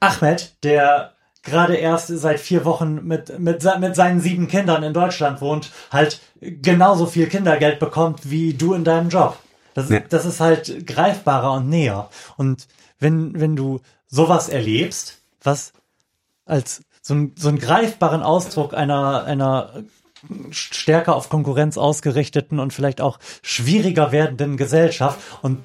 [0.00, 1.12] Ahmed, der
[1.42, 6.20] gerade erst seit vier Wochen mit, mit, mit seinen sieben Kindern in Deutschland wohnt, halt
[6.40, 9.38] genauso viel Kindergeld bekommt wie du in deinem Job.
[9.74, 10.00] Das, Ja.
[10.00, 12.08] das ist halt greifbarer und näher.
[12.36, 12.66] Und
[12.98, 15.72] wenn, wenn du sowas erlebst, was
[16.44, 19.84] als so, ein, so einen greifbaren Ausdruck einer, einer
[20.50, 25.60] stärker auf Konkurrenz ausgerichteten und vielleicht auch schwieriger werdenden Gesellschaft und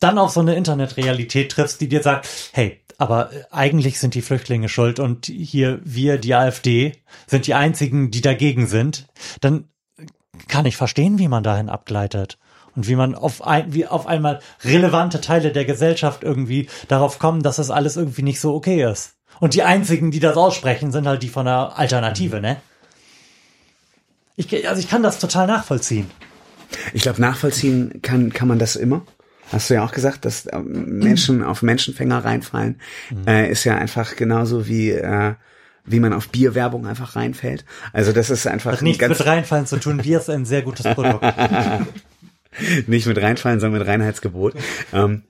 [0.00, 4.68] dann auf so eine Internetrealität triffst, die dir sagt, hey, aber eigentlich sind die Flüchtlinge
[4.68, 6.92] schuld und hier wir, die AfD,
[7.26, 9.06] sind die einzigen, die dagegen sind,
[9.40, 9.68] dann
[10.48, 12.38] kann ich verstehen, wie man dahin abgleitet.
[12.74, 17.42] Und wie man auf, ein, wie auf einmal relevante Teile der Gesellschaft irgendwie darauf kommen,
[17.42, 19.16] dass das alles irgendwie nicht so okay ist.
[19.42, 22.58] Und die einzigen, die das aussprechen, sind halt die von der Alternative, ne?
[24.36, 26.08] Ich, also ich kann das total nachvollziehen.
[26.92, 29.02] Ich glaube, nachvollziehen kann, kann man das immer.
[29.50, 32.80] Hast du ja auch gesagt, dass ähm, Menschen auf Menschenfänger reinfallen,
[33.26, 35.34] äh, ist ja einfach genauso wie, äh,
[35.84, 37.64] wie man auf Bierwerbung einfach reinfällt.
[37.92, 39.96] Also das ist einfach Hat nichts ganz, mit reinfallen zu tun.
[39.96, 41.24] Bier ist ein sehr gutes Produkt.
[42.86, 44.54] nicht mit reinfallen, sondern mit Reinheitsgebot.
[44.92, 45.24] ähm,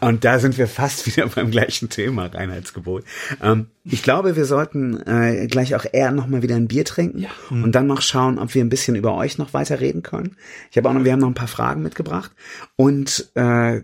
[0.00, 3.04] und da sind wir fast wieder beim gleichen Thema, Reinheitsgebot.
[3.42, 7.72] Ähm, ich glaube, wir sollten äh, gleich auch eher nochmal wieder ein Bier trinken und
[7.72, 10.36] dann noch schauen, ob wir ein bisschen über euch noch weiter reden können.
[10.70, 12.32] Ich habe auch noch, wir haben noch ein paar Fragen mitgebracht
[12.76, 13.82] und äh,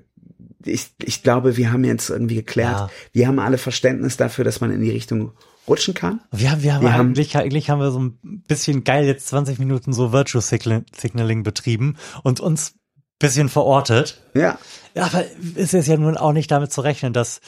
[0.65, 2.91] ich, ich glaube, wir haben jetzt irgendwie geklärt, Ja.
[3.13, 5.33] wir haben alle Verständnis dafür, dass man in die Richtung
[5.67, 6.21] rutschen kann.
[6.33, 9.29] Wir haben, wir haben Wir haben- eigentlich, eigentlich haben wir so ein bisschen geil jetzt
[9.29, 12.75] 20 Minuten so Virtual Signa- Signaling betrieben und uns
[13.23, 14.21] bisschen verortet.
[14.35, 14.59] Ja.
[14.95, 15.25] Ja, aber
[15.57, 17.41] es ist ja nun auch nicht damit zu rechnen, dass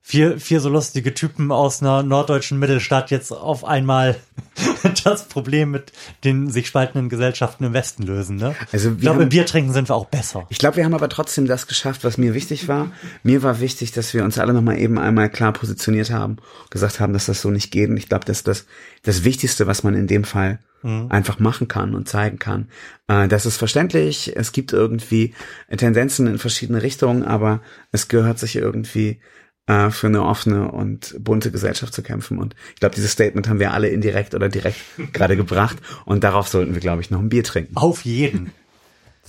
[0.00, 4.16] vier, vier so lustige Typen aus einer norddeutschen Mittelstadt jetzt auf einmal
[5.04, 5.92] das Problem mit
[6.24, 8.36] den sich spaltenden Gesellschaften im Westen lösen.
[8.36, 8.54] Ne?
[8.72, 10.46] Also ich glaube, im Bier trinken sind wir auch besser.
[10.50, 12.92] Ich glaube, wir haben aber trotzdem das geschafft, was mir wichtig war.
[13.22, 16.36] Mir war wichtig, dass wir uns alle nochmal eben einmal klar positioniert haben,
[16.70, 17.90] gesagt haben, dass das so nicht geht.
[17.90, 18.66] Und ich glaube, dass das
[19.02, 22.68] das Wichtigste, was man in dem Fall einfach machen kann und zeigen kann.
[23.08, 24.36] Äh, das ist verständlich.
[24.36, 25.34] Es gibt irgendwie
[25.76, 27.60] Tendenzen in verschiedene Richtungen, aber
[27.90, 29.20] es gehört sich irgendwie
[29.68, 32.38] äh, für eine offene und bunte Gesellschaft zu kämpfen.
[32.38, 34.78] Und ich glaube, dieses Statement haben wir alle indirekt oder direkt
[35.12, 35.76] gerade gebracht.
[36.04, 37.76] Und darauf sollten wir, glaube ich, noch ein Bier trinken.
[37.76, 38.52] Auf jeden.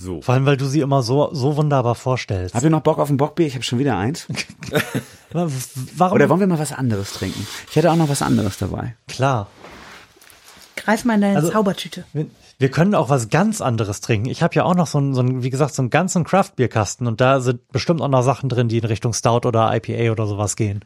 [0.02, 0.22] So.
[0.22, 2.54] Vor allem, weil du sie immer so, so wunderbar vorstellst.
[2.54, 3.46] Habt ihr noch Bock auf ein Bockbier?
[3.46, 4.26] Ich habe schon wieder eins.
[5.30, 6.14] Warum?
[6.14, 7.46] Oder wollen wir mal was anderes trinken?
[7.68, 8.96] Ich hätte auch noch was anderes dabei.
[9.08, 9.48] Klar.
[10.84, 12.04] Greif mal in deine Also- Zaubertüte.
[12.58, 14.28] Wir, können auch was ganz anderes trinken.
[14.28, 17.06] Ich habe ja auch noch so einen, so einen, wie gesagt, so einen ganzen Craft-Bierkasten
[17.06, 20.26] und da sind bestimmt auch noch Sachen drin, die in Richtung Stout oder IPA oder
[20.26, 20.84] sowas gehen.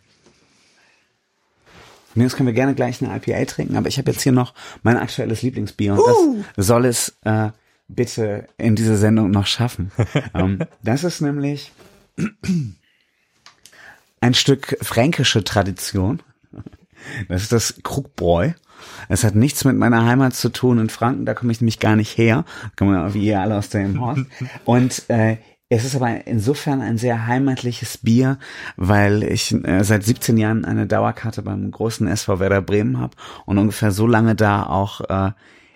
[2.14, 4.54] Mir aus können wir gerne gleich eine IPA trinken, aber ich habe jetzt hier noch
[4.82, 6.02] mein aktuelles Lieblingsbier und
[6.56, 7.50] das soll es äh,
[7.88, 9.90] bitte in diese Sendung noch schaffen.
[10.34, 11.72] ähm, das ist nämlich
[14.20, 16.22] ein Stück fränkische Tradition.
[17.28, 18.52] Das ist das Krugbräu.
[19.08, 21.96] Es hat nichts mit meiner Heimat zu tun in Franken, da komme ich nämlich gar
[21.96, 22.44] nicht her.
[22.76, 24.24] Kommen wir wie ihr alle aus dem Horst.
[24.64, 25.36] Und äh,
[25.68, 28.38] es ist aber insofern ein sehr heimatliches Bier,
[28.76, 33.58] weil ich äh, seit 17 Jahren eine Dauerkarte beim großen SV Werder Bremen habe und
[33.58, 35.32] ungefähr so lange da auch äh,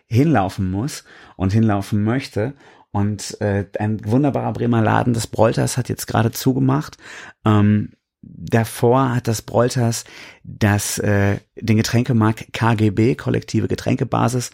[0.07, 1.05] hinlaufen muss
[1.37, 2.55] und hinlaufen möchte.
[2.91, 6.97] Und äh, ein wunderbarer Bremer Laden des Brolters hat jetzt gerade zugemacht.
[7.45, 7.93] Ähm,
[8.23, 10.05] davor hat das Brolters
[10.43, 14.51] das, äh, den Getränkemarkt KGB, kollektive Getränkebasis,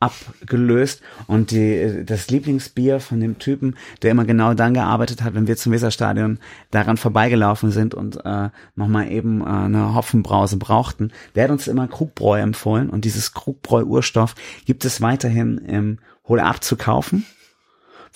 [0.00, 1.02] abgelöst.
[1.26, 5.56] Und die, das Lieblingsbier von dem Typen, der immer genau dann gearbeitet hat, wenn wir
[5.56, 6.38] zum Weserstadion
[6.70, 11.88] daran vorbeigelaufen sind und äh, nochmal eben äh, eine Hopfenbrause brauchten, der hat uns immer
[11.88, 12.90] Krugbräu empfohlen.
[12.90, 14.34] Und dieses Krugbräu-Urstoff
[14.66, 17.24] gibt es weiterhin im Hol ab zu kaufen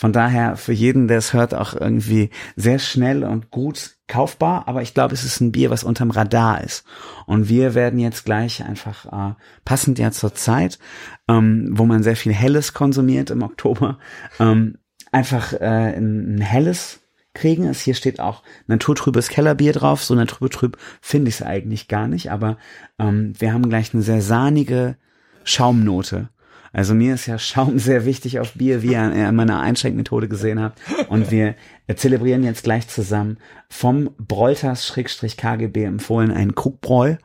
[0.03, 4.67] Von daher für jeden, der es hört, auch irgendwie sehr schnell und gut kaufbar.
[4.67, 6.85] Aber ich glaube, es ist ein Bier, was unterm Radar ist.
[7.27, 9.35] Und wir werden jetzt gleich einfach äh,
[9.65, 10.81] passend ja zur Zeit,
[11.29, 14.01] ähm, wo man sehr viel Helles konsumiert im Oktober,
[14.41, 14.77] ähm,
[15.13, 16.99] einfach äh, ein, ein helles
[17.33, 17.69] kriegen.
[17.69, 20.03] Es hier steht auch naturtrübes Kellerbier drauf.
[20.03, 22.59] So naturtrüb finde ich es eigentlich gar nicht, aber
[22.99, 24.97] ähm, wir haben gleich eine sehr sahnige
[25.45, 26.31] Schaumnote.
[26.73, 30.61] Also mir ist ja Schaum sehr wichtig auf Bier, wie ihr in meiner Einschenkmethode gesehen
[30.61, 30.81] habt.
[31.09, 31.55] Und wir
[31.95, 33.39] zelebrieren jetzt gleich zusammen
[33.69, 37.17] vom Breuters-KGB empfohlen einen Krugbräu.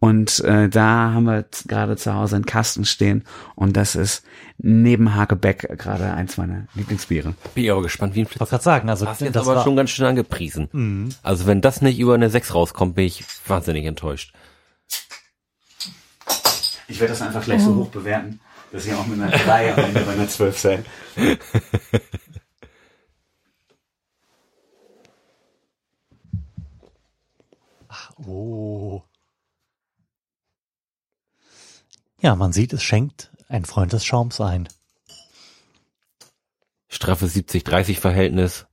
[0.00, 3.24] Und äh, da haben wir gerade zu Hause einen Kasten stehen.
[3.54, 4.22] Und das ist
[4.58, 7.34] neben Hakebeck gerade eins meiner Lieblingsbiere.
[7.54, 9.56] Bin ich aber gespannt, wie ein Ich wollte gerade sagen, also Hast jetzt das aber
[9.56, 11.14] war, schon ganz schön angepriesen.
[11.22, 14.34] Also wenn das nicht über eine 6 rauskommt, bin ich wahnsinnig enttäuscht.
[16.86, 18.40] Ich werde das einfach gleich so hoch bewerten,
[18.74, 20.84] dass ihr auch mit einer 3 am Ende bei einer 12 seid.
[28.26, 29.02] oh.
[32.20, 34.68] Ja, man sieht, es schenkt ein Freund des Schaums ein.
[36.88, 38.66] Straffes 70-30-Verhältnis.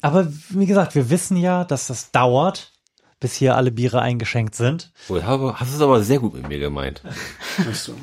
[0.00, 2.72] Aber wie gesagt, wir wissen ja, dass das dauert,
[3.20, 4.92] bis hier alle Biere eingeschenkt sind.
[5.08, 7.02] Oh, habe- hast es aber sehr gut mit mir gemeint.
[7.58, 7.96] Weißt du?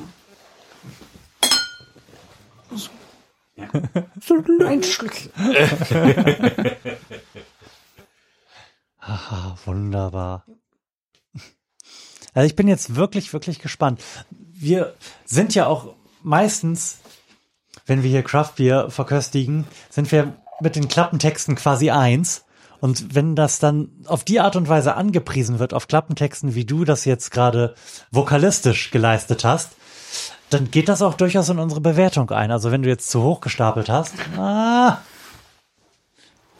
[3.56, 5.30] Ein Schlückchen.
[9.08, 10.44] Ah, wunderbar.
[12.34, 14.02] Also ich bin jetzt wirklich, wirklich gespannt.
[14.30, 16.98] Wir sind ja auch meistens,
[17.86, 22.44] wenn wir hier Craft Beer verköstigen, sind wir mit den Klappentexten quasi eins.
[22.80, 26.84] Und wenn das dann auf die Art und Weise angepriesen wird, auf Klappentexten, wie du
[26.84, 27.74] das jetzt gerade
[28.10, 29.70] vokalistisch geleistet hast,
[30.50, 32.50] dann geht das auch durchaus in unsere Bewertung ein.
[32.50, 34.98] Also wenn du jetzt zu hoch gestapelt hast, ah,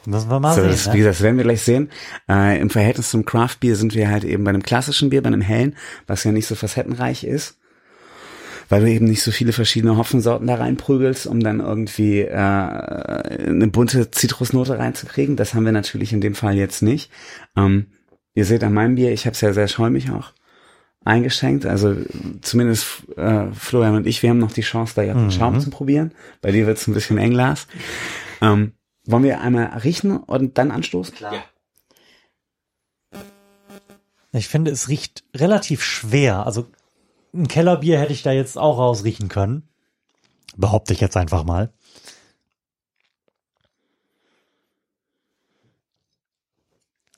[0.05, 0.71] müssen wir mal So, sehen.
[0.71, 0.93] das, ne?
[0.95, 1.91] wie gesagt, das werden wir gleich sehen.
[2.29, 5.29] Äh, Im Verhältnis zum Craft Beer sind wir halt eben bei einem klassischen Bier, bei
[5.29, 5.77] einem hellen,
[6.07, 7.59] was ja nicht so facettenreich ist.
[8.69, 13.69] Weil du eben nicht so viele verschiedene Hopfensorten da reinprügelst, um dann irgendwie äh, eine
[13.69, 15.37] bunte Zitrusnote reinzukriegen.
[15.37, 17.13] Das haben wir natürlich in dem Fall jetzt nicht.
[17.57, 17.87] Ähm,
[18.35, 20.33] ihr seht an meinem Bier, ich habe es ja sehr schäumig auch
[21.07, 21.67] eingeschenkt.
[21.67, 21.97] Also
[22.43, 25.71] zumindest äh, Florian und ich, wir haben noch die Chance, da ja den Schaum zu
[25.71, 26.13] probieren.
[26.43, 27.67] Bei dir wird es ein bisschen eng, Lars.
[28.41, 28.73] Ähm,
[29.05, 31.15] wollen wir einmal riechen und dann anstoßen?
[31.15, 31.35] Klar.
[34.33, 36.45] Ich finde, es riecht relativ schwer.
[36.45, 36.67] Also
[37.33, 39.69] ein Kellerbier hätte ich da jetzt auch rausriechen können.
[40.57, 41.73] Behaupte ich jetzt einfach mal.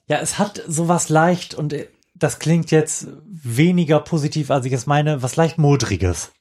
[0.09, 1.89] Ja, es hat sowas leicht und äh,
[2.19, 6.33] das klingt jetzt weniger positiv, als ich es meine, was leicht modriges.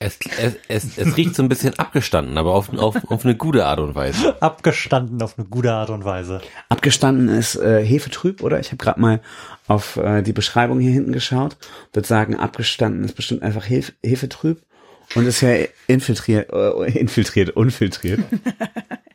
[0.00, 3.64] Es, es, es, es riecht so ein bisschen abgestanden, aber auf, auf, auf eine gute
[3.64, 4.40] Art und Weise.
[4.42, 6.42] Abgestanden auf eine gute Art und Weise.
[6.68, 8.60] Abgestanden ist äh, Hefetrüb, oder?
[8.60, 9.20] Ich habe gerade mal
[9.66, 11.56] auf äh, die Beschreibung hier hinten geschaut.
[11.92, 14.62] Würde sagen, abgestanden ist bestimmt einfach Hef Hefetrüb
[15.14, 15.54] und ist ja
[15.86, 18.20] infiltriert, äh, infiltriert, unfiltriert.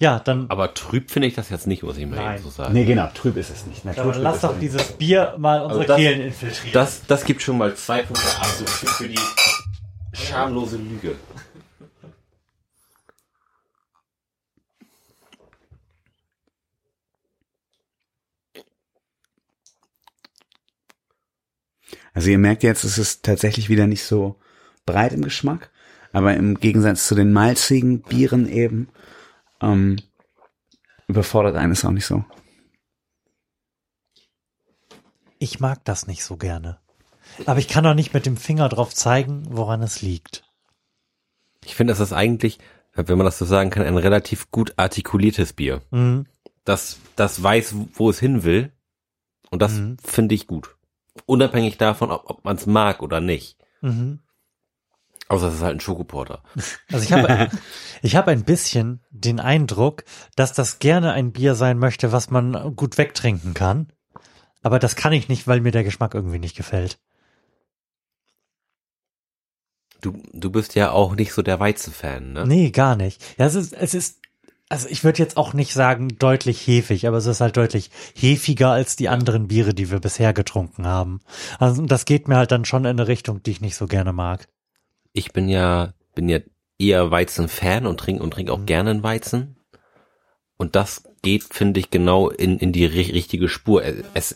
[0.00, 2.34] Ja, dann Aber trüb finde ich das jetzt nicht, muss ich mal Nein.
[2.36, 2.72] eben so sagen.
[2.72, 3.84] nee, genau, trüb ist es nicht.
[3.84, 6.72] dann Naturtrüb lass doch es dieses Bier mal unsere Also das- Kehlen infiltrieren.
[6.72, 9.18] Das, das gibt schon mal zwei Punkte also für, für die
[10.12, 11.16] schamlose Lüge.
[22.12, 24.36] Also ihr merkt jetzt, es ist tatsächlich wieder nicht so
[24.86, 25.70] breit im Geschmack,
[26.12, 28.88] aber im Gegensatz zu den malzigen Bieren eben
[29.60, 29.96] ähm,
[31.06, 32.24] überfordert eines auch nicht so.
[35.38, 36.78] Ich mag das nicht so gerne.
[37.46, 40.44] Aber ich kann doch nicht mit dem Finger drauf zeigen, woran es liegt.
[41.64, 42.58] Ich finde, das ist eigentlich,
[42.94, 45.82] wenn man das so sagen kann, ein relativ gut artikuliertes Bier.
[45.90, 46.26] Mhm.
[46.64, 48.72] Das, das weiß, wo es hin will.
[49.50, 49.96] Und das Mhm.
[50.02, 50.76] finde ich gut.
[51.26, 53.56] Unabhängig davon, ob, ob man es mag oder nicht.
[53.80, 54.20] Mhm.
[55.28, 56.42] Außer es ist halt ein Schokoporter.
[56.90, 57.50] Also ich habe
[58.02, 60.04] ich habe ein bisschen den Eindruck,
[60.36, 63.88] dass das gerne ein Bier sein möchte, was man gut wegtrinken kann.
[64.62, 66.98] Aber das kann ich nicht, weil mir der Geschmack irgendwie nicht gefällt.
[70.00, 72.46] Du, du bist ja auch nicht so der Weizenfan, ne?
[72.46, 73.22] Nee, gar nicht.
[73.36, 74.20] Ja, es ist, es ist,
[74.68, 78.70] also ich würde jetzt auch nicht sagen deutlich hefig, aber es ist halt deutlich hefiger
[78.70, 81.20] als die anderen Biere, die wir bisher getrunken haben.
[81.58, 84.12] Also das geht mir halt dann schon in eine Richtung, die ich nicht so gerne
[84.12, 84.48] mag.
[85.18, 86.38] Ich bin ja, bin ja
[86.78, 88.66] eher Weizenfan und trinke und trinke auch Mhm.
[88.66, 89.56] gerne einen Weizen.
[90.56, 93.82] Und das geht, finde ich, genau in, in die ri- richtige Spur.
[94.14, 94.34] Es,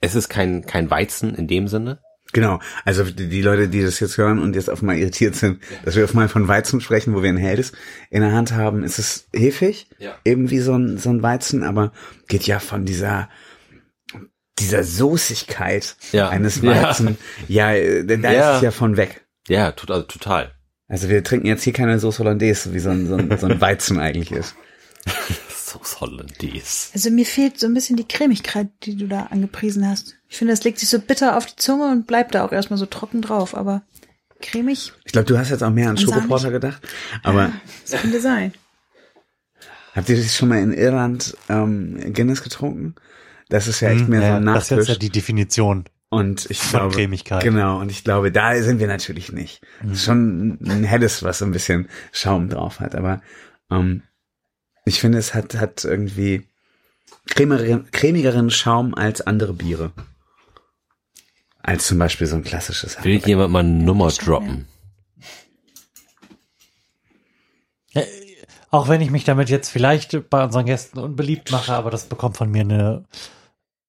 [0.00, 1.98] es ist kein, kein Weizen in dem Sinne.
[2.32, 5.96] Genau, also die, Leute, die das jetzt hören und jetzt auf mal irritiert sind, dass
[5.96, 7.72] wir auf mal von Weizen sprechen, wo wir ein Helles
[8.08, 10.14] in der Hand haben, ist es hefig, Ja.
[10.24, 11.92] eben wie so ein, so ein Weizen, aber
[12.28, 13.28] geht ja von dieser
[14.58, 16.28] dieser Soßigkeit Ja.
[16.30, 16.70] eines Ja.
[16.88, 18.50] Weizen, ja, äh, da Ja.
[18.52, 19.26] ist es ja von weg.
[19.48, 20.52] Ja, tot, also total.
[20.88, 23.60] Also wir trinken jetzt hier keine Sauce Hollandaise, wie so ein, so ein, so ein
[23.60, 24.54] Weizen eigentlich ist.
[25.48, 26.90] Sauce Hollandaise.
[26.92, 30.16] Also mir fehlt so ein bisschen die Cremigkeit, die du da angepriesen hast.
[30.28, 32.78] Ich finde, das legt sich so bitter auf die Zunge und bleibt da auch erstmal
[32.78, 33.82] so trocken drauf, aber
[34.40, 35.96] cremig, Ich glaube, du hast jetzt auch mehr an.
[35.96, 36.82] Schokoporter gedacht,
[37.22, 37.52] aber
[37.88, 38.52] das könnte sein.
[39.94, 42.94] habt ihr das schon mal in Irland ähm, Guinness getrunken?
[43.48, 44.94] Das ist ja echt mehr so Ja, ein das ist jetzt Nachtisch.
[44.94, 45.84] ja die Definition.
[46.12, 47.42] Und ich Von glaube, Cremigkeit.
[47.42, 49.62] Genau, und ich glaube, da sind wir natürlich nicht.
[49.82, 53.22] Das ist schon ein helles, was so ein bisschen Schaum drauf hat, aber
[53.70, 54.02] ähm,
[54.84, 56.46] ich finde, es hat, hat irgendwie
[57.28, 59.92] cremigeren, cremigeren Schaum als andere Biere.
[61.62, 64.66] Als zum Beispiel so ein klassisches Will jemand mal eine Nummer droppen?
[68.70, 72.36] Auch wenn ich mich damit jetzt vielleicht bei unseren Gästen unbeliebt mache, aber das bekommt
[72.36, 73.04] von mir eine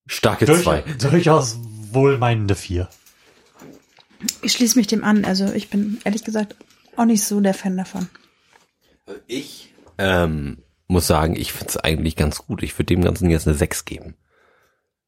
[0.06, 0.80] Starke durch, zwei.
[0.98, 1.58] durchaus
[1.94, 2.88] wohlmeinende vier.
[4.42, 5.24] Ich schließe mich dem an.
[5.24, 6.56] Also ich bin ehrlich gesagt
[6.96, 8.08] auch nicht so der Fan davon.
[9.26, 12.62] Ich ähm, muss sagen, ich find's eigentlich ganz gut.
[12.62, 14.14] Ich würde dem Ganzen jetzt eine 6 geben.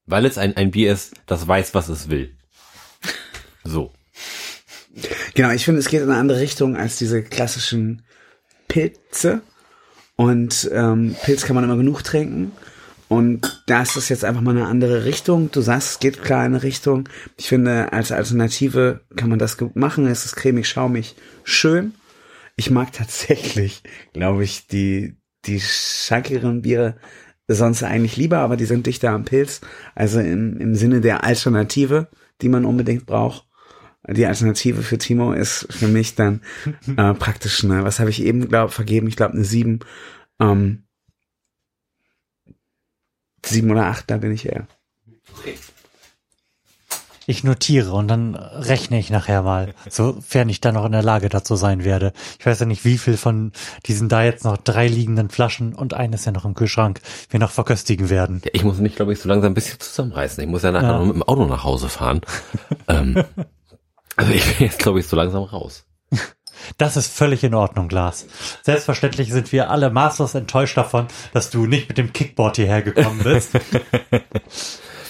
[0.06, 2.36] Weil es ein, ein Bier ist, das weiß, was es will.
[3.64, 3.92] So.
[5.34, 8.02] Genau, ich finde, es geht in eine andere Richtung als diese klassischen
[8.68, 9.42] Pilze.
[10.14, 12.52] Und ähm, Pilz kann man immer genug trinken.
[13.08, 15.50] Und da ist jetzt einfach mal eine andere Richtung.
[15.52, 17.08] Du sagst, es geht klar in eine Richtung.
[17.36, 20.06] Ich finde, als Alternative kann man das machen.
[20.06, 21.94] Es ist cremig, schaumig, schön.
[22.56, 26.96] Ich mag tatsächlich, glaube ich, die, die schankigeren Biere
[27.48, 29.60] sonst eigentlich lieber, aber die sind dichter am Pilz.
[29.94, 32.08] Also im, im Sinne der Alternative,
[32.42, 33.46] die man unbedingt braucht.
[34.08, 36.40] Die Alternative für Timo ist für mich dann
[36.96, 39.08] äh, praktisch eine, was habe ich eben glaub, vergeben?
[39.08, 39.80] Ich glaube eine sieben,
[40.40, 40.85] ähm,
[43.48, 44.66] sieben oder acht, da bin ich eher.
[47.28, 51.28] Ich notiere und dann rechne ich nachher mal, sofern ich dann noch in der Lage
[51.28, 52.12] dazu sein werde.
[52.38, 53.50] Ich weiß ja nicht, wie viel von
[53.86, 57.00] diesen da jetzt noch drei liegenden Flaschen und eines ja noch im Kühlschrank
[57.30, 58.42] wir noch verköstigen werden.
[58.44, 60.42] Ja, ich muss mich, glaube ich, so langsam ein bisschen zusammenreißen.
[60.44, 60.98] Ich muss ja nachher Ja.
[61.00, 62.20] noch mit dem Auto nach Hause fahren.
[62.88, 63.24] ähm,
[64.14, 65.84] also ich bin jetzt, glaube ich, so langsam raus.
[66.78, 68.26] Das ist völlig in Ordnung, Lars.
[68.62, 73.20] Selbstverständlich sind wir alle maßlos enttäuscht davon, dass du nicht mit dem Kickboard hierher gekommen
[73.22, 73.50] bist.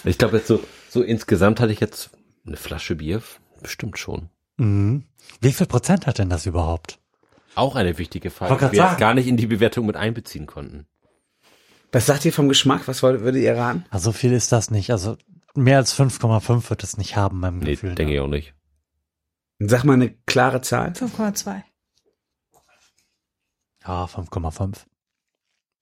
[0.05, 2.10] Ich glaube jetzt so, so insgesamt hatte ich jetzt
[2.47, 3.23] eine Flasche Bier,
[3.60, 4.28] bestimmt schon.
[4.57, 5.05] mhm.
[5.41, 7.00] Wie viel Prozent hat denn das überhaupt?
[7.57, 9.00] Auch eine wichtige Frage, die wir jetzt sagen.
[9.00, 10.86] gar nicht in die Bewertung mit einbeziehen konnten.
[11.91, 12.83] Was sagt ihr vom Geschmack?
[12.86, 13.84] Was wollt, würdet ihr raten?
[13.91, 14.91] Also viel ist das nicht.
[14.92, 15.16] Also
[15.55, 17.94] mehr als 5,5 wird es nicht haben beim Nee, Gefühl.
[17.97, 18.55] denke ich auch nicht.
[19.59, 20.93] Sag mal eine klare Zahl.
[20.93, 21.62] 5,2.
[23.83, 24.85] Ja, 5,5.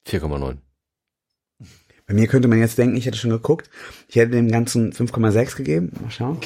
[0.06, 0.58] 4,9.
[2.06, 3.70] Bei mir könnte man jetzt denken, ich hätte schon geguckt.
[4.08, 5.92] Ich hätte dem Ganzen 5,6 gegeben.
[6.00, 6.40] Mal schauen.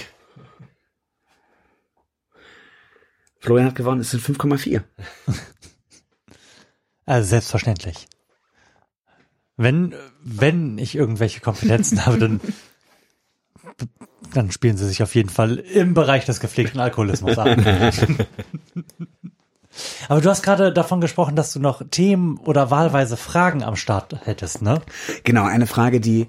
[3.41, 4.83] Florian hat gewonnen, es sind 5,4.
[7.05, 8.07] Also selbstverständlich.
[9.57, 12.41] Wenn, wenn ich irgendwelche Kompetenzen habe, dann,
[14.35, 17.65] dann spielen sie sich auf jeden Fall im Bereich des gepflegten Alkoholismus an.
[20.09, 24.15] Aber du hast gerade davon gesprochen, dass du noch Themen oder wahlweise Fragen am Start
[24.27, 24.81] hättest, ne?
[25.25, 26.27] Genau, eine Frage, die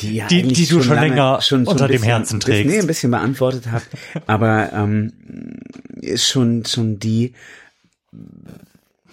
[0.00, 2.70] die, ja Die- die du schon lange- länger ein unter dem bisschen- Herzen bisschen- trägst.
[2.70, 3.84] Nee, ein bisschen beantwortet habe.
[4.26, 5.12] aber ähm,
[6.00, 7.34] ist schon schon die,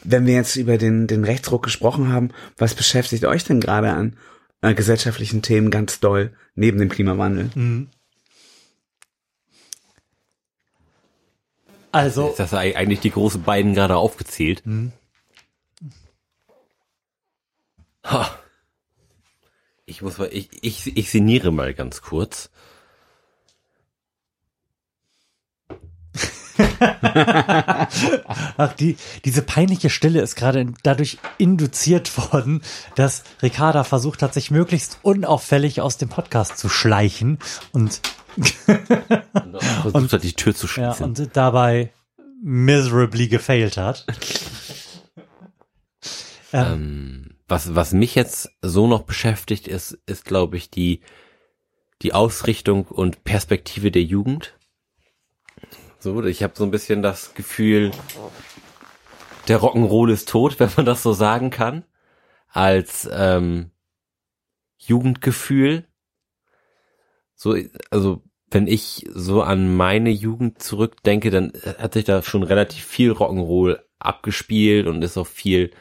[0.04, 4.16] wenn wir jetzt über den den Rechtsruck gesprochen haben, was beschäftigt euch denn gerade an
[4.62, 7.50] äh, gesellschaftlichen Themen ganz doll neben dem Klimawandel?
[11.92, 14.64] Also, Jetzt hast du eigentlich die großen beiden gerade aufgezählt.
[18.04, 18.40] Ha.
[19.86, 22.52] Ich muss mal, ich, ich, ich sinniere mal ganz kurz.
[28.58, 32.62] ach, die, diese peinliche Stille ist gerade dadurch induziert worden,
[32.96, 37.40] dass Ricarda versucht hat, sich möglichst unauffällig aus dem Podcast zu schleichen
[37.72, 38.02] und
[39.82, 41.06] Versucht hat, die Tür zu Ja, schließen.
[41.06, 41.92] und dabei
[42.42, 44.06] miserably gefailed hat.
[46.54, 51.02] ähm, was, was mich jetzt so noch beschäftigt, ist, ist, glaube ich, die,
[52.02, 54.56] die Ausrichtung und Perspektive der Jugend.
[56.00, 57.92] So, ich habe so ein bisschen das Gefühl,
[59.50, 61.84] der Rock'n'Roll ist tot, wenn man das so sagen kann,
[62.48, 63.72] als ähm,
[64.78, 65.86] Jugendgefühl.
[67.36, 67.56] so,
[67.92, 73.12] also wenn ich so an meine Jugend zurückdenke, dann hat sich da schon relativ viel
[73.12, 75.72] Rock'n'Roll abgespielt und ist auch viel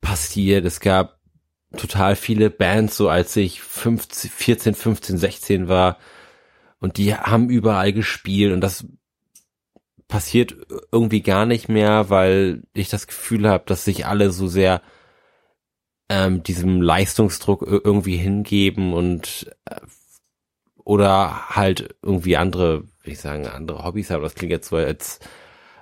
[0.00, 0.64] passiert.
[0.64, 1.18] Es gab
[1.76, 5.98] total viele Bands, so als ich 15, 14, 15, 16 war.
[6.78, 8.86] Und die haben überall gespielt und das
[10.08, 10.56] passiert
[10.90, 14.82] irgendwie gar nicht mehr, weil ich das Gefühl habe, dass sich alle so sehr
[16.08, 19.80] ähm, diesem Leistungsdruck irgendwie hingeben und äh,
[20.82, 24.22] oder halt irgendwie andere, wie ich sagen, andere Hobbys haben.
[24.22, 25.20] Das klingt jetzt so, als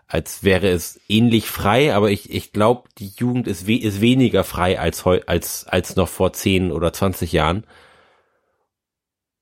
[0.08, 4.44] als wäre es ähnlich frei, aber ich, ich glaube, die Jugend ist, we ist weniger
[4.44, 7.66] frei als, heu als, als noch vor 10 oder 20 Jahren.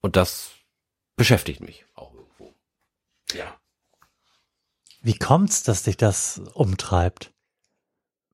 [0.00, 0.52] Und das
[1.16, 2.54] beschäftigt mich auch irgendwo.
[3.34, 3.58] Ja.
[5.04, 7.34] Wie kommt's, dass dich das umtreibt?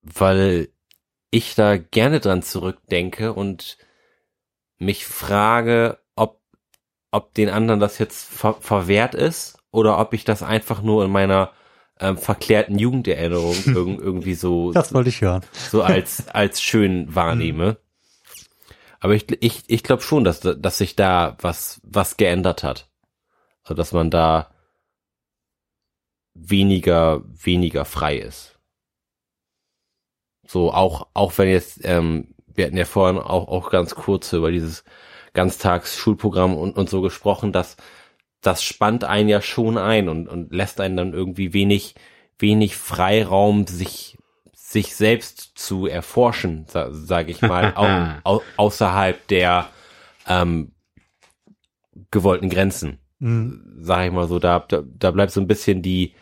[0.03, 0.69] Weil
[1.33, 3.77] ich da gerne dran zurückdenke und
[4.79, 6.41] mich frage, ob,
[7.11, 11.11] ob den anderen das jetzt ver verwehrt ist oder ob ich das einfach nur in
[11.11, 11.51] meiner
[11.99, 14.71] ähm, verklärten Jugenderinnerung irg irgendwie so.
[14.71, 15.43] Das wollte ich hören.
[15.53, 17.79] So als, als schön wahrnehme.
[19.01, 22.89] Aber ich, ich, ich glaube schon, dass, dass sich da was, was geändert hat.
[23.65, 24.50] Also, dass man da
[26.35, 28.59] weniger, weniger frei ist.
[30.47, 34.51] So, auch, auch wenn jetzt, ähm, wir hatten ja vorhin auch, auch ganz kurz über
[34.51, 34.85] dieses
[35.33, 37.77] Ganztagsschulprogramm und, und so gesprochen, dass
[38.41, 41.95] das spannt einen ja schon ein und, und lässt einen dann irgendwie wenig,
[42.39, 44.19] wenig Freiraum, sich,
[44.53, 47.75] sich selbst zu erforschen, sa sage ich mal,
[48.25, 49.69] au, au, außerhalb der
[50.27, 50.73] ähm,
[52.11, 52.99] gewollten Grenzen.
[53.21, 53.79] Mhm.
[53.81, 56.15] Sag ich mal so, da, da, da bleibt so ein bisschen die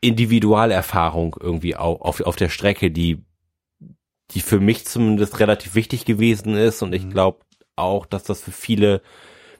[0.00, 3.24] Individualerfahrung irgendwie auf, auf, auf der Strecke, die,
[4.32, 7.10] die für mich zumindest relativ wichtig gewesen ist und ich mhm.
[7.10, 7.40] glaube
[7.76, 9.02] auch, dass das für viele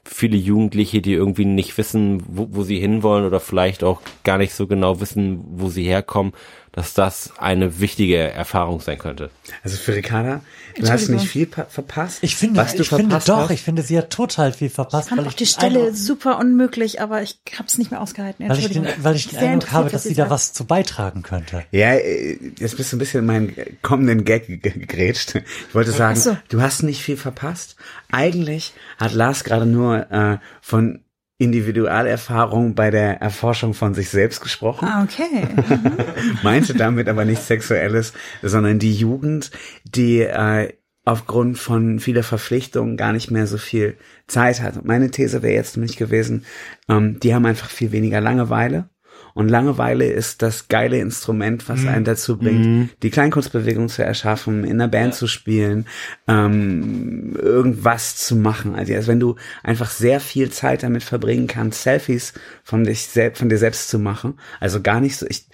[0.07, 4.53] viele Jugendliche, die irgendwie nicht wissen, wo, wo sie hinwollen oder vielleicht auch gar nicht
[4.53, 6.33] so genau wissen, wo sie herkommen,
[6.77, 9.31] dass das eine wichtige Erfahrung sein könnte.
[9.63, 10.41] Also für Ricarda,
[10.79, 12.19] du hast nicht viel verpasst.
[12.21, 13.49] Ich finde, was du ich finde doch, hast.
[13.49, 15.09] ich finde, sie hat total viel verpasst.
[15.09, 18.47] Ich fand auch die Stelle Eindruck, super unmöglich, aber ich habe es nicht mehr ausgehalten.
[18.47, 21.63] Weil ich den, weil ich den Eindruck habe, dass sie da was zu beitragen könnte.
[21.71, 25.33] Ja, äh, jetzt bist du ein bisschen in meinen kommenden Gag gegrätscht.
[25.69, 26.37] Ich wollte sagen, so.
[26.49, 27.75] du hast nicht viel verpasst.
[28.11, 30.99] Eigentlich hat Lars gerade nur äh, von
[31.39, 34.87] Individualerfahrung bei der Erforschung von sich selbst gesprochen.
[34.87, 35.47] Ah, okay.
[35.67, 36.39] Mhm.
[36.43, 39.51] Meinte damit aber nicht Sexuelles, sondern die Jugend,
[39.83, 40.73] die äh,
[41.05, 44.77] aufgrund von vieler Verpflichtungen gar nicht mehr so viel Zeit hat.
[44.77, 46.45] Und meine These wäre jetzt nämlich gewesen,
[46.89, 48.89] ähm, die haben einfach viel weniger Langeweile
[49.37, 51.89] und Langeweile ist das geile Instrument, was mhm.
[51.89, 52.89] einen dazu bringt, mhm.
[53.03, 55.19] die Kleinkunstbewegung zu erschaffen, in einer Band ja.
[55.19, 55.85] zu spielen,
[56.27, 58.73] ähm, irgendwas zu machen.
[58.73, 62.33] Also, also wenn du einfach sehr viel Zeit damit verbringen kannst, Selfies
[62.63, 64.39] von dich selbst, von dir selbst zu machen.
[64.59, 65.45] Also gar nicht so, ich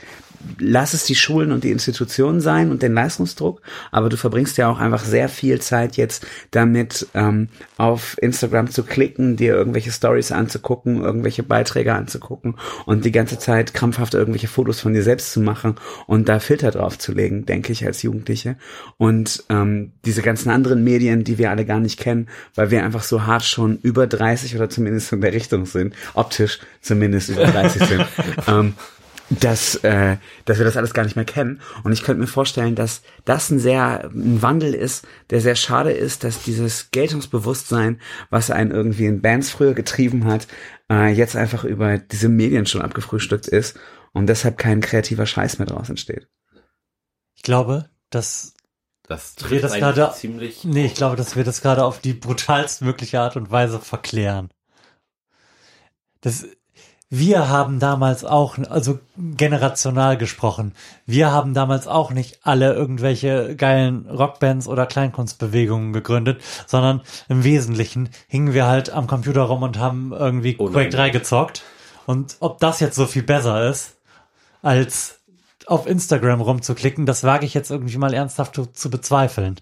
[0.59, 4.69] lass es die Schulen und die Institutionen sein und den Leistungsdruck, aber du verbringst ja
[4.69, 10.31] auch einfach sehr viel Zeit jetzt damit, ähm, auf Instagram zu klicken, dir irgendwelche Stories
[10.31, 12.55] anzugucken, irgendwelche Beiträge anzugucken
[12.85, 15.75] und die ganze Zeit krampfhaft irgendwelche Fotos von dir selbst zu machen
[16.07, 18.57] und da Filter drauf zu legen, denke ich als Jugendliche.
[18.97, 23.03] Und ähm, diese ganzen anderen Medien, die wir alle gar nicht kennen, weil wir einfach
[23.03, 27.83] so hart schon über 30 oder zumindest in der Richtung sind, optisch zumindest über 30
[27.83, 28.05] sind.
[28.47, 28.73] ähm,
[29.29, 31.61] dass, äh, dass wir das alles gar nicht mehr kennen.
[31.83, 35.91] Und ich könnte mir vorstellen, dass das ein sehr ein Wandel ist, der sehr schade
[35.91, 40.47] ist, dass dieses Geltungsbewusstsein, was einen irgendwie in Bands früher getrieben hat,
[40.91, 43.79] äh, jetzt einfach über diese Medien schon abgefrühstückt ist
[44.11, 46.27] und deshalb kein kreativer Scheiß mehr draus entsteht.
[47.35, 48.53] Ich glaube, dass
[49.03, 50.63] das wir das gerade ziemlich.
[50.63, 54.49] Nee, ich glaube, dass wir das gerade auf die brutalstmögliche Art und Weise verklären.
[56.21, 56.47] Das
[57.15, 60.73] wir haben damals auch, also generational gesprochen,
[61.05, 68.09] wir haben damals auch nicht alle irgendwelche geilen Rockbands oder Kleinkunstbewegungen gegründet, sondern im Wesentlichen
[68.27, 71.61] hingen wir halt am Computer rum und haben irgendwie oh Quake 3 gezockt.
[72.07, 73.97] Und ob das jetzt so viel besser ist,
[74.63, 75.21] als
[75.67, 79.59] auf Instagram rumzuklicken, das wage ich jetzt irgendwie mal ernsthaft zu, zu bezweifeln.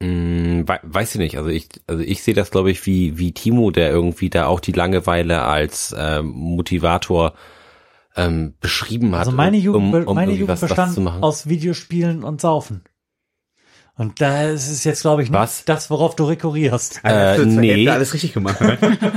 [0.00, 1.38] Mm, weiß ich nicht.
[1.38, 4.60] Also ich, also ich sehe das, glaube ich, wie, wie Timo, der irgendwie da auch
[4.60, 7.32] die Langeweile als ähm, Motivator
[8.14, 9.20] ähm, beschrieben hat.
[9.20, 12.82] Also meine Jugend, um, um meine Jugend bestand aus Videospielen und Saufen.
[13.96, 15.64] Und da ist es jetzt, glaube ich, nicht was?
[15.64, 17.00] das, worauf du rekurrierst.
[17.02, 17.88] Äh, nee.
[17.88, 18.58] alles richtig gemacht.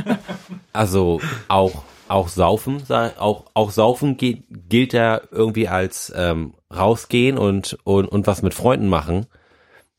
[0.74, 7.77] also auch auch Saufen, auch auch Saufen gilt, gilt ja irgendwie als ähm, rausgehen und
[7.83, 9.27] und und was mit Freunden machen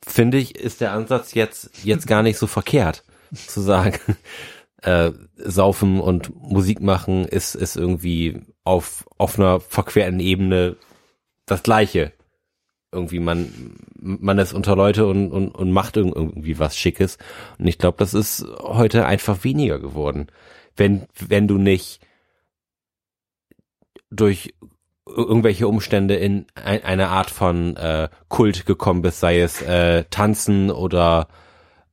[0.06, 3.04] finde ich, ist der Ansatz jetzt, jetzt gar nicht so verkehrt,
[3.34, 3.98] zu sagen,
[4.82, 10.76] äh, saufen und Musik machen ist, ist irgendwie auf, auf einer verquerten Ebene
[11.46, 12.12] das Gleiche.
[12.92, 17.18] Irgendwie man, man ist unter Leute und, und, und macht irgendwie was Schickes.
[17.58, 20.26] Und ich glaube, das ist heute einfach weniger geworden.
[20.76, 22.00] Wenn, wenn du nicht
[24.10, 24.54] durch
[25.16, 30.70] irgendwelche Umstände in ein, eine Art von äh, Kult gekommen bist, sei es äh, Tanzen
[30.70, 31.28] oder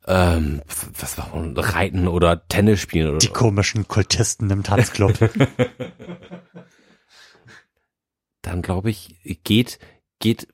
[0.07, 0.61] ähm,
[0.99, 5.13] was war Reiten oder Tennis spielen oder Die komischen Kultisten im Tanzclub.
[8.41, 9.79] Dann glaube ich, geht,
[10.19, 10.47] geht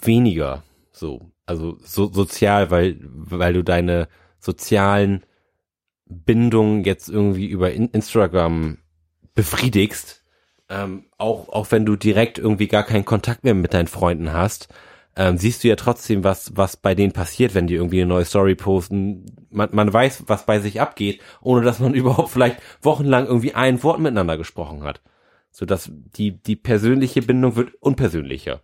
[0.00, 1.32] weniger so.
[1.46, 4.06] Also so sozial, weil, weil du deine
[4.38, 5.24] sozialen
[6.06, 8.78] Bindungen jetzt irgendwie über Instagram
[9.34, 10.19] befriedigst
[10.70, 14.68] ähm, auch, auch wenn du direkt irgendwie gar keinen Kontakt mehr mit deinen Freunden hast,
[15.16, 18.24] ähm, siehst du ja trotzdem, was, was bei denen passiert, wenn die irgendwie eine neue
[18.24, 19.26] Story posten.
[19.50, 23.82] Man, man weiß, was bei sich abgeht, ohne dass man überhaupt vielleicht wochenlang irgendwie ein
[23.82, 25.00] Wort miteinander gesprochen hat.
[25.50, 28.60] So dass die, die persönliche Bindung wird unpersönlicher.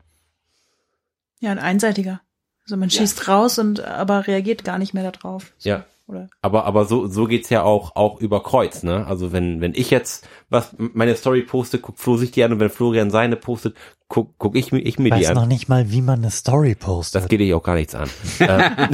[1.40, 2.20] Ja, und einseitiger.
[2.62, 3.34] Also man schießt ja.
[3.34, 5.52] raus und aber reagiert gar nicht mehr darauf.
[5.58, 5.68] So.
[5.68, 5.84] Ja.
[6.08, 6.28] Oder?
[6.40, 9.06] Aber, aber so, so geht's ja auch, auch über Kreuz, ne?
[9.06, 12.60] Also wenn, wenn ich jetzt was, meine Story poste, guckt Flo sich die an und
[12.60, 13.76] wenn Florian seine postet,
[14.08, 15.32] guck, guck ich, ich mir Weiß die an.
[15.32, 17.22] Ich weiß noch nicht mal, wie man eine Story postet.
[17.22, 18.08] Das geht dich auch gar nichts an.
[18.40, 18.88] ähm,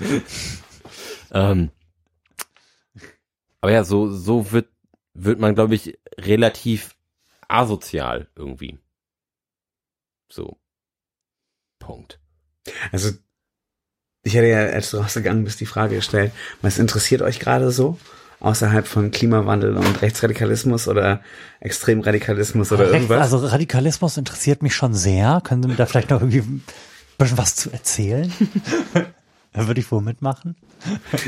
[1.32, 1.70] ähm
[3.62, 4.68] aber ja, so, so wird,
[5.14, 6.96] wird man, glaube ich, relativ
[7.48, 8.78] asozial irgendwie.
[10.28, 10.58] So.
[11.78, 12.20] Punkt.
[12.90, 13.10] Also
[14.24, 17.98] ich hätte ja, als du rausgegangen bist, die Frage gestellt, was interessiert euch gerade so?
[18.40, 21.20] Außerhalb von Klimawandel und Rechtsradikalismus oder
[21.60, 23.32] Extremradikalismus oder Recht, irgendwas?
[23.32, 25.40] Also Radikalismus interessiert mich schon sehr.
[25.44, 26.64] Können Sie mir da vielleicht noch irgendwie ein
[27.18, 28.32] bisschen was zu erzählen?
[29.52, 30.56] da würde ich wohl mitmachen.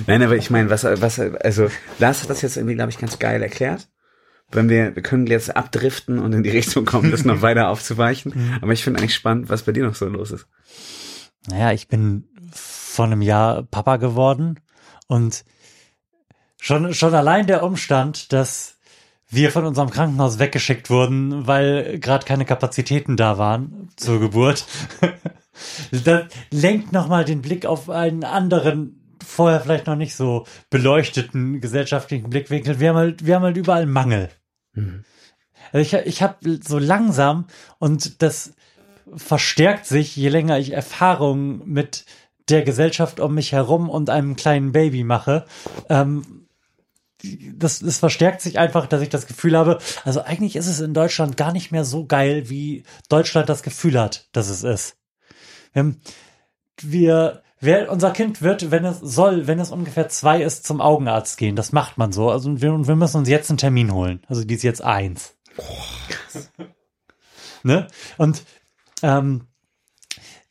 [0.08, 1.68] Nein, aber ich meine, was, was, also
[2.00, 3.89] Lars hat das jetzt irgendwie, glaube ich, ganz geil erklärt.
[4.50, 8.32] Wenn wir, wir können jetzt abdriften und in die Richtung kommen, das noch weiter aufzuweichen.
[8.34, 8.58] Mhm.
[8.60, 10.47] Aber ich finde eigentlich spannend, was bei dir noch so los ist.
[11.48, 12.24] Naja, ich bin
[12.94, 14.60] vor einem Jahr Papa geworden
[15.08, 15.44] und
[16.60, 18.78] schon, schon allein der Umstand, dass
[19.28, 24.64] wir von unserem Krankenhaus weggeschickt wurden, weil gerade keine Kapazitäten da waren zur Geburt.
[25.90, 32.31] das lenkt nochmal den Blick auf einen anderen, vorher vielleicht noch nicht so beleuchteten gesellschaftlichen
[32.31, 32.78] Blickwinkel.
[32.78, 34.31] Wir haben halt, wir haben halt überall Mangel.
[34.73, 35.05] Mhm.
[35.73, 37.47] Also ich, ich habe so langsam
[37.78, 38.55] und das
[39.16, 42.05] verstärkt sich, je länger ich Erfahrungen mit
[42.48, 45.44] der Gesellschaft um mich herum und einem kleinen Baby mache.
[45.89, 46.47] Ähm,
[47.56, 50.92] das, das verstärkt sich einfach, dass ich das Gefühl habe, also eigentlich ist es in
[50.92, 54.97] Deutschland gar nicht mehr so geil, wie Deutschland das Gefühl hat, dass es ist.
[55.74, 56.00] Ähm,
[56.81, 61.39] wir, wer, unser Kind wird, wenn es soll, wenn es ungefähr zwei ist, zum Augenarzt
[61.39, 61.56] gehen.
[61.56, 62.31] Das macht man so.
[62.31, 64.23] Also wir, wir müssen uns jetzt einen Termin holen.
[64.28, 65.34] Also die ist jetzt eins.
[65.56, 66.42] Boah,
[67.62, 67.86] ne?
[68.18, 68.42] Und
[69.02, 69.47] ähm,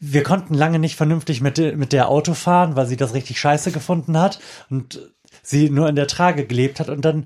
[0.06, 3.72] wir konnten lange nicht vernünftig mit, mit der Auto fahren, weil sie das richtig scheiße
[3.72, 5.00] gefunden hat und
[5.42, 7.26] sie nur in der Trage gelebt hat und dann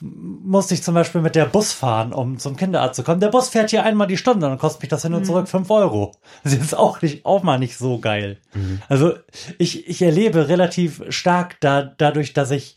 [0.00, 3.20] musste ich zum Beispiel mit der Bus fahren, um zum Kinderarzt zu kommen.
[3.20, 5.26] Der Bus fährt hier einmal die Stunde, dann kostet mich das hin und mhm.
[5.26, 6.12] zurück fünf Euro.
[6.44, 8.38] Das ist auch nicht, auch mal nicht so geil.
[8.54, 8.80] Mhm.
[8.88, 9.14] Also
[9.58, 12.76] ich, ich erlebe relativ stark da, dadurch, dass ich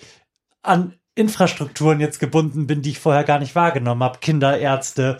[0.64, 4.20] an Infrastrukturen jetzt gebunden bin, die ich vorher gar nicht wahrgenommen habe.
[4.20, 5.18] Kinderärzte,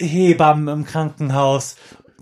[0.00, 1.76] Hebammen im Krankenhaus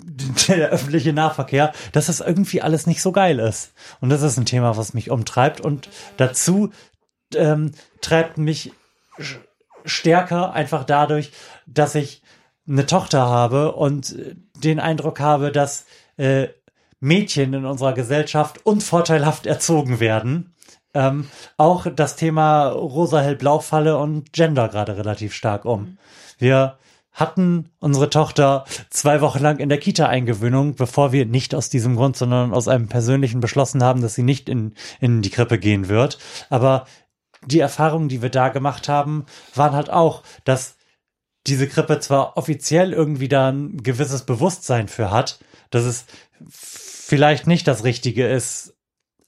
[0.49, 3.73] der öffentliche Nahverkehr, dass das irgendwie alles nicht so geil ist.
[4.01, 5.60] Und das ist ein Thema, was mich umtreibt.
[5.60, 6.70] Und dazu
[7.35, 8.73] ähm, treibt mich
[9.85, 11.33] stärker einfach dadurch,
[11.67, 12.23] dass ich
[12.68, 14.15] eine Tochter habe und
[14.57, 15.86] den Eindruck habe, dass
[16.17, 16.49] äh,
[17.01, 20.55] Mädchen in unserer Gesellschaft unvorteilhaft erzogen werden.
[20.94, 25.99] Ähm, auch das Thema rosa-hell-blau-Falle und Gender gerade relativ stark um.
[26.39, 26.78] Wir
[27.12, 32.17] hatten unsere Tochter zwei Wochen lang in der Kita-Eingewöhnung, bevor wir nicht aus diesem Grund,
[32.17, 36.19] sondern aus einem persönlichen beschlossen haben, dass sie nicht in, in die Krippe gehen wird.
[36.49, 36.87] Aber
[37.45, 40.77] die Erfahrungen, die wir da gemacht haben, waren halt auch, dass
[41.47, 46.07] diese Krippe zwar offiziell irgendwie da ein gewisses Bewusstsein für hat, dass es
[46.49, 48.77] vielleicht nicht das Richtige ist,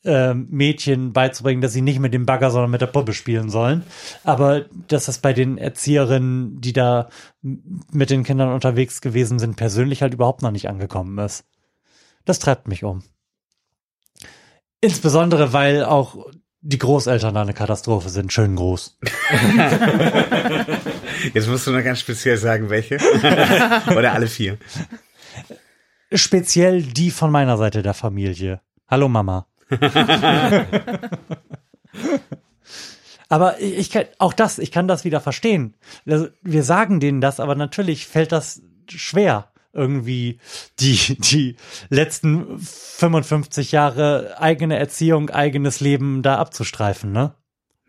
[0.04, 3.84] äh, Mädchen beizubringen, dass sie nicht mit dem Bagger, sondern mit der Puppe spielen sollen.
[4.24, 7.08] Aber dass das bei den Erzieherinnen, die da
[7.42, 11.44] mit den Kindern unterwegs gewesen sind, persönlich halt überhaupt noch nicht angekommen ist.
[12.24, 13.02] Das treibt mich um.
[14.80, 16.26] Insbesondere, weil auch
[16.62, 18.98] die Großeltern da eine Katastrophe sind, schön groß.
[21.34, 22.96] Jetzt musst du noch ganz speziell sagen, welche.
[23.96, 24.58] Oder alle vier.
[26.12, 28.60] speziell die von meiner Seite der Familie.
[28.88, 29.46] Hallo Mama.
[33.28, 35.74] aber ich, ich kann, auch das, ich kann das wieder verstehen.
[36.06, 40.38] Also, wir sagen denen das, aber natürlich fällt das schwer, irgendwie
[40.80, 41.56] die, die
[41.88, 47.34] letzten 55 Jahre eigene Erziehung, eigenes Leben da abzustreifen, ne?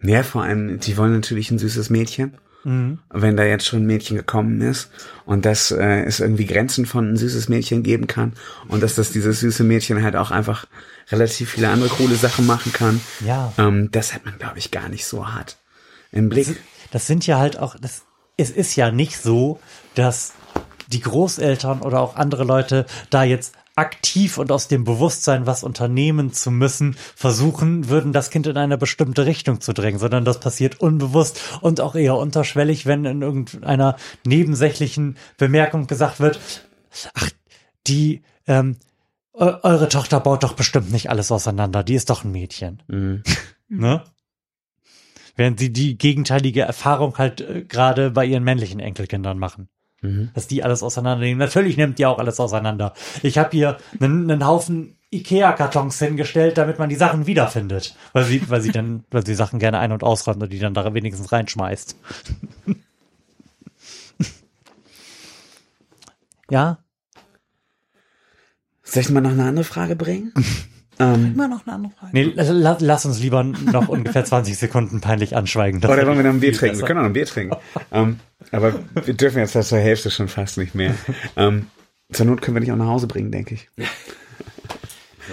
[0.04, 2.38] Ja, vor allem, die wollen natürlich ein süßes Mädchen.
[2.64, 4.92] Wenn da jetzt schon ein Mädchen gekommen ist
[5.26, 8.34] und dass äh, es irgendwie Grenzen von ein süßes Mädchen geben kann
[8.68, 10.66] und dass das dieses süße Mädchen halt auch einfach
[11.10, 13.02] relativ viele andere coole Sachen machen kann.
[13.26, 13.54] Ja.
[13.58, 15.58] Ähm, das hat man, glaube ich, gar nicht so hart
[16.12, 16.60] im Blick.
[16.92, 18.04] Das sind ja halt auch, das,
[18.38, 19.60] es ist ja nicht so,
[19.96, 20.34] dass
[20.88, 26.34] die Großeltern oder auch andere Leute da jetzt aktiv und aus dem Bewusstsein, was unternehmen
[26.34, 30.82] zu müssen, versuchen würden, das Kind in eine bestimmte Richtung zu drängen, sondern das passiert
[30.82, 36.40] unbewusst und auch eher unterschwellig, wenn in irgendeiner nebensächlichen Bemerkung gesagt wird,
[37.14, 37.30] ach,
[37.88, 38.78] die, ähm,
[39.34, 42.84] eu- eure Tochter baut doch bestimmt nicht alles auseinander, die ist doch ein Mädchen.
[43.70, 44.04] ne?
[45.38, 49.70] Während sie die gegenteilige Erfahrung halt äh, gerade bei ihren männlichen Enkelkindern machen.
[50.34, 51.38] Dass die alles auseinandernehmen.
[51.38, 52.94] Natürlich nimmt die auch alles auseinander.
[53.22, 57.96] Ich habe hier einen, einen Haufen Ikea-Kartons hingestellt, damit man die Sachen wiederfindet.
[58.14, 60.74] Weil sie, weil sie dann, weil sie Sachen gerne ein- und ausräumt und die dann
[60.74, 61.96] da wenigstens reinschmeißt.
[66.50, 66.80] ja,
[68.92, 70.34] Soll ich mal noch eine andere Frage bringen?
[71.00, 72.12] ähm, Immer noch eine andere Frage.
[72.12, 75.82] Nee, la, lass uns lieber noch ungefähr 20 Sekunden peinlich anschweigen.
[75.82, 76.76] Oder wollen wir noch ein Bier trinken?
[76.76, 76.88] Wir besser.
[76.88, 77.56] können auch noch ein Bier trinken.
[77.94, 78.20] ähm,
[78.52, 78.74] aber
[79.06, 80.96] wir dürfen jetzt zur Hälfte schon fast nicht mehr.
[81.36, 81.68] Ähm,
[82.12, 83.70] zur Not können wir dich auch nach Hause bringen, denke ich.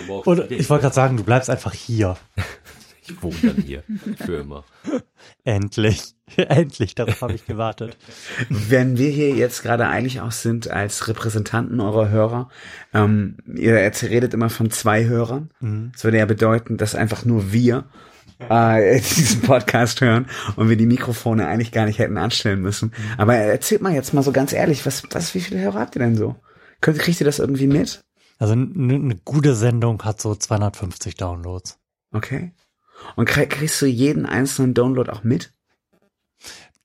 [0.09, 2.17] Oder ich wollte gerade sagen, du bleibst einfach hier.
[3.03, 3.83] Ich wohne dann hier.
[4.25, 4.65] Für immer.
[5.45, 6.15] Endlich.
[6.37, 7.97] Endlich, darauf habe ich gewartet.
[8.49, 12.51] Wenn wir hier jetzt gerade eigentlich auch sind als Repräsentanten eurer Hörer,
[12.93, 15.51] ähm, ihr redet immer von zwei Hörern.
[15.93, 17.85] Das würde ja bedeuten, dass einfach nur wir
[18.39, 20.27] äh, diesen Podcast hören
[20.57, 22.93] und wir die Mikrofone eigentlich gar nicht hätten anstellen müssen.
[23.17, 26.01] Aber erzählt mal jetzt mal so ganz ehrlich, was, was, wie viele Hörer habt ihr
[26.01, 26.37] denn so?
[26.81, 28.01] Könnt, kriegt ihr das irgendwie mit?
[28.39, 31.79] Also eine gute Sendung hat so 250 Downloads.
[32.13, 32.53] Okay.
[33.17, 35.53] Und krieg, kriegst du jeden einzelnen Download auch mit?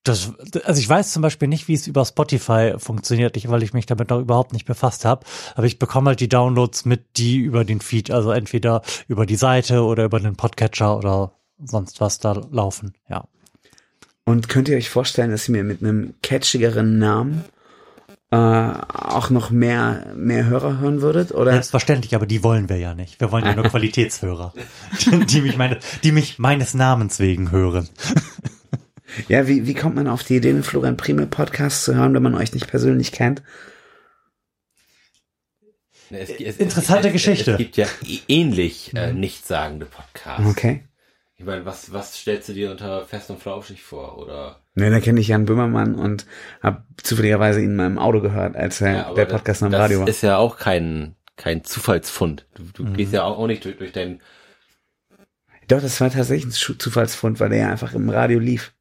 [0.03, 0.33] Das,
[0.65, 3.85] also ich weiß zum Beispiel nicht, wie es über Spotify funktioniert, ich, weil ich mich
[3.85, 5.25] damit noch überhaupt nicht befasst habe.
[5.55, 9.37] Aber ich bekomme halt die Downloads mit, die über den Feed, also entweder über die
[9.37, 11.33] Seite oder über den Podcatcher oder
[11.65, 12.93] sonst was da laufen.
[13.09, 13.25] Ja.
[14.25, 17.43] Und könnt ihr euch vorstellen, dass ihr mir mit einem catchigeren Namen
[18.31, 21.33] äh, auch noch mehr, mehr Hörer hören würdet?
[21.33, 21.51] Oder?
[21.51, 23.19] Selbstverständlich, aber die wollen wir ja nicht.
[23.19, 24.53] Wir wollen ja nur Qualitätshörer,
[25.05, 27.89] die, die mich meine, die mich meines Namens wegen hören.
[29.27, 32.23] Ja, wie, wie kommt man auf die Idee, einen Florian Primel Podcast zu hören, wenn
[32.23, 33.43] man euch nicht persönlich kennt?
[36.09, 37.51] Es, es, Interessante es, Geschichte.
[37.51, 37.87] Es gibt ja
[38.27, 40.45] ähnlich äh, nichtssagende Podcasts.
[40.45, 40.83] Okay.
[41.35, 44.17] Ich meine, was, was stellst du dir unter Fest und Flauschig vor?
[44.19, 46.25] Oder Ne, da kenne ich Jan Böhmermann und
[46.61, 50.07] habe zufälligerweise ihn in meinem Auto gehört, als er Ja, der Podcast das Radio war.
[50.07, 52.47] ist ja auch kein, kein Zufallsfund.
[52.55, 54.21] Du, du gehst ja auch, auch nicht durch, durch dein
[55.67, 58.73] Doch, das war tatsächlich ein Zufallsfund, weil der ja einfach im Radio lief.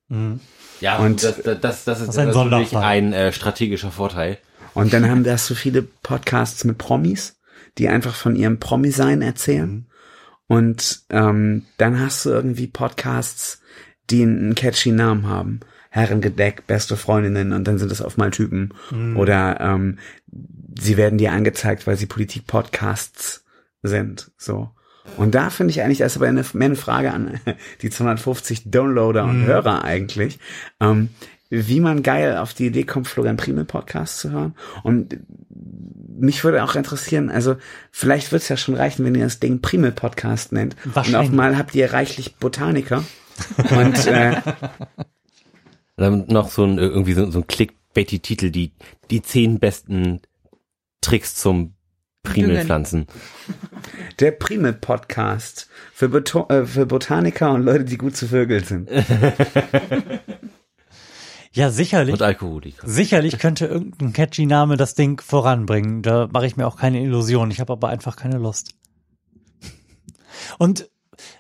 [0.81, 4.39] Ja, Und- das, das, das, das ist, ein natürlich ein äh, strategischer Vorteil.
[4.75, 7.39] Und dann haben wir so viele Podcasts mit Promis,
[7.79, 9.87] die einfach von ihrem Promi-Sein erzählen.
[10.53, 13.63] Und ähm, dann hast du irgendwie Podcasts,
[14.11, 15.61] die einen catchy Namen haben.
[15.89, 18.75] Herrengedeck, beste Freundinnen und dann sind das auf mal Typen.
[19.17, 19.99] Oder ähm,
[20.79, 23.47] sie werden dir angezeigt, weil sie Politik-Podcasts
[23.81, 24.31] sind.
[24.37, 24.69] So.
[25.17, 27.41] Und da finde ich eigentlich, das ist aber eine, mehr eine Frage an
[27.81, 30.39] die 250 Downloader und Hörer eigentlich,
[30.81, 31.09] ähm,
[31.49, 34.55] wie man geil auf die Idee kommt, Florian Primel Podcast zu hören.
[34.83, 35.19] Und
[36.23, 37.57] mich würde auch interessieren, also
[37.91, 40.77] vielleicht wird es ja schon reichen, wenn ihr das Ding Primel Podcast nennt.
[40.85, 41.31] Und Wahrscheinlich.
[41.31, 43.05] auf mal habt ihr reichlich Botaniker.
[43.71, 44.41] Und äh,
[45.97, 48.73] Dann noch so ein, irgendwie so, so ein Clickbaity-Titel, die,
[49.11, 50.21] die zehn besten
[51.01, 51.75] Tricks zum
[52.23, 53.07] Primelpflanzen.
[54.21, 58.89] der Primel Podcast für, Boto äh, für Botaniker und Leute, die gut zu Vögeln sind.
[61.55, 62.15] Ja, sicherlich.
[62.15, 62.87] Und Alkoholiker.
[62.89, 66.03] Sicherlich könnte irgendein catchy Name das Ding voranbringen.
[66.03, 67.51] Da mache ich mir auch keine Illusion.
[67.51, 68.75] Ich habe aber einfach keine Lust.
[70.59, 70.89] Und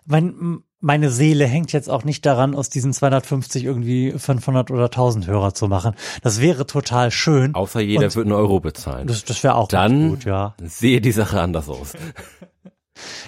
[0.04, 5.26] mein, meine Seele hängt jetzt auch nicht daran, aus diesen 250 irgendwie 500 oder 1000
[5.26, 5.94] Hörer zu machen.
[6.22, 7.54] Das wäre total schön.
[7.54, 9.06] Außer jeder Und- wird einen Euro bezahlen.
[9.06, 10.54] Das, das wäre auch Dann gut, ja.
[10.62, 11.94] sehe die Sache anders aus.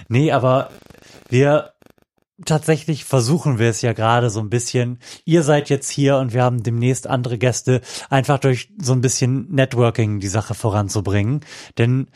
[0.09, 0.71] Nee, aber
[1.31, 1.73] wir
[2.45, 4.99] tatsächlich versuchen wir es ja gerade so ein bisschen.
[5.25, 7.81] Ihr seid jetzt hier und wir haben demnächst andere Gäste,
[8.11, 11.41] einfach durch so ein bisschen Networking die Sache voranzubringen.
[11.79, 12.09] Denn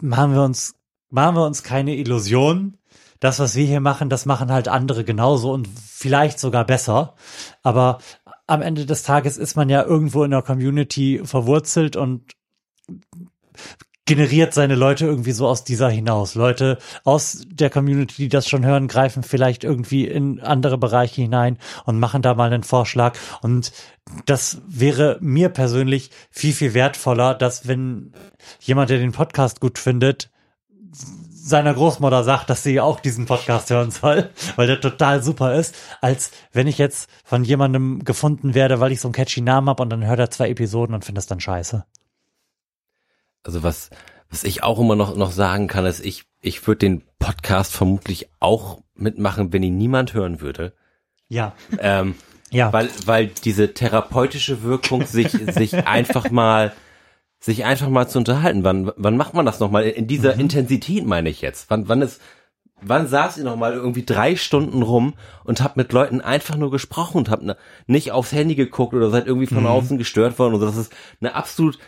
[0.00, 0.74] machen wir uns,
[1.10, 2.78] machen wir uns keine Illusionen.
[3.20, 7.14] Das, was wir hier machen, das machen halt andere genauso und vielleicht sogar besser.
[7.62, 7.98] Aber
[8.48, 12.32] am Ende des Tages ist man ja irgendwo in der Community verwurzelt und
[14.04, 16.34] generiert seine Leute irgendwie so aus dieser hinaus.
[16.34, 21.58] Leute aus der Community, die das schon hören, greifen vielleicht irgendwie in andere Bereiche hinein
[21.84, 23.16] und machen da mal einen Vorschlag.
[23.42, 23.72] Und
[24.26, 28.12] das wäre mir persönlich viel, viel wertvoller, dass wenn
[28.60, 30.30] jemand, der den Podcast gut findet,
[31.44, 35.74] seiner Großmutter sagt, dass sie auch diesen Podcast hören soll, weil der total super ist,
[36.00, 39.82] als wenn ich jetzt von jemandem gefunden werde, weil ich so einen catchy Namen habe
[39.82, 41.84] und dann hört er zwei Episoden und findet es dann scheiße.
[43.42, 43.90] Also was,
[44.30, 48.28] was ich auch immer noch, noch sagen kann, ist, ich, ich würde den Podcast vermutlich
[48.40, 50.74] auch mitmachen, wenn ihn niemand hören würde.
[51.28, 51.54] Ja.
[51.78, 52.14] Ähm,
[52.52, 52.72] Ja.
[52.72, 56.72] Weil, weil diese therapeutische Wirkung sich, sich einfach mal,
[57.40, 58.62] sich einfach mal zu unterhalten.
[58.62, 59.84] Wann, wann macht man das nochmal?
[59.84, 61.70] In dieser Intensität meine ich jetzt.
[61.70, 62.20] Wann, wann ist,
[62.82, 65.14] wann saß ihr nochmal irgendwie drei Stunden rum
[65.44, 67.56] und habt mit Leuten einfach nur gesprochen und habt ne,
[67.86, 71.34] nicht aufs Handy geguckt oder seid irgendwie von außen gestört worden oder das ist eine
[71.34, 71.78] absolut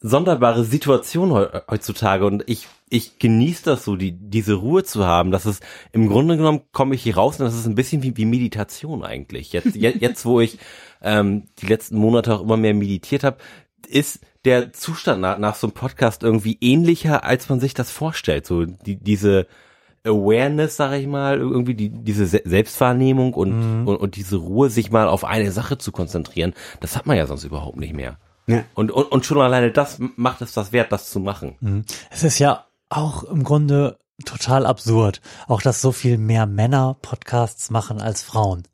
[0.00, 5.30] sonderbare Situation heu heutzutage und ich ich genieße das so, die diese Ruhe zu haben.
[5.30, 5.62] Das ist
[5.92, 9.04] im Grunde genommen komme ich hier raus und das ist ein bisschen wie, wie Meditation
[9.04, 9.52] eigentlich.
[9.52, 10.58] Jetzt jetzt, jetzt wo ich
[11.02, 13.38] ähm, die letzten Monate auch immer mehr meditiert habe,
[13.86, 18.46] ist der Zustand nach, nach so einem Podcast irgendwie ähnlicher, als man sich das vorstellt.
[18.46, 19.46] So die diese
[20.04, 24.90] Awareness, sage ich mal, irgendwie die, diese Se Selbstwahrnehmung und, und, und diese Ruhe, sich
[24.90, 28.18] mal auf eine Sache zu konzentrieren, das hat man ja sonst überhaupt nicht mehr.
[28.50, 28.64] Ja.
[28.74, 31.84] Und, und, und schon alleine das macht es das wert, das zu machen.
[32.10, 37.70] Es ist ja auch im Grunde total absurd, auch dass so viel mehr Männer Podcasts
[37.70, 38.64] machen als Frauen.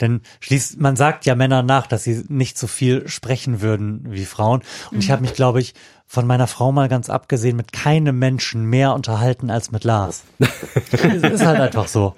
[0.00, 4.24] Denn schließlich, man sagt ja Männern nach, dass sie nicht so viel sprechen würden wie
[4.24, 4.62] Frauen.
[4.90, 5.74] Und ich habe mich, glaube ich,
[6.06, 10.24] von meiner Frau mal ganz abgesehen mit keinem Menschen mehr unterhalten als mit Lars.
[10.90, 12.16] es ist halt einfach so.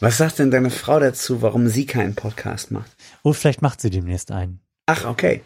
[0.00, 2.93] Was sagt denn deine Frau dazu, warum sie keinen Podcast macht?
[3.24, 4.60] Oh, vielleicht macht sie demnächst einen.
[4.86, 5.40] Ach, okay.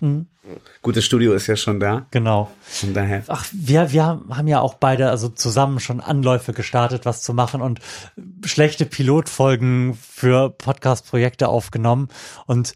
[0.82, 2.06] Gut, das Studio ist ja schon da.
[2.10, 2.50] Genau.
[2.60, 3.22] Von daher.
[3.28, 7.62] Ach, wir, wir haben ja auch beide also zusammen schon Anläufe gestartet, was zu machen
[7.62, 7.78] und
[8.44, 12.08] schlechte Pilotfolgen für Podcast-Projekte aufgenommen.
[12.46, 12.74] Und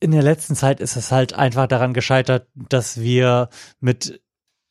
[0.00, 3.48] in der letzten Zeit ist es halt einfach daran gescheitert, dass wir
[3.78, 4.20] mit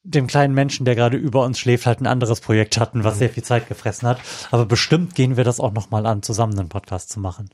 [0.04, 3.30] dem kleinen Menschen, der gerade über uns schläft, halt ein anderes Projekt hatten, was sehr
[3.30, 4.20] viel Zeit gefressen hat.
[4.52, 7.50] Aber bestimmt gehen wir das auch nochmal an, zusammen einen Podcast zu machen.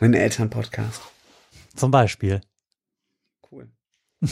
[0.00, 1.13] Ein Elternpodcast.
[1.74, 2.40] Zum Beispiel.
[3.50, 3.68] Cool.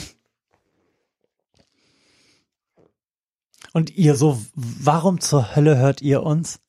[3.73, 6.61] Und ihr so, warum zur Hölle hört ihr uns?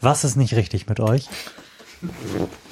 [0.00, 1.28] Was ist nicht richtig mit euch?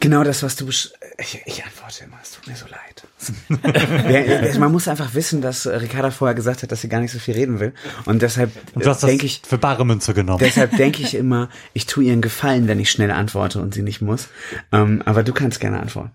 [0.00, 4.56] Genau das, was du besch ich, ich antworte immer, es tut mir so leid.
[4.58, 7.18] Man muss einfach wissen, dass äh, Ricarda vorher gesagt hat, dass sie gar nicht so
[7.18, 7.74] viel reden will.
[8.04, 10.38] Und deshalb denke ich, für bare Münze genommen.
[10.38, 13.82] deshalb denke ich immer, ich tue ihr einen Gefallen, wenn ich schnell antworte und sie
[13.82, 14.28] nicht muss.
[14.70, 16.12] Ähm, aber du kannst gerne antworten.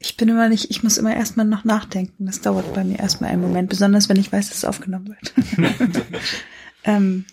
[0.00, 2.26] Ich bin immer nicht, ich muss immer erstmal noch nachdenken.
[2.26, 6.02] Das dauert bei mir erstmal einen Moment, besonders wenn ich weiß, dass es aufgenommen wird.
[6.84, 7.24] ähm,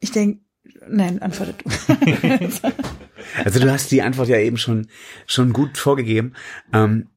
[0.00, 0.40] ich denke,
[0.88, 2.50] nein, antworte du.
[3.44, 4.88] Also du hast die Antwort ja eben schon,
[5.26, 6.34] schon gut vorgegeben.
[6.72, 7.08] Ähm,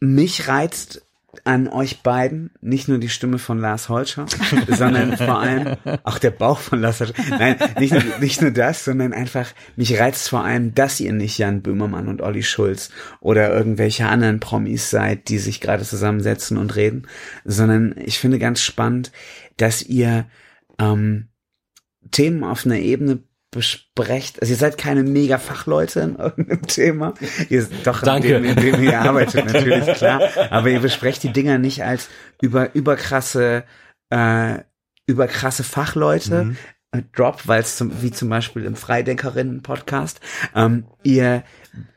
[0.00, 1.06] mich reizt
[1.44, 4.26] an euch beiden nicht nur die Stimme von Lars Holscher,
[4.68, 7.14] sondern vor allem auch der Bauch von Lars Holscher.
[7.30, 11.38] Nein, nicht nur, nicht nur das, sondern einfach, mich reizt vor allem, dass ihr nicht
[11.38, 12.90] Jan Böhmermann und Olli Schulz
[13.20, 17.06] oder irgendwelche anderen Promis seid, die sich gerade zusammensetzen und reden,
[17.44, 19.10] sondern ich finde ganz spannend,
[19.56, 20.26] dass ihr
[20.78, 21.28] ähm,
[22.10, 23.20] Themen auf einer Ebene
[23.52, 24.40] besprecht.
[24.40, 27.14] Also ihr seid keine mega Fachleute in irgendeinem Thema.
[27.48, 28.34] Ihr doch Danke.
[28.34, 30.22] in dem, in dem ihr arbeitet natürlich klar.
[30.50, 32.08] Aber ihr besprecht die Dinger nicht als
[32.40, 33.64] über überkrasse
[34.10, 34.58] äh,
[35.06, 36.56] überkrasse Fachleute.
[36.92, 40.20] äh, Drop, weil es zum, wie zum Beispiel im Freidenkerinnen-Podcast,
[40.54, 41.44] ähm, ihr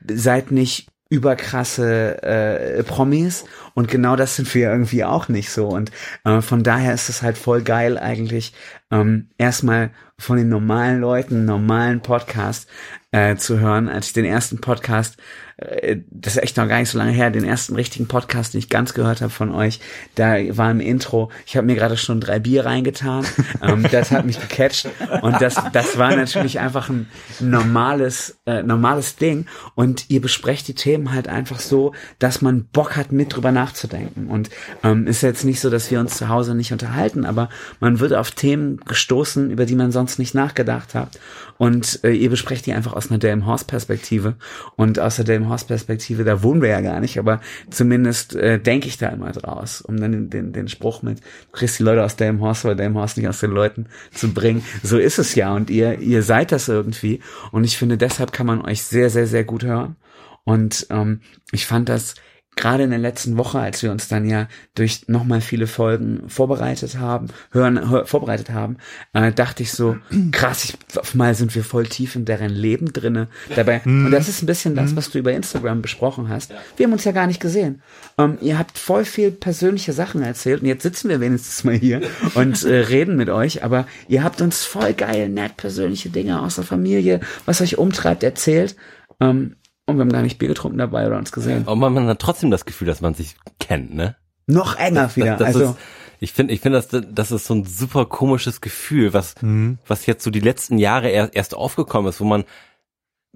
[0.09, 3.45] seid nicht überkrasse äh, Promis.
[3.73, 5.67] Und genau das sind wir irgendwie auch nicht so.
[5.67, 5.91] Und
[6.23, 8.53] äh, von daher ist es halt voll geil eigentlich
[8.91, 12.69] ähm, erstmal von den normalen Leuten normalen Podcast
[13.11, 15.17] äh, zu hören, als ich den ersten Podcast
[15.57, 18.69] das ist echt noch gar nicht so lange her, den ersten richtigen Podcast, den ich
[18.69, 19.79] ganz gehört habe von euch,
[20.15, 23.25] da war im Intro, ich habe mir gerade schon drei Bier reingetan,
[23.61, 24.89] ähm, das hat mich gecatcht.
[25.21, 27.07] Und das, das war natürlich einfach ein
[27.39, 29.45] normales, äh, normales Ding.
[29.75, 34.27] Und ihr besprecht die Themen halt einfach so, dass man Bock hat, mit drüber nachzudenken.
[34.27, 34.49] Und
[34.83, 37.47] ähm, ist jetzt nicht so, dass wir uns zu Hause nicht unterhalten, aber
[37.79, 41.17] man wird auf Themen gestoßen, über die man sonst nicht nachgedacht hat.
[41.57, 44.35] Und äh, ihr besprecht die einfach aus einer Delmenhorst-Perspektive.
[44.75, 48.97] Und aus der Delmenhorst-Perspektive, da wohnen wir ja gar nicht, aber zumindest äh, denke ich
[48.97, 52.17] da immer draus, um dann den, den, den Spruch mit, du kriegst die Leute aus
[52.17, 54.63] Delmenhorst oder Delmenhorst nicht aus den Leuten zu bringen.
[54.83, 57.21] So ist es ja und ihr, ihr seid das irgendwie.
[57.51, 59.95] Und ich finde, deshalb kann man euch sehr, sehr, sehr gut hören.
[60.43, 62.15] Und ähm, ich fand das
[62.55, 66.97] gerade in der letzten Woche, als wir uns dann ja durch nochmal viele Folgen vorbereitet
[66.97, 68.77] haben, hören, hör, vorbereitet haben,
[69.13, 69.97] äh, dachte ich so,
[70.31, 73.27] krass, ich, auf mal sind wir voll tief in deren Leben drinne.
[73.55, 76.53] Dabei, und das ist ein bisschen das, was du über Instagram besprochen hast.
[76.77, 77.81] Wir haben uns ja gar nicht gesehen.
[78.17, 82.01] Ähm, ihr habt voll viel persönliche Sachen erzählt und jetzt sitzen wir wenigstens mal hier
[82.35, 86.55] und äh, reden mit euch, aber ihr habt uns voll geil, nett persönliche Dinge aus
[86.55, 88.75] der Familie, was euch umtreibt, erzählt.
[89.19, 89.55] Ähm,
[89.87, 91.63] und wir haben gar nicht Bier getrunken dabei oder uns gesehen.
[91.65, 94.15] Aber man, man hat trotzdem das Gefühl, dass man sich kennt, ne?
[94.47, 95.37] Noch enger wieder.
[95.37, 95.75] Das, das also ist,
[96.19, 99.79] ich finde, ich finde, das, das ist so ein super komisches Gefühl, was, Mhm.
[99.87, 102.45] was jetzt so die letzten Jahre erst, erst aufgekommen ist, wo man,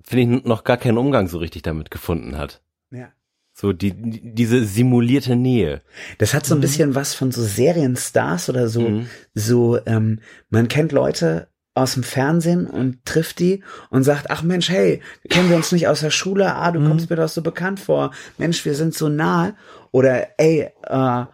[0.04, 2.62] finde ich, noch gar keinen Umgang so richtig damit gefunden hat.
[2.92, 3.10] ja.
[3.52, 5.82] So die, die diese simulierte Nähe.
[6.18, 9.02] Das hat so ein bisschen was von so Serienstars oder so,
[9.34, 10.20] so, ähm,
[10.50, 15.50] man kennt Leute aus dem Fernsehen und trifft die und sagt, ach Mensch, hey, kennen
[15.50, 16.56] wir uns nicht aus der Schule?
[16.56, 18.12] Ah, du kommst mir doch so bekannt vor.
[18.38, 19.54] Mensch, wir sind so nah.
[19.92, 21.26] Oder ey, äh,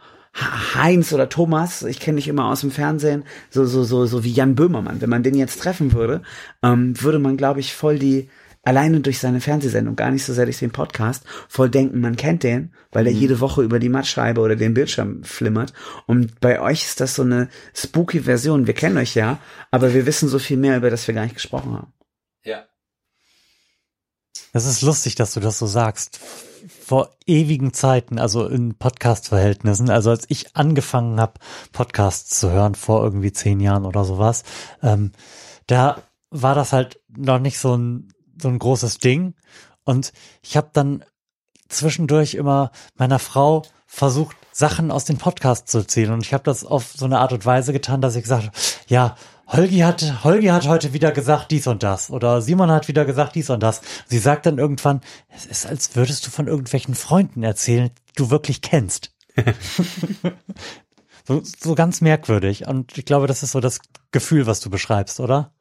[0.75, 4.33] Heinz oder Thomas, ich kenne dich immer aus dem Fernsehen, so, so, so, so wie
[4.33, 4.99] Jan Böhmermann.
[4.99, 6.21] Wenn man den jetzt treffen würde,
[6.61, 8.29] ähm, würde man, glaube ich, voll die,
[8.65, 12.43] alleine durch seine Fernsehsendung, gar nicht so sehr durch den Podcast, voll denken, man kennt
[12.43, 15.71] den, weil der jede Woche über die Mattscheibe oder den Bildschirm flimmert.
[16.07, 18.67] Und bei euch ist das so eine spooky Version.
[18.67, 19.39] Wir kennen euch ja,
[19.71, 21.93] aber wir wissen so viel mehr, über das wir gar nicht gesprochen haben.
[22.43, 22.65] Ja.
[24.51, 26.19] Das ist lustig, dass du das so sagst.
[26.83, 31.33] Vor ewigen Zeiten, also in Podcast-Verhältnissen, also als ich angefangen habe,
[31.71, 34.43] Podcasts zu hören, vor irgendwie zehn Jahren oder sowas,
[34.81, 35.11] ähm,
[35.67, 39.35] da war das halt noch nicht so ein, so ein großes Ding.
[39.83, 41.05] Und ich habe dann
[41.69, 46.13] zwischendurch immer meiner Frau versucht, Sachen aus den Podcasts zu erzählen.
[46.13, 48.55] Und ich habe das auf so eine Art und Weise getan, dass ich gesagt habe,
[48.87, 49.15] ja,
[49.47, 52.09] Holgi hat, Holgi hat heute wieder gesagt dies und das.
[52.09, 53.81] Oder Simon hat wieder gesagt dies und das.
[54.07, 58.31] Sie sagt dann irgendwann, es ist, als würdest du von irgendwelchen Freunden erzählen, die du
[58.31, 59.11] wirklich kennst.
[61.27, 62.67] so, so ganz merkwürdig.
[62.67, 63.79] Und ich glaube, das ist so das
[64.11, 65.51] Gefühl, was du beschreibst, oder?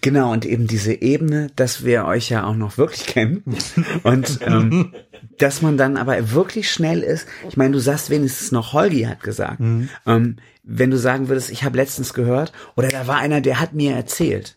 [0.00, 3.42] Genau, und eben diese Ebene, dass wir euch ja auch noch wirklich kennen.
[4.02, 4.92] Und ähm,
[5.38, 7.26] dass man dann aber wirklich schnell ist.
[7.48, 9.60] Ich meine, du sagst wenigstens noch, Holgi hat gesagt.
[10.06, 13.72] Ähm, wenn du sagen würdest, ich habe letztens gehört, oder da war einer, der hat
[13.72, 14.54] mir erzählt.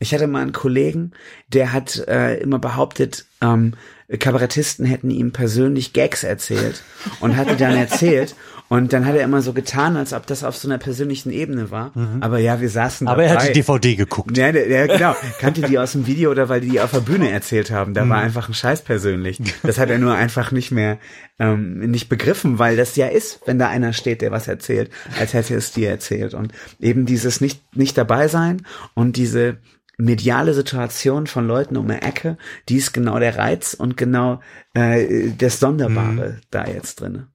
[0.00, 1.12] Ich hatte mal einen Kollegen,
[1.48, 3.74] der hat äh, immer behauptet, ähm,
[4.18, 6.82] Kabarettisten hätten ihm persönlich Gags erzählt
[7.20, 8.34] und hat die dann erzählt.
[8.68, 11.70] Und dann hat er immer so getan, als ob das auf so einer persönlichen Ebene
[11.70, 11.92] war.
[12.20, 13.42] Aber ja, wir saßen Aber er dabei.
[13.42, 14.36] hat die DVD geguckt.
[14.36, 15.14] Ja, der, genau.
[15.38, 17.92] Kannte die aus dem Video oder weil die die auf der Bühne erzählt haben.
[17.92, 19.38] Da war einfach ein Scheiß persönlich.
[19.62, 20.98] Das hat er nur einfach nicht mehr
[21.38, 25.34] ähm, nicht begriffen, weil das ja ist, wenn da einer steht, der was erzählt, als
[25.34, 26.32] hätte es dir erzählt.
[26.32, 29.58] Und eben dieses nicht, nicht dabei sein und diese
[29.96, 32.36] mediale Situation von Leuten um eine Ecke,
[32.68, 34.40] die ist genau der Reiz und genau
[34.74, 37.28] äh, das Sonderbare da jetzt drinne.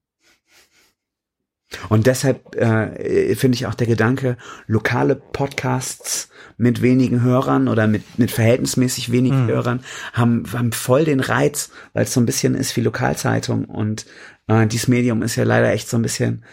[1.87, 8.17] Und deshalb äh, finde ich auch der Gedanke, lokale Podcasts mit wenigen Hörern oder mit,
[8.17, 9.81] mit verhältnismäßig wenigen Hörern
[10.13, 13.65] haben, haben voll den Reiz, weil es so ein bisschen ist wie Lokalzeitung.
[13.65, 14.07] Und
[14.47, 16.43] äh, dieses Medium ist ja leider echt so ein bisschen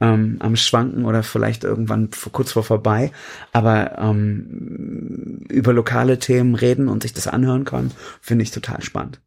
[0.00, 3.12] ähm, am Schwanken oder vielleicht irgendwann kurz vor vorbei.
[3.52, 9.20] Aber ähm, über lokale Themen reden und sich das anhören können, finde ich total spannend.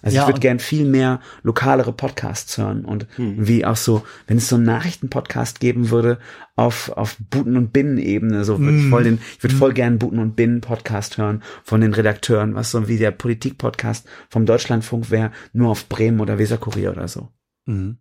[0.00, 4.36] Also Ja, ich würde gern viel mehr lokalere Podcasts hören und wie auch so, wenn
[4.36, 6.18] es so einen Nachrichtenpodcast geben würde
[6.54, 10.20] auf auf Buten und Binnen-Ebene, so würde ich voll den, ich würde voll gern Buten
[10.20, 15.70] und Binnen-Podcast hören von den Redakteuren, was so wie der Politik-Podcast vom Deutschlandfunk wäre, nur
[15.70, 17.30] auf Bremen oder Weserkurier oder so.
[17.66, 17.98] Mhm.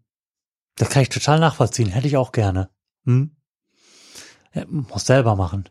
[0.77, 1.89] Das kann ich total nachvollziehen.
[1.89, 2.69] Hätte ich auch gerne.
[3.05, 3.35] Hm?
[4.53, 5.67] Ja, muss selber machen.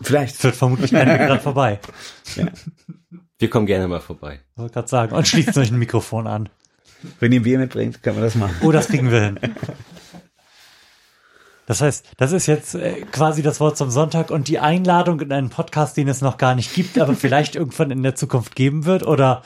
[0.00, 0.36] Vielleicht.
[0.36, 1.80] Führt vermutlich keinen Weg dran vorbei.
[3.38, 4.40] Wir kommen gerne mal vorbei.
[4.54, 5.14] Wollte gerade sagen.
[5.14, 6.48] Und schließt euch ein Mikrofon an.
[7.18, 8.54] Wenn ihr Bier mitbringt, können wir das machen.
[8.62, 9.40] Oh, das kriegen wir hin.
[11.66, 15.32] Das heißt, das ist jetzt äh, quasi das Wort zum Sonntag und die Einladung in
[15.32, 18.84] einen Podcast, den es noch gar nicht gibt, aber vielleicht irgendwann in der Zukunft geben
[18.84, 19.04] wird?
[19.04, 19.42] Oder,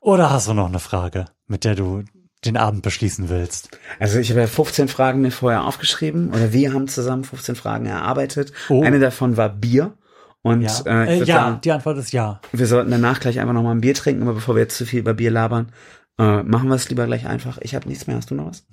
[0.00, 2.04] oder hast du noch eine Frage, mit der du
[2.44, 3.78] den Abend beschließen willst?
[3.98, 7.86] Also ich habe ja 15 Fragen mir vorher aufgeschrieben oder wir haben zusammen 15 Fragen
[7.86, 8.52] erarbeitet.
[8.68, 8.82] Oh.
[8.82, 9.94] Eine davon war Bier.
[10.42, 12.40] Und Ja, äh, äh, ja sagen, die Antwort ist ja.
[12.52, 15.00] wir sollten danach gleich einfach nochmal ein Bier trinken, aber bevor wir jetzt zu viel
[15.00, 15.72] über Bier labern,
[16.18, 17.58] äh, machen wir es lieber gleich einfach.
[17.60, 18.16] Ich habe nichts mehr.
[18.16, 18.66] Hast du noch was?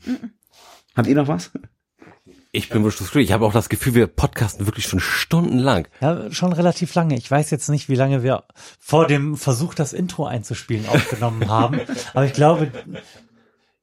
[0.96, 1.52] Habt ihr noch was?
[2.52, 3.26] Ich bin wirklich glücklich.
[3.28, 5.88] Ich habe auch das Gefühl, wir podcasten wirklich schon stundenlang.
[6.02, 7.16] Ja, schon relativ lange.
[7.16, 8.46] Ich weiß jetzt nicht, wie lange wir
[8.80, 11.82] vor dem Versuch, das Intro einzuspielen, aufgenommen haben.
[12.14, 12.72] Aber ich glaube,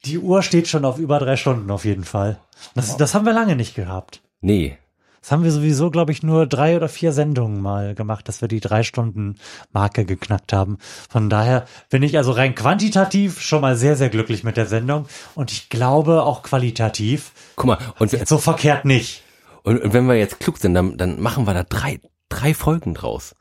[0.04, 2.38] die Uhr steht schon auf über drei Stunden auf jeden Fall.
[2.74, 4.22] Das, das haben wir lange nicht gehabt.
[4.40, 4.78] Nee.
[5.20, 8.48] Das haben wir sowieso, glaube ich, nur drei oder vier Sendungen mal gemacht, dass wir
[8.48, 9.36] die drei Stunden
[9.72, 10.76] Marke geknackt haben.
[11.08, 15.06] Von daher bin ich also rein quantitativ schon mal sehr, sehr glücklich mit der Sendung.
[15.34, 17.32] Und ich glaube auch qualitativ.
[17.56, 19.22] Guck mal, und, Jetzt so verkehrt nicht.
[19.62, 22.92] und, und wenn wir jetzt klug sind, dann, dann machen wir da drei, drei Folgen
[22.92, 23.34] draus.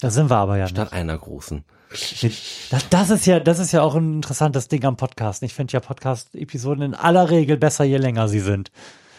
[0.00, 0.72] Da sind wir aber ja nicht.
[0.72, 1.64] Statt einer großen.
[2.70, 5.42] Das, das ist ja, das ist ja auch ein interessantes Ding am Podcast.
[5.42, 8.70] Ich finde ja Podcast-Episoden in aller Regel besser, je länger sie sind.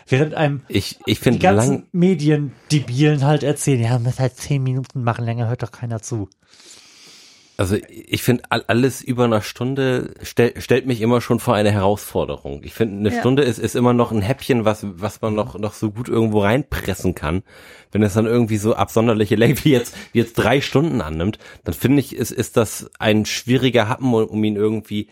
[0.07, 5.25] Während einem Ich, ich die ganzen Mediendebilen halt erzählen, ja, muss halt zehn Minuten machen,
[5.25, 6.29] länger hört doch keiner zu.
[7.61, 11.71] Also ich finde all- alles über eine Stunde stell, stellt mich immer schon vor eine
[11.71, 12.61] Herausforderung.
[12.63, 13.19] Ich finde, eine Ja.
[13.21, 16.39] Stunde ist, ist immer noch ein Häppchen, was, was man noch, noch so gut irgendwo
[16.41, 17.43] reinpressen kann.
[17.91, 21.73] Wenn es dann irgendwie so absonderliche Länge wie jetzt, wie jetzt drei Stunden annimmt, dann
[21.73, 25.07] finde ich, ist, ist das ein schwieriger Happen, um, ihn irgendwie,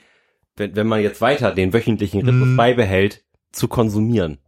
[0.58, 4.40] wenn, wenn man jetzt weiter den wöchentlichen Rhythmus beibehält, zu konsumieren.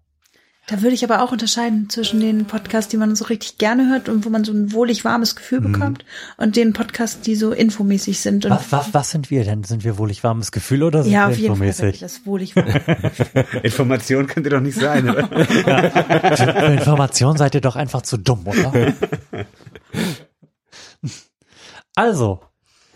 [0.67, 4.07] Da würde ich aber auch unterscheiden zwischen den Podcasts, die man so richtig gerne hört
[4.07, 6.05] und wo man so ein wohlig warmes Gefühl bekommt
[6.37, 8.45] und den Podcasts, die so infomäßig sind.
[8.45, 9.63] Und Was, was, was sind wir denn?
[9.63, 11.99] Sind wir wohlig warmes Gefühl oder sind ja, wir auf jeden Fall infomäßig?
[11.99, 12.79] das wohlig warme.
[13.63, 15.27] Information könnte doch nicht sein, oder?
[15.27, 18.93] Für Information seid ihr doch einfach zu dumm, oder?
[21.95, 22.39] Also,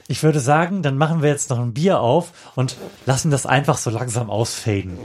[0.08, 3.78] ich würde sagen, dann machen wir jetzt noch ein Bier auf und lassen das einfach
[3.78, 4.98] so langsam ausfaden.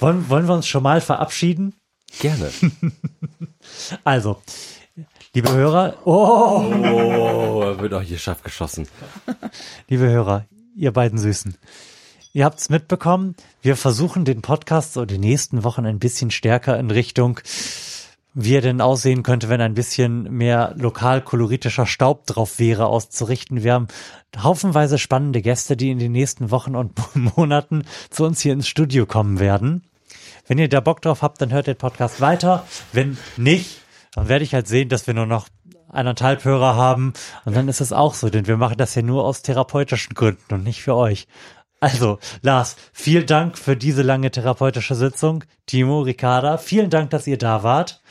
[0.00, 1.74] Wollen, wollen wir uns schon mal verabschieden?
[2.20, 2.50] Gerne.
[4.02, 4.40] Also,
[5.34, 8.88] liebe Hörer, oh, Oh, wird auch hier scharf geschossen.
[9.88, 11.54] liebe Hörer, ihr beiden Süßen.
[12.32, 16.90] Ihr habt's mitbekommen, wir versuchen den Podcast so die nächsten Wochen ein bisschen stärker in
[16.90, 17.40] Richtung,
[18.32, 23.64] wie er denn aussehen könnte, wenn ein bisschen mehr lokal koloritischer Staub drauf wäre, auszurichten.
[23.64, 23.88] Wir haben
[24.42, 26.92] haufenweise spannende Gäste, die in den nächsten Wochen und
[27.36, 29.84] Monaten zu uns hier ins Studio kommen werden.
[30.48, 32.66] Wenn ihr da Bock drauf habt, dann hört den Podcast weiter.
[32.92, 33.82] Wenn nicht,
[34.14, 35.48] dann werde ich halt sehen, dass wir nur noch
[35.90, 37.12] eineinhalb Hörer haben.
[37.44, 40.54] Und dann ist es auch so, denn wir machen das ja nur aus therapeutischen Gründen
[40.54, 41.28] und nicht für euch.
[41.80, 45.44] Also, Lars, vielen Dank für diese lange therapeutische Sitzung.
[45.66, 48.02] Timo, Ricarda, vielen Dank, dass ihr da wart.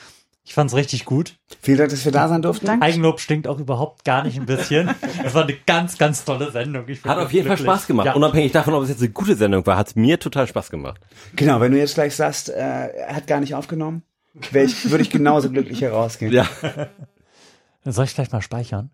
[0.48, 1.36] Ich fand's richtig gut.
[1.62, 2.68] Vielen Dank, dass wir da sein durften.
[2.68, 2.86] Danke.
[2.86, 4.90] Eigenlob stinkt auch überhaupt gar nicht ein bisschen.
[5.26, 6.88] Es war eine ganz, ganz tolle Sendung.
[6.88, 7.76] Hat auf jeden Fall glücklich.
[7.76, 8.06] Spaß gemacht.
[8.06, 8.14] Ja.
[8.14, 11.02] Unabhängig davon, ob es jetzt eine gute Sendung war, hat es mir total Spaß gemacht.
[11.36, 14.04] Genau, wenn du jetzt gleich sagst, äh, er hat gar nicht aufgenommen,
[14.54, 16.32] ich, würde ich genauso glücklich herausgehen.
[16.32, 16.48] Ja.
[17.84, 18.90] Soll ich vielleicht mal speichern?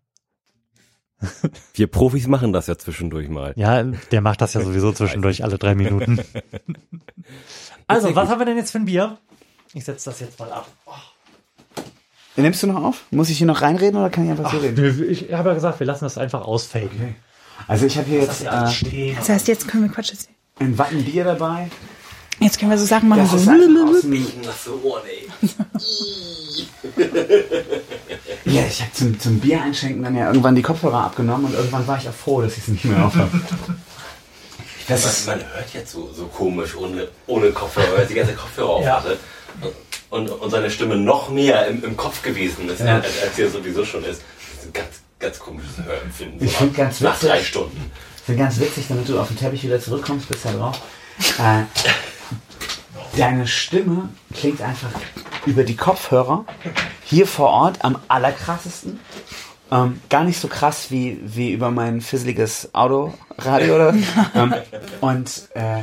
[1.75, 3.53] Wir Profis machen das ja zwischendurch mal.
[3.57, 6.19] Ja, der macht das ja sowieso zwischendurch alle drei Minuten.
[7.85, 9.17] Also, was haben wir denn jetzt für ein Bier?
[9.73, 10.67] Ich setze das jetzt mal ab.
[12.35, 13.03] Nimmst du noch auf?
[13.11, 15.09] Muss ich hier noch reinreden oder kann ich einfach so reden?
[15.09, 17.15] Ich habe ja gesagt, wir lassen das einfach ausfaken.
[17.67, 19.15] Also ich habe hier jetzt äh, stehen.
[19.15, 20.35] Das heißt, jetzt können wir Quatsch erzählen.
[20.59, 21.69] ein Wattenbier dabei.
[22.39, 23.21] Jetzt können wir so Sachen machen.
[23.21, 23.51] Das ist So.
[24.43, 25.29] Das Ohren, ey.
[28.45, 31.87] ja, ich habe zum, zum Bier einschenken dann ja irgendwann die Kopfhörer abgenommen und irgendwann
[31.87, 33.29] war ich auch froh, dass ich es nicht mehr auf habe.
[34.85, 38.69] Das ist, Man hört jetzt so, so komisch ohne, ohne Kopfhörer, weil die ganze Kopfhörer
[38.69, 38.97] auf Ja.
[38.97, 39.17] hatte.
[40.13, 42.95] Und, und seine Stimme noch mehr im, im Kopf gewesen ist, Ja.
[42.97, 44.21] als, als sie sowieso schon ist.
[44.21, 46.39] Das ist ein ganz, ganz komisches Hörempfinden.
[46.39, 47.29] So Ich find ganz nach witzig.
[47.29, 47.91] drei Stunden.
[48.17, 50.79] Ich finde ganz witzig, damit du auf den Teppich wieder zurückkommst, bist ja drauf.
[51.39, 51.63] Äh,
[53.17, 54.91] deine Stimme klingt einfach
[55.45, 56.45] über die Kopfhörer
[57.03, 58.99] hier vor Ort am allerkrassesten.
[59.71, 63.95] Ähm, gar nicht so krass wie, wie über mein fisseliges Autoradio oder
[64.35, 64.53] ähm,
[65.01, 65.81] Und äh,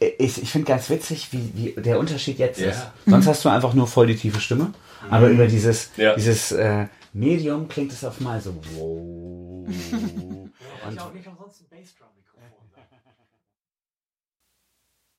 [0.00, 2.70] ich, ich finde ganz witzig, wie, wie der Unterschied jetzt Ja.
[2.70, 2.86] ist.
[3.06, 4.72] Sonst hast du einfach nur voll die tiefe Stimme.
[5.10, 6.14] Aber über dieses, Ja.
[6.14, 8.54] dieses äh, Medium klingt es auf mal so.
[8.74, 9.66] Wow.
[9.68, 12.08] Und nicht umsonst ein Bassdrum.